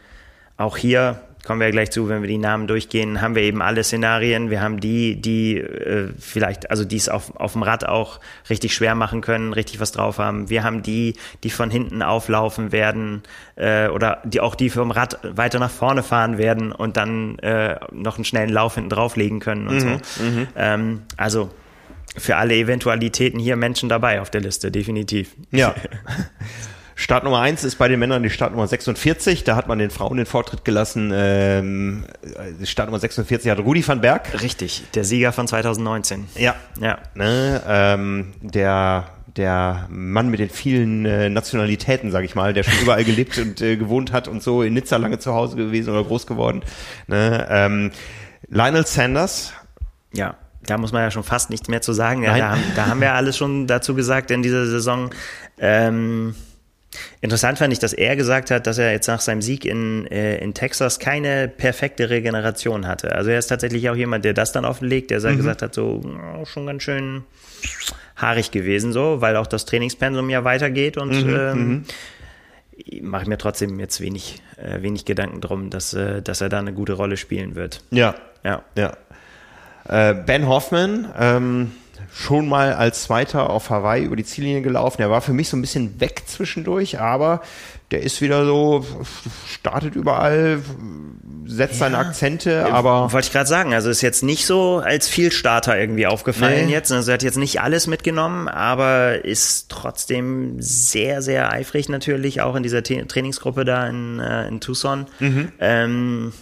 auch 0.58 0.78
hier 0.78 1.22
kommen 1.46 1.60
wir 1.60 1.68
ja 1.68 1.72
gleich 1.72 1.92
zu, 1.92 2.08
wenn 2.08 2.22
wir 2.22 2.30
die 2.30 2.38
Namen 2.38 2.68
durchgehen, 2.68 3.22
haben 3.22 3.36
wir 3.36 3.44
eben 3.44 3.62
alle 3.62 3.84
Szenarien. 3.84 4.50
Wir 4.50 4.62
haben 4.62 4.80
die, 4.80 5.20
die 5.20 5.58
äh, 5.58 6.10
vielleicht, 6.18 6.72
also 6.72 6.86
die 6.86 6.96
es 6.96 7.10
auf, 7.10 7.36
auf 7.36 7.54
dem 7.54 7.64
Rad 7.64 7.86
auch 7.86 8.20
richtig 8.50 8.74
schwer 8.74 8.96
machen 8.96 9.22
können, 9.22 9.52
richtig 9.52 9.80
was 9.80 9.92
drauf 9.92 10.20
haben. 10.20 10.50
Wir 10.50 10.64
haben 10.64 10.84
die, 10.84 11.16
die 11.44 11.50
von 11.50 11.70
hinten 11.70 12.02
auflaufen 12.02 12.72
werden 12.72 13.24
äh, 13.56 13.88
oder 13.88 14.22
die 14.24 14.40
auch 14.40 14.56
die 14.56 14.70
vom 14.70 14.92
Rad 14.92 15.20
weiter 15.24 15.60
nach 15.60 15.72
vorne 15.72 16.02
fahren 16.02 16.38
werden 16.38 16.72
und 16.72 16.96
dann 16.96 17.38
äh, 17.40 17.78
noch 17.92 18.16
einen 18.16 18.26
schnellen 18.26 18.50
Lauf 18.50 18.76
hinten 18.76 18.90
drauflegen 18.90 19.40
können 19.40 19.68
und 19.68 19.76
mhm, 19.76 19.80
so. 19.80 20.24
Mhm. 20.24 20.48
Ähm, 20.56 21.02
also 21.18 21.50
für 22.16 22.38
alle 22.38 22.56
Eventualitäten 22.56 23.40
hier 23.40 23.56
Menschen 23.56 23.90
dabei 23.90 24.22
auf 24.22 24.30
der 24.30 24.42
Liste, 24.42 24.72
definitiv. 24.72 25.36
Ja. 25.52 25.76
Start 27.04 27.26
Nummer 27.26 27.42
1 27.42 27.66
ist 27.66 27.76
bei 27.76 27.90
den 27.90 28.00
Männern 28.00 28.24
die 28.24 28.30
Startnummer 28.30 28.66
46. 28.66 29.44
Da 29.44 29.58
hat 29.58 29.68
man 29.68 29.78
den 29.78 29.90
Frauen 29.90 30.16
den 30.16 30.26
Vortritt 30.26 30.64
gelassen. 30.64 31.12
Ähm, 31.14 32.06
Startnummer 32.64 32.98
46 32.98 33.52
hat 33.52 33.60
Rudi 33.60 33.86
van 33.86 34.00
Berg. 34.00 34.42
Richtig, 34.42 34.86
der 34.96 35.04
Sieger 35.04 35.34
von 35.34 35.46
2019. 35.46 36.30
Ja. 36.36 36.56
ja. 36.80 37.00
Ne, 37.14 37.62
ähm, 37.68 38.34
der 38.40 39.10
der 39.36 39.88
Mann 39.90 40.30
mit 40.30 40.40
den 40.40 40.50
vielen 40.50 41.06
äh, 41.06 41.28
Nationalitäten, 41.28 42.10
sag 42.10 42.24
ich 42.24 42.36
mal, 42.36 42.54
der 42.54 42.64
schon 42.64 42.82
überall 42.82 43.04
gelebt 43.04 43.38
und 43.38 43.60
äh, 43.60 43.76
gewohnt 43.76 44.14
hat 44.14 44.30
und 44.30 44.42
so 44.42 44.62
in 44.62 44.74
Nizza 44.74 44.96
lange 44.96 45.20
zu 45.20 45.34
Hause 45.34 45.58
gewesen 45.58 45.90
oder 45.90 46.06
groß 46.06 46.26
geworden. 46.26 46.62
Ne? 47.08 47.46
Ähm, 47.50 47.92
Lionel 48.48 48.86
Sanders. 48.86 49.52
Ja 50.14 50.36
da 50.66 50.78
muss 50.78 50.94
man 50.94 51.02
ja 51.02 51.12
schon 51.12 51.24
fast 51.24 51.50
nichts 51.50 51.68
mehr 51.68 51.82
zu 51.82 51.92
sagen. 51.92 52.24
Ja, 52.24 52.38
da, 52.38 52.58
da, 52.74 52.86
haben 52.86 53.02
wir 53.02 53.14
alles 53.16 53.36
schon 53.36 53.68
dazu 53.68 53.96
gesagt 53.96 54.32
in 54.32 54.42
dieser 54.44 54.66
Saison. 54.66 55.10
Ähm, 55.60 56.36
Interessant 57.22 57.58
fand 57.58 57.74
ich, 57.74 57.80
dass 57.80 57.94
er 57.94 58.16
gesagt 58.16 58.52
hat, 58.52 58.68
dass 58.68 58.78
er 58.78 58.92
jetzt 58.92 59.08
nach 59.08 59.22
seinem 59.22 59.42
Sieg 59.42 59.66
in, 59.66 60.08
äh, 60.08 60.38
in 60.38 60.54
Texas 60.54 61.00
keine 61.00 61.48
perfekte 61.48 62.10
Regeneration 62.10 62.88
hatte. 62.88 63.14
Also 63.14 63.32
er 63.32 63.40
ist 63.40 63.48
tatsächlich 63.48 63.90
auch 63.90 63.96
jemand, 63.96 64.26
der 64.26 64.34
das 64.34 64.52
dann 64.52 64.66
offenlegt, 64.66 65.12
der 65.12 65.20
mhm. 65.20 65.38
gesagt 65.38 65.62
hat, 65.62 65.74
so 65.74 66.02
oh, 66.40 66.46
schon 66.46 66.68
ganz 66.68 66.84
schön 66.84 67.24
haarig 68.16 68.52
gewesen, 68.52 68.94
so, 68.94 69.22
weil 69.22 69.36
auch 69.38 69.48
das 69.48 69.66
Trainingspensum 69.66 70.30
ja 70.30 70.44
weitergeht 70.44 70.98
und 70.98 71.26
mhm. 71.26 71.36
ähm, 71.36 71.86
mhm. 72.92 73.10
mache 73.10 73.28
mir 73.28 73.38
trotzdem 73.38 73.80
jetzt 73.80 74.02
wenig, 74.02 74.42
äh, 74.58 74.82
wenig 74.82 75.06
Gedanken 75.06 75.42
drum, 75.42 75.70
dass, 75.70 75.94
äh, 75.94 76.22
dass 76.22 76.42
er 76.42 76.50
da 76.50 76.60
eine 76.60 76.74
gute 76.74 76.94
Rolle 76.94 77.18
spielen 77.18 77.56
wird. 77.56 77.82
Ja, 77.92 78.16
ja, 78.44 78.64
ja. 78.76 78.98
Äh, 79.88 80.14
ben 80.14 80.48
Hoffman, 80.48 81.12
ähm, 81.20 81.72
schon 82.14 82.48
mal 82.48 82.74
als 82.74 83.04
Zweiter 83.04 83.50
auf 83.50 83.72
Hawaii 83.72 84.04
über 84.04 84.16
die 84.16 84.24
Ziellinie 84.24 84.62
gelaufen. 84.62 85.02
Er 85.02 85.10
war 85.10 85.22
für 85.22 85.34
mich 85.34 85.50
so 85.50 85.58
ein 85.58 85.62
bisschen 85.62 86.00
weg 86.00 86.24
zwischendurch, 86.28 87.00
aber 87.00 87.42
der 87.90 88.04
ist 88.04 88.22
wieder 88.22 88.46
so, 88.46 88.86
startet 89.48 89.96
überall, 89.96 90.62
setzt 91.46 91.74
ja. 91.74 91.80
seine 91.80 91.98
Akzente, 91.98 92.72
aber. 92.72 93.12
Wollte 93.12 93.28
ich 93.28 93.34
gerade 93.34 93.50
sagen, 93.50 93.74
also 93.74 93.90
ist 93.90 94.02
jetzt 94.02 94.22
nicht 94.22 94.46
so 94.46 94.78
als 94.78 95.10
Vielstarter 95.10 95.78
irgendwie 95.78 96.06
aufgefallen 96.06 96.68
nee. 96.68 96.72
jetzt. 96.72 96.92
Also 96.92 97.12
er 97.12 97.16
hat 97.16 97.24
jetzt 97.24 97.38
nicht 97.38 97.62
alles 97.62 97.88
mitgenommen, 97.88 98.48
aber 98.48 99.26
ist 99.26 99.70
trotzdem 99.70 100.62
sehr, 100.62 101.24
sehr 101.24 101.52
eifrig 101.52 101.90
natürlich, 101.90 102.42
auch 102.42 102.56
in 102.56 102.64
dieser 102.64 102.84
Trainingsgruppe 102.84 103.66
da 103.66 103.88
in, 103.88 104.20
äh, 104.20 104.48
in 104.48 104.60
Tucson. 104.60 105.08
Mhm. 105.20 105.52
Ähm, 105.60 106.34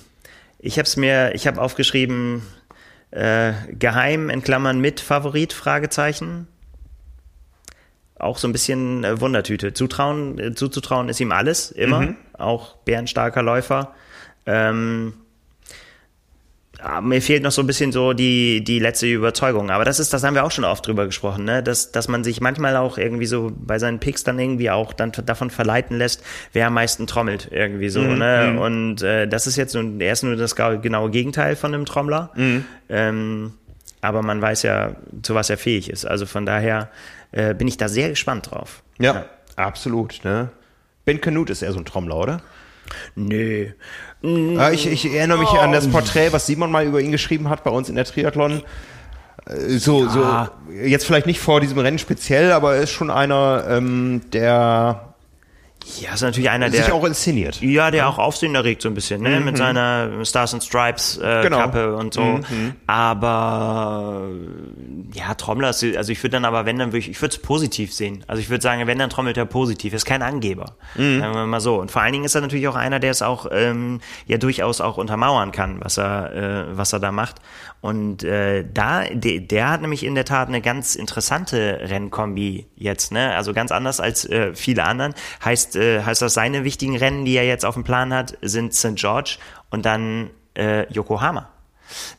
ich 0.59 0.77
habe 0.77 0.85
es 0.85 0.97
mir, 0.97 1.33
ich 1.33 1.47
habe 1.47 1.61
aufgeschrieben, 1.61 2.43
äh, 3.11 3.53
geheim 3.71 4.29
in 4.29 4.41
Klammern 4.41 4.79
mit 4.79 4.99
Favorit, 4.99 5.53
Fragezeichen. 5.53 6.47
Auch 8.17 8.37
so 8.37 8.47
ein 8.47 8.51
bisschen 8.51 9.03
äh, 9.03 9.19
Wundertüte. 9.19 9.73
Zutrauen, 9.73 10.39
äh, 10.39 10.53
zuzutrauen 10.55 11.09
ist 11.09 11.19
ihm 11.19 11.31
alles, 11.31 11.71
immer. 11.71 12.01
Mhm. 12.01 12.15
Auch 12.33 12.77
bärenstarker 12.77 13.43
Läufer. 13.43 13.93
Ähm, 14.45 15.13
mir 17.01 17.21
fehlt 17.21 17.43
noch 17.43 17.51
so 17.51 17.61
ein 17.61 17.67
bisschen 17.67 17.91
so 17.91 18.13
die, 18.13 18.63
die 18.63 18.79
letzte 18.79 19.07
Überzeugung. 19.07 19.69
Aber 19.69 19.85
das 19.85 19.99
ist, 19.99 20.13
das 20.13 20.23
haben 20.23 20.33
wir 20.33 20.43
auch 20.43 20.51
schon 20.51 20.65
oft 20.65 20.85
drüber 20.85 21.05
gesprochen, 21.05 21.45
ne? 21.45 21.61
dass, 21.61 21.91
dass 21.91 22.07
man 22.07 22.23
sich 22.23 22.41
manchmal 22.41 22.75
auch 22.75 22.97
irgendwie 22.97 23.25
so 23.25 23.51
bei 23.55 23.77
seinen 23.79 23.99
Picks 23.99 24.23
dann 24.23 24.39
irgendwie 24.39 24.69
auch 24.69 24.93
dann 24.93 25.11
davon 25.25 25.49
verleiten 25.49 25.97
lässt, 25.97 26.23
wer 26.53 26.67
am 26.67 26.73
meisten 26.73 27.07
trommelt 27.07 27.49
irgendwie 27.51 27.89
so. 27.89 28.01
Mhm. 28.01 28.17
Ne? 28.17 28.49
Mhm. 28.53 28.59
Und 28.59 29.01
äh, 29.03 29.27
das 29.27 29.47
ist 29.47 29.57
jetzt 29.57 29.75
nur, 29.75 30.01
er 30.01 30.13
ist 30.13 30.23
nur 30.23 30.35
das 30.35 30.55
genaue 30.55 31.11
Gegenteil 31.11 31.55
von 31.55 31.73
einem 31.73 31.85
Trommler. 31.85 32.31
Mhm. 32.35 32.65
Ähm, 32.89 33.53
aber 34.01 34.23
man 34.23 34.41
weiß 34.41 34.63
ja, 34.63 34.95
zu 35.21 35.35
was 35.35 35.49
er 35.49 35.57
fähig 35.57 35.89
ist. 35.89 36.05
Also 36.05 36.25
von 36.25 36.45
daher 36.45 36.89
äh, 37.31 37.53
bin 37.53 37.67
ich 37.67 37.77
da 37.77 37.87
sehr 37.87 38.09
gespannt 38.09 38.49
drauf. 38.51 38.81
Ja, 38.99 39.13
ja. 39.13 39.25
absolut. 39.55 40.21
Ne? 40.23 40.49
Ben 41.05 41.21
Canute 41.21 41.51
ist 41.51 41.61
eher 41.61 41.73
so 41.73 41.79
ein 41.79 41.85
Trommler, 41.85 42.17
oder? 42.17 42.41
Nö. 43.15 43.65
Äh, 43.65 43.73
ich, 44.23 44.87
ich, 44.87 45.13
erinnere 45.13 45.39
mich 45.39 45.49
oh. 45.51 45.57
an 45.57 45.71
das 45.71 45.87
Porträt, 45.87 46.31
was 46.31 46.45
Simon 46.45 46.71
mal 46.71 46.85
über 46.85 47.01
ihn 47.01 47.11
geschrieben 47.11 47.49
hat 47.49 47.63
bei 47.63 47.71
uns 47.71 47.89
in 47.89 47.95
der 47.95 48.05
Triathlon. 48.05 48.61
Äh, 49.45 49.77
so, 49.77 50.05
ja. 50.05 50.51
so, 50.67 50.73
jetzt 50.73 51.05
vielleicht 51.05 51.25
nicht 51.25 51.39
vor 51.39 51.59
diesem 51.59 51.79
Rennen 51.79 51.99
speziell, 51.99 52.51
aber 52.51 52.75
er 52.75 52.83
ist 52.83 52.91
schon 52.91 53.09
einer, 53.09 53.65
ähm, 53.67 54.21
der 54.31 55.10
ja, 55.99 56.13
ist 56.13 56.21
natürlich 56.21 56.49
einer, 56.49 56.69
der 56.69 56.83
sich 56.83 56.91
auch 56.91 57.03
inszeniert. 57.03 57.61
Ja, 57.61 57.91
der 57.91 58.07
auch 58.07 58.17
Aufsehen 58.17 58.55
erregt 58.55 58.81
so 58.81 58.89
ein 58.89 58.93
bisschen, 58.93 59.21
ne, 59.21 59.39
mhm. 59.39 59.45
mit 59.45 59.57
seiner 59.57 60.23
Stars 60.25 60.53
and 60.53 60.63
Stripes 60.63 61.17
äh, 61.17 61.41
genau. 61.43 61.57
Kappe 61.57 61.95
und 61.95 62.13
so. 62.13 62.21
Mhm. 62.21 62.75
Aber 62.87 64.27
ja, 65.13 65.33
Trommler, 65.33 65.67
also 65.67 66.11
ich 66.11 66.23
würde 66.23 66.31
dann 66.31 66.45
aber, 66.45 66.65
wenn 66.65 66.77
dann 66.77 66.89
würde 66.89 66.99
ich, 66.99 67.09
ich 67.09 67.21
würde 67.21 67.35
es 67.35 67.41
positiv 67.41 67.93
sehen. 67.93 68.23
Also 68.27 68.41
ich 68.41 68.49
würde 68.49 68.61
sagen, 68.61 68.85
wenn 68.87 68.99
dann 68.99 69.09
trommelt 69.09 69.37
er 69.37 69.45
positiv, 69.45 69.93
ist 69.93 70.05
kein 70.05 70.21
Angeber, 70.21 70.75
mhm. 70.95 71.19
sagen 71.19 71.35
wir 71.35 71.45
mal 71.45 71.59
so. 71.59 71.79
Und 71.79 71.91
vor 71.91 72.01
allen 72.01 72.13
Dingen 72.13 72.25
ist 72.25 72.35
er 72.35 72.41
natürlich 72.41 72.67
auch 72.67 72.75
einer, 72.75 72.99
der 72.99 73.11
es 73.11 73.21
auch 73.21 73.47
ähm, 73.51 74.01
ja 74.27 74.37
durchaus 74.37 74.81
auch 74.81 74.97
untermauern 74.97 75.51
kann, 75.51 75.77
was 75.81 75.97
er 75.97 76.33
äh, 76.33 76.77
was 76.77 76.93
er 76.93 76.99
da 76.99 77.11
macht. 77.11 77.37
Und 77.81 78.23
äh, 78.23 78.63
da, 78.71 79.05
de, 79.05 79.39
der 79.39 79.69
hat 79.69 79.81
nämlich 79.81 80.03
in 80.03 80.13
der 80.13 80.23
Tat 80.23 80.47
eine 80.47 80.61
ganz 80.61 80.95
interessante 80.95 81.79
Rennkombi 81.81 82.67
jetzt, 82.75 83.11
ne? 83.11 83.35
Also 83.35 83.53
ganz 83.53 83.71
anders 83.71 83.99
als 83.99 84.23
äh, 84.29 84.53
viele 84.53 84.83
anderen. 84.83 85.15
Heißt, 85.43 85.75
äh, 85.75 86.03
heißt 86.03 86.21
das, 86.21 86.35
seine 86.35 86.63
wichtigen 86.63 86.95
Rennen, 86.95 87.25
die 87.25 87.35
er 87.35 87.45
jetzt 87.45 87.65
auf 87.65 87.73
dem 87.73 87.83
Plan 87.83 88.13
hat, 88.13 88.37
sind 88.43 88.75
St. 88.75 88.95
George 88.95 89.37
und 89.71 89.85
dann 89.85 90.29
äh, 90.55 90.91
Yokohama. 90.93 91.49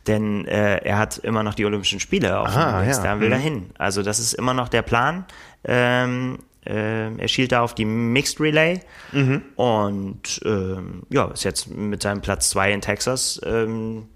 Denn 0.09 0.47
äh, 0.47 0.79
er 0.79 0.99
hat 0.99 1.19
immer 1.19 1.45
noch 1.45 1.55
die 1.55 1.65
Olympischen 1.65 2.01
Spiele 2.01 2.41
auf 2.41 2.49
Aha, 2.49 2.81
dem 2.81 2.89
List, 2.89 3.05
ja. 3.05 3.15
da 3.15 3.21
will 3.21 3.29
mhm. 3.29 3.33
er 3.33 3.39
hin. 3.39 3.71
Also 3.79 4.03
das 4.03 4.19
ist 4.19 4.35
immer 4.35 4.55
noch 4.55 4.69
der 4.69 4.83
Plan. 4.83 5.25
Ähm, 5.65 6.39
äh, 6.67 7.15
er 7.17 7.29
schielt 7.29 7.53
da 7.53 7.63
auf 7.63 7.75
die 7.75 7.85
Mixed 7.85 8.41
Relay 8.41 8.81
mhm. 9.13 9.43
und 9.57 10.41
ähm, 10.45 11.03
ja, 11.09 11.27
ist 11.27 11.45
jetzt 11.45 11.69
mit 11.69 12.03
seinem 12.03 12.21
Platz 12.21 12.51
zwei 12.51 12.73
in 12.73 12.81
Texas 12.81 13.41
ähm, 13.45 14.09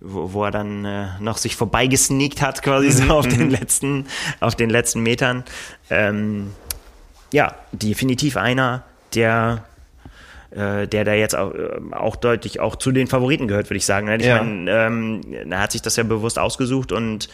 wo, 0.00 0.32
wo 0.32 0.44
er 0.44 0.50
dann 0.50 0.84
äh, 0.84 1.06
noch 1.20 1.36
sich 1.36 1.56
vorbeigesneakt 1.56 2.42
hat, 2.42 2.62
quasi 2.62 2.90
so 2.90 3.12
auf 3.12 3.28
den 3.28 3.44
mhm. 3.44 3.50
letzten, 3.50 4.06
auf 4.40 4.54
den 4.54 4.70
letzten 4.70 5.02
Metern. 5.02 5.44
Ähm, 5.88 6.52
ja, 7.32 7.54
definitiv 7.72 8.36
einer, 8.36 8.82
der 9.14 9.64
äh, 10.50 10.88
der 10.88 11.04
da 11.04 11.12
jetzt 11.14 11.36
auch, 11.36 11.54
äh, 11.54 11.78
auch 11.92 12.16
deutlich 12.16 12.58
auch 12.58 12.76
zu 12.76 12.90
den 12.90 13.06
Favoriten 13.06 13.46
gehört, 13.46 13.66
würde 13.66 13.76
ich 13.76 13.86
sagen. 13.86 14.08
Ich 14.18 14.26
ja. 14.26 14.42
meine, 14.42 14.70
ähm, 14.70 15.20
er 15.48 15.60
hat 15.60 15.72
sich 15.72 15.82
das 15.82 15.94
ja 15.96 16.02
bewusst 16.02 16.38
ausgesucht 16.38 16.90
und 16.90 17.28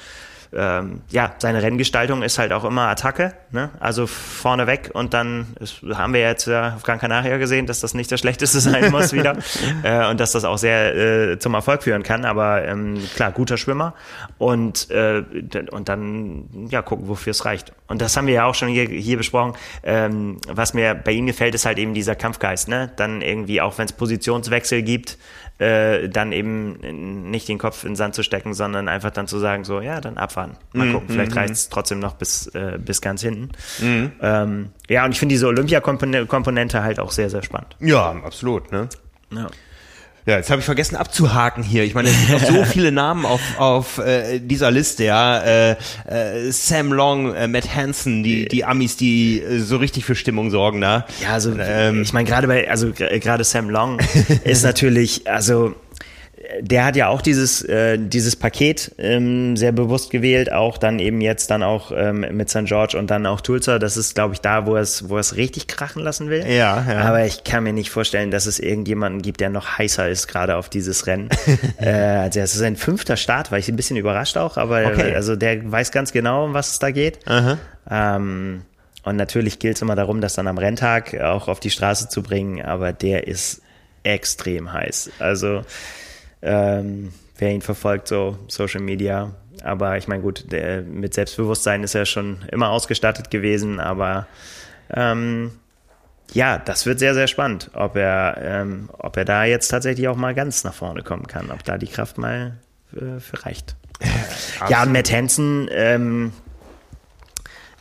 ähm, 0.56 1.02
ja, 1.10 1.34
seine 1.38 1.62
Renngestaltung 1.62 2.22
ist 2.22 2.38
halt 2.38 2.52
auch 2.52 2.64
immer 2.64 2.88
Attacke, 2.88 3.34
ne? 3.50 3.70
also 3.78 4.06
vorne 4.06 4.66
weg 4.66 4.90
und 4.94 5.12
dann 5.12 5.48
ist, 5.60 5.82
haben 5.82 6.14
wir 6.14 6.20
jetzt 6.20 6.46
ja 6.46 6.74
auf 6.74 6.82
Gran 6.82 6.98
Canaria 6.98 7.36
gesehen, 7.36 7.66
dass 7.66 7.80
das 7.80 7.94
nicht 7.94 8.10
das 8.10 8.20
Schlechteste 8.26 8.60
sein 8.60 8.90
muss 8.90 9.12
wieder 9.12 9.36
äh, 9.82 10.08
und 10.08 10.18
dass 10.18 10.32
das 10.32 10.44
auch 10.44 10.58
sehr 10.58 10.94
äh, 10.94 11.38
zum 11.38 11.54
Erfolg 11.54 11.82
führen 11.82 12.02
kann, 12.02 12.24
aber 12.24 12.64
ähm, 12.64 12.98
klar, 13.14 13.32
guter 13.32 13.56
Schwimmer 13.56 13.94
und, 14.38 14.90
äh, 14.90 15.22
und 15.70 15.88
dann 15.88 16.68
ja 16.70 16.82
gucken, 16.82 17.08
wofür 17.08 17.32
es 17.32 17.44
reicht. 17.44 17.72
Und 17.88 18.00
das 18.00 18.16
haben 18.16 18.26
wir 18.26 18.34
ja 18.34 18.44
auch 18.46 18.54
schon 18.54 18.68
hier, 18.68 18.88
hier 18.88 19.16
besprochen. 19.16 19.54
Ähm, 19.82 20.38
was 20.48 20.74
mir 20.74 20.94
bei 20.94 21.12
ihm 21.12 21.26
gefällt, 21.26 21.54
ist 21.54 21.66
halt 21.66 21.78
eben 21.78 21.94
dieser 21.94 22.16
Kampfgeist, 22.16 22.68
ne? 22.68 22.90
Dann 22.96 23.22
irgendwie, 23.22 23.60
auch 23.60 23.78
wenn 23.78 23.86
es 23.86 23.92
Positionswechsel 23.92 24.82
gibt, 24.82 25.18
äh, 25.58 26.08
dann 26.08 26.32
eben 26.32 27.30
nicht 27.30 27.48
den 27.48 27.58
Kopf 27.58 27.84
in 27.84 27.90
den 27.90 27.96
Sand 27.96 28.14
zu 28.14 28.22
stecken, 28.22 28.54
sondern 28.54 28.88
einfach 28.88 29.10
dann 29.10 29.26
zu 29.26 29.38
sagen, 29.38 29.64
so, 29.64 29.80
ja, 29.80 30.00
dann 30.00 30.18
abfahren. 30.18 30.56
Mal 30.72 30.86
mhm, 30.86 30.92
gucken, 30.92 31.08
vielleicht 31.10 31.32
mhm. 31.32 31.38
reicht 31.38 31.54
es 31.54 31.68
trotzdem 31.68 31.98
noch 31.98 32.14
bis, 32.14 32.46
äh, 32.48 32.78
bis 32.78 33.00
ganz 33.00 33.22
hinten. 33.22 33.50
Mhm. 33.80 34.12
Ähm, 34.20 34.70
ja, 34.88 35.04
und 35.04 35.12
ich 35.12 35.18
finde 35.18 35.34
diese 35.34 35.46
Olympia-Komponente 35.46 36.82
halt 36.82 37.00
auch 37.00 37.10
sehr, 37.10 37.30
sehr 37.30 37.42
spannend. 37.42 37.76
Ja, 37.80 38.10
absolut, 38.10 38.70
ne? 38.70 38.88
Ja. 39.30 39.48
Ja, 40.26 40.38
jetzt 40.38 40.50
habe 40.50 40.58
ich 40.58 40.64
vergessen 40.64 40.96
abzuhaken 40.96 41.62
hier. 41.62 41.84
Ich 41.84 41.94
meine, 41.94 42.08
es 42.08 42.20
sind 42.20 42.32
noch 42.32 42.40
so 42.40 42.64
viele 42.72 42.90
Namen 42.90 43.24
auf, 43.24 43.40
auf 43.58 43.98
äh, 43.98 44.40
dieser 44.40 44.72
Liste, 44.72 45.04
ja. 45.04 45.38
Äh, 45.38 45.76
äh, 46.04 46.50
Sam 46.50 46.92
Long, 46.92 47.32
äh, 47.32 47.46
Matt 47.46 47.72
Hansen, 47.72 48.24
die, 48.24 48.46
die 48.46 48.64
Amis, 48.64 48.96
die 48.96 49.40
äh, 49.40 49.60
so 49.60 49.76
richtig 49.76 50.04
für 50.04 50.16
Stimmung 50.16 50.50
sorgen 50.50 50.80
da. 50.80 51.06
Ja, 51.22 51.34
also 51.34 51.54
ähm, 51.56 52.02
ich 52.02 52.12
meine, 52.12 52.28
gerade 52.28 52.48
bei, 52.48 52.68
also 52.68 52.90
gerade 52.92 53.44
Sam 53.44 53.70
Long 53.70 54.00
ist 54.44 54.64
natürlich, 54.64 55.30
also 55.30 55.76
der 56.60 56.84
hat 56.84 56.96
ja 56.96 57.08
auch 57.08 57.22
dieses, 57.22 57.62
äh, 57.62 57.98
dieses 57.98 58.36
Paket 58.36 58.92
ähm, 58.98 59.56
sehr 59.56 59.72
bewusst 59.72 60.10
gewählt, 60.10 60.52
auch 60.52 60.78
dann 60.78 60.98
eben 60.98 61.20
jetzt 61.20 61.50
dann 61.50 61.62
auch 61.62 61.92
ähm, 61.94 62.26
mit 62.32 62.50
St. 62.50 62.64
George 62.64 62.98
und 62.98 63.10
dann 63.10 63.26
auch 63.26 63.40
Tulsa. 63.40 63.78
Das 63.78 63.96
ist, 63.96 64.14
glaube 64.14 64.34
ich, 64.34 64.40
da, 64.40 64.66
wo 64.66 64.74
er 64.74 64.82
es 64.82 65.08
wo 65.08 65.18
es 65.18 65.36
richtig 65.36 65.66
krachen 65.66 66.02
lassen 66.02 66.30
will. 66.30 66.44
Ja, 66.46 66.84
ja. 66.88 67.00
Aber 67.00 67.24
ich 67.24 67.44
kann 67.44 67.64
mir 67.64 67.72
nicht 67.72 67.90
vorstellen, 67.90 68.30
dass 68.30 68.46
es 68.46 68.58
irgendjemanden 68.58 69.22
gibt, 69.22 69.40
der 69.40 69.50
noch 69.50 69.78
heißer 69.78 70.08
ist, 70.08 70.28
gerade 70.28 70.56
auf 70.56 70.68
dieses 70.68 71.06
Rennen. 71.06 71.28
äh, 71.80 71.90
also 71.90 72.40
es 72.40 72.54
ist 72.54 72.62
ein 72.62 72.76
fünfter 72.76 73.16
Start, 73.16 73.50
war 73.50 73.58
ich 73.58 73.68
ein 73.68 73.76
bisschen 73.76 73.96
überrascht 73.96 74.36
auch, 74.36 74.56
aber 74.56 74.86
okay. 74.86 75.14
also 75.14 75.36
der 75.36 75.70
weiß 75.70 75.92
ganz 75.92 76.12
genau, 76.12 76.44
um 76.44 76.54
was 76.54 76.72
es 76.72 76.78
da 76.78 76.90
geht. 76.90 77.18
Ähm, 77.90 78.62
und 79.04 79.16
natürlich 79.16 79.58
gilt 79.58 79.76
es 79.76 79.82
immer 79.82 79.94
darum, 79.94 80.20
das 80.20 80.34
dann 80.34 80.48
am 80.48 80.58
Renntag 80.58 81.14
auch 81.20 81.48
auf 81.48 81.60
die 81.60 81.70
Straße 81.70 82.08
zu 82.08 82.22
bringen, 82.22 82.62
aber 82.62 82.92
der 82.92 83.26
ist 83.28 83.62
extrem 84.02 84.72
heiß. 84.72 85.10
Also 85.18 85.62
ähm, 86.42 87.12
wer 87.38 87.50
ihn 87.50 87.62
verfolgt, 87.62 88.08
so 88.08 88.38
Social 88.48 88.80
Media. 88.80 89.32
Aber 89.62 89.96
ich 89.96 90.06
meine, 90.08 90.22
gut, 90.22 90.52
der, 90.52 90.82
mit 90.82 91.14
Selbstbewusstsein 91.14 91.82
ist 91.82 91.94
er 91.94 92.06
schon 92.06 92.44
immer 92.52 92.70
ausgestattet 92.70 93.30
gewesen, 93.30 93.80
aber 93.80 94.26
ähm, 94.92 95.52
ja, 96.32 96.58
das 96.58 96.86
wird 96.86 96.98
sehr, 96.98 97.14
sehr 97.14 97.26
spannend, 97.26 97.70
ob 97.72 97.96
er, 97.96 98.38
ähm, 98.40 98.90
ob 98.98 99.16
er 99.16 99.24
da 99.24 99.44
jetzt 99.44 99.68
tatsächlich 99.68 100.08
auch 100.08 100.16
mal 100.16 100.34
ganz 100.34 100.64
nach 100.64 100.74
vorne 100.74 101.02
kommen 101.02 101.26
kann, 101.26 101.50
ob 101.50 101.64
da 101.64 101.78
die 101.78 101.86
Kraft 101.86 102.18
mal 102.18 102.58
äh, 102.94 103.20
für 103.20 103.44
reicht. 103.44 103.76
Ja, 104.60 104.68
ja 104.68 104.82
und 104.82 104.92
Matt 104.92 105.10
Hansen 105.12 105.68
ähm, 105.70 106.32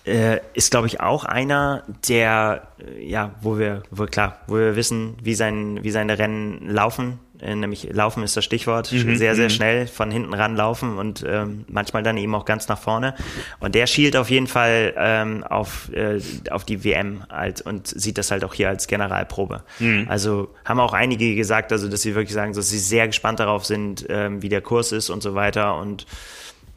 äh, 0.06 0.40
ist, 0.54 0.72
glaube 0.72 0.88
ich, 0.88 1.00
auch 1.00 1.24
einer, 1.24 1.84
der, 2.08 2.68
äh, 2.80 3.04
ja, 3.06 3.32
wo 3.42 3.58
wir, 3.58 3.84
wo 3.92 4.06
klar, 4.06 4.40
wo 4.48 4.56
wir 4.56 4.76
wissen, 4.76 5.18
wie, 5.22 5.36
sein, 5.36 5.84
wie 5.84 5.92
seine 5.92 6.18
Rennen 6.20 6.70
laufen 6.70 7.20
nämlich 7.42 7.90
Laufen 7.92 8.24
ist 8.24 8.38
das 8.38 8.46
Stichwort, 8.46 8.92
mhm. 8.92 9.16
sehr, 9.16 9.36
sehr 9.36 9.46
mhm. 9.46 9.50
schnell 9.50 9.88
von 9.88 10.12
hinten 10.12 10.34
ran 10.34 10.56
laufen 10.56 10.98
und 10.98 11.24
ähm, 11.28 11.66
manchmal 11.68 12.04
dann 12.04 12.18
eben 12.18 12.34
auch 12.36 12.46
ganz 12.46 12.68
nach 12.68 12.80
vorne. 12.80 13.16
Und 13.60 13.76
der 13.76 13.88
schielt 13.88 14.16
auf 14.16 14.30
jeden 14.30 14.48
Fall 14.48 14.94
ähm, 14.98 15.44
auf, 15.44 15.92
äh, 15.94 16.20
auf 16.50 16.64
die 16.66 16.84
WM 16.84 17.24
als, 17.30 17.62
und 17.62 17.88
sieht 17.88 18.18
das 18.18 18.32
halt 18.32 18.44
auch 18.44 18.54
hier 18.54 18.70
als 18.70 18.88
Generalprobe. 18.88 19.64
Mhm. 19.80 20.06
Also 20.10 20.50
haben 20.64 20.80
auch 20.80 20.94
einige 20.94 21.36
gesagt, 21.36 21.72
also 21.72 21.90
dass 21.90 22.02
sie 22.02 22.16
wirklich 22.16 22.34
sagen, 22.34 22.54
dass 22.54 22.70
sie 22.70 22.80
sehr 22.80 23.08
gespannt 23.08 23.40
darauf 23.40 23.66
sind, 23.66 24.06
ähm, 24.10 24.42
wie 24.42 24.50
der 24.50 24.62
Kurs 24.62 24.92
ist 24.92 25.10
und 25.10 25.22
so 25.22 25.36
weiter 25.36 25.78
und 25.78 26.06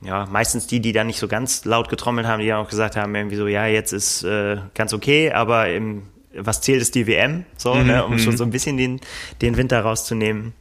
ja, 0.01 0.27
meistens 0.31 0.67
die, 0.67 0.81
die 0.81 0.93
da 0.93 1.03
nicht 1.03 1.19
so 1.19 1.27
ganz 1.27 1.65
laut 1.65 1.89
getrommelt 1.89 2.27
haben, 2.27 2.41
die 2.41 2.53
auch 2.53 2.69
gesagt 2.69 2.97
haben, 2.97 3.15
irgendwie 3.15 3.37
so, 3.37 3.49
ja, 3.49 3.67
jetzt 3.67 3.93
ist 3.93 4.23
äh, 4.23 4.59
ganz 4.75 4.93
okay, 4.93 5.33
aber 5.33 5.71
im, 5.71 6.05
was 6.35 6.61
zählt, 6.61 6.83
ist 6.83 6.95
die 6.95 7.07
WM, 7.07 7.45
so, 7.57 7.75
mhm, 7.75 7.87
ne, 7.87 8.05
um 8.05 8.19
schon 8.19 8.35
mhm. 8.35 8.39
so 8.39 8.45
ein 8.45 8.51
bisschen 8.51 8.77
den, 8.77 9.01
den 9.41 9.57
Winter 9.57 9.81
rauszunehmen. 9.81 10.53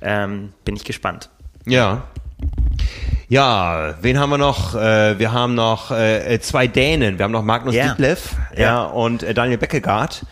Ähm, 0.00 0.52
bin 0.64 0.76
ich 0.76 0.84
gespannt. 0.84 1.30
Ja. 1.66 2.04
Ja, 3.28 3.94
wen 4.02 4.20
haben 4.20 4.30
wir 4.30 4.38
noch? 4.38 4.74
Äh, 4.74 5.18
wir 5.18 5.32
haben 5.32 5.54
noch 5.54 5.90
äh, 5.90 6.34
äh 6.34 6.40
zwei 6.40 6.68
Dänen. 6.68 7.18
Wir 7.18 7.24
haben 7.24 7.32
noch 7.32 7.42
Magnus 7.42 7.74
yeah. 7.74 7.88
Ditlev 7.88 8.36
ja. 8.54 8.60
ja. 8.60 8.84
und 8.84 9.24
Daniel 9.36 9.58
Beckegaard. 9.58 10.24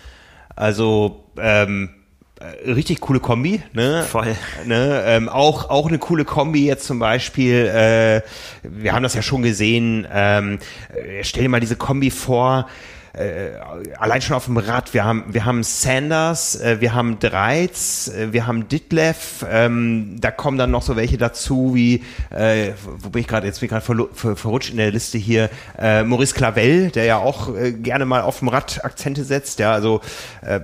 Also 0.54 1.24
ähm, 1.36 1.90
äh, 2.38 2.70
richtig 2.70 3.00
coole 3.00 3.18
Kombi, 3.18 3.62
ne? 3.72 4.04
Voll. 4.04 4.36
Ne? 4.64 5.02
Ähm, 5.06 5.28
auch 5.28 5.70
auch 5.70 5.88
eine 5.88 5.98
coole 5.98 6.24
Kombi 6.24 6.66
jetzt 6.66 6.86
zum 6.86 7.00
Beispiel. 7.00 7.66
Äh, 7.66 8.22
wir 8.62 8.92
haben 8.92 9.02
das 9.02 9.14
ja 9.14 9.22
schon 9.22 9.42
gesehen. 9.42 10.06
Ähm, 10.12 10.60
äh, 10.94 11.24
stell 11.24 11.42
dir 11.42 11.48
mal 11.48 11.60
diese 11.60 11.76
Kombi 11.76 12.10
vor 12.10 12.68
äh, 13.14 13.58
allein 13.98 14.22
schon 14.22 14.36
auf 14.36 14.46
dem 14.46 14.56
Rad, 14.56 14.92
wir 14.92 15.04
haben, 15.04 15.24
wir 15.28 15.44
haben 15.44 15.62
Sanders, 15.62 16.60
äh, 16.60 16.80
wir 16.80 16.94
haben 16.94 17.18
Dreiz, 17.18 18.08
äh, 18.08 18.32
wir 18.32 18.46
haben 18.46 18.68
Ditlev, 18.68 19.44
ähm, 19.48 20.16
da 20.20 20.30
kommen 20.30 20.58
dann 20.58 20.70
noch 20.70 20.82
so 20.82 20.96
welche 20.96 21.16
dazu 21.16 21.74
wie, 21.74 22.02
äh, 22.30 22.72
wo 22.98 23.10
bin 23.10 23.20
ich 23.20 23.28
gerade, 23.28 23.46
jetzt? 23.46 23.60
Bin 23.60 23.66
ich 23.66 23.70
gerade 23.70 23.84
ver 23.84 24.08
ver 24.12 24.36
verrutscht 24.36 24.70
in 24.70 24.78
der 24.78 24.90
Liste 24.90 25.18
hier, 25.18 25.48
äh, 25.78 26.02
Maurice 26.02 26.34
Clavel, 26.34 26.90
der 26.90 27.04
ja 27.04 27.18
auch 27.18 27.54
äh, 27.54 27.72
gerne 27.72 28.04
mal 28.04 28.22
auf 28.22 28.40
dem 28.40 28.48
Rad 28.48 28.84
Akzente 28.84 29.24
setzt, 29.24 29.60
ja, 29.60 29.72
also 29.72 30.00
äh, 30.42 30.60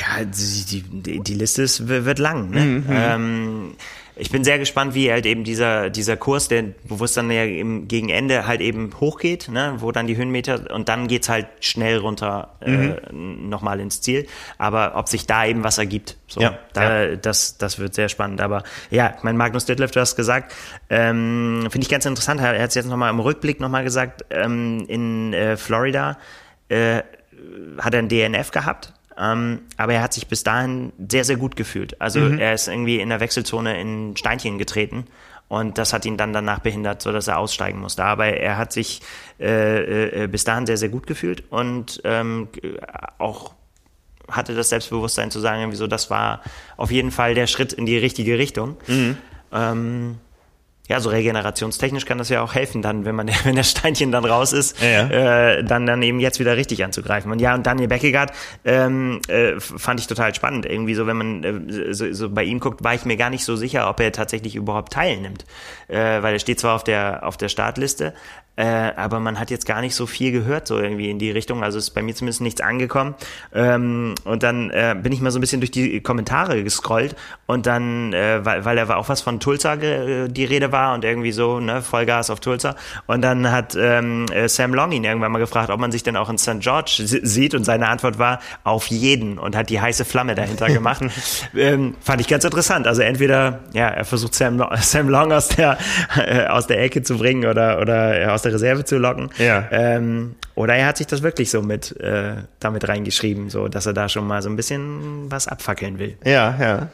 ja, 0.00 0.24
die, 0.24 0.82
die, 0.82 1.20
die 1.20 1.34
Liste 1.34 1.62
ist, 1.62 1.88
wird 1.88 2.18
lang, 2.18 2.50
ne? 2.50 2.60
Mhm. 2.60 2.84
Ähm, 2.90 3.76
ich 4.18 4.30
bin 4.30 4.44
sehr 4.44 4.58
gespannt, 4.58 4.94
wie 4.94 5.10
halt 5.10 5.26
eben 5.26 5.44
dieser, 5.44 5.90
dieser 5.90 6.16
Kurs, 6.16 6.48
der 6.48 6.62
bewusst 6.84 7.16
dann 7.16 7.30
ja 7.30 7.44
im, 7.44 7.88
gegen 7.88 8.08
Ende 8.08 8.46
halt 8.46 8.60
eben 8.60 8.90
hochgeht, 9.00 9.48
ne, 9.48 9.74
wo 9.78 9.92
dann 9.92 10.06
die 10.06 10.16
Höhenmeter 10.16 10.74
und 10.74 10.88
dann 10.88 11.08
geht's 11.08 11.28
halt 11.28 11.46
schnell 11.60 11.98
runter 11.98 12.54
äh, 12.60 12.70
mhm. 12.70 13.48
nochmal 13.48 13.80
ins 13.80 14.00
Ziel. 14.00 14.26
Aber 14.58 14.96
ob 14.96 15.08
sich 15.08 15.26
da 15.26 15.46
eben 15.46 15.64
was 15.64 15.78
ergibt, 15.78 16.16
so, 16.26 16.40
ja, 16.40 16.58
da, 16.72 17.04
ja. 17.04 17.16
Das, 17.16 17.58
das 17.58 17.78
wird 17.78 17.94
sehr 17.94 18.08
spannend. 18.08 18.40
Aber 18.40 18.62
ja, 18.90 19.16
mein 19.22 19.36
Magnus 19.36 19.64
Detlef, 19.64 19.90
du 19.92 20.00
hast 20.00 20.16
gesagt, 20.16 20.54
ähm, 20.90 21.68
finde 21.70 21.84
ich 21.84 21.88
ganz 21.88 22.04
interessant. 22.04 22.40
Er 22.40 22.60
hat 22.60 22.68
es 22.68 22.74
jetzt 22.74 22.88
nochmal 22.88 23.10
im 23.10 23.20
Rückblick 23.20 23.60
nochmal 23.60 23.84
gesagt, 23.84 24.24
ähm, 24.30 24.84
in 24.88 25.32
äh, 25.32 25.56
Florida 25.56 26.18
äh, 26.68 27.02
hat 27.78 27.94
er 27.94 28.00
ein 28.00 28.08
DNF 28.08 28.50
gehabt 28.50 28.92
ähm, 29.18 29.60
aber 29.76 29.94
er 29.94 30.02
hat 30.02 30.12
sich 30.12 30.28
bis 30.28 30.44
dahin 30.44 30.92
sehr, 31.10 31.24
sehr 31.24 31.36
gut 31.36 31.56
gefühlt. 31.56 32.00
Also 32.00 32.20
mhm. 32.20 32.38
er 32.38 32.54
ist 32.54 32.68
irgendwie 32.68 33.00
in 33.00 33.08
der 33.08 33.20
Wechselzone 33.20 33.80
in 33.80 34.16
Steinchen 34.16 34.58
getreten 34.58 35.06
und 35.48 35.78
das 35.78 35.92
hat 35.92 36.04
ihn 36.04 36.16
dann 36.16 36.32
danach 36.32 36.60
behindert, 36.60 37.02
so 37.02 37.10
dass 37.10 37.26
er 37.26 37.38
aussteigen 37.38 37.80
musste. 37.80 38.04
Aber 38.04 38.26
er 38.26 38.58
hat 38.58 38.72
sich 38.72 39.00
äh, 39.40 40.24
äh, 40.24 40.26
bis 40.28 40.44
dahin 40.44 40.66
sehr, 40.66 40.76
sehr 40.76 40.90
gut 40.90 41.06
gefühlt 41.06 41.50
und 41.50 42.00
ähm, 42.04 42.48
auch 43.18 43.54
hatte 44.30 44.54
das 44.54 44.68
Selbstbewusstsein 44.68 45.30
zu 45.30 45.40
sagen, 45.40 45.70
wieso 45.70 45.86
das 45.86 46.10
war 46.10 46.42
auf 46.76 46.90
jeden 46.90 47.10
Fall 47.10 47.34
der 47.34 47.46
Schritt 47.46 47.72
in 47.72 47.86
die 47.86 47.96
richtige 47.96 48.38
Richtung. 48.38 48.76
Mhm. 48.86 49.16
Ähm, 49.52 50.16
ja, 50.88 51.00
so 51.00 51.10
regenerationstechnisch 51.10 52.06
kann 52.06 52.18
das 52.18 52.30
ja 52.30 52.42
auch 52.42 52.54
helfen, 52.54 52.82
dann, 52.82 53.04
wenn 53.04 53.14
man, 53.14 53.28
wenn 53.44 53.54
der 53.54 53.62
Steinchen 53.62 54.10
dann 54.10 54.24
raus 54.24 54.52
ist, 54.52 54.80
ja, 54.80 54.88
ja. 54.88 55.50
Äh, 55.50 55.64
dann, 55.64 55.86
dann 55.86 56.02
eben 56.02 56.18
jetzt 56.18 56.40
wieder 56.40 56.56
richtig 56.56 56.82
anzugreifen. 56.82 57.30
Und 57.30 57.40
ja, 57.40 57.54
und 57.54 57.66
Daniel 57.66 57.88
Beckegaard 57.88 58.32
ähm, 58.64 59.20
äh, 59.28 59.60
fand 59.60 60.00
ich 60.00 60.06
total 60.06 60.34
spannend. 60.34 60.66
Irgendwie 60.66 60.94
so, 60.94 61.06
wenn 61.06 61.16
man 61.16 61.44
äh, 61.44 61.94
so, 61.94 62.12
so 62.12 62.30
bei 62.30 62.44
ihm 62.44 62.58
guckt, 62.58 62.82
war 62.82 62.94
ich 62.94 63.04
mir 63.04 63.16
gar 63.16 63.30
nicht 63.30 63.44
so 63.44 63.54
sicher, 63.54 63.88
ob 63.88 64.00
er 64.00 64.12
tatsächlich 64.12 64.56
überhaupt 64.56 64.92
teilnimmt. 64.94 65.44
Äh, 65.88 66.22
weil 66.22 66.34
er 66.34 66.38
steht 66.38 66.58
zwar 66.58 66.74
auf 66.74 66.84
der, 66.84 67.26
auf 67.26 67.36
der 67.36 67.48
Startliste, 67.48 68.14
äh, 68.58 68.92
aber 68.96 69.20
man 69.20 69.38
hat 69.38 69.52
jetzt 69.52 69.66
gar 69.66 69.80
nicht 69.80 69.94
so 69.94 70.06
viel 70.06 70.32
gehört, 70.32 70.66
so 70.66 70.80
irgendwie 70.80 71.10
in 71.10 71.20
die 71.20 71.30
Richtung. 71.30 71.62
Also 71.62 71.78
ist 71.78 71.90
bei 71.90 72.02
mir 72.02 72.12
zumindest 72.12 72.40
nichts 72.40 72.60
angekommen. 72.60 73.14
Ähm, 73.54 74.16
und 74.24 74.42
dann 74.42 74.70
äh, 74.70 74.96
bin 75.00 75.12
ich 75.12 75.20
mal 75.20 75.30
so 75.30 75.38
ein 75.38 75.40
bisschen 75.40 75.60
durch 75.60 75.70
die 75.70 76.00
Kommentare 76.00 76.64
gescrollt 76.64 77.14
und 77.46 77.66
dann, 77.66 78.12
äh, 78.12 78.44
weil, 78.44 78.64
weil 78.64 78.76
er 78.76 78.96
auch 78.96 79.08
was 79.08 79.20
von 79.20 79.38
Tulsa 79.38 79.76
die 79.76 80.44
Rede 80.44 80.72
war 80.72 80.94
und 80.94 81.04
irgendwie 81.04 81.30
so, 81.30 81.60
ne, 81.60 81.82
Vollgas 81.82 82.30
auf 82.30 82.40
Tulsa. 82.40 82.74
Und 83.06 83.22
dann 83.22 83.52
hat 83.52 83.76
ähm, 83.78 84.26
äh, 84.32 84.48
Sam 84.48 84.74
Long 84.74 84.90
ihn 84.90 85.04
irgendwann 85.04 85.30
mal 85.30 85.38
gefragt, 85.38 85.70
ob 85.70 85.78
man 85.78 85.92
sich 85.92 86.02
denn 86.02 86.16
auch 86.16 86.28
in 86.28 86.38
St. 86.38 86.58
George 86.58 87.02
sieht 87.04 87.54
und 87.54 87.62
seine 87.62 87.88
Antwort 87.88 88.18
war, 88.18 88.40
auf 88.64 88.88
jeden 88.88 89.38
und 89.38 89.54
hat 89.54 89.70
die 89.70 89.80
heiße 89.80 90.04
Flamme 90.04 90.34
dahinter 90.34 90.66
gemacht. 90.66 91.02
ähm, 91.56 91.94
fand 92.00 92.20
ich 92.20 92.26
ganz 92.26 92.42
interessant. 92.42 92.88
Also 92.88 93.02
entweder, 93.02 93.60
ja, 93.72 93.86
er 93.86 94.04
versucht 94.04 94.34
Sam, 94.34 94.60
Sam 94.80 95.08
Long 95.08 95.32
aus 95.32 95.46
der, 95.46 95.78
äh, 96.16 96.46
aus 96.46 96.66
der 96.66 96.82
Ecke 96.82 97.04
zu 97.04 97.18
bringen 97.18 97.48
oder, 97.48 97.80
oder 97.80 98.20
äh, 98.20 98.26
aus 98.26 98.42
der 98.42 98.47
der 98.48 98.54
Reserve 98.54 98.84
zu 98.84 98.98
locken. 98.98 99.30
Ja. 99.38 99.66
Ähm, 99.70 100.34
oder 100.54 100.74
er 100.74 100.86
hat 100.86 100.96
sich 100.96 101.06
das 101.06 101.22
wirklich 101.22 101.50
so 101.50 101.62
mit 101.62 101.98
äh, 102.00 102.34
damit 102.60 102.88
reingeschrieben, 102.88 103.50
so 103.50 103.68
dass 103.68 103.86
er 103.86 103.92
da 103.92 104.08
schon 104.08 104.26
mal 104.26 104.42
so 104.42 104.48
ein 104.48 104.56
bisschen 104.56 105.30
was 105.30 105.48
abfackeln 105.48 105.98
will. 105.98 106.16
Ja, 106.24 106.56
ja. 106.60 106.88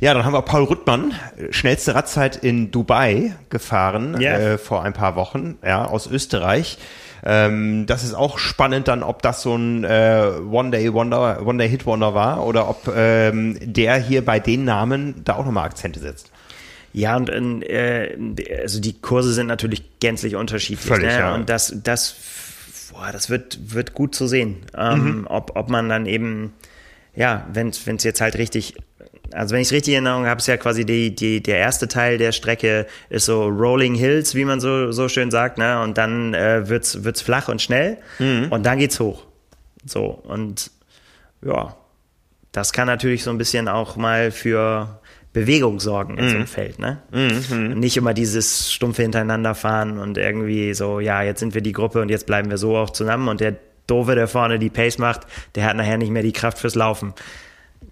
Ja, 0.00 0.12
dann 0.12 0.26
haben 0.26 0.34
wir 0.34 0.42
Paul 0.42 0.64
Ruttmann, 0.64 1.14
schnellste 1.48 1.94
Radzeit 1.94 2.36
in 2.36 2.70
Dubai 2.70 3.34
gefahren 3.48 4.20
yeah. 4.20 4.38
äh, 4.38 4.58
vor 4.58 4.82
ein 4.82 4.92
paar 4.92 5.16
Wochen, 5.16 5.56
ja, 5.64 5.86
aus 5.86 6.06
Österreich. 6.06 6.76
Ähm, 7.24 7.86
das 7.86 8.04
ist 8.04 8.12
auch 8.12 8.36
spannend 8.36 8.88
dann, 8.88 9.02
ob 9.02 9.22
das 9.22 9.40
so 9.40 9.56
ein 9.56 9.84
äh, 9.84 10.30
One-Day-Wonder, 10.50 11.46
One-Day-Hit-Wonder 11.46 12.14
war 12.14 12.46
oder 12.46 12.68
ob 12.68 12.92
ähm, 12.94 13.56
der 13.62 13.96
hier 13.96 14.22
bei 14.22 14.38
den 14.38 14.66
Namen 14.66 15.22
da 15.24 15.36
auch 15.36 15.46
nochmal 15.46 15.64
Akzente 15.64 16.00
setzt. 16.00 16.30
Ja, 16.94 17.16
und 17.16 17.28
äh, 17.28 18.16
also 18.62 18.80
die 18.80 18.92
Kurse 18.92 19.32
sind 19.32 19.48
natürlich 19.48 19.98
gänzlich 19.98 20.36
unterschiedlich. 20.36 20.86
Völlig, 20.86 21.08
ne? 21.08 21.18
ja. 21.18 21.34
Und 21.34 21.48
das, 21.48 21.74
das, 21.82 22.14
boah, 22.92 23.10
das 23.12 23.28
wird, 23.28 23.74
wird 23.74 23.94
gut 23.94 24.14
zu 24.14 24.28
sehen. 24.28 24.58
Ähm, 24.78 25.18
mhm. 25.18 25.26
ob, 25.26 25.56
ob 25.56 25.68
man 25.68 25.88
dann 25.88 26.06
eben, 26.06 26.52
ja, 27.16 27.48
wenn 27.52 27.70
es 27.70 28.04
jetzt 28.04 28.20
halt 28.20 28.38
richtig 28.38 28.74
also 29.32 29.54
wenn 29.54 29.62
ich 29.62 29.68
es 29.68 29.72
richtig 29.72 29.94
in 29.94 30.06
Erinnerung 30.06 30.28
habe, 30.28 30.38
ist 30.38 30.46
ja 30.46 30.56
quasi 30.56 30.84
die, 30.84 31.12
die, 31.12 31.42
der 31.42 31.58
erste 31.58 31.88
Teil 31.88 32.18
der 32.18 32.30
Strecke 32.30 32.86
ist 33.08 33.24
so 33.24 33.48
Rolling 33.48 33.96
Hills, 33.96 34.36
wie 34.36 34.44
man 34.44 34.60
so, 34.60 34.92
so 34.92 35.08
schön 35.08 35.32
sagt, 35.32 35.58
ne? 35.58 35.80
Und 35.80 35.98
dann 35.98 36.34
äh, 36.34 36.68
wird's, 36.68 37.02
wird's 37.02 37.20
flach 37.20 37.48
und 37.48 37.60
schnell 37.60 37.98
mhm. 38.20 38.46
und 38.50 38.64
dann 38.64 38.78
geht's 38.78 39.00
hoch. 39.00 39.24
So, 39.84 40.04
und 40.04 40.70
ja, 41.44 41.74
das 42.52 42.72
kann 42.72 42.86
natürlich 42.86 43.24
so 43.24 43.30
ein 43.30 43.38
bisschen 43.38 43.66
auch 43.66 43.96
mal 43.96 44.30
für 44.30 45.00
Bewegung 45.34 45.80
sorgen 45.80 46.16
in 46.16 46.24
mhm. 46.24 46.28
so 46.28 46.34
einem 46.36 46.44
mhm. 46.44 46.46
Feld, 46.46 46.78
ne? 46.78 47.02
Mhm. 47.12 47.78
Nicht 47.78 47.98
immer 47.98 48.14
dieses 48.14 48.72
stumpfe 48.72 49.02
hintereinander 49.02 49.54
fahren 49.54 49.98
und 49.98 50.16
irgendwie 50.16 50.72
so, 50.72 51.00
ja, 51.00 51.22
jetzt 51.22 51.40
sind 51.40 51.52
wir 51.54 51.60
die 51.60 51.72
Gruppe 51.72 52.00
und 52.00 52.08
jetzt 52.08 52.24
bleiben 52.24 52.48
wir 52.48 52.56
so 52.56 52.76
auch 52.76 52.90
zusammen 52.90 53.28
und 53.28 53.40
der 53.40 53.56
Doofe, 53.86 54.14
der 54.14 54.28
vorne 54.28 54.58
die 54.58 54.70
Pace 54.70 54.96
macht, 54.98 55.22
der 55.56 55.66
hat 55.66 55.76
nachher 55.76 55.98
nicht 55.98 56.10
mehr 56.10 56.22
die 56.22 56.32
Kraft 56.32 56.58
fürs 56.58 56.76
Laufen. 56.76 57.12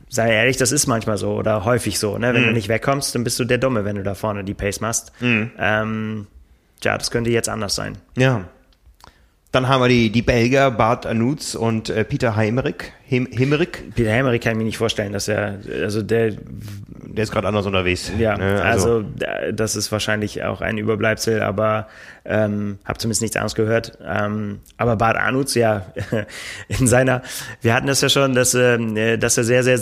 Sei 0.09 0.33
ehrlich, 0.33 0.57
das 0.57 0.73
ist 0.73 0.87
manchmal 0.87 1.19
so 1.19 1.35
oder 1.35 1.65
häufig 1.65 1.99
so, 1.99 2.17
ne? 2.17 2.33
Wenn 2.33 2.43
mhm. 2.43 2.47
du 2.47 2.53
nicht 2.53 2.69
wegkommst, 2.69 3.15
dann 3.15 3.25
bist 3.25 3.39
du 3.41 3.45
der 3.45 3.59
Dumme, 3.59 3.85
wenn 3.85 3.97
du 3.97 4.05
da 4.05 4.15
vorne 4.15 4.45
die 4.45 4.55
Pace 4.55 4.81
machst. 4.81 5.13
Mhm. 5.21 5.51
Ähm, 5.59 6.27
ja, 6.83 6.97
das 6.97 7.11
könnte 7.11 7.31
jetzt 7.31 7.49
anders 7.49 7.75
sein. 7.75 7.99
Ja. 8.17 8.45
Dann 9.53 9.69
haben 9.69 9.83
wir 9.83 9.89
die, 9.89 10.09
die 10.09 10.23
Belgier 10.23 10.71
Bart 10.71 11.05
Anutz 11.05 11.55
und 11.55 11.91
äh, 11.91 12.05
Peter 12.05 12.37
Heimerich. 12.37 12.93
Hem, 13.05 13.29
Hemerik. 13.31 13.95
Peter 13.95 14.11
Heimerich 14.11 14.41
kann 14.41 14.53
ich 14.53 14.59
mir 14.59 14.65
nicht 14.65 14.79
vorstellen, 14.79 15.13
dass 15.13 15.29
er, 15.29 15.59
also 15.83 16.01
der, 16.01 16.33
der 16.33 17.23
ist 17.23 17.31
gerade 17.31 17.49
anders 17.49 17.67
unterwegs. 17.67 18.11
Ja, 18.19 18.39
ne? 18.39 18.63
also. 18.63 19.05
also. 19.21 19.53
das 19.53 19.77
ist 19.77 19.93
wahrscheinlich 19.93 20.43
auch 20.43 20.63
ein 20.63 20.79
Überbleibsel, 20.79 21.43
aber 21.43 21.87
ähm, 22.25 22.79
habe 22.87 22.99
zumindest 22.99 23.21
nichts 23.21 23.37
anderes 23.37 23.55
gehört. 23.55 23.99
Ähm, 24.03 24.61
aber 24.79 24.97
Bart 24.97 25.19
Anutz, 25.19 25.55
ja, 25.55 25.85
in 26.69 26.87
seiner, 26.87 27.21
wir 27.61 27.75
hatten 27.75 27.87
das 27.87 28.01
ja 28.01 28.09
schon, 28.09 28.35
dass, 28.35 28.55
äh, 28.55 29.19
dass 29.19 29.37
er 29.37 29.45
sehr, 29.45 29.65
sehr 29.65 29.81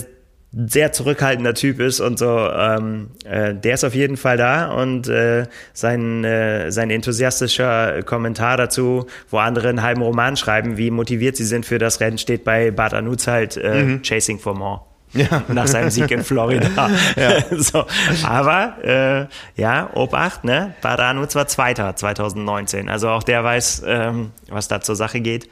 sehr 0.53 0.93
zurückhaltender 0.93 1.55
Typ 1.55 1.79
ist 1.79 2.01
und 2.01 2.19
so, 2.19 2.49
ähm, 2.51 3.11
äh, 3.25 3.55
der 3.55 3.75
ist 3.75 3.85
auf 3.85 3.95
jeden 3.95 4.17
Fall 4.17 4.37
da 4.37 4.73
und 4.73 5.09
äh, 5.09 5.47
sein, 5.73 6.25
äh, 6.25 6.73
sein 6.73 6.91
enthusiastischer 6.91 8.03
Kommentar 8.03 8.57
dazu, 8.57 9.07
wo 9.31 9.39
andere 9.39 9.69
einen 9.69 9.83
halben 9.83 10.03
Roman 10.03 10.37
schreiben, 10.37 10.77
wie 10.77 10.91
motiviert 10.91 11.37
sie 11.37 11.45
sind 11.45 11.67
für 11.67 11.79
das 11.79 12.01
Rennen, 12.01 12.19
steht 12.19 12.43
bei 12.43 12.73
Bart 12.73 12.95
Anutz 12.95 13.29
halt 13.29 13.57
äh, 13.57 13.83
mhm. 13.83 14.03
Chasing 14.03 14.41
for 14.41 14.55
More. 14.57 14.81
Ja. 15.13 15.43
Nach 15.49 15.67
seinem 15.67 15.91
Sieg 15.91 16.11
in 16.11 16.25
Florida. 16.25 16.69
ja. 17.17 17.43
so. 17.57 17.85
Aber 18.25 19.29
äh, 19.57 19.61
ja, 19.61 19.91
Obacht, 19.95 20.45
ne? 20.45 20.75
Bart 20.83 21.01
Anutz 21.01 21.35
war 21.35 21.47
Zweiter 21.47 21.95
2019. 21.95 22.89
Also 22.89 23.09
auch 23.09 23.23
der 23.23 23.43
weiß, 23.45 23.83
ähm, 23.87 24.31
was 24.49 24.69
da 24.69 24.81
zur 24.81 24.97
Sache 24.97 25.21
geht. 25.21 25.49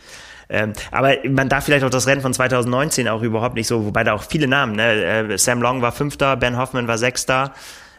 Ähm, 0.51 0.73
aber 0.91 1.16
man 1.29 1.49
darf 1.49 1.65
vielleicht 1.65 1.85
auch 1.85 1.91
das 1.91 2.07
Rennen 2.07 2.23
von 2.23 2.33
2019 2.33 3.09
auch 3.09 3.23
überhaupt 3.23 3.55
nicht 3.55 3.66
so, 3.66 3.85
wobei 3.85 4.05
da 4.05 4.15
auch 4.15 4.23
viele 4.23 4.49
Namen, 4.49 4.77
ne? 4.77 5.33
Äh, 5.33 5.39
Sam 5.39 5.61
Long 5.61 5.83
war 5.83 5.93
Fünfter, 5.93 6.37
Ben 6.37 6.57
Hoffman 6.57 6.89
war 6.89 6.99
Sechster. 6.99 7.53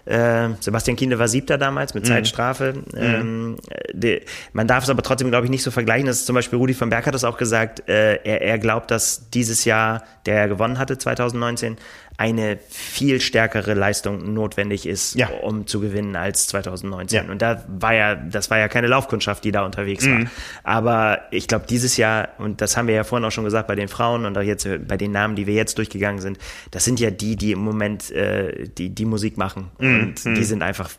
Äh, 0.06 0.50
Sebastian 0.60 0.98
Kienle 0.98 1.20
war 1.20 1.28
Siebter 1.28 1.60
damals 1.60 1.94
mit 1.94 2.06
mhm. 2.06 2.08
Zeitstrafe. 2.08 2.74
Mhm. 2.94 2.98
Ähm, 2.98 3.56
die, 3.94 4.22
man 4.54 4.68
darf 4.68 4.84
es 4.84 4.90
aber 4.90 5.04
trotzdem, 5.04 5.30
glaube 5.30 5.46
ich, 5.46 5.52
nicht 5.52 5.62
so 5.62 5.70
vergleichen. 5.70 6.08
Das 6.08 6.18
ist 6.18 6.26
zum 6.26 6.34
Beispiel 6.34 6.58
Rudi 6.58 6.74
von 6.74 6.90
Berg 6.90 7.06
hat 7.06 7.14
das 7.14 7.24
auch 7.24 7.38
gesagt. 7.38 7.88
Äh, 7.88 8.16
er, 8.24 8.42
er 8.42 8.58
glaubt, 8.58 8.90
dass 8.90 9.30
dieses 9.30 9.66
Jahr, 9.66 10.04
der 10.26 10.36
er 10.36 10.48
gewonnen 10.48 10.80
hatte, 10.80 10.98
2019, 10.98 11.78
eine 12.20 12.60
viel 12.68 13.22
stärkere 13.22 13.74
Leistung 13.76 14.34
notwendig 14.34 14.86
ist, 14.86 15.16
ja. 15.16 15.30
um 15.41 15.68
zu 15.68 15.80
gewinnen 15.80 16.18
als 16.18 16.48
2019. 16.48 17.26
Ja. 17.26 17.32
Und 17.32 17.41
da 17.41 17.64
war 17.70 17.94
ja, 17.94 18.16
das 18.16 18.52
war 18.52 18.60
ja 18.60 18.68
keine 18.68 18.88
Laufkundschaft, 18.88 19.41
die 19.46 19.54
da 19.54 19.64
unterwegs 19.64 20.06
mhm. 20.06 20.24
war. 20.24 20.32
Aber 20.64 21.22
ich 21.32 21.48
glaube, 21.48 21.66
dieses 21.70 21.96
Jahr, 21.96 22.28
und 22.38 22.60
das 22.60 22.76
haben 22.76 22.90
wir 22.90 22.96
ja 22.96 23.06
vorhin 23.06 23.24
auch 23.24 23.32
schon 23.32 23.46
gesagt 23.46 23.70
bei 23.70 23.76
den 23.76 23.88
Frauen 23.88 24.26
und 24.26 24.38
auch 24.38 24.41
jetzt 24.41 24.68
bei 24.86 24.98
den 24.98 25.14
Namen, 25.14 25.38
die 25.38 25.48
wir 25.48 25.54
jetzt 25.54 25.78
durchgegangen 25.78 26.20
sind, 26.20 26.40
das 26.72 26.84
sind 26.84 27.00
ja 27.00 27.10
die, 27.10 27.38
die 27.38 27.54
im 27.54 27.60
Moment 27.60 28.12
äh, 28.12 28.68
die, 28.68 28.90
die 28.90 29.06
Musik 29.06 29.38
machen. 29.38 29.72
Mhm. 29.80 30.00
Und 30.02 30.26
die 30.26 30.30
mhm. 30.30 30.44
sind 30.44 30.62
einfach 30.62 30.90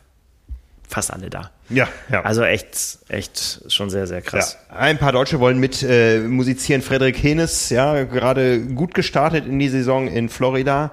fast 0.91 1.12
alle 1.12 1.31
da. 1.31 1.51
Ja, 1.69 1.89
ja. 2.11 2.23
Also 2.23 2.43
echt, 2.43 2.99
echt 3.09 3.62
schon 3.69 3.91
sehr, 3.91 4.07
sehr 4.07 4.23
krass. 4.23 4.59
Ja. 4.69 4.77
Ein 4.77 4.99
paar 4.99 5.12
Deutsche 5.12 5.39
wollen 5.41 5.59
mit 5.59 5.83
äh, 5.83 6.19
musizieren. 6.21 6.83
Frederik 6.83 7.23
Henes, 7.23 7.71
ja, 7.71 8.05
gerade 8.05 8.61
gut 8.61 8.95
gestartet 8.95 9.47
in 9.47 9.59
die 9.59 9.69
Saison 9.69 10.09
in 10.09 10.29
Florida. 10.29 10.91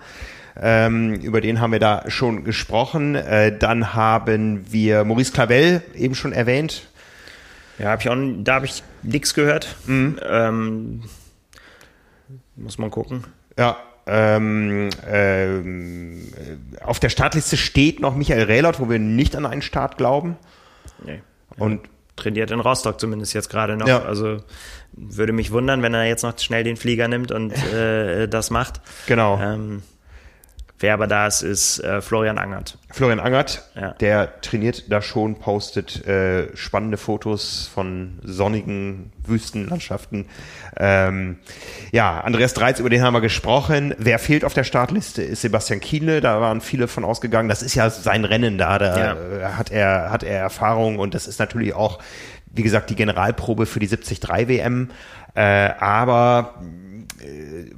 Ähm, 0.59 1.15
über 1.15 1.41
den 1.41 1.59
haben 1.61 1.71
wir 1.71 1.79
da 1.79 2.03
schon 2.07 2.43
gesprochen. 2.43 3.15
Äh, 3.15 3.57
dann 3.57 3.93
haben 3.93 4.71
wir 4.71 5.03
Maurice 5.03 5.31
Clavel 5.31 5.81
eben 5.95 6.15
schon 6.15 6.31
erwähnt. 6.31 6.87
Ja, 7.79 7.91
hab 7.91 8.01
ich 8.01 8.09
auch, 8.09 8.15
da 8.39 8.55
habe 8.55 8.65
ich 8.65 8.83
nichts 9.03 9.33
gehört. 9.33 9.75
Mhm. 9.85 10.19
Ähm, 10.27 11.03
muss 12.55 12.77
man 12.77 12.89
gucken. 12.91 13.23
Ja, 13.57 13.77
ähm, 14.07 14.89
ähm, 15.05 16.33
auf 16.83 16.99
der 16.99 17.09
Startliste 17.09 17.57
steht 17.57 17.99
noch 17.99 18.15
Michael 18.15 18.43
Rehlert, 18.43 18.79
wo 18.79 18.89
wir 18.89 18.99
nicht 18.99 19.35
an 19.35 19.45
einen 19.45 19.61
Start 19.61 19.97
glauben. 19.97 20.37
Nee. 21.03 21.21
Und 21.57 21.81
trainiert 22.15 22.51
in 22.51 22.59
Rostock 22.59 22.99
zumindest 22.99 23.33
jetzt 23.33 23.49
gerade 23.49 23.77
noch. 23.77 23.87
Ja. 23.87 24.03
Also 24.03 24.39
würde 24.93 25.33
mich 25.33 25.51
wundern, 25.51 25.81
wenn 25.81 25.93
er 25.93 26.05
jetzt 26.05 26.23
noch 26.23 26.37
schnell 26.39 26.63
den 26.63 26.77
Flieger 26.77 27.07
nimmt 27.07 27.31
und 27.31 27.51
äh, 27.73 28.27
das 28.27 28.49
macht. 28.49 28.81
Genau. 29.07 29.39
Ähm, 29.39 29.83
Wer 30.79 30.93
aber 30.93 31.07
da 31.07 31.25
ist, 31.25 31.41
ist 31.41 31.79
äh, 31.79 32.01
Florian 32.01 32.37
Angert. 32.37 32.77
Florian 32.91 33.19
Angert, 33.19 33.63
ja. 33.75 33.93
der 33.93 34.41
trainiert 34.41 34.91
da 34.91 35.01
schon, 35.01 35.35
postet 35.39 36.05
äh, 36.05 36.55
spannende 36.55 36.97
Fotos 36.97 37.67
von 37.73 38.19
sonnigen 38.23 39.11
Wüstenlandschaften. 39.25 40.27
Ähm, 40.77 41.39
ja, 41.91 42.19
Andreas 42.19 42.53
Dreiz, 42.53 42.79
über 42.79 42.91
den 42.91 43.01
haben 43.01 43.13
wir 43.13 43.21
gesprochen. 43.21 43.95
Wer 43.97 44.19
fehlt 44.19 44.45
auf 44.45 44.53
der 44.53 44.63
Startliste, 44.63 45.23
ist 45.23 45.41
Sebastian 45.41 45.79
Kiele. 45.79 46.21
Da 46.21 46.41
waren 46.41 46.61
viele 46.61 46.87
von 46.87 47.03
ausgegangen. 47.03 47.49
Das 47.49 47.63
ist 47.63 47.73
ja 47.73 47.89
sein 47.89 48.23
Rennen 48.23 48.59
da. 48.59 48.77
Da 48.77 48.97
ja. 48.97 49.13
Äh, 49.13 49.53
hat, 49.53 49.71
er, 49.71 50.11
hat 50.11 50.21
er 50.21 50.39
Erfahrung 50.39 50.99
und 50.99 51.15
das 51.15 51.25
ist 51.25 51.39
natürlich 51.39 51.73
auch, 51.73 51.97
wie 52.51 52.61
gesagt, 52.61 52.91
die 52.91 52.95
Generalprobe 52.95 53.65
für 53.65 53.79
die 53.79 53.87
73 53.87 54.47
WM. 54.47 54.91
Äh, 55.33 55.71
aber 55.79 56.61
äh, 57.19 57.71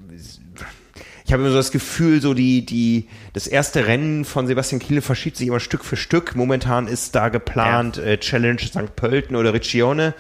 ich 1.30 1.34
habe 1.34 1.44
immer 1.44 1.52
so 1.52 1.58
das 1.58 1.70
Gefühl, 1.70 2.24
so 2.24 2.34
die, 2.34 2.66
die, 2.66 3.08
das 3.34 3.46
erste 3.46 3.86
Rennen 3.86 4.26
von 4.26 4.48
Sebastian 4.48 4.80
Kiele 4.80 5.04
verschiebt 5.04 5.38
sich 5.38 5.48
immer 5.48 5.60
Stück 5.60 5.86
für 5.86 5.96
Stück. 5.96 6.36
Momentan 6.36 6.88
ist 6.88 7.14
da 7.14 7.30
geplant 7.30 7.98
ja. 7.98 8.04
äh, 8.04 8.18
Challenge 8.18 8.58
St. 8.60 8.96
Pölten 8.96 9.36
oder 9.36 9.54
Riccione. 9.54 10.16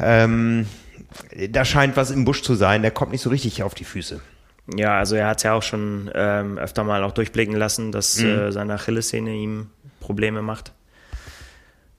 Ähm, 0.00 0.66
da 1.50 1.64
scheint 1.64 1.96
was 1.96 2.10
im 2.10 2.24
Busch 2.24 2.42
zu 2.42 2.56
sein. 2.56 2.82
Der 2.82 2.90
kommt 2.90 3.12
nicht 3.12 3.20
so 3.20 3.30
richtig 3.30 3.62
auf 3.62 3.76
die 3.76 3.84
Füße. 3.84 4.20
Ja, 4.76 4.98
also 4.98 5.14
er 5.14 5.28
hat 5.28 5.36
es 5.36 5.44
ja 5.44 5.52
auch 5.52 5.62
schon 5.62 6.10
ähm, 6.12 6.58
öfter 6.58 6.82
mal 6.82 7.04
auch 7.04 7.12
durchblicken 7.12 7.54
lassen, 7.54 7.92
dass 7.92 8.18
mhm. 8.18 8.26
äh, 8.26 8.50
seine 8.50 8.74
Achillessehne 8.74 9.32
ihm 9.32 9.68
Probleme 10.00 10.42
macht. 10.42 10.72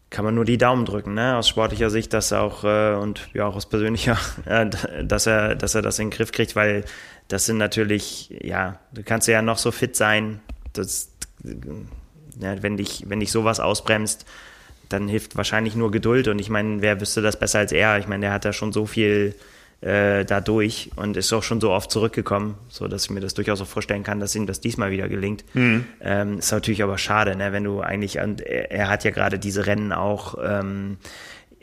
Kann 0.09 0.25
man 0.25 0.35
nur 0.35 0.45
die 0.45 0.57
Daumen 0.57 0.85
drücken, 0.85 1.13
ne? 1.13 1.37
Aus 1.37 1.47
sportlicher 1.47 1.89
Sicht, 1.89 2.13
dass 2.13 2.31
er 2.31 2.41
auch 2.41 2.63
äh, 2.63 2.95
und 2.95 3.29
ja 3.33 3.45
auch 3.45 3.55
aus 3.55 3.67
persönlicher, 3.67 4.17
äh, 4.45 4.69
dass 5.03 5.25
er, 5.25 5.55
dass 5.55 5.73
er 5.73 5.81
das 5.81 5.99
in 5.99 6.09
den 6.09 6.17
Griff 6.17 6.33
kriegt, 6.33 6.57
weil 6.57 6.83
das 7.27 7.45
sind 7.45 7.57
natürlich, 7.57 8.29
ja, 8.41 8.79
du 8.93 9.03
kannst 9.03 9.27
ja 9.27 9.41
noch 9.41 9.57
so 9.57 9.71
fit 9.71 9.95
sein, 9.95 10.39
das, 10.73 11.09
ja, 12.39 12.61
wenn 12.61 12.77
dich, 12.77 13.05
wenn 13.07 13.19
dich 13.19 13.31
sowas 13.31 13.59
ausbremst, 13.59 14.25
dann 14.89 15.07
hilft 15.07 15.35
wahrscheinlich 15.35 15.75
nur 15.75 15.91
Geduld. 15.91 16.27
Und 16.27 16.39
ich 16.39 16.49
meine, 16.49 16.81
wer 16.81 17.01
wüsste 17.01 17.21
das 17.21 17.39
besser 17.39 17.59
als 17.59 17.71
er? 17.71 17.97
Ich 17.97 18.07
meine, 18.07 18.21
der 18.21 18.33
hat 18.33 18.45
ja 18.45 18.53
schon 18.53 18.71
so 18.71 18.85
viel 18.85 19.35
äh, 19.81 20.25
dadurch 20.25 20.91
und 20.95 21.17
ist 21.17 21.33
auch 21.33 21.43
schon 21.43 21.59
so 21.59 21.71
oft 21.71 21.91
zurückgekommen, 21.91 22.55
so 22.69 22.87
dass 22.87 23.05
ich 23.05 23.09
mir 23.09 23.19
das 23.19 23.33
durchaus 23.33 23.61
auch 23.61 23.67
vorstellen 23.67 24.03
kann, 24.03 24.19
dass 24.19 24.35
ihm 24.35 24.45
das 24.45 24.61
diesmal 24.61 24.91
wieder 24.91 25.09
gelingt. 25.09 25.43
Mhm. 25.53 25.85
Ähm, 26.01 26.39
ist 26.39 26.51
natürlich 26.51 26.83
aber 26.83 26.97
schade, 26.97 27.35
ne, 27.35 27.51
wenn 27.51 27.63
du 27.63 27.81
eigentlich, 27.81 28.19
und 28.19 28.41
er, 28.41 28.71
er 28.71 28.89
hat 28.89 29.03
ja 29.03 29.11
gerade 29.11 29.39
diese 29.39 29.65
Rennen 29.65 29.91
auch 29.91 30.35
ähm, 30.43 30.97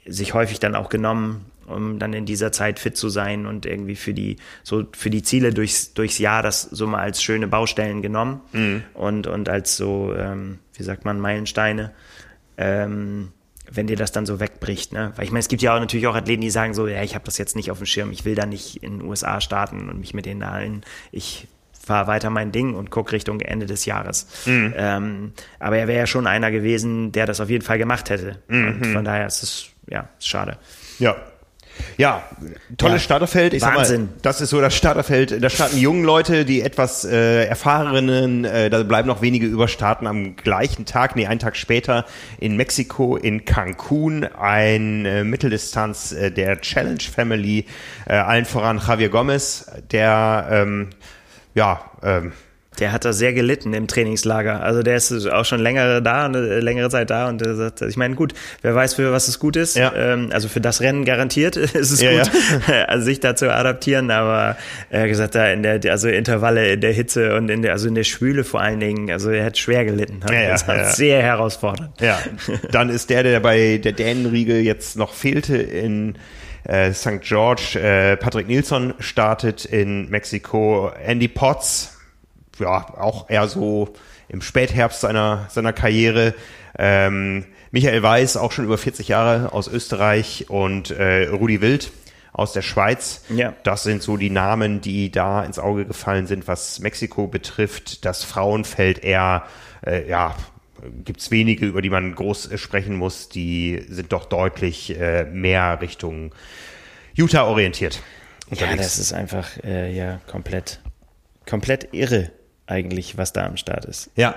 sich 0.07 0.35
häufig 0.35 0.59
dann 0.59 0.75
auch 0.75 0.89
genommen, 0.89 1.47
um 1.67 1.99
dann 1.99 2.13
in 2.13 2.27
dieser 2.27 2.53
Zeit 2.53 2.79
fit 2.79 2.97
zu 2.97 3.09
sein 3.09 3.47
und 3.47 3.67
irgendwie 3.67 3.97
für 3.97 4.15
die 4.15 4.37
so 4.63 4.85
für 4.93 5.11
die 5.11 5.23
Ziele 5.23 5.53
durchs 5.53 5.95
durchs 5.95 6.19
Jahr 6.19 6.43
das 6.43 6.63
so 6.63 6.87
mal 6.87 7.01
als 7.01 7.23
schöne 7.23 7.49
Baustellen 7.49 8.03
genommen 8.03 8.41
mhm. 8.53 8.83
und 8.95 9.27
und 9.27 9.49
als 9.49 9.77
so 9.77 10.15
ähm, 10.17 10.59
wie 10.75 10.83
sagt 10.83 11.05
man 11.05 11.21
Meilensteine 11.21 11.93
ähm, 12.57 13.33
wenn 13.75 13.87
dir 13.87 13.97
das 13.97 14.13
dann 14.13 14.27
so 14.27 14.41
wegbricht, 14.41 14.93
ne? 14.93 15.13
Weil 15.17 15.25
ich 15.25 15.31
meine, 15.31 15.41
es 15.41 15.49
gibt 15.49 15.63
ja 15.63 15.75
auch 15.75 15.81
natürlich 15.81 16.07
auch 16.07 16.15
Athleten, 16.15 16.43
die 16.43 16.51
sagen 16.51 16.75
so, 16.75 16.87
ja, 16.87 17.03
ich 17.03 17.15
habe 17.15 17.25
das 17.25 17.39
jetzt 17.39 17.57
nicht 17.57 17.71
auf 17.71 17.79
dem 17.79 17.87
Schirm, 17.87 18.11
ich 18.11 18.25
will 18.25 18.35
da 18.35 18.45
nicht 18.45 18.83
in 18.83 18.99
den 18.99 19.09
USA 19.09 19.41
starten 19.41 19.89
und 19.89 19.99
mich 19.99 20.15
mit 20.15 20.27
denen 20.27 20.43
allen, 20.43 20.83
ich 21.11 21.49
fahre 21.85 22.07
weiter 22.07 22.31
mein 22.31 22.53
Ding 22.53 22.75
und 22.75 22.91
guck 22.91 23.13
Richtung 23.13 23.41
Ende 23.41 23.67
des 23.67 23.87
Jahres. 23.87 24.27
Mhm. 24.47 24.75
Ähm, 24.77 25.33
aber 25.59 25.79
er 25.79 25.89
wäre 25.89 25.99
ja 25.99 26.07
schon 26.07 26.27
einer 26.27 26.51
gewesen, 26.51 27.13
der 27.13 27.27
das 27.27 27.41
auf 27.41 27.51
jeden 27.51 27.65
Fall 27.65 27.79
gemacht 27.79 28.11
hätte. 28.11 28.39
Mhm. 28.49 28.67
Und 28.69 28.87
von 28.87 29.05
daher 29.05 29.27
ist 29.27 29.43
es, 29.43 29.67
ja, 29.89 30.09
ist 30.19 30.29
schade. 30.29 30.59
Ja, 30.99 31.17
ja, 31.97 32.23
tolles 32.77 33.03
ja. 33.03 33.05
Starterfeld. 33.05 33.55
Ich 33.55 33.63
Wahnsinn. 33.63 34.07
Mal, 34.07 34.13
das 34.23 34.41
ist 34.41 34.51
so 34.51 34.61
das 34.61 34.75
Starterfeld. 34.75 35.43
Da 35.43 35.51
starten 35.51 35.79
jungen 35.79 36.05
Leute, 36.05 36.45
die 36.45 36.63
etwas 36.63 37.05
äh, 37.05 37.45
erfahrenen, 37.45 38.45
äh, 38.45 38.71
da 38.71 38.83
bleiben 38.83 39.09
noch 39.09 39.23
wenige 39.23 39.47
über, 39.47 39.69
starten 39.69 40.07
am 40.07 40.37
gleichen 40.37 40.85
Tag, 40.85 41.17
nee, 41.17 41.27
einen 41.27 41.41
Tag 41.41 41.57
später 41.57 42.05
in 42.39 42.57
Mexiko, 42.57 43.17
in 43.17 43.45
Cancun, 43.45 44.25
ein 44.25 45.05
äh, 45.05 45.25
Mitteldistanz 45.25 46.13
äh, 46.13 46.31
der 46.31 46.61
Challenge 46.61 47.01
Family, 47.01 47.67
äh, 48.07 48.15
allen 48.15 48.45
voran 48.45 48.81
Javier 48.87 49.09
Gomez, 49.09 49.71
der 49.91 50.49
ähm, 50.51 50.91
ja, 51.55 51.81
ähm, 52.03 52.33
der 52.79 52.93
hat 52.93 53.05
da 53.05 53.13
sehr 53.13 53.33
gelitten 53.33 53.75
im 53.75 53.87
Trainingslager. 53.87 54.63
Also 54.63 54.83
der 54.83 54.97
ist 54.97 55.13
auch 55.29 55.45
schon 55.45 55.61
längere 55.61 56.03
da, 56.03 56.25
eine 56.25 56.61
längere 56.61 56.89
Zeit 56.89 57.11
da 57.11 57.29
und 57.29 57.41
der 57.41 57.55
sagt, 57.55 57.83
ich 57.83 57.97
meine, 57.97 58.15
gut, 58.15 58.33
wer 58.63 58.75
weiß, 58.75 58.95
für 58.95 59.13
was 59.13 59.29
es 59.29 59.39
gut 59.39 59.57
ist. 59.57 59.77
Ja. 59.77 59.93
Ähm, 59.95 60.31
also 60.33 60.49
für 60.49 60.61
das 60.61 60.81
Rennen 60.81 61.05
garantiert 61.05 61.57
ist 61.57 61.91
es 61.91 62.01
ja, 62.01 62.23
gut, 62.23 62.31
ja. 62.69 62.85
also 62.89 63.05
sich 63.05 63.21
da 63.21 63.37
zu 63.37 63.53
adaptieren, 63.53 64.11
aber 64.11 64.57
er 64.91 65.03
hat 65.03 65.09
gesagt, 65.09 65.35
da 65.35 65.49
in 65.53 65.63
der, 65.63 65.81
also 65.91 66.09
Intervalle 66.09 66.73
in 66.73 66.81
der 66.81 66.93
Hitze 66.93 67.37
und 67.37 67.51
in 67.51 67.63
der, 67.63 67.73
also 67.73 67.89
in 67.89 67.95
der 67.95 68.05
Schwüle 68.05 68.45
vor 68.45 68.61
allen 68.61 68.81
Dingen, 68.81 69.11
also 69.11 69.31
er 69.31 69.45
hat 69.45 69.59
schwer 69.59 69.85
gelitten. 69.85 70.21
Ja, 70.29 70.41
ja, 70.41 70.49
das 70.51 70.67
war 70.67 70.85
sehr 70.93 71.23
herausfordernd. 71.23 72.01
Ja, 72.01 72.19
dann 72.71 72.89
ist 72.89 73.11
der, 73.11 73.23
der 73.23 73.41
bei 73.41 73.79
der 73.79 73.93
Dänenriege 73.93 74.59
jetzt 74.59 74.97
noch 74.97 75.13
fehlte 75.13 75.57
in 75.57 76.15
äh, 76.65 76.93
St. 76.93 77.21
George, 77.21 77.79
äh, 77.79 78.17
Patrick 78.17 78.49
Nilsson 78.49 78.95
startet 78.99 79.65
in 79.65 80.09
Mexiko, 80.09 80.91
Andy 81.05 81.29
Potts 81.29 81.99
ja, 82.59 82.95
auch 82.99 83.29
eher 83.31 83.49
so 83.49 83.93
im 84.29 84.43
Spätherbst 84.43 85.01
seiner, 85.01 85.47
seiner 85.51 85.73
Karriere. 85.73 86.35
Ähm, 86.79 87.45
Michael 87.71 88.03
Weiß, 88.03 88.37
auch 88.37 88.53
schon 88.53 88.65
über 88.65 88.79
40 88.79 89.09
Jahre 89.09 89.53
aus 89.53 89.69
Österreich 89.69 90.47
und 90.49 90.91
äh, 90.91 91.29
Rudi 91.29 91.61
Wild 91.61 91.91
aus 92.33 92.53
der 92.53 92.63
Schweiz. 92.63 93.25
Ja. 93.29 93.55
Das 93.63 93.83
sind 93.83 94.03
so 94.03 94.17
die 94.17 94.31
Namen, 94.31 94.81
die 94.81 95.11
da 95.11 95.43
ins 95.43 95.59
Auge 95.59 95.87
gefallen 95.87 96.27
sind, 96.27 96.49
was 96.49 96.81
Mexiko 96.81 97.27
betrifft. 97.27 98.05
Das 98.05 98.25
Frauenfeld 98.25 99.05
eher, 99.05 99.45
äh, 99.87 100.09
ja, 100.09 100.35
gibt's 101.05 101.31
wenige, 101.31 101.67
über 101.67 101.83
die 101.83 101.91
man 101.91 102.15
groß 102.15 102.53
äh, 102.53 102.59
sprechen 102.59 102.97
muss. 102.97 103.29
Die 103.29 103.85
sind 103.89 104.13
doch 104.13 104.25
deutlich 104.27 104.99
äh, 104.99 105.25
mehr 105.25 105.81
Richtung 105.81 106.35
Utah 107.15 107.45
orientiert. 107.45 108.03
Unterwegs. 108.51 108.71
Ja, 108.71 108.77
das 108.77 108.99
ist 108.99 109.13
einfach 109.13 109.49
äh, 109.65 109.95
ja 109.95 110.21
komplett, 110.27 110.81
komplett 111.47 111.89
irre 111.93 112.31
eigentlich, 112.73 113.19
was 113.19 113.33
da 113.33 113.45
am 113.45 113.57
Start 113.57 113.85
ist. 113.85 114.11
Ja, 114.17 114.35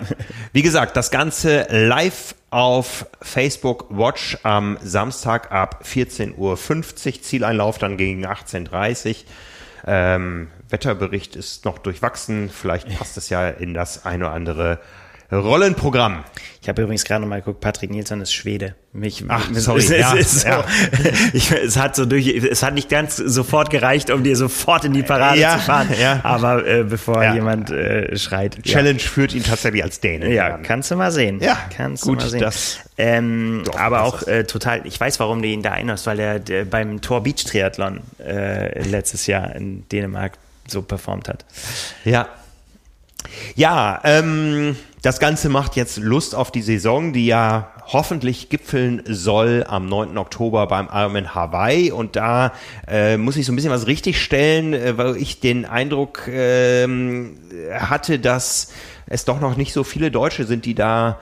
wie 0.52 0.62
gesagt, 0.62 0.95
das 0.98 1.10
Ganze 1.10 1.66
live 1.70 2.36
auf 2.49 3.07
Facebook 3.22 3.88
Watch 3.90 4.38
am 4.44 4.78
Samstag 4.84 5.52
ab 5.52 5.84
14.50 5.86 6.36
Uhr. 6.38 7.22
Zieleinlauf 7.22 7.78
dann 7.78 7.98
gegen 7.98 8.26
18.30 8.26 9.10
Uhr. 9.10 9.16
Ähm, 9.88 10.48
Wetterbericht 10.70 11.36
ist 11.36 11.66
noch 11.66 11.78
durchwachsen. 11.78 12.49
Vielleicht 12.49 12.98
passt 12.98 13.18
es 13.18 13.30
ja 13.30 13.49
in 13.49 13.74
das 13.74 14.06
eine 14.06 14.26
oder 14.26 14.34
andere 14.34 14.80
Rollenprogramm. 15.31 16.23
Ich 16.61 16.69
habe 16.69 16.81
übrigens 16.81 17.03
gerade 17.03 17.26
mal 17.26 17.41
geguckt, 17.41 17.60
Patrick 17.60 17.91
Nilsson 17.91 18.22
ist 18.22 18.34
Schwede. 18.34 18.76
Mich, 18.91 19.23
Ach, 19.27 19.47
sorry. 19.53 19.80
Es, 19.80 19.89
ja, 19.89 20.15
es, 20.15 20.41
so, 20.41 20.47
ja. 20.47 20.65
ich, 21.34 21.52
es 21.52 21.77
hat 21.77 21.95
so 21.95 22.06
durch, 22.06 22.27
es 22.27 22.64
hat 22.64 22.73
nicht 22.73 22.89
ganz 22.89 23.18
sofort 23.18 23.69
gereicht, 23.69 24.10
um 24.10 24.23
dir 24.23 24.35
sofort 24.35 24.85
in 24.85 24.93
die 24.93 25.03
Parade 25.03 25.39
ja, 25.39 25.57
zu 25.57 25.60
fahren. 25.60 25.89
Ja. 25.99 26.22
Aber 26.23 26.65
äh, 26.65 26.84
bevor 26.84 27.23
jemand 27.34 27.69
äh, 27.69 28.18
schreit. 28.18 28.64
Challenge 28.64 28.99
führt 28.99 29.34
ihn 29.34 29.43
tatsächlich 29.43 29.84
als 29.84 29.99
Däne. 29.99 30.34
Ja, 30.34 30.57
kannst 30.57 30.89
du 30.91 30.95
mal 30.95 31.11
sehen. 31.11 31.39
Ja, 31.39 31.57
kannst 31.76 32.03
gut, 32.03 32.19
du 32.19 32.23
mal 32.23 32.30
sehen. 32.30 32.41
Das 32.41 32.80
ähm, 32.97 33.64
aber 33.77 34.03
auch 34.03 34.23
äh, 34.23 34.45
total, 34.45 34.85
ich 34.85 34.99
weiß, 34.99 35.19
warum 35.19 35.41
du 35.41 35.47
ihn 35.47 35.61
da 35.61 35.76
erinnerst, 35.76 36.07
weil 36.07 36.19
er 36.19 36.39
der, 36.39 36.65
beim 36.65 37.02
Tor 37.02 37.23
Beach 37.23 37.43
Triathlon 37.43 37.99
äh, 38.26 38.81
letztes 38.88 39.27
Jahr 39.27 39.56
in 39.56 39.88
Dänemark 39.89 40.34
so 40.68 40.81
performt 40.81 41.27
hat. 41.27 41.45
Ja. 42.06 42.27
Ja, 43.56 44.02
ähm, 44.03 44.77
das 45.06 45.19
Ganze 45.19 45.49
macht 45.49 45.76
jetzt 45.76 45.98
Lust 45.98 46.34
auf 46.34 46.49
die 46.49 46.64
Saison, 46.64 47.14
die 47.14 47.27
ja 47.27 47.72
hoffentlich 47.86 48.49
gipfeln 48.49 49.03
soll 49.06 49.64
am 49.68 49.86
9. 49.86 50.18
Oktober 50.18 50.65
beim 50.65 50.90
Ironman 50.91 51.36
Hawaii. 51.36 51.91
Und 51.91 52.15
da 52.15 52.53
äh, 52.88 53.15
muss 53.15 53.38
ich 53.38 53.45
so 53.45 53.52
ein 53.52 53.56
bisschen 53.56 53.69
was 53.69 53.86
richtigstellen, 53.86 54.73
äh, 54.73 54.98
weil 54.98 55.15
ich 55.18 55.40
den 55.40 55.65
Eindruck 55.65 56.27
äh, 56.27 56.88
hatte, 57.72 58.18
dass 58.18 58.73
es 59.06 59.26
doch 59.26 59.40
noch 59.40 59.57
nicht 59.57 59.73
so 59.73 59.84
viele 59.84 60.10
Deutsche 60.10 60.45
sind, 60.45 60.65
die 60.65 60.73
da 60.73 61.19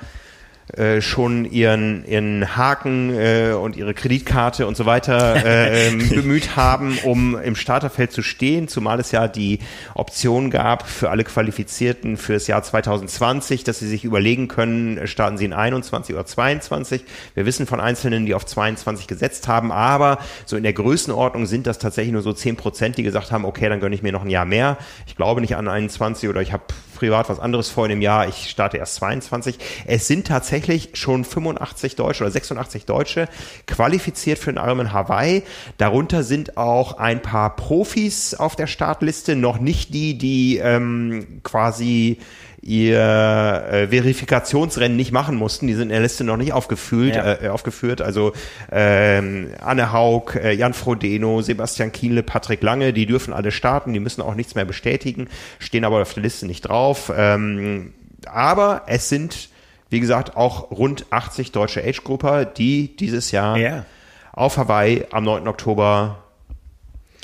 äh, 0.78 1.02
schon 1.02 1.44
ihren, 1.44 2.06
ihren 2.06 2.56
Haken 2.56 3.14
äh, 3.14 3.52
und 3.52 3.76
ihre 3.76 3.94
Kreditkarte 3.94 4.66
und 4.66 4.78
so 4.78 4.86
weiter 4.86 5.46
äh, 5.46 5.90
ähm, 5.90 6.10
bemüht 6.16 6.56
haben, 6.56 6.98
um 7.04 7.38
im 7.38 7.58
Starterfeld 7.58 8.14
zu 8.14 8.22
stehen, 8.22 8.70
zumal 8.70 9.00
es 9.02 9.12
ja 9.12 9.28
die 9.28 9.60
Option 9.94 10.50
gab 10.50 10.88
für 10.88 11.10
alle 11.10 11.26
Qualifizierten 11.26 12.16
für 12.16 12.34
das 12.34 12.48
Jahr 12.48 12.64
2020, 12.64 13.66
dass 13.66 13.80
sie 13.80 13.88
sich 13.90 14.06
überlegen 14.06 14.48
können, 14.48 15.06
starten 15.06 15.38
sie 15.38 15.46
in 15.46 15.54
21 15.54 16.16
oder 16.16 16.26
22. 16.26 17.04
Wir 17.36 17.46
wissen 17.46 17.68
von 17.68 17.82
Einzelnen, 17.82 18.26
die 18.26 18.34
auf 18.34 18.46
22 18.46 19.08
gesetzt 19.08 19.50
haben, 19.50 19.72
aber 19.72 20.20
so 20.46 20.56
in 20.56 20.64
der 20.64 20.74
Größenordnung 20.74 21.46
sind 21.46 21.68
das 21.68 21.78
tatsächlich 21.78 22.14
nur 22.14 22.22
so 22.22 22.32
10 22.32 22.56
Prozent, 22.56 22.98
die 22.98 23.04
gesagt 23.04 23.34
haben, 23.34 23.44
okay, 23.44 23.68
dann 23.68 23.82
gönne 23.82 23.96
ich 23.96 24.02
mir 24.02 24.14
noch 24.14 24.24
ein 24.24 24.30
Jahr 24.30 24.46
mehr. 24.46 24.78
Ich 25.08 25.18
glaube 25.18 25.42
nicht 25.42 25.58
an 25.58 25.68
21 25.68 26.30
oder 26.30 26.42
ich 26.42 26.54
habe 26.54 26.64
privat 27.04 27.28
was 27.28 27.42
anderes 27.42 27.70
vor 27.70 27.90
dem 27.90 28.02
Jahr, 28.02 28.30
ich 28.30 28.50
starte 28.50 28.78
erst 28.78 28.96
22. 28.96 29.58
Es 29.86 30.08
sind 30.08 30.26
tatsächlich 30.26 30.92
schon 30.94 31.26
85 31.26 31.98
Deutsche 31.98 32.24
oder 32.24 32.32
86 32.32 32.86
Deutsche 32.86 33.28
qualifiziert 33.68 34.40
für 34.40 34.54
den 34.54 34.64
Ironman 34.64 34.94
Hawaii. 34.94 35.44
Darunter 35.78 36.24
sind 36.24 36.56
auch 36.56 37.00
ein 37.00 37.22
paar 37.22 37.58
Profis 37.58 38.36
auf 38.36 38.56
der 38.56 38.68
Startliste, 38.68 39.36
noch 39.36 39.60
nicht 39.60 39.94
die, 39.94 40.18
die 40.18 40.60
ähm, 40.60 41.42
quasi 41.44 42.20
ihr 42.64 42.98
äh, 42.98 43.88
Verifikationsrennen 43.90 44.96
nicht 44.96 45.12
machen 45.12 45.36
mussten. 45.36 45.68
Die 45.68 45.74
sind 45.74 45.84
in 45.84 45.90
der 45.90 46.00
Liste 46.00 46.24
noch 46.24 46.38
nicht 46.38 46.54
aufgeführt. 46.54 47.16
Ja. 47.16 47.44
Äh, 47.44 47.50
aufgeführt. 47.50 48.02
Also 48.02 48.32
ähm, 48.72 49.50
Anne 49.62 49.92
Haug, 49.92 50.36
äh, 50.36 50.54
Jan 50.54 50.74
Frodeno, 50.74 51.42
Sebastian 51.42 51.92
Kienle, 51.92 52.24
Patrick 52.24 52.64
Lange, 52.64 52.94
die 52.94 53.06
dürfen 53.06 53.34
alle 53.34 53.52
starten. 53.52 53.94
Die 53.94 54.00
müssen 54.00 54.22
auch 54.22 54.36
nichts 54.36 54.56
mehr 54.56 54.66
bestätigen, 54.66 55.28
stehen 55.60 55.84
aber 55.84 56.02
auf 56.02 56.14
der 56.14 56.24
Liste 56.24 56.46
nicht 56.48 56.62
drauf. 56.62 57.12
Ähm, 57.16 57.94
aber 58.26 58.84
es 58.88 59.10
sind, 59.10 59.50
wie 59.90 60.00
gesagt, 60.00 60.38
auch 60.38 60.72
rund 60.72 61.06
80 61.10 61.52
deutsche 61.52 61.84
Age-Grupper, 61.84 62.46
die 62.46 62.96
dieses 62.96 63.32
Jahr 63.32 63.58
ja. 63.58 63.86
auf 64.32 64.58
Hawaii 64.58 65.06
am 65.12 65.26
9. 65.26 65.50
Oktober 65.50 66.23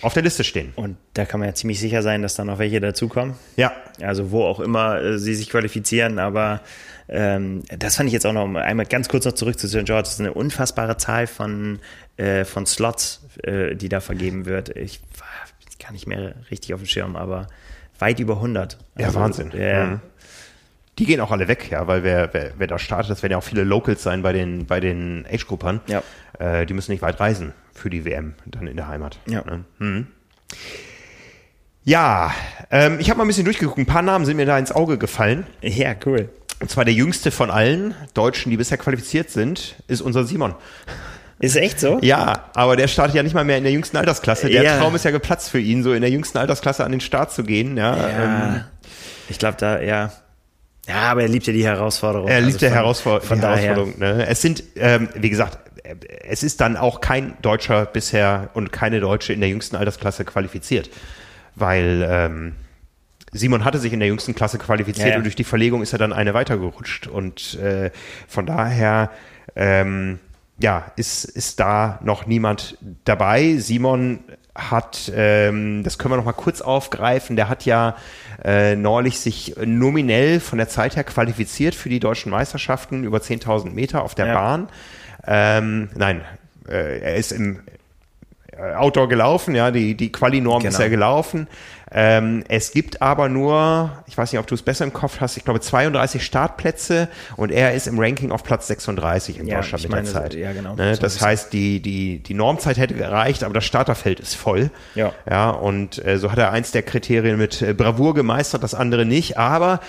auf 0.02 0.14
der 0.14 0.24
Liste 0.24 0.44
stehen. 0.44 0.72
Und 0.76 0.98
da 1.14 1.26
kann 1.26 1.40
man 1.40 1.50
ja 1.50 1.56
ziemlich 1.56 1.80
sicher 1.80 2.02
sein, 2.02 2.22
dass 2.22 2.36
da 2.36 2.46
noch 2.46 2.60
welche 2.60 2.80
dazukommen. 2.80 3.36
Ja. 3.58 3.74
Also 4.02 4.32
wo 4.32 4.44
auch 4.44 4.60
immer 4.60 5.02
äh, 5.02 5.20
sie 5.20 5.36
sich 5.36 5.50
qualifizieren, 5.50 6.20
aber 6.20 6.62
ähm, 7.10 7.64
das 7.78 7.98
fand 7.98 8.08
ich 8.08 8.14
jetzt 8.14 8.26
auch 8.26 8.34
noch 8.34 8.54
einmal 8.56 8.86
ganz 8.86 9.10
kurz 9.10 9.26
noch 9.26 9.34
zurück 9.34 9.60
zu 9.60 9.68
St. 9.68 9.86
George. 9.86 10.04
Das 10.04 10.14
ist 10.14 10.20
eine 10.20 10.34
unfassbare 10.34 10.98
Zahl 10.98 11.28
von, 11.28 11.80
äh, 12.18 12.46
von 12.46 12.66
Slots, 12.66 13.26
äh, 13.44 13.76
die 13.76 13.90
da 13.90 14.00
vergeben 14.00 14.46
wird. 14.46 14.70
Ich 14.76 15.02
war 15.18 15.28
gar 15.80 15.92
nicht 15.92 16.08
mehr 16.08 16.36
richtig 16.52 16.74
auf 16.74 16.82
dem 16.82 16.88
Schirm, 16.88 17.16
aber 17.16 17.48
weit 17.98 18.20
über 18.20 18.36
100. 18.36 18.78
Also, 18.96 19.10
ja, 19.10 19.16
Wahnsinn. 19.16 19.52
Äh, 19.52 19.86
mhm. 19.86 20.00
Die 21.00 21.06
gehen 21.06 21.22
auch 21.22 21.32
alle 21.32 21.48
weg, 21.48 21.72
ja, 21.72 21.88
weil 21.88 22.04
wer, 22.04 22.34
wer, 22.34 22.52
wer 22.58 22.68
da 22.68 22.78
startet, 22.78 23.10
das 23.10 23.24
werden 23.24 23.32
ja 23.32 23.38
auch 23.38 23.44
viele 23.44 23.64
Locals 23.64 24.04
sein 24.04 24.22
bei 24.22 24.34
den, 24.34 24.66
bei 24.66 24.82
den 24.82 25.26
Age-Gruppern. 25.32 25.80
Ja. 25.88 26.04
Äh, 26.38 26.66
die 26.66 26.74
müssen 26.74 26.92
nicht 26.92 27.02
weit 27.02 27.20
reisen 27.20 27.54
für 27.80 27.90
die 27.90 28.06
WM 28.06 28.34
dann 28.46 28.68
in 28.68 28.76
der 28.78 28.88
Heimat. 28.88 29.20
Ja. 29.28 29.44
Ne? 29.46 29.64
Hm. 29.80 30.08
Ja, 31.84 32.34
ähm, 32.72 32.98
ich 33.00 33.10
habe 33.10 33.18
mal 33.18 33.24
ein 33.24 33.28
bisschen 33.28 33.46
durchgeguckt. 33.46 33.78
Ein 33.78 33.86
paar 33.86 34.02
Namen 34.02 34.26
sind 34.26 34.38
mir 34.38 34.46
da 34.46 34.58
ins 34.60 34.72
Auge 34.72 34.98
gefallen. 34.98 35.48
Ja, 35.62 35.96
cool. 36.06 36.30
Und 36.60 36.70
zwar 36.70 36.86
der 36.86 36.94
jüngste 36.94 37.32
von 37.32 37.50
allen 37.50 37.96
Deutschen, 38.14 38.50
die 38.50 38.58
bisher 38.58 38.78
qualifiziert 38.78 39.30
sind, 39.30 39.76
ist 39.88 40.02
unser 40.02 40.26
Simon. 40.26 40.56
Ist 41.40 41.56
echt 41.56 41.80
so? 41.80 42.00
Ja, 42.02 42.50
aber 42.54 42.76
der 42.76 42.90
startet 42.90 43.16
ja 43.16 43.24
nicht 43.24 43.34
mal 43.34 43.46
mehr 43.46 43.58
in 43.58 43.64
der 43.64 43.72
jüngsten 43.72 43.96
Altersklasse. 43.96 44.50
Der 44.50 44.62
Ja. 44.62 44.78
Traum 44.78 44.94
ist 44.94 45.06
ja 45.06 45.12
geplatzt 45.12 45.50
für 45.50 45.60
ihn, 45.60 45.84
so 45.84 45.94
in 45.94 46.02
der 46.02 46.10
jüngsten 46.12 46.38
Altersklasse 46.38 46.84
an 46.84 46.92
den 46.92 47.00
Start 47.00 47.32
zu 47.32 47.44
gehen. 47.44 47.78
Ja, 47.78 47.96
Ja. 47.96 48.46
ähm, 48.56 48.64
ich 49.30 49.40
glaube, 49.40 49.56
da, 49.58 49.80
ja. 49.82 50.12
Ja, 50.86 50.96
aber 51.12 51.22
er 51.22 51.30
liebt 51.30 51.48
ja 51.48 51.54
die 51.54 51.64
Herausforderung. 51.64 52.28
er 52.28 52.42
liebt 52.42 52.56
Also 52.56 52.60
der 52.60 52.70
von- 52.72 52.78
Herausfor 52.78 53.22
von 53.22 53.40
die. 53.40 53.46
Herausforderung. 53.46 53.94
Ne? 54.00 54.28
Es 54.28 54.42
sind, 54.42 54.64
ähm, 54.76 55.08
wie 55.16 55.30
gesagt, 55.30 55.60
es 56.28 56.44
ist 56.44 56.62
dann 56.62 56.78
auch 56.78 57.02
kein 57.02 57.34
Deutscher 57.42 57.86
bisher 57.86 58.50
und 58.54 58.72
keine 58.72 59.00
Deutsche 59.00 59.34
in 59.34 59.40
der 59.40 59.50
jüngsten 59.50 59.76
Altersklasse 59.76 60.26
qualifiziert, 60.26 60.90
weil 61.56 62.06
ähm, 62.10 62.56
Simon 63.32 63.64
hatte 63.64 63.78
sich 63.80 63.94
in 63.94 64.00
der 64.00 64.08
jüngsten 64.08 64.34
Klasse 64.36 64.58
qualifiziert 64.58 65.08
Ja, 65.08 65.12
ja. 65.14 65.18
und 65.18 65.24
durch 65.24 65.36
die 65.36 65.44
Verlegung 65.44 65.82
ist 65.82 65.94
er 65.94 66.00
dann 66.00 66.14
eine 66.14 66.34
weitergerutscht 66.34 67.08
und 67.08 67.56
äh, 67.60 67.92
von 68.28 68.46
daher 68.46 69.12
ähm, 69.56 70.20
ja, 70.60 70.92
ist, 70.96 71.24
ist 71.26 71.60
da 71.60 72.00
noch 72.04 72.26
niemand 72.26 72.78
dabei. 73.06 73.56
Simon 73.58 74.20
hat, 74.56 75.10
ähm, 75.16 75.84
das 75.84 75.98
können 75.98 76.12
wir 76.14 76.18
noch 76.18 76.26
mal 76.26 76.34
kurz 76.34 76.60
aufgreifen, 76.62 77.36
der 77.38 77.48
hat 77.48 77.66
ja 77.66 77.96
äh, 78.44 78.76
neulich 78.76 79.20
sich 79.20 79.56
nominell 79.64 80.40
von 80.42 80.58
der 80.58 80.68
Zeit 80.68 80.96
her 80.98 81.04
qualifiziert 81.06 81.76
für 81.76 81.88
die 81.90 82.00
deutschen 82.00 82.30
Meisterschaften 82.32 83.04
über 83.04 83.20
10.000 83.20 83.72
Meter 83.72 84.04
auf 84.04 84.16
der 84.16 84.28
Ja. 84.28 84.34
Bahn. 84.34 84.68
Ähm, 85.26 85.90
nein, 85.96 86.22
äh, 86.68 87.00
er 87.00 87.16
ist 87.16 87.32
im 87.32 87.62
äh, 88.52 88.74
Outdoor 88.76 89.10
gelaufen, 89.10 89.56
ja, 89.56 89.72
die, 89.72 89.96
die 89.96 90.12
Quali-Norm 90.12 90.66
ist 90.66 90.74
Genau. 90.76 90.84
ja 90.84 90.90
gelaufen. 90.90 91.48
Ähm, 91.92 92.44
es 92.48 92.72
gibt 92.72 93.02
aber 93.02 93.30
nur, 93.30 93.92
ich 94.06 94.16
weiß 94.16 94.32
nicht, 94.32 94.40
ob 94.40 94.46
du 94.46 94.54
es 94.54 94.62
besser 94.62 94.86
im 94.86 94.94
Kopf 94.94 95.20
hast, 95.22 95.38
ich 95.38 95.44
glaube 95.44 95.60
32 95.60 96.24
Startplätze 96.24 97.08
und 97.36 97.52
er 97.52 97.74
ist 97.74 97.88
im 97.88 97.98
Ranking 98.00 98.32
auf 98.32 98.44
Platz 98.44 98.68
36 98.68 99.40
in 99.40 99.48
Ja, 99.48 99.56
Deutschland 99.56 99.84
mit 99.86 99.92
der 99.92 99.98
meine, 100.04 100.08
Zeit. 100.12 100.34
ja, 100.36 100.54
genau. 100.54 100.76
Ne? 100.76 100.96
Das 101.00 101.16
ist 101.16 101.22
heißt, 101.22 101.52
die, 101.52 101.80
die, 101.82 102.20
die 102.20 102.34
Normzeit 102.36 102.78
hätte 102.78 102.94
gereicht, 102.94 103.44
aber 103.44 103.56
das 103.56 103.66
Starterfeld 103.66 104.20
ist 104.20 104.36
voll. 104.36 104.70
Ja. 104.94 105.14
Ja, 105.28 105.50
und 105.50 106.04
äh, 106.06 106.20
so 106.20 106.32
hat 106.32 106.38
er 106.38 106.52
eins 106.52 106.70
der 106.72 106.84
Kriterien 106.84 107.38
mit 107.40 107.60
äh, 107.64 107.74
Bravour 107.74 108.14
gemeistert, 108.14 108.62
das 108.62 108.76
andere 108.76 109.06
nicht, 109.08 109.40
aber 109.40 109.80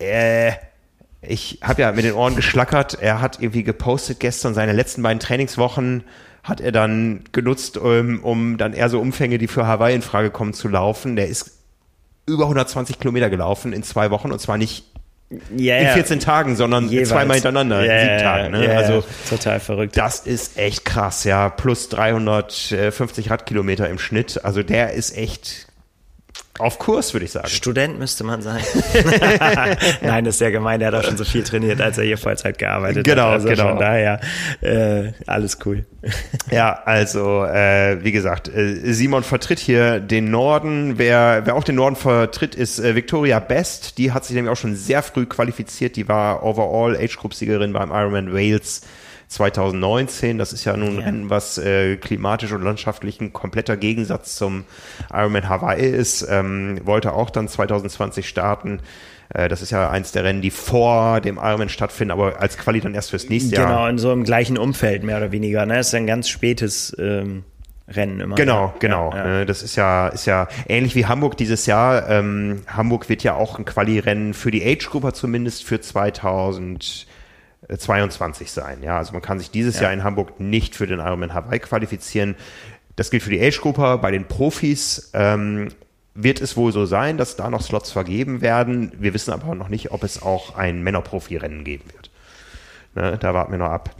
äh, 0.00 0.52
ich 1.22 1.60
habe 1.62 1.82
ja 1.82 1.92
mit 1.92 2.04
den 2.04 2.14
Ohren 2.14 2.34
geschlackert. 2.36 2.98
Er 3.00 3.20
hat 3.20 3.40
irgendwie 3.40 3.62
gepostet 3.62 4.20
gestern 4.20 4.54
seine 4.54 4.72
letzten 4.72 5.02
beiden 5.02 5.20
Trainingswochen 5.20 6.04
hat 6.42 6.60
er 6.60 6.72
dann 6.72 7.22
genutzt, 7.30 7.76
um, 7.76 8.18
um 8.24 8.56
dann 8.58 8.72
eher 8.72 8.88
so 8.88 9.00
Umfänge, 9.00 9.38
die 9.38 9.46
für 9.46 9.66
Hawaii 9.66 9.94
in 9.94 10.02
Frage 10.02 10.30
kommen, 10.30 10.54
zu 10.54 10.68
laufen. 10.68 11.14
Der 11.14 11.28
ist 11.28 11.58
über 12.26 12.44
120 12.44 12.98
Kilometer 12.98 13.30
gelaufen 13.30 13.72
in 13.72 13.82
zwei 13.82 14.10
Wochen 14.10 14.32
und 14.32 14.40
zwar 14.40 14.58
nicht 14.58 14.84
ja, 15.56 15.78
in 15.78 15.84
ja. 15.86 15.92
14 15.94 16.20
Tagen, 16.20 16.56
sondern 16.56 16.88
Jeweils. 16.88 17.08
zweimal 17.08 17.34
hintereinander 17.36 17.84
ja, 17.84 17.92
in 17.92 18.00
sieben 18.00 18.18
Tagen. 18.18 18.50
Ne? 18.52 18.66
ja, 18.66 18.72
also 18.72 19.04
total 19.30 19.60
verrückt. 19.60 19.96
das 19.96 20.20
ist 20.20 20.58
echt 20.58 20.84
krass, 20.84 21.24
ja. 21.24 21.48
Plus 21.48 21.88
350 21.88 23.30
Radkilometer 23.30 23.88
im 23.88 23.98
Schnitt. 23.98 24.44
Also 24.44 24.62
der 24.62 24.92
ist 24.92 25.16
echt 25.16 25.68
auf 26.58 26.78
Kurs, 26.78 27.14
würde 27.14 27.24
ich 27.24 27.32
sagen. 27.32 27.48
Student 27.48 27.98
müsste 27.98 28.24
man 28.24 28.42
sein. 28.42 28.62
Nein, 30.02 30.24
das 30.24 30.34
ist 30.34 30.40
ja 30.40 30.50
gemein, 30.50 30.80
der 30.80 30.88
hat 30.88 30.94
auch 30.94 31.04
schon 31.04 31.16
so 31.16 31.24
viel 31.24 31.42
trainiert, 31.44 31.80
als 31.80 31.96
er 31.96 32.04
hier 32.04 32.18
Vollzeit 32.18 32.58
gearbeitet 32.58 33.04
Genau, 33.04 33.24
hat. 33.24 33.32
Also 33.32 33.48
genau. 33.48 33.70
Von 33.70 33.78
daher, 33.78 34.20
äh, 34.60 35.12
alles 35.26 35.58
cool. 35.64 35.86
Ja, 36.50 36.82
also 36.84 37.44
äh, 37.44 38.04
wie 38.04 38.12
gesagt, 38.12 38.48
äh, 38.48 38.92
Simon 38.92 39.22
vertritt 39.22 39.60
hier 39.60 39.98
den 39.98 40.30
Norden. 40.30 40.98
Wer, 40.98 41.42
wer 41.46 41.54
auch 41.54 41.64
den 41.64 41.76
Norden 41.76 41.96
vertritt, 41.96 42.54
ist 42.54 42.78
äh, 42.80 42.94
Victoria 42.94 43.38
Best. 43.40 43.96
Die 43.96 44.12
hat 44.12 44.24
sich 44.26 44.36
nämlich 44.36 44.52
auch 44.52 44.56
schon 44.56 44.76
sehr 44.76 45.02
früh 45.02 45.24
qualifiziert. 45.24 45.96
Die 45.96 46.06
war 46.06 46.42
Overall 46.42 46.96
Age 46.96 47.16
Group 47.16 47.32
Siegerin 47.34 47.72
beim 47.72 47.90
Ironman 47.90 48.32
Wales 48.32 48.82
2019. 49.32 50.38
Das 50.38 50.52
ist 50.52 50.64
ja 50.64 50.76
nun 50.76 50.88
ein 50.90 50.98
Ja. 50.98 51.04
Rennen, 51.06 51.30
was 51.30 51.58
äh, 51.58 51.96
klimatisch 51.96 52.52
und 52.52 52.62
landschaftlich 52.62 53.20
ein 53.20 53.32
kompletter 53.32 53.76
Gegensatz 53.76 54.36
zum 54.36 54.64
Ironman 55.12 55.48
Hawaii 55.48 55.88
ist. 55.88 56.26
Ähm, 56.28 56.80
wollte 56.84 57.12
auch 57.12 57.30
dann 57.30 57.48
2020 57.48 58.28
starten. 58.28 58.80
Äh, 59.34 59.48
das 59.48 59.62
ist 59.62 59.70
ja 59.70 59.90
eins 59.90 60.12
der 60.12 60.24
Rennen, 60.24 60.42
die 60.42 60.50
vor 60.50 61.20
dem 61.20 61.36
Ironman 61.36 61.68
stattfinden, 61.68 62.12
aber 62.12 62.40
als 62.40 62.58
Quali 62.58 62.80
dann 62.80 62.94
erst 62.94 63.10
fürs 63.10 63.28
nächste 63.28 63.54
Jahr. 63.56 63.66
Genau, 63.66 63.86
in 63.86 63.98
so 63.98 64.10
einem 64.10 64.24
gleichen 64.24 64.58
Umfeld, 64.58 65.02
mehr 65.02 65.16
oder 65.16 65.32
weniger. 65.32 65.66
Ne? 65.66 65.76
Das 65.76 65.88
ist 65.88 65.94
ein 65.94 66.06
ganz 66.06 66.28
spätes, 66.28 66.94
ähm, 66.98 67.44
Rennen 67.88 68.20
immer. 68.20 68.36
Genau, 68.36 68.72
genau. 68.78 69.10
Ja, 69.10 69.16
ja. 69.16 69.24
Ne, 69.24 69.46
das 69.46 69.62
ist 69.62 69.76
ja, 69.76 70.08
ist 70.08 70.26
ja 70.26 70.48
ähnlich 70.68 70.94
wie 70.94 71.06
Hamburg 71.06 71.36
dieses 71.36 71.66
Jahr. 71.66 72.08
Ähm, 72.08 72.62
Hamburg 72.66 73.08
wird 73.08 73.22
ja 73.22 73.34
auch 73.34 73.58
ein 73.58 73.64
Quali-Rennen 73.64 74.34
für 74.34 74.50
die 74.50 74.64
Age-Gruppe 74.64 75.12
zumindest 75.12 75.64
für 75.64 75.80
2022 77.68 78.50
sein. 78.50 78.82
Ja, 78.82 78.98
also 78.98 79.12
man 79.12 79.22
kann 79.22 79.38
sich 79.38 79.50
dieses 79.50 79.76
ja. 79.76 79.82
Jahr 79.82 79.92
in 79.92 80.04
Hamburg 80.04 80.40
nicht 80.40 80.74
für 80.74 80.86
den 80.86 80.98
Ironman 80.98 81.34
Hawaii 81.34 81.58
qualifizieren. 81.58 82.36
Das 82.96 83.10
gilt 83.10 83.22
für 83.22 83.30
die 83.30 83.40
Age-Gruppe. 83.40 83.98
Bei 84.00 84.10
den 84.10 84.26
Profis 84.26 85.10
ähm, 85.14 85.68
wird 86.14 86.40
es 86.40 86.56
wohl 86.56 86.72
so 86.72 86.84
sein, 86.84 87.16
dass 87.16 87.36
da 87.36 87.48
noch 87.48 87.62
Slots 87.62 87.90
vergeben 87.90 88.40
werden. 88.40 88.92
Wir 88.98 89.14
wissen 89.14 89.32
aber 89.32 89.54
noch 89.54 89.68
nicht, 89.68 89.92
ob 89.92 90.02
es 90.04 90.22
auch 90.22 90.56
ein 90.56 90.82
Männerprofi-Rennen 90.82 91.64
geben 91.64 91.84
wird. 91.92 92.10
Ne, 92.94 93.16
da 93.18 93.32
warten 93.32 93.52
wir 93.52 93.58
noch 93.58 93.70
ab. 93.70 93.94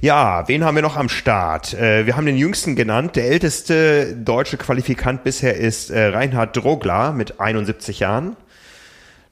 Ja, 0.00 0.46
wen 0.48 0.64
haben 0.64 0.76
wir 0.76 0.82
noch 0.82 0.96
am 0.96 1.08
Start? 1.08 1.74
Äh, 1.74 2.06
wir 2.06 2.16
haben 2.16 2.26
den 2.26 2.36
jüngsten 2.36 2.76
genannt. 2.76 3.16
Der 3.16 3.26
älteste 3.26 4.14
deutsche 4.16 4.56
Qualifikant 4.56 5.24
bisher 5.24 5.56
ist 5.56 5.90
äh, 5.90 6.06
Reinhard 6.06 6.56
Drogler 6.56 7.12
mit 7.12 7.40
71 7.40 8.00
Jahren. 8.00 8.36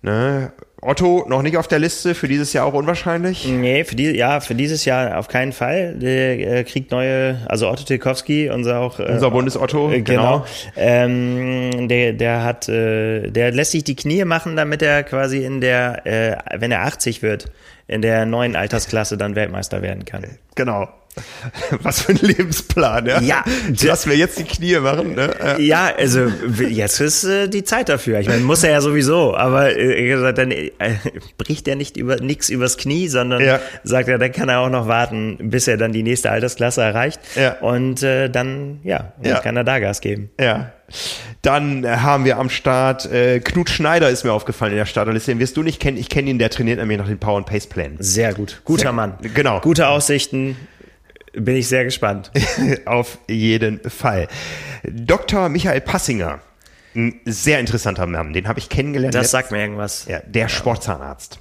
Ne? 0.02 0.52
Otto 0.84 1.24
noch 1.28 1.42
nicht 1.42 1.56
auf 1.56 1.66
der 1.66 1.78
Liste, 1.78 2.14
für 2.14 2.28
dieses 2.28 2.52
Jahr 2.52 2.66
auch 2.66 2.74
unwahrscheinlich? 2.74 3.46
Nee, 3.46 3.84
für 3.84 3.96
die, 3.96 4.16
ja, 4.16 4.40
für 4.40 4.54
dieses 4.54 4.84
Jahr 4.84 5.18
auf 5.18 5.28
keinen 5.28 5.52
Fall. 5.52 5.94
Der 5.94 6.58
äh, 6.58 6.64
kriegt 6.64 6.90
neue, 6.90 7.38
also 7.48 7.68
Otto 7.68 7.84
Tilkowski, 7.84 8.50
unser 8.50 8.80
auch. 8.80 9.00
Äh, 9.00 9.04
unser 9.12 9.30
Bundesotto, 9.30 9.90
äh, 9.90 10.02
genau. 10.02 10.40
genau. 10.40 10.46
Ähm, 10.76 11.88
der, 11.88 12.12
der 12.12 12.44
hat, 12.44 12.68
äh, 12.68 13.30
der 13.30 13.52
lässt 13.52 13.72
sich 13.72 13.84
die 13.84 13.96
Knie 13.96 14.24
machen, 14.24 14.56
damit 14.56 14.82
er 14.82 15.02
quasi 15.04 15.44
in 15.44 15.60
der, 15.60 16.06
äh, 16.06 16.36
wenn 16.60 16.70
er 16.70 16.82
80 16.82 17.22
wird, 17.22 17.50
in 17.86 18.02
der 18.02 18.26
neuen 18.26 18.56
Altersklasse 18.56 19.16
dann 19.16 19.34
Weltmeister 19.34 19.82
werden 19.82 20.04
kann. 20.04 20.24
Genau. 20.54 20.88
Was 21.82 22.02
für 22.02 22.12
ein 22.12 22.18
Lebensplan, 22.20 23.06
ja? 23.06 23.20
Ja. 23.20 23.44
Lass 23.82 24.06
mir 24.06 24.14
jetzt 24.14 24.38
die 24.38 24.44
Knie 24.44 24.78
machen, 24.78 25.14
ne? 25.14 25.56
Ja, 25.58 25.92
also 25.96 26.26
jetzt 26.68 27.00
ist 27.00 27.24
äh, 27.24 27.48
die 27.48 27.62
Zeit 27.64 27.88
dafür. 27.88 28.18
Ich 28.18 28.28
meine, 28.28 28.42
muss 28.42 28.64
er 28.64 28.72
ja 28.72 28.80
sowieso, 28.80 29.36
aber 29.36 29.76
äh, 29.76 30.32
dann 30.32 30.50
äh, 30.50 30.70
bricht 31.38 31.68
er 31.68 31.76
nicht 31.76 31.96
über 31.96 32.16
nichts 32.16 32.48
übers 32.48 32.76
Knie, 32.76 33.08
sondern 33.08 33.42
ja. 33.42 33.60
sagt 33.84 34.08
er, 34.08 34.18
dann 34.18 34.32
kann 34.32 34.48
er 34.48 34.60
auch 34.60 34.70
noch 34.70 34.88
warten, 34.88 35.38
bis 35.40 35.68
er 35.68 35.76
dann 35.76 35.92
die 35.92 36.02
nächste 36.02 36.30
Altersklasse 36.30 36.82
erreicht. 36.82 37.20
Ja. 37.36 37.58
Und 37.60 38.02
äh, 38.02 38.28
dann, 38.28 38.80
ja, 38.82 39.12
dann 39.22 39.32
ja. 39.32 39.40
kann 39.40 39.56
er 39.56 39.64
da 39.64 39.78
Gas 39.78 40.00
geben. 40.00 40.30
Ja. 40.40 40.72
Dann 41.42 41.86
haben 41.86 42.24
wir 42.24 42.38
am 42.38 42.48
Start 42.48 43.06
äh, 43.06 43.40
Knut 43.40 43.68
Schneider 43.68 44.10
ist 44.10 44.24
mir 44.24 44.32
aufgefallen 44.32 44.72
in 44.72 44.78
der 44.78 44.86
Starterliste. 44.86 45.32
Den 45.32 45.38
wirst 45.38 45.56
du 45.56 45.62
nicht 45.62 45.80
kennen. 45.80 45.96
Ich 45.96 46.08
kenne 46.08 46.30
ihn, 46.30 46.38
der 46.38 46.50
trainiert 46.50 46.78
nämlich 46.78 46.98
nach 46.98 47.06
den 47.06 47.18
Power 47.18 47.36
and 47.38 47.46
Pace 47.46 47.66
Plänen. 47.66 47.96
Sehr 48.00 48.32
gut. 48.34 48.62
Guter 48.64 48.92
Mann. 48.92 49.18
Genau. 49.34 49.60
Gute 49.60 49.88
Aussichten. 49.88 50.56
Bin 51.32 51.56
ich 51.56 51.68
sehr 51.68 51.84
gespannt. 51.84 52.30
Auf 52.86 53.18
jeden 53.28 53.80
Fall. 53.90 54.28
Dr. 54.84 55.48
Michael 55.48 55.80
Passinger. 55.80 56.40
Ein 56.94 57.20
sehr 57.24 57.58
interessanter 57.58 58.06
Mann. 58.06 58.32
Den 58.32 58.46
habe 58.46 58.60
ich 58.60 58.68
kennengelernt. 58.68 59.14
Das 59.14 59.32
sagt 59.32 59.50
mir 59.50 59.58
irgendwas. 59.58 60.06
Ja, 60.06 60.20
der 60.20 60.48
Sportzahnarzt. 60.48 61.40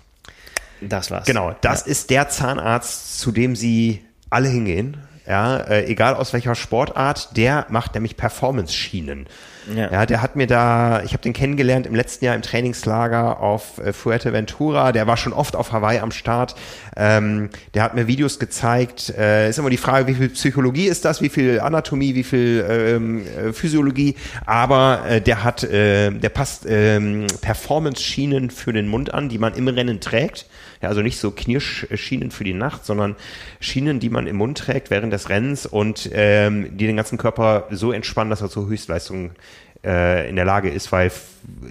Das 0.82 1.12
war's. 1.12 1.26
Genau, 1.26 1.56
das 1.62 1.86
ja. 1.86 1.92
ist 1.92 2.10
der 2.10 2.28
Zahnarzt, 2.30 3.20
zu 3.20 3.32
dem 3.32 3.56
Sie 3.56 4.04
alle 4.30 4.50
hingehen 4.50 4.98
ja, 5.28 5.58
äh, 5.58 5.86
egal 5.86 6.16
aus 6.16 6.34
welcher 6.34 6.56
Sportart, 6.56 7.38
der 7.38 7.66
macht 7.70 7.94
nämlich 7.94 8.18
Performance-Schienen. 8.18 9.28
Ja. 9.74 9.92
ja, 9.92 10.06
der 10.06 10.22
hat 10.22 10.36
mir 10.36 10.48
da, 10.48 11.02
ich 11.04 11.14
habe 11.14 11.24
den 11.24 11.32
kennengelernt 11.32 11.88
im 11.88 11.96
letzten 11.96 12.26
Jahr 12.26 12.36
im 12.36 12.42
Trainingslager 12.42 13.40
auf 13.40 13.78
äh, 13.78 13.94
Fuerteventura. 13.94 14.92
Der 14.92 15.08
war 15.08 15.16
schon 15.16 15.32
oft 15.32 15.56
auf 15.56 15.72
Hawaii 15.72 16.00
am 16.00 16.12
Start. 16.12 16.56
Ähm, 16.98 17.50
der 17.74 17.84
hat 17.84 17.96
mir 17.96 18.08
Videos 18.08 18.40
gezeigt. 18.40 19.14
Äh, 19.18 19.50
ist 19.50 19.60
immer 19.60 19.70
die 19.70 19.78
Frage, 19.78 20.08
wie 20.08 20.16
viel 20.16 20.30
Psychologie 20.30 20.88
ist 20.88 21.06
das, 21.06 21.22
wie 21.22 21.30
viel 21.30 21.62
Anatomie, 21.62 22.16
wie 22.16 22.24
viel 22.24 22.66
ähm, 22.70 23.26
äh, 23.26 23.54
Physiologie. 23.54 24.16
Aber 24.46 25.04
äh, 25.08 25.22
der 25.22 25.46
hat, 25.46 25.64
äh, 25.64 26.12
der 26.12 26.30
passt 26.30 26.66
ähm, 26.68 27.28
Performance-Schienen 27.42 28.50
für 28.50 28.74
den 28.74 28.88
Mund 28.88 29.14
an, 29.14 29.30
die 29.30 29.38
man 29.38 29.54
im 29.54 29.70
Rennen 29.70 30.02
trägt. 30.02 30.46
Ja, 30.84 30.90
also 30.90 31.02
nicht 31.02 31.18
so 31.18 31.32
Knirschschienen 31.32 32.30
für 32.30 32.44
die 32.44 32.54
Nacht, 32.54 32.86
sondern 32.86 33.16
Schienen, 33.62 34.02
die 34.02 34.10
man 34.10 34.28
im 34.28 34.36
Mund 34.36 34.58
trägt 34.58 34.90
während 34.90 35.14
des 35.14 35.30
Rennens 35.30 35.66
und 35.66 36.10
ähm, 36.12 36.78
die 36.78 36.88
den 36.88 36.98
ganzen 36.98 37.18
Körper 37.18 37.68
so 37.72 37.94
entspannen, 37.94 38.30
dass 38.30 38.42
er 38.42 38.50
zur 38.50 38.68
Höchstleistung 38.68 39.32
äh, 39.86 40.30
in 40.30 40.36
der 40.36 40.44
Lage 40.44 40.70
ist, 40.70 40.92
weil 40.92 41.10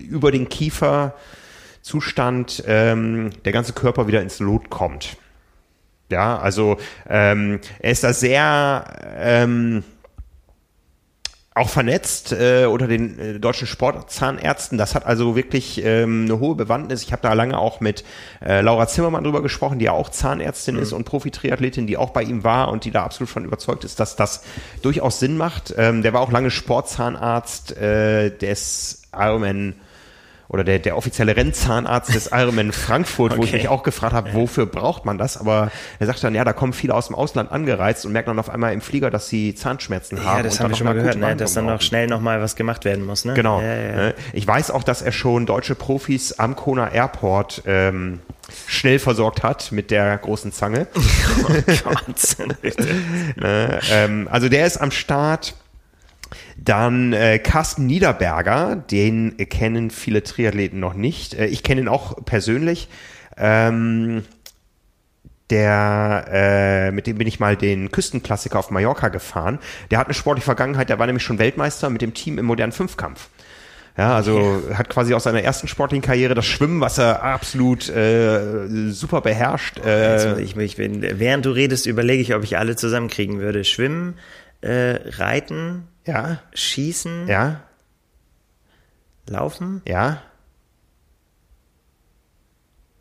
über 0.08 0.32
den 0.32 0.48
Kieferzustand 0.48 2.64
ähm, 2.66 3.28
der 3.44 3.52
ganze 3.52 3.74
Körper 3.74 4.06
wieder 4.06 4.22
ins 4.22 4.38
Lot 4.38 4.70
kommt. 4.70 5.18
Ja, 6.08 6.38
also 6.38 6.78
ähm, 7.06 7.60
er 7.80 7.92
ist 7.92 8.04
da 8.04 8.14
sehr 8.14 8.86
ähm, 9.18 9.84
auch 11.54 11.68
vernetzt 11.68 12.32
äh, 12.32 12.64
unter 12.64 12.86
den 12.86 13.18
äh, 13.18 13.38
deutschen 13.38 13.66
Sportzahnärzten. 13.66 14.78
Das 14.78 14.94
hat 14.94 15.04
also 15.04 15.36
wirklich 15.36 15.84
ähm, 15.84 16.24
eine 16.24 16.38
hohe 16.38 16.54
Bewandtnis. 16.54 17.02
Ich 17.02 17.12
habe 17.12 17.22
da 17.22 17.34
lange 17.34 17.58
auch 17.58 17.80
mit 17.80 18.04
äh, 18.42 18.62
Laura 18.62 18.86
Zimmermann 18.88 19.24
drüber 19.24 19.42
gesprochen, 19.42 19.78
die 19.78 19.84
ja 19.84 19.92
auch 19.92 20.08
Zahnärztin 20.08 20.76
mhm. 20.76 20.82
ist 20.82 20.92
und 20.92 21.04
Profi-Triathletin, 21.04 21.86
die 21.86 21.98
auch 21.98 22.10
bei 22.10 22.22
ihm 22.22 22.42
war 22.42 22.70
und 22.70 22.84
die 22.84 22.90
da 22.90 23.04
absolut 23.04 23.28
von 23.28 23.44
überzeugt 23.44 23.84
ist, 23.84 24.00
dass 24.00 24.16
das 24.16 24.44
durchaus 24.80 25.18
Sinn 25.18 25.36
macht. 25.36 25.74
Ähm, 25.76 26.02
der 26.02 26.14
war 26.14 26.22
auch 26.22 26.32
lange 26.32 26.50
Sportzahnarzt 26.50 27.76
äh, 27.76 28.30
des 28.30 29.02
Ironman 29.14 29.74
oder 30.52 30.64
der, 30.64 30.78
der 30.78 30.96
offizielle 30.96 31.34
Rennzahnarzt 31.34 32.14
des 32.14 32.26
Ironman 32.32 32.72
Frankfurt, 32.72 33.32
okay. 33.32 33.40
wo 33.40 33.44
ich 33.44 33.52
mich 33.52 33.68
auch 33.68 33.82
gefragt 33.82 34.12
habe, 34.12 34.34
wofür 34.34 34.66
braucht 34.66 35.06
man 35.06 35.16
das? 35.16 35.38
Aber 35.38 35.70
er 35.98 36.06
sagt 36.06 36.22
dann, 36.22 36.34
ja, 36.34 36.44
da 36.44 36.52
kommen 36.52 36.74
viele 36.74 36.94
aus 36.94 37.06
dem 37.06 37.16
Ausland 37.16 37.50
angereizt 37.50 38.04
und 38.04 38.12
merken 38.12 38.30
dann 38.30 38.38
auf 38.38 38.50
einmal 38.50 38.72
im 38.74 38.82
Flieger, 38.82 39.10
dass 39.10 39.28
sie 39.28 39.54
Zahnschmerzen 39.54 40.18
ja, 40.18 40.24
haben. 40.24 40.36
Ja, 40.38 40.42
das 40.42 40.60
haben 40.60 40.70
wir 40.70 40.76
schon 40.76 40.86
mal 40.86 40.94
gehört, 40.94 41.16
ne? 41.16 41.34
dass 41.36 41.54
dann 41.54 41.66
noch 41.66 41.80
schnell 41.80 42.06
nochmal 42.06 42.40
was 42.42 42.54
gemacht 42.54 42.84
werden 42.84 43.06
muss. 43.06 43.24
Ne? 43.24 43.32
Genau. 43.34 43.60
Ja, 43.60 43.74
ja, 43.74 43.96
ne? 43.96 44.14
ich 44.34 44.46
weiß 44.46 44.70
auch, 44.70 44.84
dass 44.84 45.00
er 45.00 45.12
schon 45.12 45.46
deutsche 45.46 45.74
Profis 45.74 46.32
am 46.32 46.54
Kona 46.54 46.92
Airport 46.92 47.62
ähm, 47.66 48.20
schnell 48.66 48.98
versorgt 48.98 49.42
hat 49.42 49.72
mit 49.72 49.90
der 49.90 50.18
großen 50.18 50.52
Zange. 50.52 50.86
Oh 51.44 51.54
Gott. 51.84 52.36
ne? 53.36 53.80
ähm, 53.90 54.28
also 54.30 54.48
der 54.48 54.66
ist 54.66 54.76
am 54.76 54.90
Start. 54.90 55.54
Dann 56.64 57.12
äh, 57.12 57.38
Carsten 57.38 57.86
Niederberger, 57.86 58.76
den 58.76 59.36
kennen 59.36 59.90
viele 59.90 60.22
Triathleten 60.22 60.78
noch 60.78 60.94
nicht. 60.94 61.34
Äh, 61.34 61.46
ich 61.46 61.62
kenne 61.62 61.80
ihn 61.80 61.88
auch 61.88 62.24
persönlich. 62.24 62.88
Ähm, 63.36 64.22
der, 65.50 66.24
äh, 66.30 66.90
mit 66.92 67.06
dem 67.06 67.18
bin 67.18 67.26
ich 67.26 67.40
mal 67.40 67.56
den 67.56 67.90
Küstenklassiker 67.90 68.58
auf 68.58 68.70
Mallorca 68.70 69.08
gefahren. 69.08 69.58
Der 69.90 69.98
hat 69.98 70.06
eine 70.06 70.14
sportliche 70.14 70.44
Vergangenheit, 70.44 70.88
der 70.88 70.98
war 70.98 71.06
nämlich 71.06 71.24
schon 71.24 71.38
Weltmeister 71.38 71.90
mit 71.90 72.00
dem 72.00 72.14
Team 72.14 72.38
im 72.38 72.46
modernen 72.46 72.72
Fünfkampf. 72.72 73.28
Ja, 73.98 74.14
also 74.14 74.62
yeah. 74.66 74.78
hat 74.78 74.88
quasi 74.88 75.12
aus 75.12 75.24
seiner 75.24 75.42
ersten 75.42 75.68
sportlichen 75.68 76.02
Karriere 76.02 76.34
das 76.34 76.46
Schwimmen, 76.46 76.80
was 76.80 76.96
er 76.96 77.22
absolut 77.22 77.90
äh, 77.90 78.88
super 78.88 79.20
beherrscht. 79.20 79.84
Äh, 79.84 79.90
also 79.90 80.36
ich, 80.38 80.56
ich 80.56 80.76
bin, 80.76 81.02
während 81.02 81.44
du 81.44 81.50
redest, 81.50 81.84
überlege 81.84 82.22
ich, 82.22 82.34
ob 82.34 82.42
ich 82.42 82.56
alle 82.56 82.74
zusammenkriegen 82.74 83.38
würde. 83.38 83.64
Schwimmen, 83.64 84.14
äh, 84.62 85.00
Reiten, 85.16 85.88
ja. 86.06 86.40
Schießen. 86.54 87.28
Ja. 87.28 87.62
Laufen. 89.28 89.82
Ja. 89.86 90.22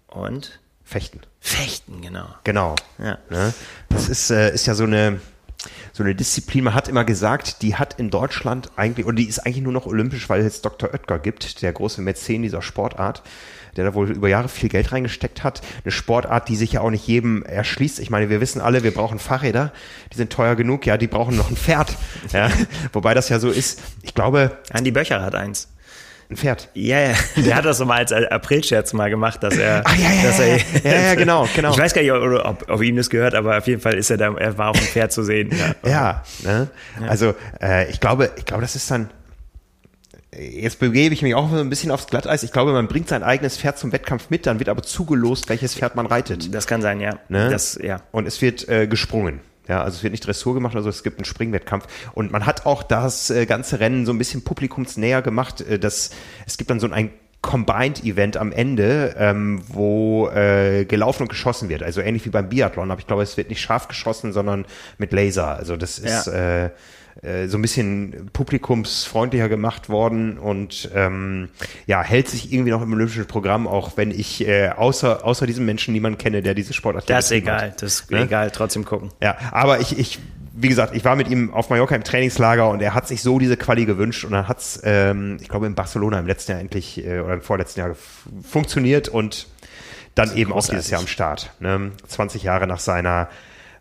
Und? 0.08 0.60
Fechten. 0.84 1.22
Fechten, 1.40 2.02
genau. 2.02 2.28
Genau. 2.44 2.76
Ja. 3.00 3.18
Ne? 3.30 3.54
Das 3.90 4.10
ist, 4.10 4.30
äh, 4.30 4.54
ist 4.54 4.66
ja 4.66 4.76
so 4.76 4.84
eine, 4.84 5.22
so 5.94 6.04
eine 6.04 6.16
Disziplin. 6.16 6.64
Man 6.64 6.74
hat 6.74 6.88
immer 6.88 7.06
gesagt, 7.06 7.62
die 7.62 7.76
hat 7.76 8.00
in 8.00 8.10
Deutschland 8.10 8.72
eigentlich, 8.76 9.06
und 9.06 9.18
die 9.18 9.28
ist 9.28 9.40
eigentlich 9.40 9.64
nur 9.64 9.74
noch 9.74 9.86
olympisch, 9.86 10.30
weil 10.30 10.42
es 10.42 10.62
Dr. 10.62 10.94
Oetker 10.94 11.20
gibt, 11.20 11.62
der 11.62 11.74
große 11.74 12.02
Mäzen 12.02 12.42
dieser 12.42 12.62
Sportart 12.62 13.24
der 13.76 13.86
da 13.86 13.94
wohl 13.94 14.12
über 14.12 14.28
Jahre 14.28 14.50
viel 14.50 14.70
Geld 14.70 14.92
reingesteckt 14.92 15.44
hat. 15.44 15.62
Eine 15.84 15.92
Sportart, 15.92 16.50
die 16.50 16.56
sich 16.56 16.74
ja 16.74 16.82
auch 16.82 16.90
nicht 16.90 17.08
jedem 17.08 17.44
erschließt. 17.44 18.00
Ich 18.00 18.10
meine, 18.10 18.30
wir 18.30 18.42
wissen 18.42 18.62
alle, 18.62 18.84
wir 18.84 18.94
brauchen 18.94 19.20
Fahrräder, 19.20 19.72
die 20.12 20.18
sind 20.18 20.32
teuer 20.32 20.56
genug, 20.56 20.86
ja, 20.86 20.98
die 20.98 21.08
brauchen 21.08 21.38
noch 21.38 21.50
ein 21.50 21.58
Pferd. 21.58 21.96
Ja, 22.34 22.50
wobei 22.94 23.14
das 23.14 23.30
ja 23.30 23.40
so 23.40 23.50
ist. 23.50 23.82
Ich 24.02 24.14
glaube. 24.14 24.58
Andi 24.72 24.92
Böcher 24.92 25.22
hat 25.22 25.36
eins. 25.36 25.70
Ein 26.32 26.38
Pferd. 26.38 26.70
Ja, 26.74 27.00
ja, 27.00 27.14
der 27.36 27.56
hat 27.56 27.66
das 27.66 27.78
so 27.78 27.86
mal 27.86 27.98
als 27.98 28.14
Aprilscherz 28.14 28.94
mal 28.94 29.10
gemacht, 29.10 29.44
dass 29.44 29.58
er, 29.58 29.82
Ach, 29.84 29.98
ja, 29.98 30.14
ja, 30.14 30.24
dass 30.24 30.40
er, 30.40 30.58
ja, 30.84 31.02
ja, 31.02 31.16
genau, 31.16 31.46
genau. 31.54 31.72
Ich 31.72 31.78
weiß 31.78 31.94
gar 31.94 32.02
nicht, 32.02 32.12
ob, 32.12 32.70
ob, 32.70 32.82
ihm 32.82 32.96
das 32.96 33.10
gehört, 33.10 33.36
aber 33.36 33.58
auf 33.58 33.68
jeden 33.68 33.82
Fall 33.82 33.96
ist 33.96 34.10
er 34.10 34.16
da, 34.16 34.34
er 34.34 34.58
war 34.58 34.70
auf 34.70 34.80
dem 34.80 34.88
Pferd 34.88 35.12
zu 35.12 35.24
sehen. 35.24 35.52
Ja, 35.84 35.90
ja, 35.90 36.24
ne? 36.44 36.70
ja. 37.02 37.08
also 37.08 37.34
äh, 37.62 37.90
ich 37.90 38.00
glaube, 38.00 38.32
ich 38.38 38.46
glaube, 38.46 38.62
das 38.62 38.76
ist 38.76 38.90
dann 38.90 39.10
Jetzt 40.34 40.80
begebe 40.80 41.14
ich 41.14 41.22
mich 41.24 41.36
auch 41.36 41.50
so 41.52 41.58
ein 41.58 41.70
bisschen 41.70 41.92
aufs 41.92 42.08
Glatteis. 42.08 42.44
Ich 42.44 42.54
glaube, 42.54 42.72
man 42.72 42.88
bringt 42.88 43.10
sein 43.10 43.22
eigenes 43.22 43.58
Pferd 43.58 43.78
zum 43.78 43.92
Wettkampf 43.92 44.30
mit, 44.30 44.46
dann 44.46 44.60
wird 44.60 44.70
aber 44.70 44.82
zugelost, 44.82 45.50
welches 45.50 45.76
Pferd 45.76 45.98
man 45.98 46.06
reitet. 46.06 46.56
Das 46.56 46.68
kann 46.68 46.82
sein, 46.82 47.02
ja. 47.02 47.20
Ne? 47.28 47.50
Das, 47.50 47.78
ja. 47.84 48.00
Und 48.12 48.28
es 48.28 48.42
wird 48.42 48.70
äh, 48.70 48.88
gesprungen. 48.88 49.42
Ja, 49.72 49.84
also 49.84 49.96
es 49.96 50.04
wird 50.04 50.12
nicht 50.12 50.28
Dressur 50.28 50.54
gemacht, 50.54 50.76
also 50.76 50.90
es 50.90 51.02
gibt 51.02 51.18
einen 51.18 51.24
Springwettkampf. 51.24 51.88
Und 52.14 52.30
man 52.30 52.46
hat 52.46 52.66
auch 52.66 52.84
das 52.84 53.30
äh, 53.30 53.46
ganze 53.46 53.80
Rennen 53.80 54.06
so 54.06 54.12
ein 54.12 54.18
bisschen 54.18 54.44
publikumsnäher 54.44 55.22
gemacht. 55.22 55.62
Äh, 55.62 55.80
dass, 55.80 56.10
es 56.46 56.58
gibt 56.58 56.70
dann 56.70 56.82
so 56.82 56.90
ein 56.92 57.10
Combined-Event 57.42 58.36
am 58.36 58.52
Ende, 58.52 59.16
ähm, 59.18 59.62
wo 59.70 60.28
äh, 60.28 60.84
gelaufen 60.84 61.24
und 61.24 61.30
geschossen 61.30 61.70
wird. 61.70 61.84
Also 61.84 62.02
ähnlich 62.02 62.26
wie 62.26 62.32
beim 62.32 62.50
Biathlon, 62.50 62.92
aber 62.92 63.00
ich 63.00 63.08
glaube, 63.08 63.24
es 63.24 63.38
wird 63.38 63.48
nicht 63.48 63.62
scharf 63.62 63.88
geschossen, 63.88 64.34
sondern 64.34 64.66
mit 64.98 65.14
Laser. 65.14 65.56
Also 65.56 65.78
das 65.78 66.00
ist 66.00 66.28
ja. 66.28 66.66
äh, 66.66 66.70
äh, 67.22 67.48
so 67.48 67.58
ein 67.58 67.62
bisschen 67.62 68.30
publikumsfreundlicher 68.34 69.50
gemacht 69.50 69.90
worden 69.90 70.38
und 70.38 70.90
ähm, 70.96 71.50
ja, 71.86 72.02
hält 72.02 72.28
sich 72.28 72.52
irgendwie 72.52 72.72
noch 72.72 72.82
im 72.82 72.94
olympischen 72.94 73.26
Programm, 73.26 73.68
auch 73.68 73.98
wenn 73.98 74.12
ich 74.12 74.48
äh, 74.48 74.70
außer, 74.70 75.26
außer 75.26 75.46
diesem 75.46 75.66
Menschen 75.66 75.94
niemanden 75.94 76.18
kenne, 76.18 76.42
der 76.42 76.54
diese 76.54 76.74
Sportart 76.74 77.10
Das 77.10 77.26
ist 77.26 77.32
egal, 77.32 77.72
hat. 77.72 77.82
das 77.82 78.02
ist 78.02 78.12
ne? 78.12 78.24
egal, 78.24 78.52
trotzdem 78.52 78.86
gucken. 78.86 79.12
Ja, 79.22 79.38
aber 79.52 79.80
ich, 79.80 79.98
ich 79.98 80.20
wie 80.54 80.68
gesagt, 80.68 80.96
ich 80.96 81.06
war 81.06 81.16
mit 81.16 81.30
ihm 81.30 81.54
auf 81.54 81.70
Mallorca 81.70 81.96
im 81.96 82.04
Trainingslager 82.04 82.70
und 82.70 82.82
er 82.82 82.94
hat 82.94 83.08
sich 83.08 83.22
so 83.22 83.40
diese 83.40 83.58
Quali 83.58 83.86
gewünscht 83.86 84.26
und 84.26 84.32
dann 84.32 84.48
hat's, 84.48 84.82
ähm, 84.84 85.38
ich 85.42 85.48
glaube, 85.48 85.66
in 85.66 85.76
Barcelona 85.76 86.20
im 86.20 86.28
letzten 86.28 86.52
Jahr 86.52 86.62
endlich 86.62 87.06
äh, 87.06 87.20
oder 87.20 87.36
im 87.36 87.42
vorletzten 87.42 87.80
Jahr 87.80 87.96
funktioniert 88.44 89.08
und 89.08 89.48
dann 90.16 90.36
eben 90.36 90.52
großartig. 90.52 90.56
auch 90.56 90.80
dieses 90.80 90.92
Jahr 90.92 91.02
am 91.02 91.08
Start. 91.08 91.54
Ne? 91.60 91.92
20 92.08 92.44
Jahre 92.44 92.68
nach 92.68 92.80
seiner 92.80 93.30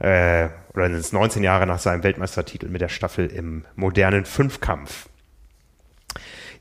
äh, 0.01 0.49
oder 0.75 0.87
sind 0.87 0.99
es 0.99 1.13
19 1.13 1.43
Jahre 1.43 1.67
nach 1.67 1.79
seinem 1.79 2.03
Weltmeistertitel 2.03 2.69
mit 2.69 2.81
der 2.81 2.89
Staffel 2.89 3.27
im 3.27 3.65
modernen 3.77 4.25
Fünfkampf. 4.25 5.09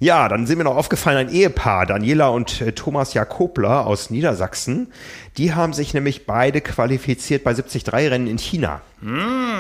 Ja, 0.02 0.30
dann 0.30 0.48
sind 0.48 0.58
mir 0.58 0.64
noch 0.64 0.78
aufgefallen 0.78 1.18
ein 1.18 1.30
Ehepaar, 1.34 1.86
Daniela 1.86 2.30
und 2.30 2.62
äh, 2.62 2.72
Thomas 2.72 3.14
Jakobler 3.14 3.86
aus 3.86 4.10
Niedersachsen. 4.10 4.94
Die 5.38 5.54
haben 5.54 5.74
sich 5.74 5.94
nämlich 5.94 6.26
beide 6.26 6.62
qualifiziert 6.62 7.44
bei 7.44 7.52
73-Rennen 7.52 8.28
in 8.28 8.38
China. 8.38 8.82
Mm, 9.02 9.16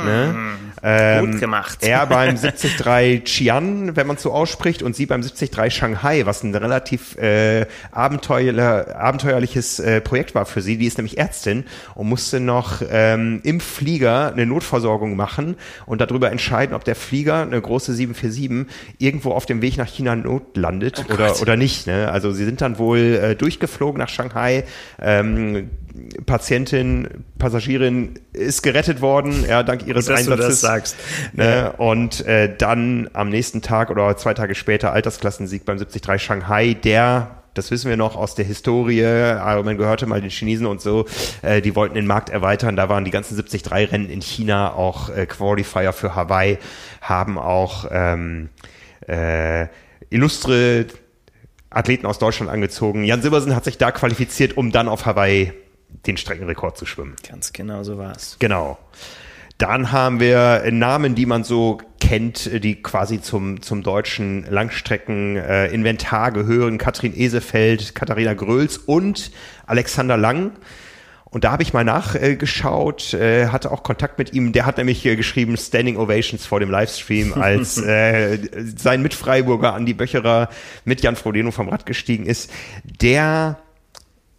ne? 0.05 0.35
ähm, 0.83 1.31
gut 1.31 1.39
gemacht. 1.39 1.79
Er 1.81 2.05
beim 2.07 2.35
73 2.41 3.23
Qian, 3.23 3.95
wenn 3.95 4.05
man 4.05 4.17
so 4.17 4.33
ausspricht, 4.33 4.83
und 4.83 4.95
sie 4.95 5.05
beim 5.05 5.21
73 5.21 5.73
Shanghai, 5.73 6.25
was 6.25 6.43
ein 6.43 6.53
relativ 6.53 7.15
äh, 7.17 7.65
abenteuerlicher, 7.91 8.99
abenteuerliches 8.99 9.79
äh, 9.79 10.01
Projekt 10.01 10.35
war 10.35 10.45
für 10.45 10.61
sie. 10.61 10.77
Die 10.77 10.87
ist 10.87 10.97
nämlich 10.97 11.17
Ärztin 11.17 11.65
und 11.95 12.09
musste 12.09 12.39
noch 12.41 12.81
ähm, 12.89 13.39
im 13.43 13.61
Flieger 13.61 14.33
eine 14.33 14.45
Notversorgung 14.45 15.15
machen 15.15 15.55
und 15.85 16.01
darüber 16.01 16.31
entscheiden, 16.31 16.75
ob 16.75 16.83
der 16.83 16.95
Flieger, 16.95 17.43
eine 17.43 17.61
große 17.61 17.93
747, 17.93 18.67
irgendwo 18.97 19.31
auf 19.31 19.45
dem 19.45 19.61
Weg 19.61 19.77
nach 19.77 19.87
China 19.87 20.15
not 20.15 20.57
landet 20.57 21.05
oh 21.09 21.13
oder, 21.13 21.41
oder 21.41 21.55
nicht. 21.55 21.87
Ne? 21.87 22.11
Also 22.11 22.31
sie 22.31 22.43
sind 22.43 22.59
dann 22.59 22.77
wohl 22.77 22.99
äh, 22.99 23.35
durchgeflogen 23.35 23.99
nach 23.99 24.09
Shanghai. 24.09 24.65
Ähm, 25.01 25.68
Patientin, 26.25 27.25
Passagierin 27.37 28.19
ist 28.33 28.61
gerettet 28.61 29.01
worden, 29.01 29.45
ja, 29.47 29.63
dank 29.63 29.85
ihres 29.85 30.05
Dass 30.05 30.19
Einsatzes. 30.19 30.45
Du 30.45 30.49
das 30.49 30.61
sagst. 30.61 30.95
Ne, 31.33 31.73
und 31.77 32.25
äh, 32.25 32.55
dann 32.55 33.09
am 33.13 33.29
nächsten 33.29 33.61
Tag 33.61 33.89
oder 33.89 34.15
zwei 34.17 34.33
Tage 34.33 34.55
später 34.55 34.93
Altersklassensieg 34.93 35.65
beim 35.65 35.77
73 35.77 36.21
Shanghai, 36.21 36.73
der 36.73 37.39
das 37.53 37.71
wissen 37.71 37.89
wir 37.89 37.97
noch 37.97 38.15
aus 38.15 38.35
der 38.35 38.45
Historie. 38.45 39.01
Man 39.01 39.77
gehörte 39.77 40.05
mal 40.05 40.21
den 40.21 40.29
Chinesen 40.29 40.65
und 40.65 40.81
so. 40.81 41.05
Äh, 41.41 41.61
die 41.61 41.75
wollten 41.75 41.95
den 41.95 42.07
Markt 42.07 42.29
erweitern. 42.29 42.75
Da 42.75 42.89
waren 42.89 43.05
die 43.05 43.11
ganzen 43.11 43.37
73-Rennen 43.37 44.09
in 44.09 44.21
China 44.21 44.73
auch 44.73 45.09
äh, 45.09 45.25
Qualifier 45.25 45.91
für 45.91 46.15
Hawaii, 46.15 46.57
haben 47.01 47.37
auch 47.37 47.85
ähm, 47.91 48.49
äh, 49.07 49.67
illustre 50.09 50.85
Athleten 51.69 52.05
aus 52.05 52.19
Deutschland 52.19 52.51
angezogen. 52.51 53.03
Jan 53.03 53.21
Silbersen 53.21 53.55
hat 53.55 53.63
sich 53.63 53.77
da 53.77 53.91
qualifiziert, 53.91 54.57
um 54.57 54.71
dann 54.71 54.87
auf 54.87 55.05
Hawaii 55.05 55.53
den 56.07 56.17
Streckenrekord 56.17 56.77
zu 56.77 56.85
schwimmen. 56.85 57.15
Ganz 57.27 57.53
genau 57.53 57.83
so 57.83 57.97
war 57.97 58.15
es. 58.15 58.37
Genau. 58.39 58.77
Dann 59.57 59.91
haben 59.91 60.19
wir 60.19 60.71
Namen, 60.71 61.15
die 61.15 61.25
man 61.25 61.43
so 61.43 61.79
kennt, 61.99 62.63
die 62.63 62.81
quasi 62.81 63.21
zum, 63.21 63.61
zum 63.61 63.83
deutschen 63.83 64.45
Langstreckeninventar 64.49 66.31
gehören. 66.31 66.77
Katrin 66.77 67.13
Esefeld, 67.15 67.93
Katharina 67.93 68.33
Gröls 68.33 68.77
und 68.77 69.31
Alexander 69.65 70.15
Lang. 70.15 70.53
Und 71.31 71.43
da 71.43 71.51
habe 71.51 71.61
ich 71.61 71.73
mal 71.73 71.83
nachgeschaut, 71.83 73.13
äh, 73.13 73.47
hatte 73.47 73.71
auch 73.71 73.83
Kontakt 73.83 74.17
mit 74.17 74.33
ihm. 74.33 74.51
Der 74.51 74.65
hat 74.65 74.77
nämlich 74.77 75.05
äh, 75.05 75.15
geschrieben 75.15 75.57
Standing 75.57 75.97
Ovations 75.97 76.45
vor 76.45 76.59
dem 76.59 76.71
Livestream, 76.71 77.33
als 77.39 77.77
äh, 77.77 78.39
sein 78.75 79.01
Mitfreiburger 79.01 79.73
Andi 79.73 79.93
Böcherer 79.93 80.49
mit 80.85 81.01
Jan 81.01 81.15
Frodeno 81.15 81.51
vom 81.51 81.69
Rad 81.69 81.85
gestiegen 81.85 82.25
ist. 82.25 82.51
Der 82.83 83.59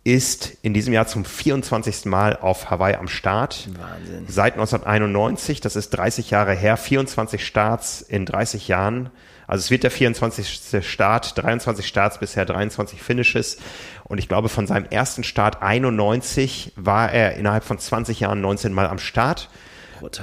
ist 0.02 0.56
in 0.62 0.74
diesem 0.74 0.92
Jahr 0.92 1.06
zum 1.06 1.24
24. 1.24 2.06
Mal 2.06 2.36
auf 2.36 2.70
Hawaii 2.70 2.96
am 2.96 3.06
Start. 3.06 3.68
Wahnsinn. 3.78 4.24
Seit 4.26 4.54
1991, 4.54 5.60
das 5.60 5.76
ist 5.76 5.90
30 5.90 6.30
Jahre 6.30 6.54
her, 6.54 6.76
24 6.76 7.46
Starts 7.46 8.00
in 8.00 8.26
30 8.26 8.66
Jahren. 8.66 9.10
Also 9.50 9.64
es 9.64 9.70
wird 9.72 9.82
der 9.82 9.90
24. 9.90 10.86
Start, 10.86 11.36
23 11.36 11.84
Starts 11.84 12.18
bisher, 12.18 12.44
23 12.44 13.02
Finishes. 13.02 13.56
Und 14.04 14.18
ich 14.18 14.28
glaube, 14.28 14.48
von 14.48 14.68
seinem 14.68 14.86
ersten 14.88 15.24
Start 15.24 15.60
91 15.60 16.72
war 16.76 17.10
er 17.10 17.34
innerhalb 17.34 17.64
von 17.64 17.76
20 17.76 18.20
Jahren 18.20 18.40
19 18.40 18.72
Mal 18.72 18.86
am 18.86 19.00
Start. 19.00 19.48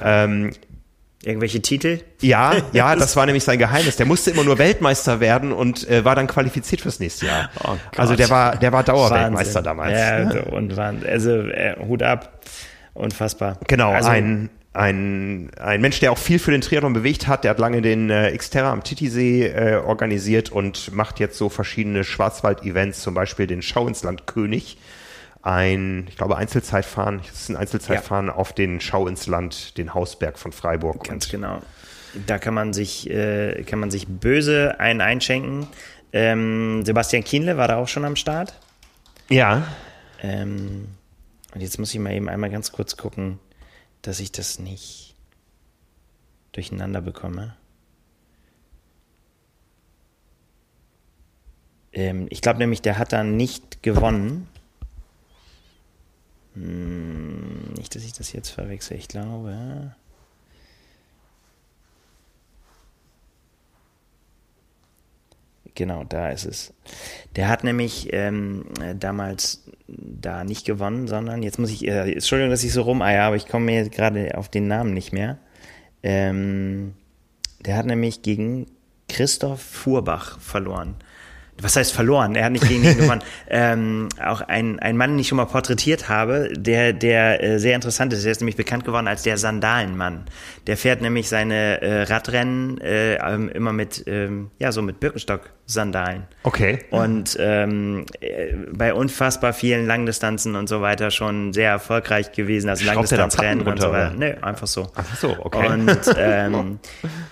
Ähm, 0.01 0.51
Irgendwelche 1.23 1.61
Titel? 1.61 1.99
Ja, 2.21 2.53
ja, 2.71 2.95
das 2.95 3.17
war 3.17 3.25
nämlich 3.25 3.43
sein 3.43 3.59
Geheimnis. 3.59 3.97
Der 3.97 4.05
musste 4.05 4.31
immer 4.31 4.45
nur 4.45 4.59
Weltmeister 4.59 5.19
werden 5.19 5.51
und 5.51 5.85
äh, 5.89 6.05
war 6.05 6.15
dann 6.15 6.27
qualifiziert 6.27 6.79
fürs 6.79 7.01
nächste 7.01 7.25
Jahr. 7.25 7.49
Oh 7.65 7.75
also 7.97 8.15
der 8.15 8.29
war, 8.29 8.55
der 8.55 8.71
war 8.71 8.83
Dauerweltmeister 8.83 9.61
damals. 9.61 9.91
Ja, 9.91 10.15
also, 10.15 10.39
und 10.55 10.77
war, 10.77 10.93
also 11.05 11.31
äh, 11.31 11.75
Hut 11.85 12.01
ab, 12.01 12.39
unfassbar. 12.93 13.57
Genau, 13.67 13.91
also, 13.91 14.07
ein 14.07 14.49
ein, 14.77 15.49
ein 15.59 15.81
Mensch, 15.81 15.99
der 15.99 16.11
auch 16.11 16.17
viel 16.17 16.37
für 16.39 16.51
den 16.51 16.61
Triathlon 16.61 16.93
bewegt 16.93 17.27
hat. 17.27 17.43
Der 17.43 17.51
hat 17.51 17.59
lange 17.59 17.81
den 17.81 18.09
äh, 18.09 18.35
Xterra 18.37 18.71
am 18.71 18.83
Titisee 18.83 19.47
äh, 19.47 19.75
organisiert 19.77 20.51
und 20.51 20.93
macht 20.93 21.19
jetzt 21.19 21.37
so 21.37 21.49
verschiedene 21.49 22.03
Schwarzwald-Events, 22.03 23.01
zum 23.01 23.13
Beispiel 23.13 23.47
den 23.47 23.61
Schau 23.61 23.87
ins 23.87 24.03
Land 24.03 24.27
König 24.27 24.77
ein, 25.41 26.05
ich 26.09 26.17
glaube, 26.17 26.35
Einzelzeitfahren. 26.35 27.21
Das 27.25 27.41
ist 27.41 27.49
ein 27.49 27.55
Einzelzeitfahren 27.55 28.27
ja. 28.27 28.35
auf 28.35 28.53
den 28.53 28.81
Schau 28.81 29.07
ins 29.07 29.27
Land, 29.27 29.77
den 29.77 29.93
Hausberg 29.93 30.37
von 30.37 30.51
Freiburg. 30.51 31.05
Ganz 31.05 31.29
genau. 31.29 31.61
Da 32.25 32.37
kann 32.37 32.53
man 32.53 32.73
sich, 32.73 33.09
äh, 33.09 33.63
kann 33.63 33.79
man 33.79 33.89
sich 33.89 34.07
böse 34.07 34.79
einen 34.79 35.01
einschenken. 35.01 35.67
Ähm, 36.11 36.83
Sebastian 36.85 37.23
Kienle 37.23 37.57
war 37.57 37.67
da 37.67 37.77
auch 37.77 37.87
schon 37.87 38.03
am 38.03 38.15
Start. 38.15 38.59
Ja. 39.29 39.67
Ähm, 40.21 40.89
und 41.53 41.61
jetzt 41.61 41.79
muss 41.79 41.93
ich 41.93 41.99
mal 41.99 42.13
eben 42.13 42.27
einmal 42.27 42.49
ganz 42.49 42.71
kurz 42.71 42.97
gucken, 42.97 43.39
dass 44.01 44.19
ich 44.19 44.31
das 44.31 44.59
nicht 44.59 45.15
durcheinander 46.51 47.01
bekomme. 47.01 47.55
Ähm, 51.93 52.27
ich 52.29 52.41
glaube 52.41 52.59
nämlich, 52.59 52.81
der 52.81 52.97
hat 52.97 53.13
da 53.13 53.23
nicht 53.23 53.83
gewonnen. 53.83 54.47
Hm, 56.53 57.73
nicht, 57.73 57.95
dass 57.95 58.03
ich 58.03 58.13
das 58.13 58.31
jetzt 58.31 58.49
verwechsel. 58.49 58.97
Ich 58.97 59.07
glaube. 59.07 59.95
Genau, 65.77 66.03
da 66.03 66.31
ist 66.31 66.45
es. 66.45 66.73
Der 67.35 67.49
hat 67.49 67.63
nämlich 67.63 68.07
ähm, 68.11 68.65
damals 68.99 69.63
da 69.87 70.43
nicht 70.43 70.65
gewonnen, 70.65 71.07
sondern 71.07 71.43
jetzt 71.43 71.59
muss 71.59 71.69
ich, 71.69 71.87
äh, 71.87 72.13
Entschuldigung, 72.13 72.49
dass 72.49 72.63
ich 72.63 72.73
so 72.73 72.81
rumeier, 72.81 73.25
aber 73.25 73.35
ich 73.35 73.47
komme 73.47 73.65
mir 73.65 73.87
gerade 73.87 74.35
auf 74.39 74.49
den 74.49 74.67
Namen 74.67 74.95
nicht 74.95 75.13
mehr. 75.13 75.37
Ähm, 76.01 76.95
der 77.63 77.77
hat 77.77 77.85
nämlich 77.85 78.23
gegen 78.23 78.65
Christoph 79.07 79.61
Fuhrbach 79.61 80.39
verloren 80.39 80.95
was 81.61 81.75
heißt 81.75 81.93
verloren? 81.93 82.35
Er 82.35 82.45
hat 82.45 82.51
nicht 82.51 82.67
gegen 82.67 82.83
ihn 82.83 82.97
gewonnen. 82.97 83.23
ähm, 83.49 84.09
auch 84.23 84.41
ein, 84.41 84.79
ein 84.79 84.97
Mann, 84.97 85.11
den 85.11 85.19
ich 85.19 85.27
schon 85.27 85.37
mal 85.37 85.45
porträtiert 85.45 86.09
habe, 86.09 86.49
der, 86.55 86.93
der 86.93 87.43
äh, 87.43 87.59
sehr 87.59 87.75
interessant 87.75 88.13
ist. 88.13 88.23
Der 88.23 88.31
ist 88.31 88.41
nämlich 88.41 88.55
bekannt 88.55 88.85
geworden 88.85 89.07
als 89.07 89.23
der 89.23 89.37
Sandalenmann. 89.37 90.25
Der 90.67 90.77
fährt 90.77 91.01
nämlich 91.01 91.29
seine 91.29 91.81
äh, 91.81 92.03
Radrennen 92.03 92.79
äh, 92.81 93.15
ähm, 93.15 93.49
immer 93.49 93.73
mit, 93.73 94.03
ähm, 94.07 94.51
ja, 94.59 94.71
so 94.71 94.81
mit 94.81 94.99
Birkenstock-Sandalen. 94.99 96.23
Okay. 96.43 96.79
Und 96.91 97.37
ähm, 97.39 98.05
äh, 98.19 98.53
bei 98.71 98.93
unfassbar 98.93 99.53
vielen 99.53 99.87
Langdistanzen 99.87 100.55
und 100.55 100.69
so 100.69 100.81
weiter 100.81 101.11
schon 101.11 101.53
sehr 101.53 101.71
erfolgreich 101.71 102.31
gewesen. 102.31 102.69
Also 102.69 102.85
Langdistanzrennen 102.85 103.65
und 103.65 103.81
so 103.81 103.91
weiter. 103.91 104.13
Nee, 104.15 104.35
einfach 104.41 104.67
so. 104.67 104.91
Ach 104.95 105.15
so, 105.15 105.35
okay. 105.39 105.67
Und 105.67 105.99
ähm, 106.17 106.79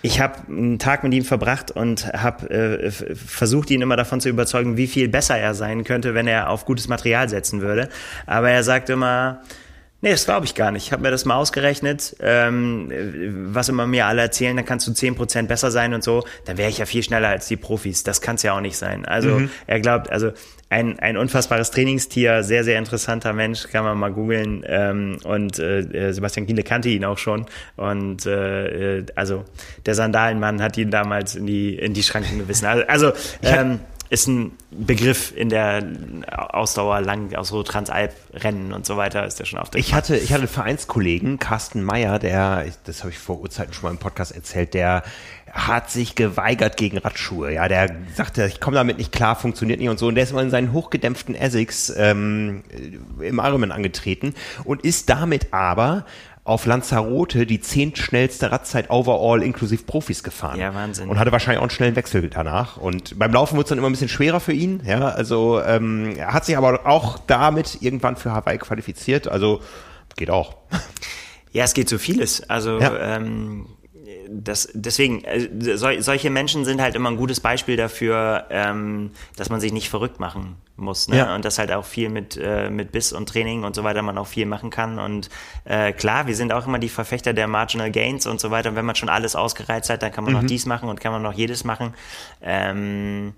ich 0.02 0.20
habe 0.20 0.40
einen 0.48 0.80
Tag 0.80 1.04
mit 1.04 1.14
ihm 1.14 1.26
verbracht 1.26 1.72
und 1.72 2.12
habe 2.14 2.50
äh, 2.50 2.92
versucht, 2.92 3.70
ihn 3.70 3.82
immer 3.82 3.96
davon 3.96 4.15
davon 4.16 4.22
zu 4.22 4.30
überzeugen, 4.30 4.78
wie 4.78 4.88
viel 4.88 5.10
besser 5.10 5.38
er 5.38 5.54
sein 5.54 5.84
könnte, 5.84 6.14
wenn 6.14 6.28
er 6.28 6.50
auf 6.50 6.66
gutes 6.66 6.88
Material 6.88 7.28
setzen 7.30 7.62
würde. 7.62 7.90
Aber 8.26 8.50
er 8.50 8.64
sagt 8.64 8.90
immer, 8.90 9.42
Nee, 10.02 10.12
das 10.12 10.26
glaube 10.26 10.46
ich 10.46 10.54
gar 10.54 10.72
nicht. 10.72 10.86
Ich 10.86 10.92
habe 10.92 11.02
mir 11.02 11.10
das 11.10 11.26
mal 11.26 11.36
ausgerechnet, 11.36 12.16
ähm, 12.20 12.92
was 13.54 13.70
immer 13.70 13.88
mir 13.88 14.06
alle 14.06 14.22
erzählen, 14.22 14.56
dann 14.56 14.66
kannst 14.66 14.86
du 14.86 14.94
zehn 14.94 15.16
Prozent 15.16 15.48
besser 15.48 15.72
sein 15.72 15.96
und 15.96 16.04
so, 16.04 16.24
dann 16.46 16.60
wäre 16.60 16.70
ich 16.70 16.78
ja 16.78 16.86
viel 16.86 17.02
schneller 17.02 17.30
als 17.30 17.48
die 17.48 17.56
Profis. 17.56 18.04
Das 18.04 18.22
kann 18.22 18.36
es 18.36 18.44
ja 18.44 18.56
auch 18.56 18.62
nicht 18.62 18.78
sein. 18.78 19.06
Also 19.06 19.30
mhm. 19.30 19.50
er 19.66 19.80
glaubt, 19.80 20.12
also 20.12 20.32
ein, 20.70 21.00
ein 21.00 21.18
unfassbares 21.18 21.72
Trainingstier, 21.72 22.44
sehr, 22.44 22.64
sehr 22.64 22.78
interessanter 22.78 23.34
Mensch, 23.34 23.68
kann 23.70 23.84
man 23.84 23.98
mal 23.98 24.12
googeln. 24.12 24.64
Ähm, 24.68 25.18
und 25.24 25.58
äh, 25.58 26.12
Sebastian 26.12 26.46
Kiele 26.46 26.62
kannte 26.62 26.90
ihn 26.90 27.04
auch 27.04 27.18
schon. 27.18 27.48
Und 27.76 28.28
äh, 28.28 29.06
also 29.16 29.44
der 29.88 29.96
Sandalenmann 29.96 30.62
hat 30.62 30.78
ihn 30.78 30.92
damals 30.92 31.36
in 31.36 31.48
die, 31.48 31.74
in 31.74 31.96
die 31.96 32.04
Schranken 32.04 32.38
gewissen. 32.38 32.66
Also, 32.66 32.84
also 32.86 33.12
ähm, 33.42 33.80
ist 34.16 34.28
ein 34.28 34.54
Begriff 34.72 35.34
in 35.36 35.50
der 35.50 35.84
Ausdauer 36.32 37.02
lang, 37.02 37.36
aus 37.36 37.50
so 37.50 37.64
Transalp-Rennen 37.64 38.72
und 38.72 38.86
so 38.86 38.96
weiter 38.96 39.26
ist 39.26 39.40
der 39.40 39.46
schon 39.46 39.60
auf 39.60 39.70
der 39.70 39.82
Ich 39.82 39.94
hatte, 39.94 40.16
ich 40.16 40.32
hatte 40.32 40.44
einen 40.44 40.48
Vereinskollegen, 40.48 41.38
Carsten 41.38 41.84
Meyer, 41.84 42.18
der, 42.18 42.66
das 42.86 43.02
habe 43.02 43.12
ich 43.12 43.20
vor 43.20 43.42
Urzeiten 43.42 43.74
schon 43.74 43.84
mal 43.84 43.92
im 43.92 43.98
Podcast 43.98 44.34
erzählt, 44.34 44.74
der 44.74 45.04
hat 45.52 45.92
sich 45.92 46.16
geweigert 46.16 46.78
gegen 46.78 46.98
Radschuhe. 46.98 47.54
Ja, 47.54 47.68
der 47.68 47.94
sagte, 48.16 48.46
ich 48.46 48.62
komme 48.62 48.76
damit 48.76 48.98
nicht 48.98 49.12
klar, 49.12 49.36
funktioniert 49.36 49.82
nicht 49.82 49.90
und 49.90 50.00
so. 50.00 50.08
Und 50.08 50.16
der 50.16 50.24
ist 50.24 50.34
mal 50.34 50.44
in 50.44 50.50
seinen 50.50 50.72
hochgedämpften 50.72 51.36
Essex 51.36 51.94
ähm, 51.96 52.64
im 53.20 53.40
Ironman 53.40 53.72
angetreten 53.74 54.34
und 54.64 54.84
ist 54.86 55.10
damit 55.10 55.54
aber 55.54 56.06
auf 56.46 56.66
Lanzarote 56.68 57.46
die 57.48 57.60
zehntschnellste 57.60 58.52
Radzeit 58.52 58.92
overall 58.92 59.42
inklusive 59.42 59.84
Profis 59.84 60.24
gefahren. 60.24 60.60
Ja, 60.60 60.74
Wahnsinn. 60.76 61.10
Und 61.10 61.18
hatte 61.20 61.32
wahrscheinlich 61.32 61.58
auch 61.58 61.64
einen 61.64 61.72
schnellen 61.72 61.96
Wechsel 61.96 62.30
danach. 62.30 62.78
Und 62.78 63.18
beim 63.18 63.34
Laufen 63.34 63.56
wurde 63.58 63.64
es 63.64 63.70
dann 63.70 63.80
immer 63.80 63.90
ein 63.90 63.94
bisschen 63.94 64.10
schwerer 64.10 64.40
für 64.40 64.54
ihn. 64.54 64.82
Ja, 64.86 65.10
also 65.10 65.60
ähm, 65.62 66.14
er 66.16 66.34
hat 66.34 66.46
sich 66.46 66.56
aber 66.56 66.86
auch 66.86 67.18
damit 67.26 67.80
irgendwann 67.82 68.16
für 68.16 68.32
Hawaii 68.32 68.60
qualifiziert. 68.60 69.28
Also 69.28 69.60
geht 70.16 70.30
auch. 70.30 70.56
Ja, 71.52 71.64
es 71.64 71.74
geht 71.74 71.90
so 71.90 71.98
vieles. 71.98 72.48
Also 72.48 72.80
Ja. 72.80 73.16
ähm, 73.16 73.66
das, 74.30 74.70
deswegen, 74.74 75.24
äh, 75.24 75.78
sol, 75.78 76.02
solche 76.02 76.30
Menschen 76.30 76.66
sind 76.66 76.82
halt 76.82 76.96
immer 76.96 77.10
ein 77.10 77.18
gutes 77.18 77.40
Beispiel 77.40 77.78
dafür, 77.78 78.46
ähm, 78.50 79.12
dass 79.36 79.50
man 79.50 79.60
sich 79.60 79.72
nicht 79.74 79.90
verrückt 79.90 80.20
machen 80.20 80.56
muss. 80.78 81.08
Ne? 81.08 81.18
Ja. 81.18 81.36
Und 81.36 81.46
dass 81.46 81.58
halt 81.60 81.72
auch 81.72 81.86
viel 81.86 82.10
mit, 82.10 82.38
äh, 82.42 82.70
mit 82.70 82.92
Biss 82.92 83.14
und 83.14 83.30
Training 83.30 83.64
und 83.64 83.76
so 83.76 83.84
weiter 83.84 84.02
man 84.02 84.18
auch 84.18 84.28
viel 84.28 84.46
machen 84.46 84.70
kann. 84.70 85.00
Und 85.00 85.30
äh, 85.64 85.94
klar, 85.94 86.28
wir 86.28 86.36
sind 86.36 86.52
auch 86.52 86.68
immer 86.68 86.80
die 86.80 86.90
Verfechter 86.90 87.34
der 87.34 87.48
Marginal 87.48 87.92
Gains 87.92 88.26
und 88.28 88.40
so 88.40 88.52
weiter. 88.52 88.70
Und 88.70 88.76
wenn 88.76 88.86
man 88.86 88.96
schon 88.96 89.10
alles 89.10 89.36
ausgereizt 89.36 89.90
hat, 89.90 90.02
dann 90.04 90.12
kann 90.12 90.24
man 90.24 90.34
Mhm. 90.34 90.40
noch 90.42 90.46
dies 90.48 90.66
machen 90.66 90.90
und 90.90 91.00
kann 91.00 91.12
man 91.12 91.22
noch 91.22 91.34
jedes 91.34 91.64
machen. 91.64 91.94
Ähm, 92.42 93.34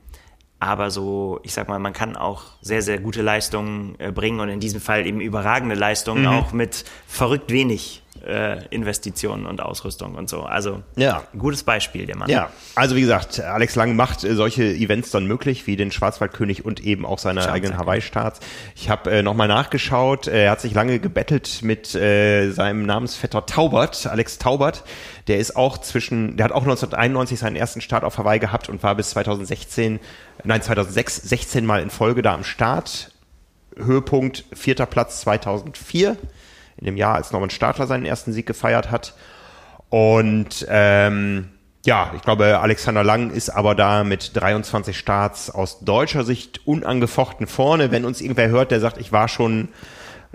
aber 0.59 0.89
so, 0.89 1.39
ich 1.43 1.53
sag 1.53 1.67
mal, 1.69 1.77
man 1.77 1.93
kann 1.93 2.15
auch 2.15 2.43
sehr, 2.61 2.81
sehr 2.81 2.97
gute 2.97 3.21
Leistungen 3.21 3.93
äh, 3.99 4.11
bringen 4.11 4.39
und 4.39 4.49
in 4.49 4.59
diesem 4.59 4.81
Fall 4.81 5.05
eben 5.05 5.21
überragende 5.21 5.75
Leistungen 5.75 6.23
Mhm. 6.23 6.27
auch 6.29 6.51
mit 6.51 6.83
verrückt 7.07 7.51
wenig 7.51 8.01
äh, 8.25 8.65
Investitionen 8.69 9.45
und 9.45 9.61
Ausrüstung 9.61 10.15
und 10.15 10.29
so. 10.29 10.43
Also 10.43 10.81
Ja. 10.95 11.23
gutes 11.37 11.63
Beispiel, 11.63 12.05
der 12.05 12.17
Mann. 12.17 12.29
Ja, 12.29 12.49
also 12.75 12.95
wie 12.95 13.01
gesagt, 13.01 13.39
Alex 13.39 13.75
Lang 13.75 13.95
macht 13.95 14.23
äh, 14.23 14.35
solche 14.35 14.63
Events 14.63 15.11
dann 15.11 15.25
möglich, 15.25 15.67
wie 15.67 15.75
den 15.75 15.91
Schwarzwaldkönig 15.91 16.65
und 16.65 16.79
eben 16.79 17.05
auch 17.05 17.19
seine 17.19 17.51
eigenen 17.51 17.77
Hawaii-Starts. 17.77 18.39
Ich 18.75 18.89
habe 18.89 19.11
äh, 19.11 19.23
nochmal 19.23 19.47
nachgeschaut, 19.47 20.27
äh, 20.27 20.45
er 20.45 20.51
hat 20.51 20.61
sich 20.61 20.73
lange 20.73 20.99
gebettelt 20.99 21.59
mit 21.63 21.95
äh, 21.95 22.51
seinem 22.51 22.85
Namensvetter 22.85 23.45
Taubert, 23.45 24.07
Alex 24.07 24.37
Taubert. 24.37 24.83
Der 25.27 25.39
ist 25.39 25.55
auch 25.55 25.77
zwischen, 25.79 26.37
der 26.37 26.45
hat 26.45 26.51
auch 26.51 26.61
1991 26.63 27.39
seinen 27.39 27.55
ersten 27.55 27.81
Start 27.81 28.03
auf 28.03 28.17
Hawaii 28.17 28.39
gehabt 28.39 28.69
und 28.69 28.81
war 28.83 28.95
bis 28.95 29.09
2016, 29.11 29.99
nein 30.43 30.61
2006, 30.61 31.17
16 31.17 31.65
Mal 31.65 31.81
in 31.81 31.89
Folge 31.89 32.21
da 32.21 32.33
am 32.33 32.43
Start. 32.43 33.11
Höhepunkt 33.75 34.45
vierter 34.53 34.87
Platz 34.87 35.21
2004, 35.21 36.17
in 36.77 36.85
dem 36.85 36.97
Jahr, 36.97 37.15
als 37.15 37.31
Norman 37.31 37.49
Stadler 37.49 37.87
seinen 37.87 38.05
ersten 38.05 38.33
Sieg 38.33 38.45
gefeiert 38.45 38.91
hat. 38.91 39.13
Und 39.89 40.65
ähm, 40.69 41.49
ja, 41.85 42.11
ich 42.15 42.21
glaube, 42.21 42.59
Alexander 42.59 43.03
Lang 43.03 43.31
ist 43.31 43.49
aber 43.49 43.73
da 43.73 44.03
mit 44.03 44.31
23 44.35 44.97
Starts 44.97 45.49
aus 45.49 45.79
deutscher 45.79 46.23
Sicht 46.25 46.67
unangefochten 46.67 47.47
vorne. 47.47 47.91
Wenn 47.91 48.03
uns 48.03 48.19
irgendwer 48.19 48.49
hört, 48.49 48.71
der 48.71 48.81
sagt, 48.81 48.97
ich 48.97 49.13
war 49.13 49.29
schon, 49.29 49.69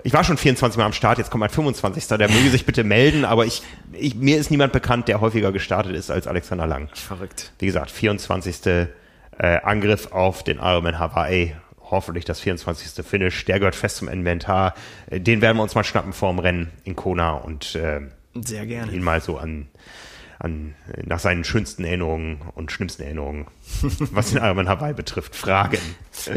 ich 0.03 0.13
war 0.13 0.23
schon 0.23 0.37
24 0.37 0.79
Mal 0.79 0.85
am 0.85 0.93
Start, 0.93 1.19
jetzt 1.19 1.29
kommt 1.29 1.41
mein 1.41 1.51
25. 1.51 2.07
Der 2.07 2.29
möge 2.29 2.49
sich 2.49 2.65
bitte 2.65 2.83
melden, 2.83 3.23
aber 3.23 3.45
ich, 3.45 3.61
ich, 3.91 4.15
mir 4.15 4.39
ist 4.39 4.49
niemand 4.49 4.73
bekannt, 4.73 5.07
der 5.07 5.21
häufiger 5.21 5.51
gestartet 5.51 5.95
ist 5.95 6.09
als 6.09 6.25
Alexander 6.25 6.65
Lang. 6.65 6.89
Verrückt. 6.93 7.51
Wie 7.59 7.67
gesagt, 7.67 7.91
24. 7.91 8.87
Äh, 9.39 9.57
Angriff 9.63 10.11
auf 10.11 10.43
den 10.43 10.57
Ironman 10.57 10.99
Hawaii. 10.99 11.55
Hoffentlich 11.93 12.25
das 12.25 12.39
24. 12.39 13.05
Finish. 13.05 13.45
Der 13.45 13.59
gehört 13.59 13.75
fest 13.75 13.97
zum 13.97 14.07
Inventar. 14.07 14.73
Äh, 15.09 15.19
Den 15.19 15.41
werden 15.41 15.57
wir 15.57 15.63
uns 15.63 15.75
mal 15.75 15.83
schnappen 15.83 16.11
vorm 16.13 16.39
Rennen 16.39 16.71
in 16.83 16.95
Kona 16.95 17.31
und 17.33 17.75
äh, 17.75 18.01
Sehr 18.43 18.65
gerne. 18.65 18.91
ihn 18.91 19.03
mal 19.03 19.21
so 19.21 19.37
an, 19.37 19.67
an 20.39 20.73
nach 21.05 21.19
seinen 21.19 21.43
schönsten 21.43 21.83
Erinnerungen 21.85 22.41
und 22.55 22.71
schlimmsten 22.71 23.03
Erinnerungen, 23.03 23.47
was 24.11 24.31
den 24.31 24.41
Ironman 24.43 24.67
Hawaii 24.67 24.93
betrifft, 24.93 25.35
fragen. 25.35 25.77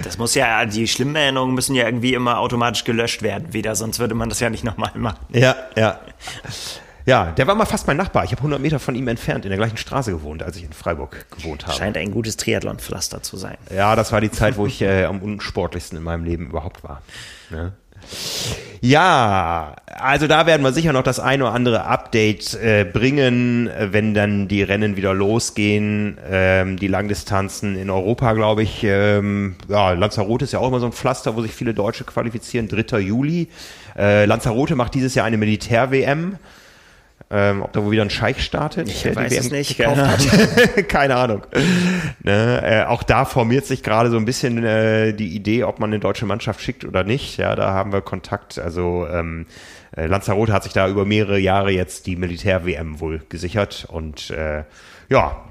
Das 0.05 0.19
muss 0.19 0.35
ja, 0.35 0.65
die 0.67 0.87
schlimmen 0.87 1.17
Erinnerungen 1.17 1.55
müssen 1.55 1.75
ja 1.75 1.85
irgendwie 1.87 2.15
immer 2.15 2.39
automatisch 2.39 2.85
gelöscht 2.85 3.23
werden 3.23 3.53
wieder, 3.53 3.75
sonst 3.75 3.99
würde 3.99 4.15
man 4.15 4.29
das 4.29 4.41
ja 4.41 4.51
nicht 4.51 4.63
nochmal 4.65 4.93
machen. 4.95 5.25
Ja, 5.33 5.57
ja. 5.75 6.01
Ja, 7.07 7.31
der 7.31 7.47
war 7.47 7.55
mal 7.55 7.67
fast 7.67 7.87
mein 7.87 7.97
Nachbar. 7.97 8.25
Ich 8.25 8.33
habe 8.33 8.41
100 8.41 8.61
Meter 8.61 8.81
von 8.81 8.97
ihm 8.97 9.07
entfernt 9.07 9.45
in 9.45 9.51
der 9.51 9.59
gleichen 9.59 9.77
Straße 9.77 10.11
gewohnt, 10.11 10.43
als 10.43 10.57
ich 10.57 10.65
in 10.65 10.73
Freiburg 10.73 11.27
gewohnt 11.31 11.65
habe. 11.65 11.77
Scheint 11.77 11.97
ein 11.97 12.11
gutes 12.11 12.37
Triathlon-Pflaster 12.37 13.23
zu 13.23 13.37
sein. 13.37 13.57
Ja, 13.75 13.95
das 13.95 14.11
war 14.11 14.21
die 14.21 14.33
Zeit, 14.33 14.57
wo 14.57 14.67
ich 14.67 14.83
äh, 14.83 15.05
am 15.05 15.23
unsportlichsten 15.23 15.97
in 15.97 16.03
meinem 16.03 16.25
Leben 16.25 16.49
überhaupt 16.49 16.83
war. 16.83 17.03
Ne? 17.51 17.73
Ja, 18.81 19.77
also 19.87 20.27
da 20.27 20.47
werden 20.47 20.63
wir 20.63 20.73
sicher 20.73 20.93
noch 20.93 21.03
das 21.03 21.19
ein 21.19 21.43
oder 21.43 21.53
andere 21.53 21.85
Update 21.85 22.55
äh, 22.55 22.85
bringen, 22.85 23.71
wenn 23.79 24.13
dann 24.13 24.49
die 24.49 24.63
Rennen 24.63 24.97
wieder 24.97 25.15
losgehen. 25.15 26.19
Ähm, 26.29 26.77
die 26.77 26.89
Langdistanzen 26.89 27.77
in 27.77 27.89
Europa, 27.89 28.33
glaube 28.33 28.63
ich. 28.65 28.83
Ähm, 28.83 29.57
ja, 29.69 29.93
Lanzarote 29.93 30.45
ist 30.45 30.53
ja 30.53 30.59
auch 30.59 30.69
immer 30.69 30.81
so 30.81 30.87
ein 30.87 30.93
Pflaster, 30.93 31.37
wo 31.37 31.43
sich 31.43 31.53
viele 31.53 31.73
Deutsche 31.73 32.05
qualifizieren. 32.05 32.69
3. 32.69 32.99
Juli. 32.99 33.49
Äh, 33.97 34.27
Lanzarote 34.27 34.77
macht 34.77 34.95
dieses 34.95 35.15
Jahr 35.15 35.27
eine 35.27 35.37
Militär-WM. 35.37 36.37
Ähm, 37.29 37.63
ob 37.63 37.73
da 37.73 37.83
wohl 37.83 37.91
wieder 37.91 38.03
ein 38.03 38.11
Scheich 38.11 38.45
startet? 38.45 38.89
Ich 38.89 39.03
der 39.03 39.13
die 39.13 39.17
weiß 39.17 39.33
es 39.33 39.51
WM 39.51 39.59
nicht, 39.59 39.77
gekauft 39.77 39.97
keine 39.97 40.77
hat? 40.77 40.89
keine 40.89 41.17
Ahnung. 41.17 41.43
Ne, 42.23 42.63
äh, 42.65 42.85
auch 42.85 43.03
da 43.03 43.25
formiert 43.25 43.67
sich 43.67 43.83
gerade 43.83 44.11
so 44.11 44.17
ein 44.17 44.25
bisschen 44.25 44.63
äh, 44.63 45.13
die 45.13 45.35
Idee, 45.35 45.65
ob 45.65 45.81
man 45.81 45.91
eine 45.91 45.99
deutsche 45.99 46.25
Mannschaft 46.25 46.61
schickt 46.61 46.85
oder 46.85 47.03
nicht. 47.03 47.37
Ja, 47.37 47.57
da 47.57 47.73
haben 47.73 47.93
wir 47.93 48.01
Kontakt. 48.01 48.61
Also 48.61 49.09
ähm, 49.11 49.47
äh, 49.97 50.07
Lanzarote 50.07 50.53
hat 50.53 50.63
sich 50.63 50.73
da 50.73 50.89
über 50.89 51.05
mehrere 51.05 51.39
Jahre 51.39 51.73
jetzt 51.73 52.07
die 52.07 52.15
Militär-WM 52.15 53.01
wohl 53.01 53.21
gesichert. 53.29 53.87
Und 53.91 54.31
äh, 54.31 54.63
ja, 55.09 55.45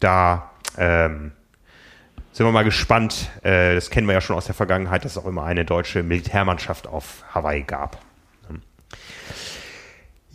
da 0.00 0.52
ähm, 0.78 1.32
sind 2.32 2.46
wir 2.46 2.52
mal 2.52 2.64
gespannt. 2.64 3.30
Äh, 3.42 3.74
das 3.74 3.90
kennen 3.90 4.06
wir 4.06 4.14
ja 4.14 4.22
schon 4.22 4.36
aus 4.36 4.46
der 4.46 4.54
Vergangenheit, 4.54 5.04
dass 5.04 5.12
es 5.12 5.18
auch 5.18 5.26
immer 5.26 5.44
eine 5.44 5.66
deutsche 5.66 6.02
Militärmannschaft 6.02 6.86
auf 6.86 7.24
Hawaii 7.34 7.62
gab. 7.62 7.98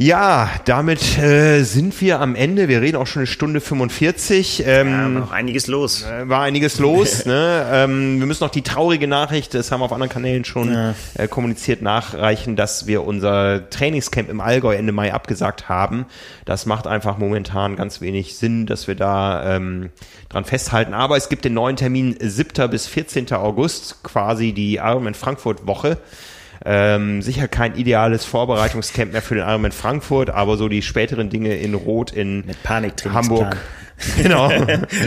Ja, 0.02 0.50
damit 0.64 1.18
äh, 1.18 1.62
sind 1.64 2.00
wir 2.00 2.22
am 2.22 2.34
Ende. 2.36 2.70
Wir 2.70 2.80
reden 2.80 2.96
auch 2.96 3.06
schon 3.06 3.20
eine 3.20 3.28
Stunde 3.28 3.60
45. 3.60 4.60
Ja, 4.60 4.66
Ähm, 4.80 5.16
noch 5.16 5.32
einiges 5.34 5.68
los. 5.68 6.04
äh, 6.04 6.30
war 6.30 6.44
einiges 6.44 6.80
los. 6.80 7.26
ne? 7.26 7.68
ähm, 7.70 8.18
wir 8.18 8.26
müssen 8.26 8.42
noch 8.46 8.50
die 8.50 8.62
traurige 8.62 9.08
Nachricht, 9.08 9.54
das 9.54 9.74
haben 9.74 9.82
wir 9.82 9.86
auf 9.86 9.92
anderen 9.92 10.10
Kanälen 10.10 10.46
schon 10.46 10.72
Ja. 10.72 10.96
äh, 11.16 11.28
kommuniziert, 11.28 11.82
nachreichen, 11.82 12.56
dass 12.56 12.88
wir 12.88 13.04
unser 13.04 13.70
Trainingscamp 13.70 14.30
im 14.30 14.40
Allgäu 14.40 14.74
Ende 14.74 14.94
Mai 14.94 15.14
abgesagt 15.14 15.68
haben. 15.68 16.06
Das 16.46 16.66
macht 16.66 16.88
einfach 16.88 17.18
momentan 17.18 17.76
ganz 17.76 18.00
wenig 18.00 18.38
Sinn, 18.38 18.68
dass 18.68 18.88
wir 18.88 18.96
da 18.96 19.58
ähm, 19.58 19.90
dran 20.30 20.46
festhalten. 20.46 20.94
Aber 20.94 21.18
es 21.18 21.28
gibt 21.28 21.44
den 21.44 21.56
neuen 21.56 21.76
Termin 21.76 22.16
7. 22.22 22.70
bis 22.70 22.88
14. 22.88 23.34
August, 23.34 24.02
quasi 24.04 24.54
die 24.54 24.76
Ironman 24.76 25.14
Frankfurt 25.14 25.68
Woche. 25.68 25.98
Ähm, 26.65 27.22
sicher 27.22 27.48
kein 27.48 27.76
ideales 27.76 28.26
Vorbereitungscamp 28.26 29.14
mehr 29.14 29.22
für 29.22 29.36
den 29.36 29.48
Ironman 29.48 29.72
Frankfurt, 29.72 30.30
aber 30.30 30.57
so 30.57 30.68
die 30.68 30.81
späteren 30.81 31.30
Dinge 31.30 31.56
in 31.56 31.73
Rot 31.73 32.11
in. 32.11 32.44
Hamburg. 33.14 33.57
Genau. 34.18 34.52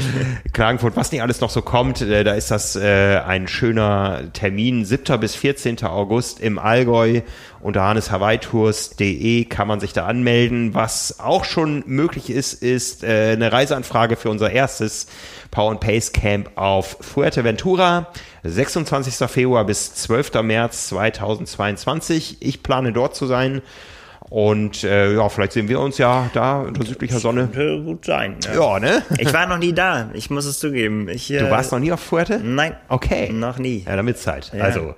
Klagenfurt, 0.53 0.97
was 0.97 1.13
nicht 1.13 1.23
alles 1.23 1.41
noch 1.41 1.51
so 1.51 1.63
kommt, 1.63 2.01
äh, 2.01 2.25
da 2.25 2.35
ist 2.35 2.51
das 2.51 2.77
äh, 2.77 3.19
ein 3.19 3.49
schöner 3.49 4.33
Termin. 4.33 4.85
7. 4.85 5.19
bis 5.21 5.35
14. 5.35 5.83
August 5.85 6.41
im 6.41 6.59
Allgäu 6.59 7.23
unter 7.61 7.83
hanneshawaitours.de 7.83 9.45
kann 9.45 9.69
man 9.69 9.81
sich 9.81 9.93
da 9.93 10.07
anmelden. 10.07 10.75
Was 10.75 11.21
auch 11.21 11.45
schon 11.45 11.85
möglich 11.87 12.29
ist, 12.29 12.55
ist 12.55 13.05
äh, 13.05 13.33
eine 13.33 13.53
Reiseanfrage 13.53 14.17
für 14.17 14.31
unser 14.31 14.51
erstes 14.51 15.07
Power 15.51 15.71
and 15.71 15.81
Pace 15.81 16.13
Camp 16.13 16.51
auf 16.57 16.97
Fuerteventura. 17.01 18.09
26. 18.43 19.29
Februar 19.31 19.65
bis 19.65 19.95
12. 19.95 20.43
März 20.43 20.89
2022. 20.89 22.39
Ich 22.41 22.63
plane 22.63 22.93
dort 22.93 23.15
zu 23.15 23.27
sein. 23.27 23.63
Und 24.31 24.85
äh, 24.85 25.15
ja, 25.15 25.29
vielleicht 25.29 25.53
sehen 25.53 25.69
wir 25.69 25.81
uns 25.81 25.99
ja 25.99 26.31
da 26.35 26.61
unter 26.61 26.85
südlicher 26.85 27.19
Sonne. 27.19 27.49
Könnte 27.53 27.83
gut 27.85 28.05
sein. 28.05 28.37
Ja. 28.45 28.55
Ja, 28.75 28.79
ne? 28.81 29.03
Ich 29.19 29.33
war 29.33 29.47
noch 29.47 29.59
nie 29.59 29.73
da, 29.73 30.11
ich 30.15 30.31
muss 30.31 30.45
es 30.47 30.59
zugeben. 30.59 31.09
Ich, 31.09 31.29
Du 31.29 31.51
warst 31.51 31.73
noch 31.73 31.79
nie 31.79 31.93
auf 31.93 32.01
Fuerte? 32.01 32.39
Nein. 32.43 32.75
Okay. 32.89 33.31
Noch 33.33 33.59
nie. 33.59 33.85
Ja, 33.87 33.97
damit 33.97 34.19
Zeit. 34.19 34.53
Ja. 34.55 34.65
Also, 34.65 34.95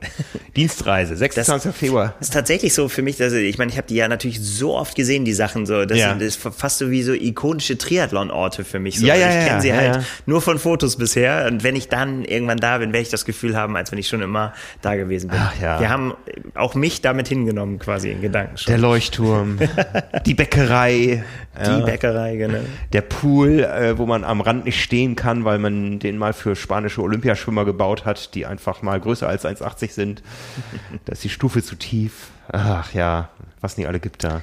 Dienstreise, 0.57 1.17
26. 1.17 1.75
Februar. 1.75 2.15
Das 2.19 2.29
ist 2.29 2.35
tatsächlich 2.35 2.75
so 2.75 2.89
für 2.89 3.03
mich, 3.03 3.17
dass 3.17 3.33
ich 3.33 3.59
meine, 3.59 3.71
ich 3.71 3.77
habe 3.77 3.87
die 3.87 3.97
ja 3.97 4.09
natürlich 4.09 4.41
so 4.41 4.75
oft 4.77 4.95
gesehen, 4.95 5.25
die 5.25 5.33
Sachen 5.33 5.67
so. 5.67 5.85
Das, 5.85 5.99
Ja. 5.99 6.11
sind, 6.11 6.21
das 6.23 6.37
ist 6.37 6.43
fast 6.57 6.79
so 6.79 6.91
wie 6.91 7.03
so 7.03 7.13
ikonische 7.13 7.77
Triathlon-Orte 7.79 8.65
für 8.65 8.79
mich. 8.79 8.99
So. 9.01 9.07
Ja, 9.07 9.15
ja, 9.15 9.29
ich 9.29 9.47
kenne 9.47 9.61
sie 9.61 9.73
halt 9.73 10.01
nur 10.27 10.43
von 10.43 10.59
Fotos 10.59 10.97
bisher. 10.97 11.47
Und 11.51 11.63
wenn 11.65 11.77
ich 11.77 11.89
dann 11.89 12.25
irgendwann 12.25 12.59
da 12.59 12.79
bin, 12.79 12.93
werde 12.93 13.03
ich 13.03 13.11
das 13.11 13.25
Gefühl 13.25 13.57
haben, 13.57 13.77
als 13.77 13.91
wenn 13.93 13.99
ich 13.99 14.09
schon 14.09 14.23
immer 14.23 14.53
da 14.83 14.95
gewesen 14.97 15.31
bin. 15.31 15.39
Ach, 15.41 15.53
ja. 15.61 15.81
Wir 15.81 15.89
haben 15.91 16.15
auch 16.55 16.75
mich 16.75 17.01
damit 17.01 17.29
hingenommen, 17.29 17.79
quasi 17.79 18.11
in 18.11 18.21
Gedanken 18.21 18.57
schon. 18.59 18.71
Der 18.71 18.79
Leuchtturm, 19.19 19.59
die 20.27 20.35
Bäckerei. 20.35 21.25
Die 21.57 21.71
ja, 21.71 21.79
Bäckerei, 21.81 22.37
genau. 22.37 22.59
Der 22.93 23.03
Pool, 23.03 23.61
äh, 23.61 23.97
wo 23.97 24.07
man 24.07 24.25
am 24.25 24.41
Rand 24.41 24.65
nicht 24.65 24.83
stehen 24.83 25.15
kann, 25.15 25.45
weil 25.45 25.59
man 25.59 25.99
den 25.99 26.19
mal 26.19 26.33
für 26.33 26.57
spanische 26.57 27.03
Olympiaschwimmer 27.03 27.65
gebaut 27.65 28.05
hat, 28.05 28.35
die 28.35 28.47
einfach 28.47 28.83
mal 28.83 28.99
größer 29.01 29.29
als 29.29 29.45
1,80 29.45 29.93
sind. 29.93 30.23
da 31.05 31.13
ist 31.13 31.25
die 31.25 31.29
Stufe 31.29 31.63
zu 31.63 31.77
tief. 31.77 32.31
Ach 32.49 32.93
ja, 32.93 33.31
was 33.61 33.79
nie 33.79 33.87
alle 33.87 34.01
gibt 34.01 34.25
da. 34.25 34.43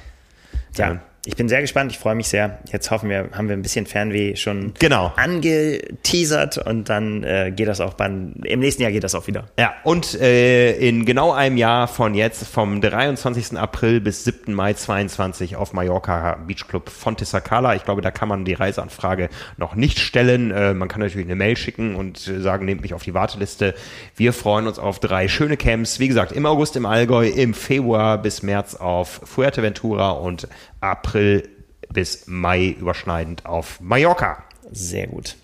Ja, 0.75 1.01
ich 1.23 1.35
bin 1.35 1.47
sehr 1.47 1.61
gespannt, 1.61 1.91
ich 1.91 1.99
freue 1.99 2.15
mich 2.15 2.29
sehr. 2.29 2.57
Jetzt 2.71 2.89
hoffen 2.89 3.07
wir, 3.07 3.29
haben 3.33 3.47
wir 3.47 3.55
ein 3.55 3.61
bisschen 3.61 3.85
Fernweh 3.85 4.35
schon 4.35 4.73
genau. 4.79 5.13
angeteasert 5.17 6.57
und 6.57 6.89
dann 6.89 7.23
äh, 7.23 7.53
geht 7.55 7.67
das 7.67 7.79
auch 7.79 7.93
beim, 7.93 8.33
im 8.43 8.59
nächsten 8.59 8.81
Jahr 8.81 8.91
geht 8.91 9.03
das 9.03 9.13
auch 9.13 9.27
wieder. 9.27 9.45
Ja, 9.59 9.75
und 9.83 10.19
äh, 10.19 10.75
in 10.77 11.05
genau 11.05 11.31
einem 11.31 11.57
Jahr 11.57 11.87
von 11.87 12.15
jetzt, 12.15 12.47
vom 12.47 12.81
23. 12.81 13.55
April 13.55 14.01
bis 14.01 14.23
7. 14.23 14.51
Mai 14.51 14.73
22 14.73 15.55
auf 15.57 15.73
Mallorca 15.73 16.39
Beach 16.47 16.67
Club 16.67 16.89
Fonte 16.89 17.25
Sacala. 17.25 17.75
Ich 17.75 17.85
glaube, 17.85 18.01
da 18.01 18.09
kann 18.09 18.27
man 18.27 18.43
die 18.43 18.53
Reiseanfrage 18.53 19.29
noch 19.57 19.75
nicht 19.75 19.99
stellen. 19.99 20.49
Äh, 20.49 20.73
man 20.73 20.87
kann 20.87 21.01
natürlich 21.01 21.27
eine 21.27 21.35
Mail 21.35 21.55
schicken 21.55 21.95
und 21.95 22.27
äh, 22.27 22.41
sagen, 22.41 22.65
nehmt 22.65 22.81
mich 22.81 22.95
auf 22.95 23.03
die 23.03 23.13
Warteliste. 23.13 23.75
Wir 24.15 24.33
freuen 24.33 24.65
uns 24.65 24.79
auf 24.79 24.99
drei 24.99 25.27
schöne 25.27 25.55
Camps. 25.55 25.99
Wie 25.99 26.07
gesagt, 26.07 26.31
im 26.31 26.47
August 26.47 26.75
im 26.75 26.87
Allgäu, 26.87 27.27
im 27.27 27.53
Februar 27.53 28.17
bis 28.17 28.41
März 28.41 28.73
auf 28.73 29.21
Fuerteventura 29.23 30.11
und 30.11 30.47
April 30.81 31.47
bis 31.93 32.27
Mai 32.27 32.75
überschneidend 32.79 33.45
auf 33.45 33.79
Mallorca. 33.79 34.43
Sehr 34.71 35.07
gut. 35.07 35.35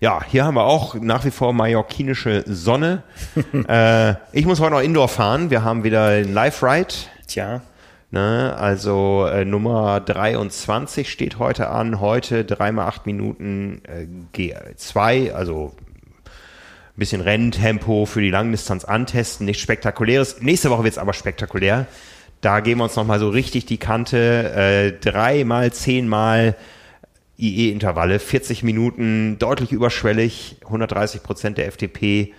Ja, 0.00 0.20
hier 0.24 0.44
haben 0.44 0.54
wir 0.54 0.64
auch 0.64 0.94
nach 0.96 1.24
wie 1.24 1.30
vor 1.30 1.52
mallorquinische 1.52 2.42
Sonne. 2.46 3.04
äh, 3.68 4.14
ich 4.32 4.46
muss 4.46 4.60
heute 4.60 4.72
noch 4.72 4.80
Indoor 4.80 5.08
fahren. 5.08 5.50
Wir 5.50 5.62
haben 5.62 5.84
wieder 5.84 6.06
einen 6.06 6.34
Live-Ride. 6.34 6.94
Tja. 7.28 7.62
Ne, 8.10 8.54
also 8.58 9.26
äh, 9.26 9.46
Nummer 9.46 10.00
23 10.00 11.10
steht 11.10 11.38
heute 11.38 11.70
an. 11.70 11.98
Heute 11.98 12.44
dreimal 12.44 12.86
acht 12.86 13.06
Minuten 13.06 13.80
äh, 13.86 14.06
G2, 14.36 15.32
also 15.32 15.72
ein 16.26 16.98
bisschen 16.98 17.22
Renntempo 17.22 18.04
für 18.04 18.20
die 18.20 18.28
Langdistanz 18.28 18.84
antesten. 18.84 19.46
Nichts 19.46 19.62
Spektakuläres. 19.62 20.42
Nächste 20.42 20.68
Woche 20.68 20.84
wird 20.84 20.92
es 20.92 20.98
aber 20.98 21.14
spektakulär. 21.14 21.86
Da 22.42 22.58
geben 22.60 22.80
wir 22.80 22.84
uns 22.84 22.96
nochmal 22.96 23.20
so 23.20 23.28
richtig 23.28 23.66
die 23.66 23.78
Kante. 23.78 24.52
Äh, 24.52 24.92
dreimal, 25.00 25.72
zehnmal 25.72 26.56
IE-Intervalle, 27.38 28.18
40 28.18 28.64
Minuten, 28.64 29.38
deutlich 29.38 29.72
überschwellig, 29.72 30.56
130 30.64 31.22
Prozent 31.22 31.56
der 31.56 31.68
FDP, 31.68 32.34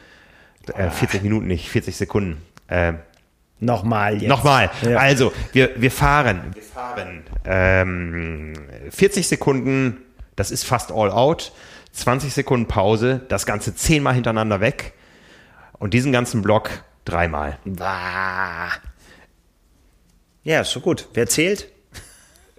äh, 0.75 0.89
40 0.89 1.23
Minuten 1.23 1.47
nicht, 1.47 1.69
40 1.69 1.95
Sekunden. 1.95 2.41
Äh, 2.67 2.93
Nochmal 3.61 4.15
jetzt. 4.15 4.27
Nochmal. 4.27 4.69
Ja. 4.81 4.97
Also, 4.97 5.31
wir, 5.53 5.71
wir 5.77 5.91
fahren, 5.91 6.51
wir 6.53 6.63
fahren 6.63 7.23
ähm, 7.45 8.53
40 8.89 9.25
Sekunden, 9.25 9.99
das 10.35 10.51
ist 10.51 10.65
fast 10.65 10.91
all 10.91 11.11
out, 11.11 11.53
20 11.93 12.33
Sekunden 12.33 12.67
Pause, 12.67 13.21
das 13.29 13.45
Ganze 13.45 13.73
zehnmal 13.73 14.15
hintereinander 14.15 14.59
weg 14.59 14.93
und 15.79 15.93
diesen 15.93 16.11
ganzen 16.11 16.41
Block 16.41 16.71
dreimal. 17.05 17.57
Bah. 17.63 18.71
Ja, 20.43 20.61
ist 20.61 20.71
schon 20.71 20.81
gut. 20.81 21.07
Wer 21.13 21.27
zählt? 21.27 21.67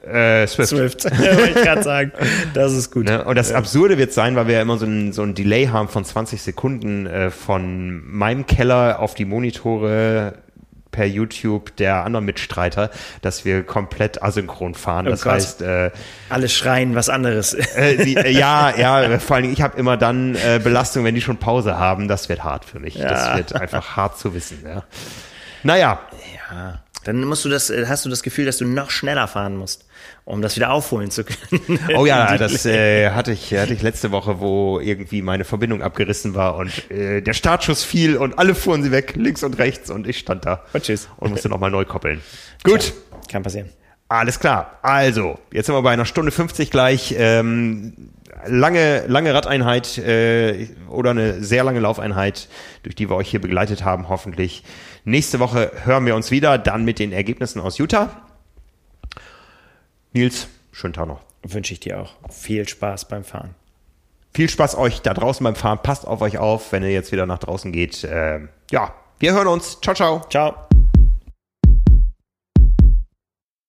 Äh, 0.06 0.46
Swift. 0.46 0.70
Swift, 0.70 1.04
wollte 1.18 1.50
ich 1.50 1.64
gerade 1.64 1.82
sagen. 1.82 2.12
Das 2.52 2.72
ist 2.72 2.90
gut. 2.90 3.06
Ne? 3.06 3.24
Und 3.24 3.36
das 3.36 3.52
Absurde 3.52 3.98
wird 3.98 4.12
sein, 4.12 4.36
weil 4.36 4.46
wir 4.46 4.54
ja 4.54 4.62
immer 4.62 4.76
so 4.78 4.86
ein, 4.86 5.12
so 5.12 5.22
ein 5.22 5.34
Delay 5.34 5.66
haben 5.66 5.88
von 5.88 6.04
20 6.04 6.42
Sekunden 6.42 7.06
äh, 7.06 7.30
von 7.30 8.02
meinem 8.06 8.46
Keller 8.46 8.98
auf 9.00 9.14
die 9.14 9.24
Monitore 9.24 10.34
per 10.90 11.06
YouTube 11.06 11.74
der 11.76 12.04
anderen 12.04 12.24
Mitstreiter, 12.24 12.90
dass 13.20 13.44
wir 13.44 13.64
komplett 13.64 14.22
asynchron 14.22 14.74
fahren. 14.74 15.08
Oh 15.08 15.10
das 15.10 15.22
Gott. 15.22 15.32
heißt, 15.32 15.62
äh, 15.62 15.90
alle 16.28 16.48
schreien 16.48 16.94
was 16.94 17.08
anderes. 17.08 17.54
Äh, 17.54 18.04
die, 18.04 18.14
äh, 18.14 18.30
ja, 18.30 18.76
ja, 18.76 19.18
vor 19.18 19.36
allen 19.36 19.42
Dingen, 19.42 19.54
ich 19.54 19.62
habe 19.62 19.76
immer 19.76 19.96
dann 19.96 20.36
äh, 20.36 20.60
Belastung, 20.62 21.04
wenn 21.04 21.16
die 21.16 21.20
schon 21.20 21.38
Pause 21.38 21.78
haben. 21.78 22.06
Das 22.06 22.28
wird 22.28 22.44
hart 22.44 22.64
für 22.64 22.78
mich. 22.78 22.94
Ja. 22.94 23.08
Das 23.08 23.36
wird 23.36 23.60
einfach 23.60 23.96
hart 23.96 24.18
zu 24.18 24.34
wissen. 24.34 24.62
Ja. 24.64 24.84
Naja. 25.64 25.98
Ja. 26.48 26.83
Dann 27.04 27.22
musst 27.24 27.44
du 27.44 27.48
das, 27.48 27.70
äh, 27.70 27.86
hast 27.86 28.04
du 28.04 28.10
das 28.10 28.22
Gefühl, 28.22 28.46
dass 28.46 28.58
du 28.58 28.66
noch 28.66 28.90
schneller 28.90 29.28
fahren 29.28 29.56
musst, 29.56 29.86
um 30.24 30.42
das 30.42 30.56
wieder 30.56 30.70
aufholen 30.70 31.10
zu 31.10 31.24
können. 31.24 31.78
Oh 31.96 32.06
ja, 32.06 32.36
das 32.36 32.66
äh, 32.66 33.10
hatte 33.10 33.32
ich, 33.32 33.52
hatte 33.54 33.74
ich 33.74 33.82
letzte 33.82 34.10
Woche, 34.10 34.40
wo 34.40 34.80
irgendwie 34.80 35.22
meine 35.22 35.44
Verbindung 35.44 35.82
abgerissen 35.82 36.34
war 36.34 36.56
und 36.56 36.90
äh, 36.90 37.20
der 37.20 37.34
Startschuss 37.34 37.84
fiel 37.84 38.16
und 38.16 38.38
alle 38.38 38.54
fuhren 38.54 38.82
sie 38.82 38.90
weg, 38.90 39.14
links 39.16 39.42
und 39.42 39.58
rechts 39.58 39.90
und 39.90 40.06
ich 40.06 40.18
stand 40.18 40.46
da 40.46 40.64
und, 40.72 40.82
tschüss. 40.82 41.08
und 41.18 41.30
musste 41.30 41.48
nochmal 41.48 41.70
neu 41.70 41.84
koppeln. 41.84 42.20
Gut. 42.64 42.86
Ja, 42.86 43.20
kann 43.30 43.42
passieren. 43.42 43.70
Alles 44.08 44.38
klar. 44.38 44.78
Also, 44.82 45.38
jetzt 45.50 45.66
sind 45.66 45.74
wir 45.74 45.82
bei 45.82 45.92
einer 45.92 46.04
Stunde 46.04 46.30
50 46.30 46.70
gleich. 46.70 47.14
Ähm, 47.16 47.94
lange, 48.46 49.06
lange 49.06 49.32
Radeinheit 49.32 49.98
äh, 49.98 50.68
oder 50.88 51.10
eine 51.10 51.42
sehr 51.42 51.64
lange 51.64 51.80
Laufeinheit, 51.80 52.48
durch 52.82 52.94
die 52.94 53.08
wir 53.08 53.16
euch 53.16 53.28
hier 53.28 53.40
begleitet 53.40 53.84
haben, 53.84 54.08
hoffentlich. 54.08 54.62
Nächste 55.04 55.38
Woche 55.38 55.70
hören 55.84 56.06
wir 56.06 56.16
uns 56.16 56.30
wieder, 56.30 56.56
dann 56.56 56.84
mit 56.84 56.98
den 56.98 57.12
Ergebnissen 57.12 57.60
aus 57.60 57.78
Utah. 57.78 58.22
Nils, 60.12 60.48
schönen 60.72 60.94
Tag 60.94 61.08
noch. 61.08 61.20
Wünsche 61.42 61.74
ich 61.74 61.80
dir 61.80 62.00
auch. 62.00 62.14
Viel 62.30 62.66
Spaß 62.66 63.08
beim 63.08 63.22
Fahren. 63.22 63.54
Viel 64.32 64.48
Spaß 64.48 64.76
euch 64.76 65.02
da 65.02 65.12
draußen 65.12 65.44
beim 65.44 65.56
Fahren. 65.56 65.78
Passt 65.82 66.06
auf 66.06 66.22
euch 66.22 66.38
auf, 66.38 66.72
wenn 66.72 66.82
ihr 66.82 66.90
jetzt 66.90 67.12
wieder 67.12 67.26
nach 67.26 67.38
draußen 67.38 67.70
geht. 67.70 68.02
Äh, 68.02 68.40
ja, 68.70 68.94
wir 69.18 69.32
hören 69.32 69.48
uns. 69.48 69.78
Ciao, 69.80 69.94
ciao. 69.94 70.22
Ciao. 70.30 70.73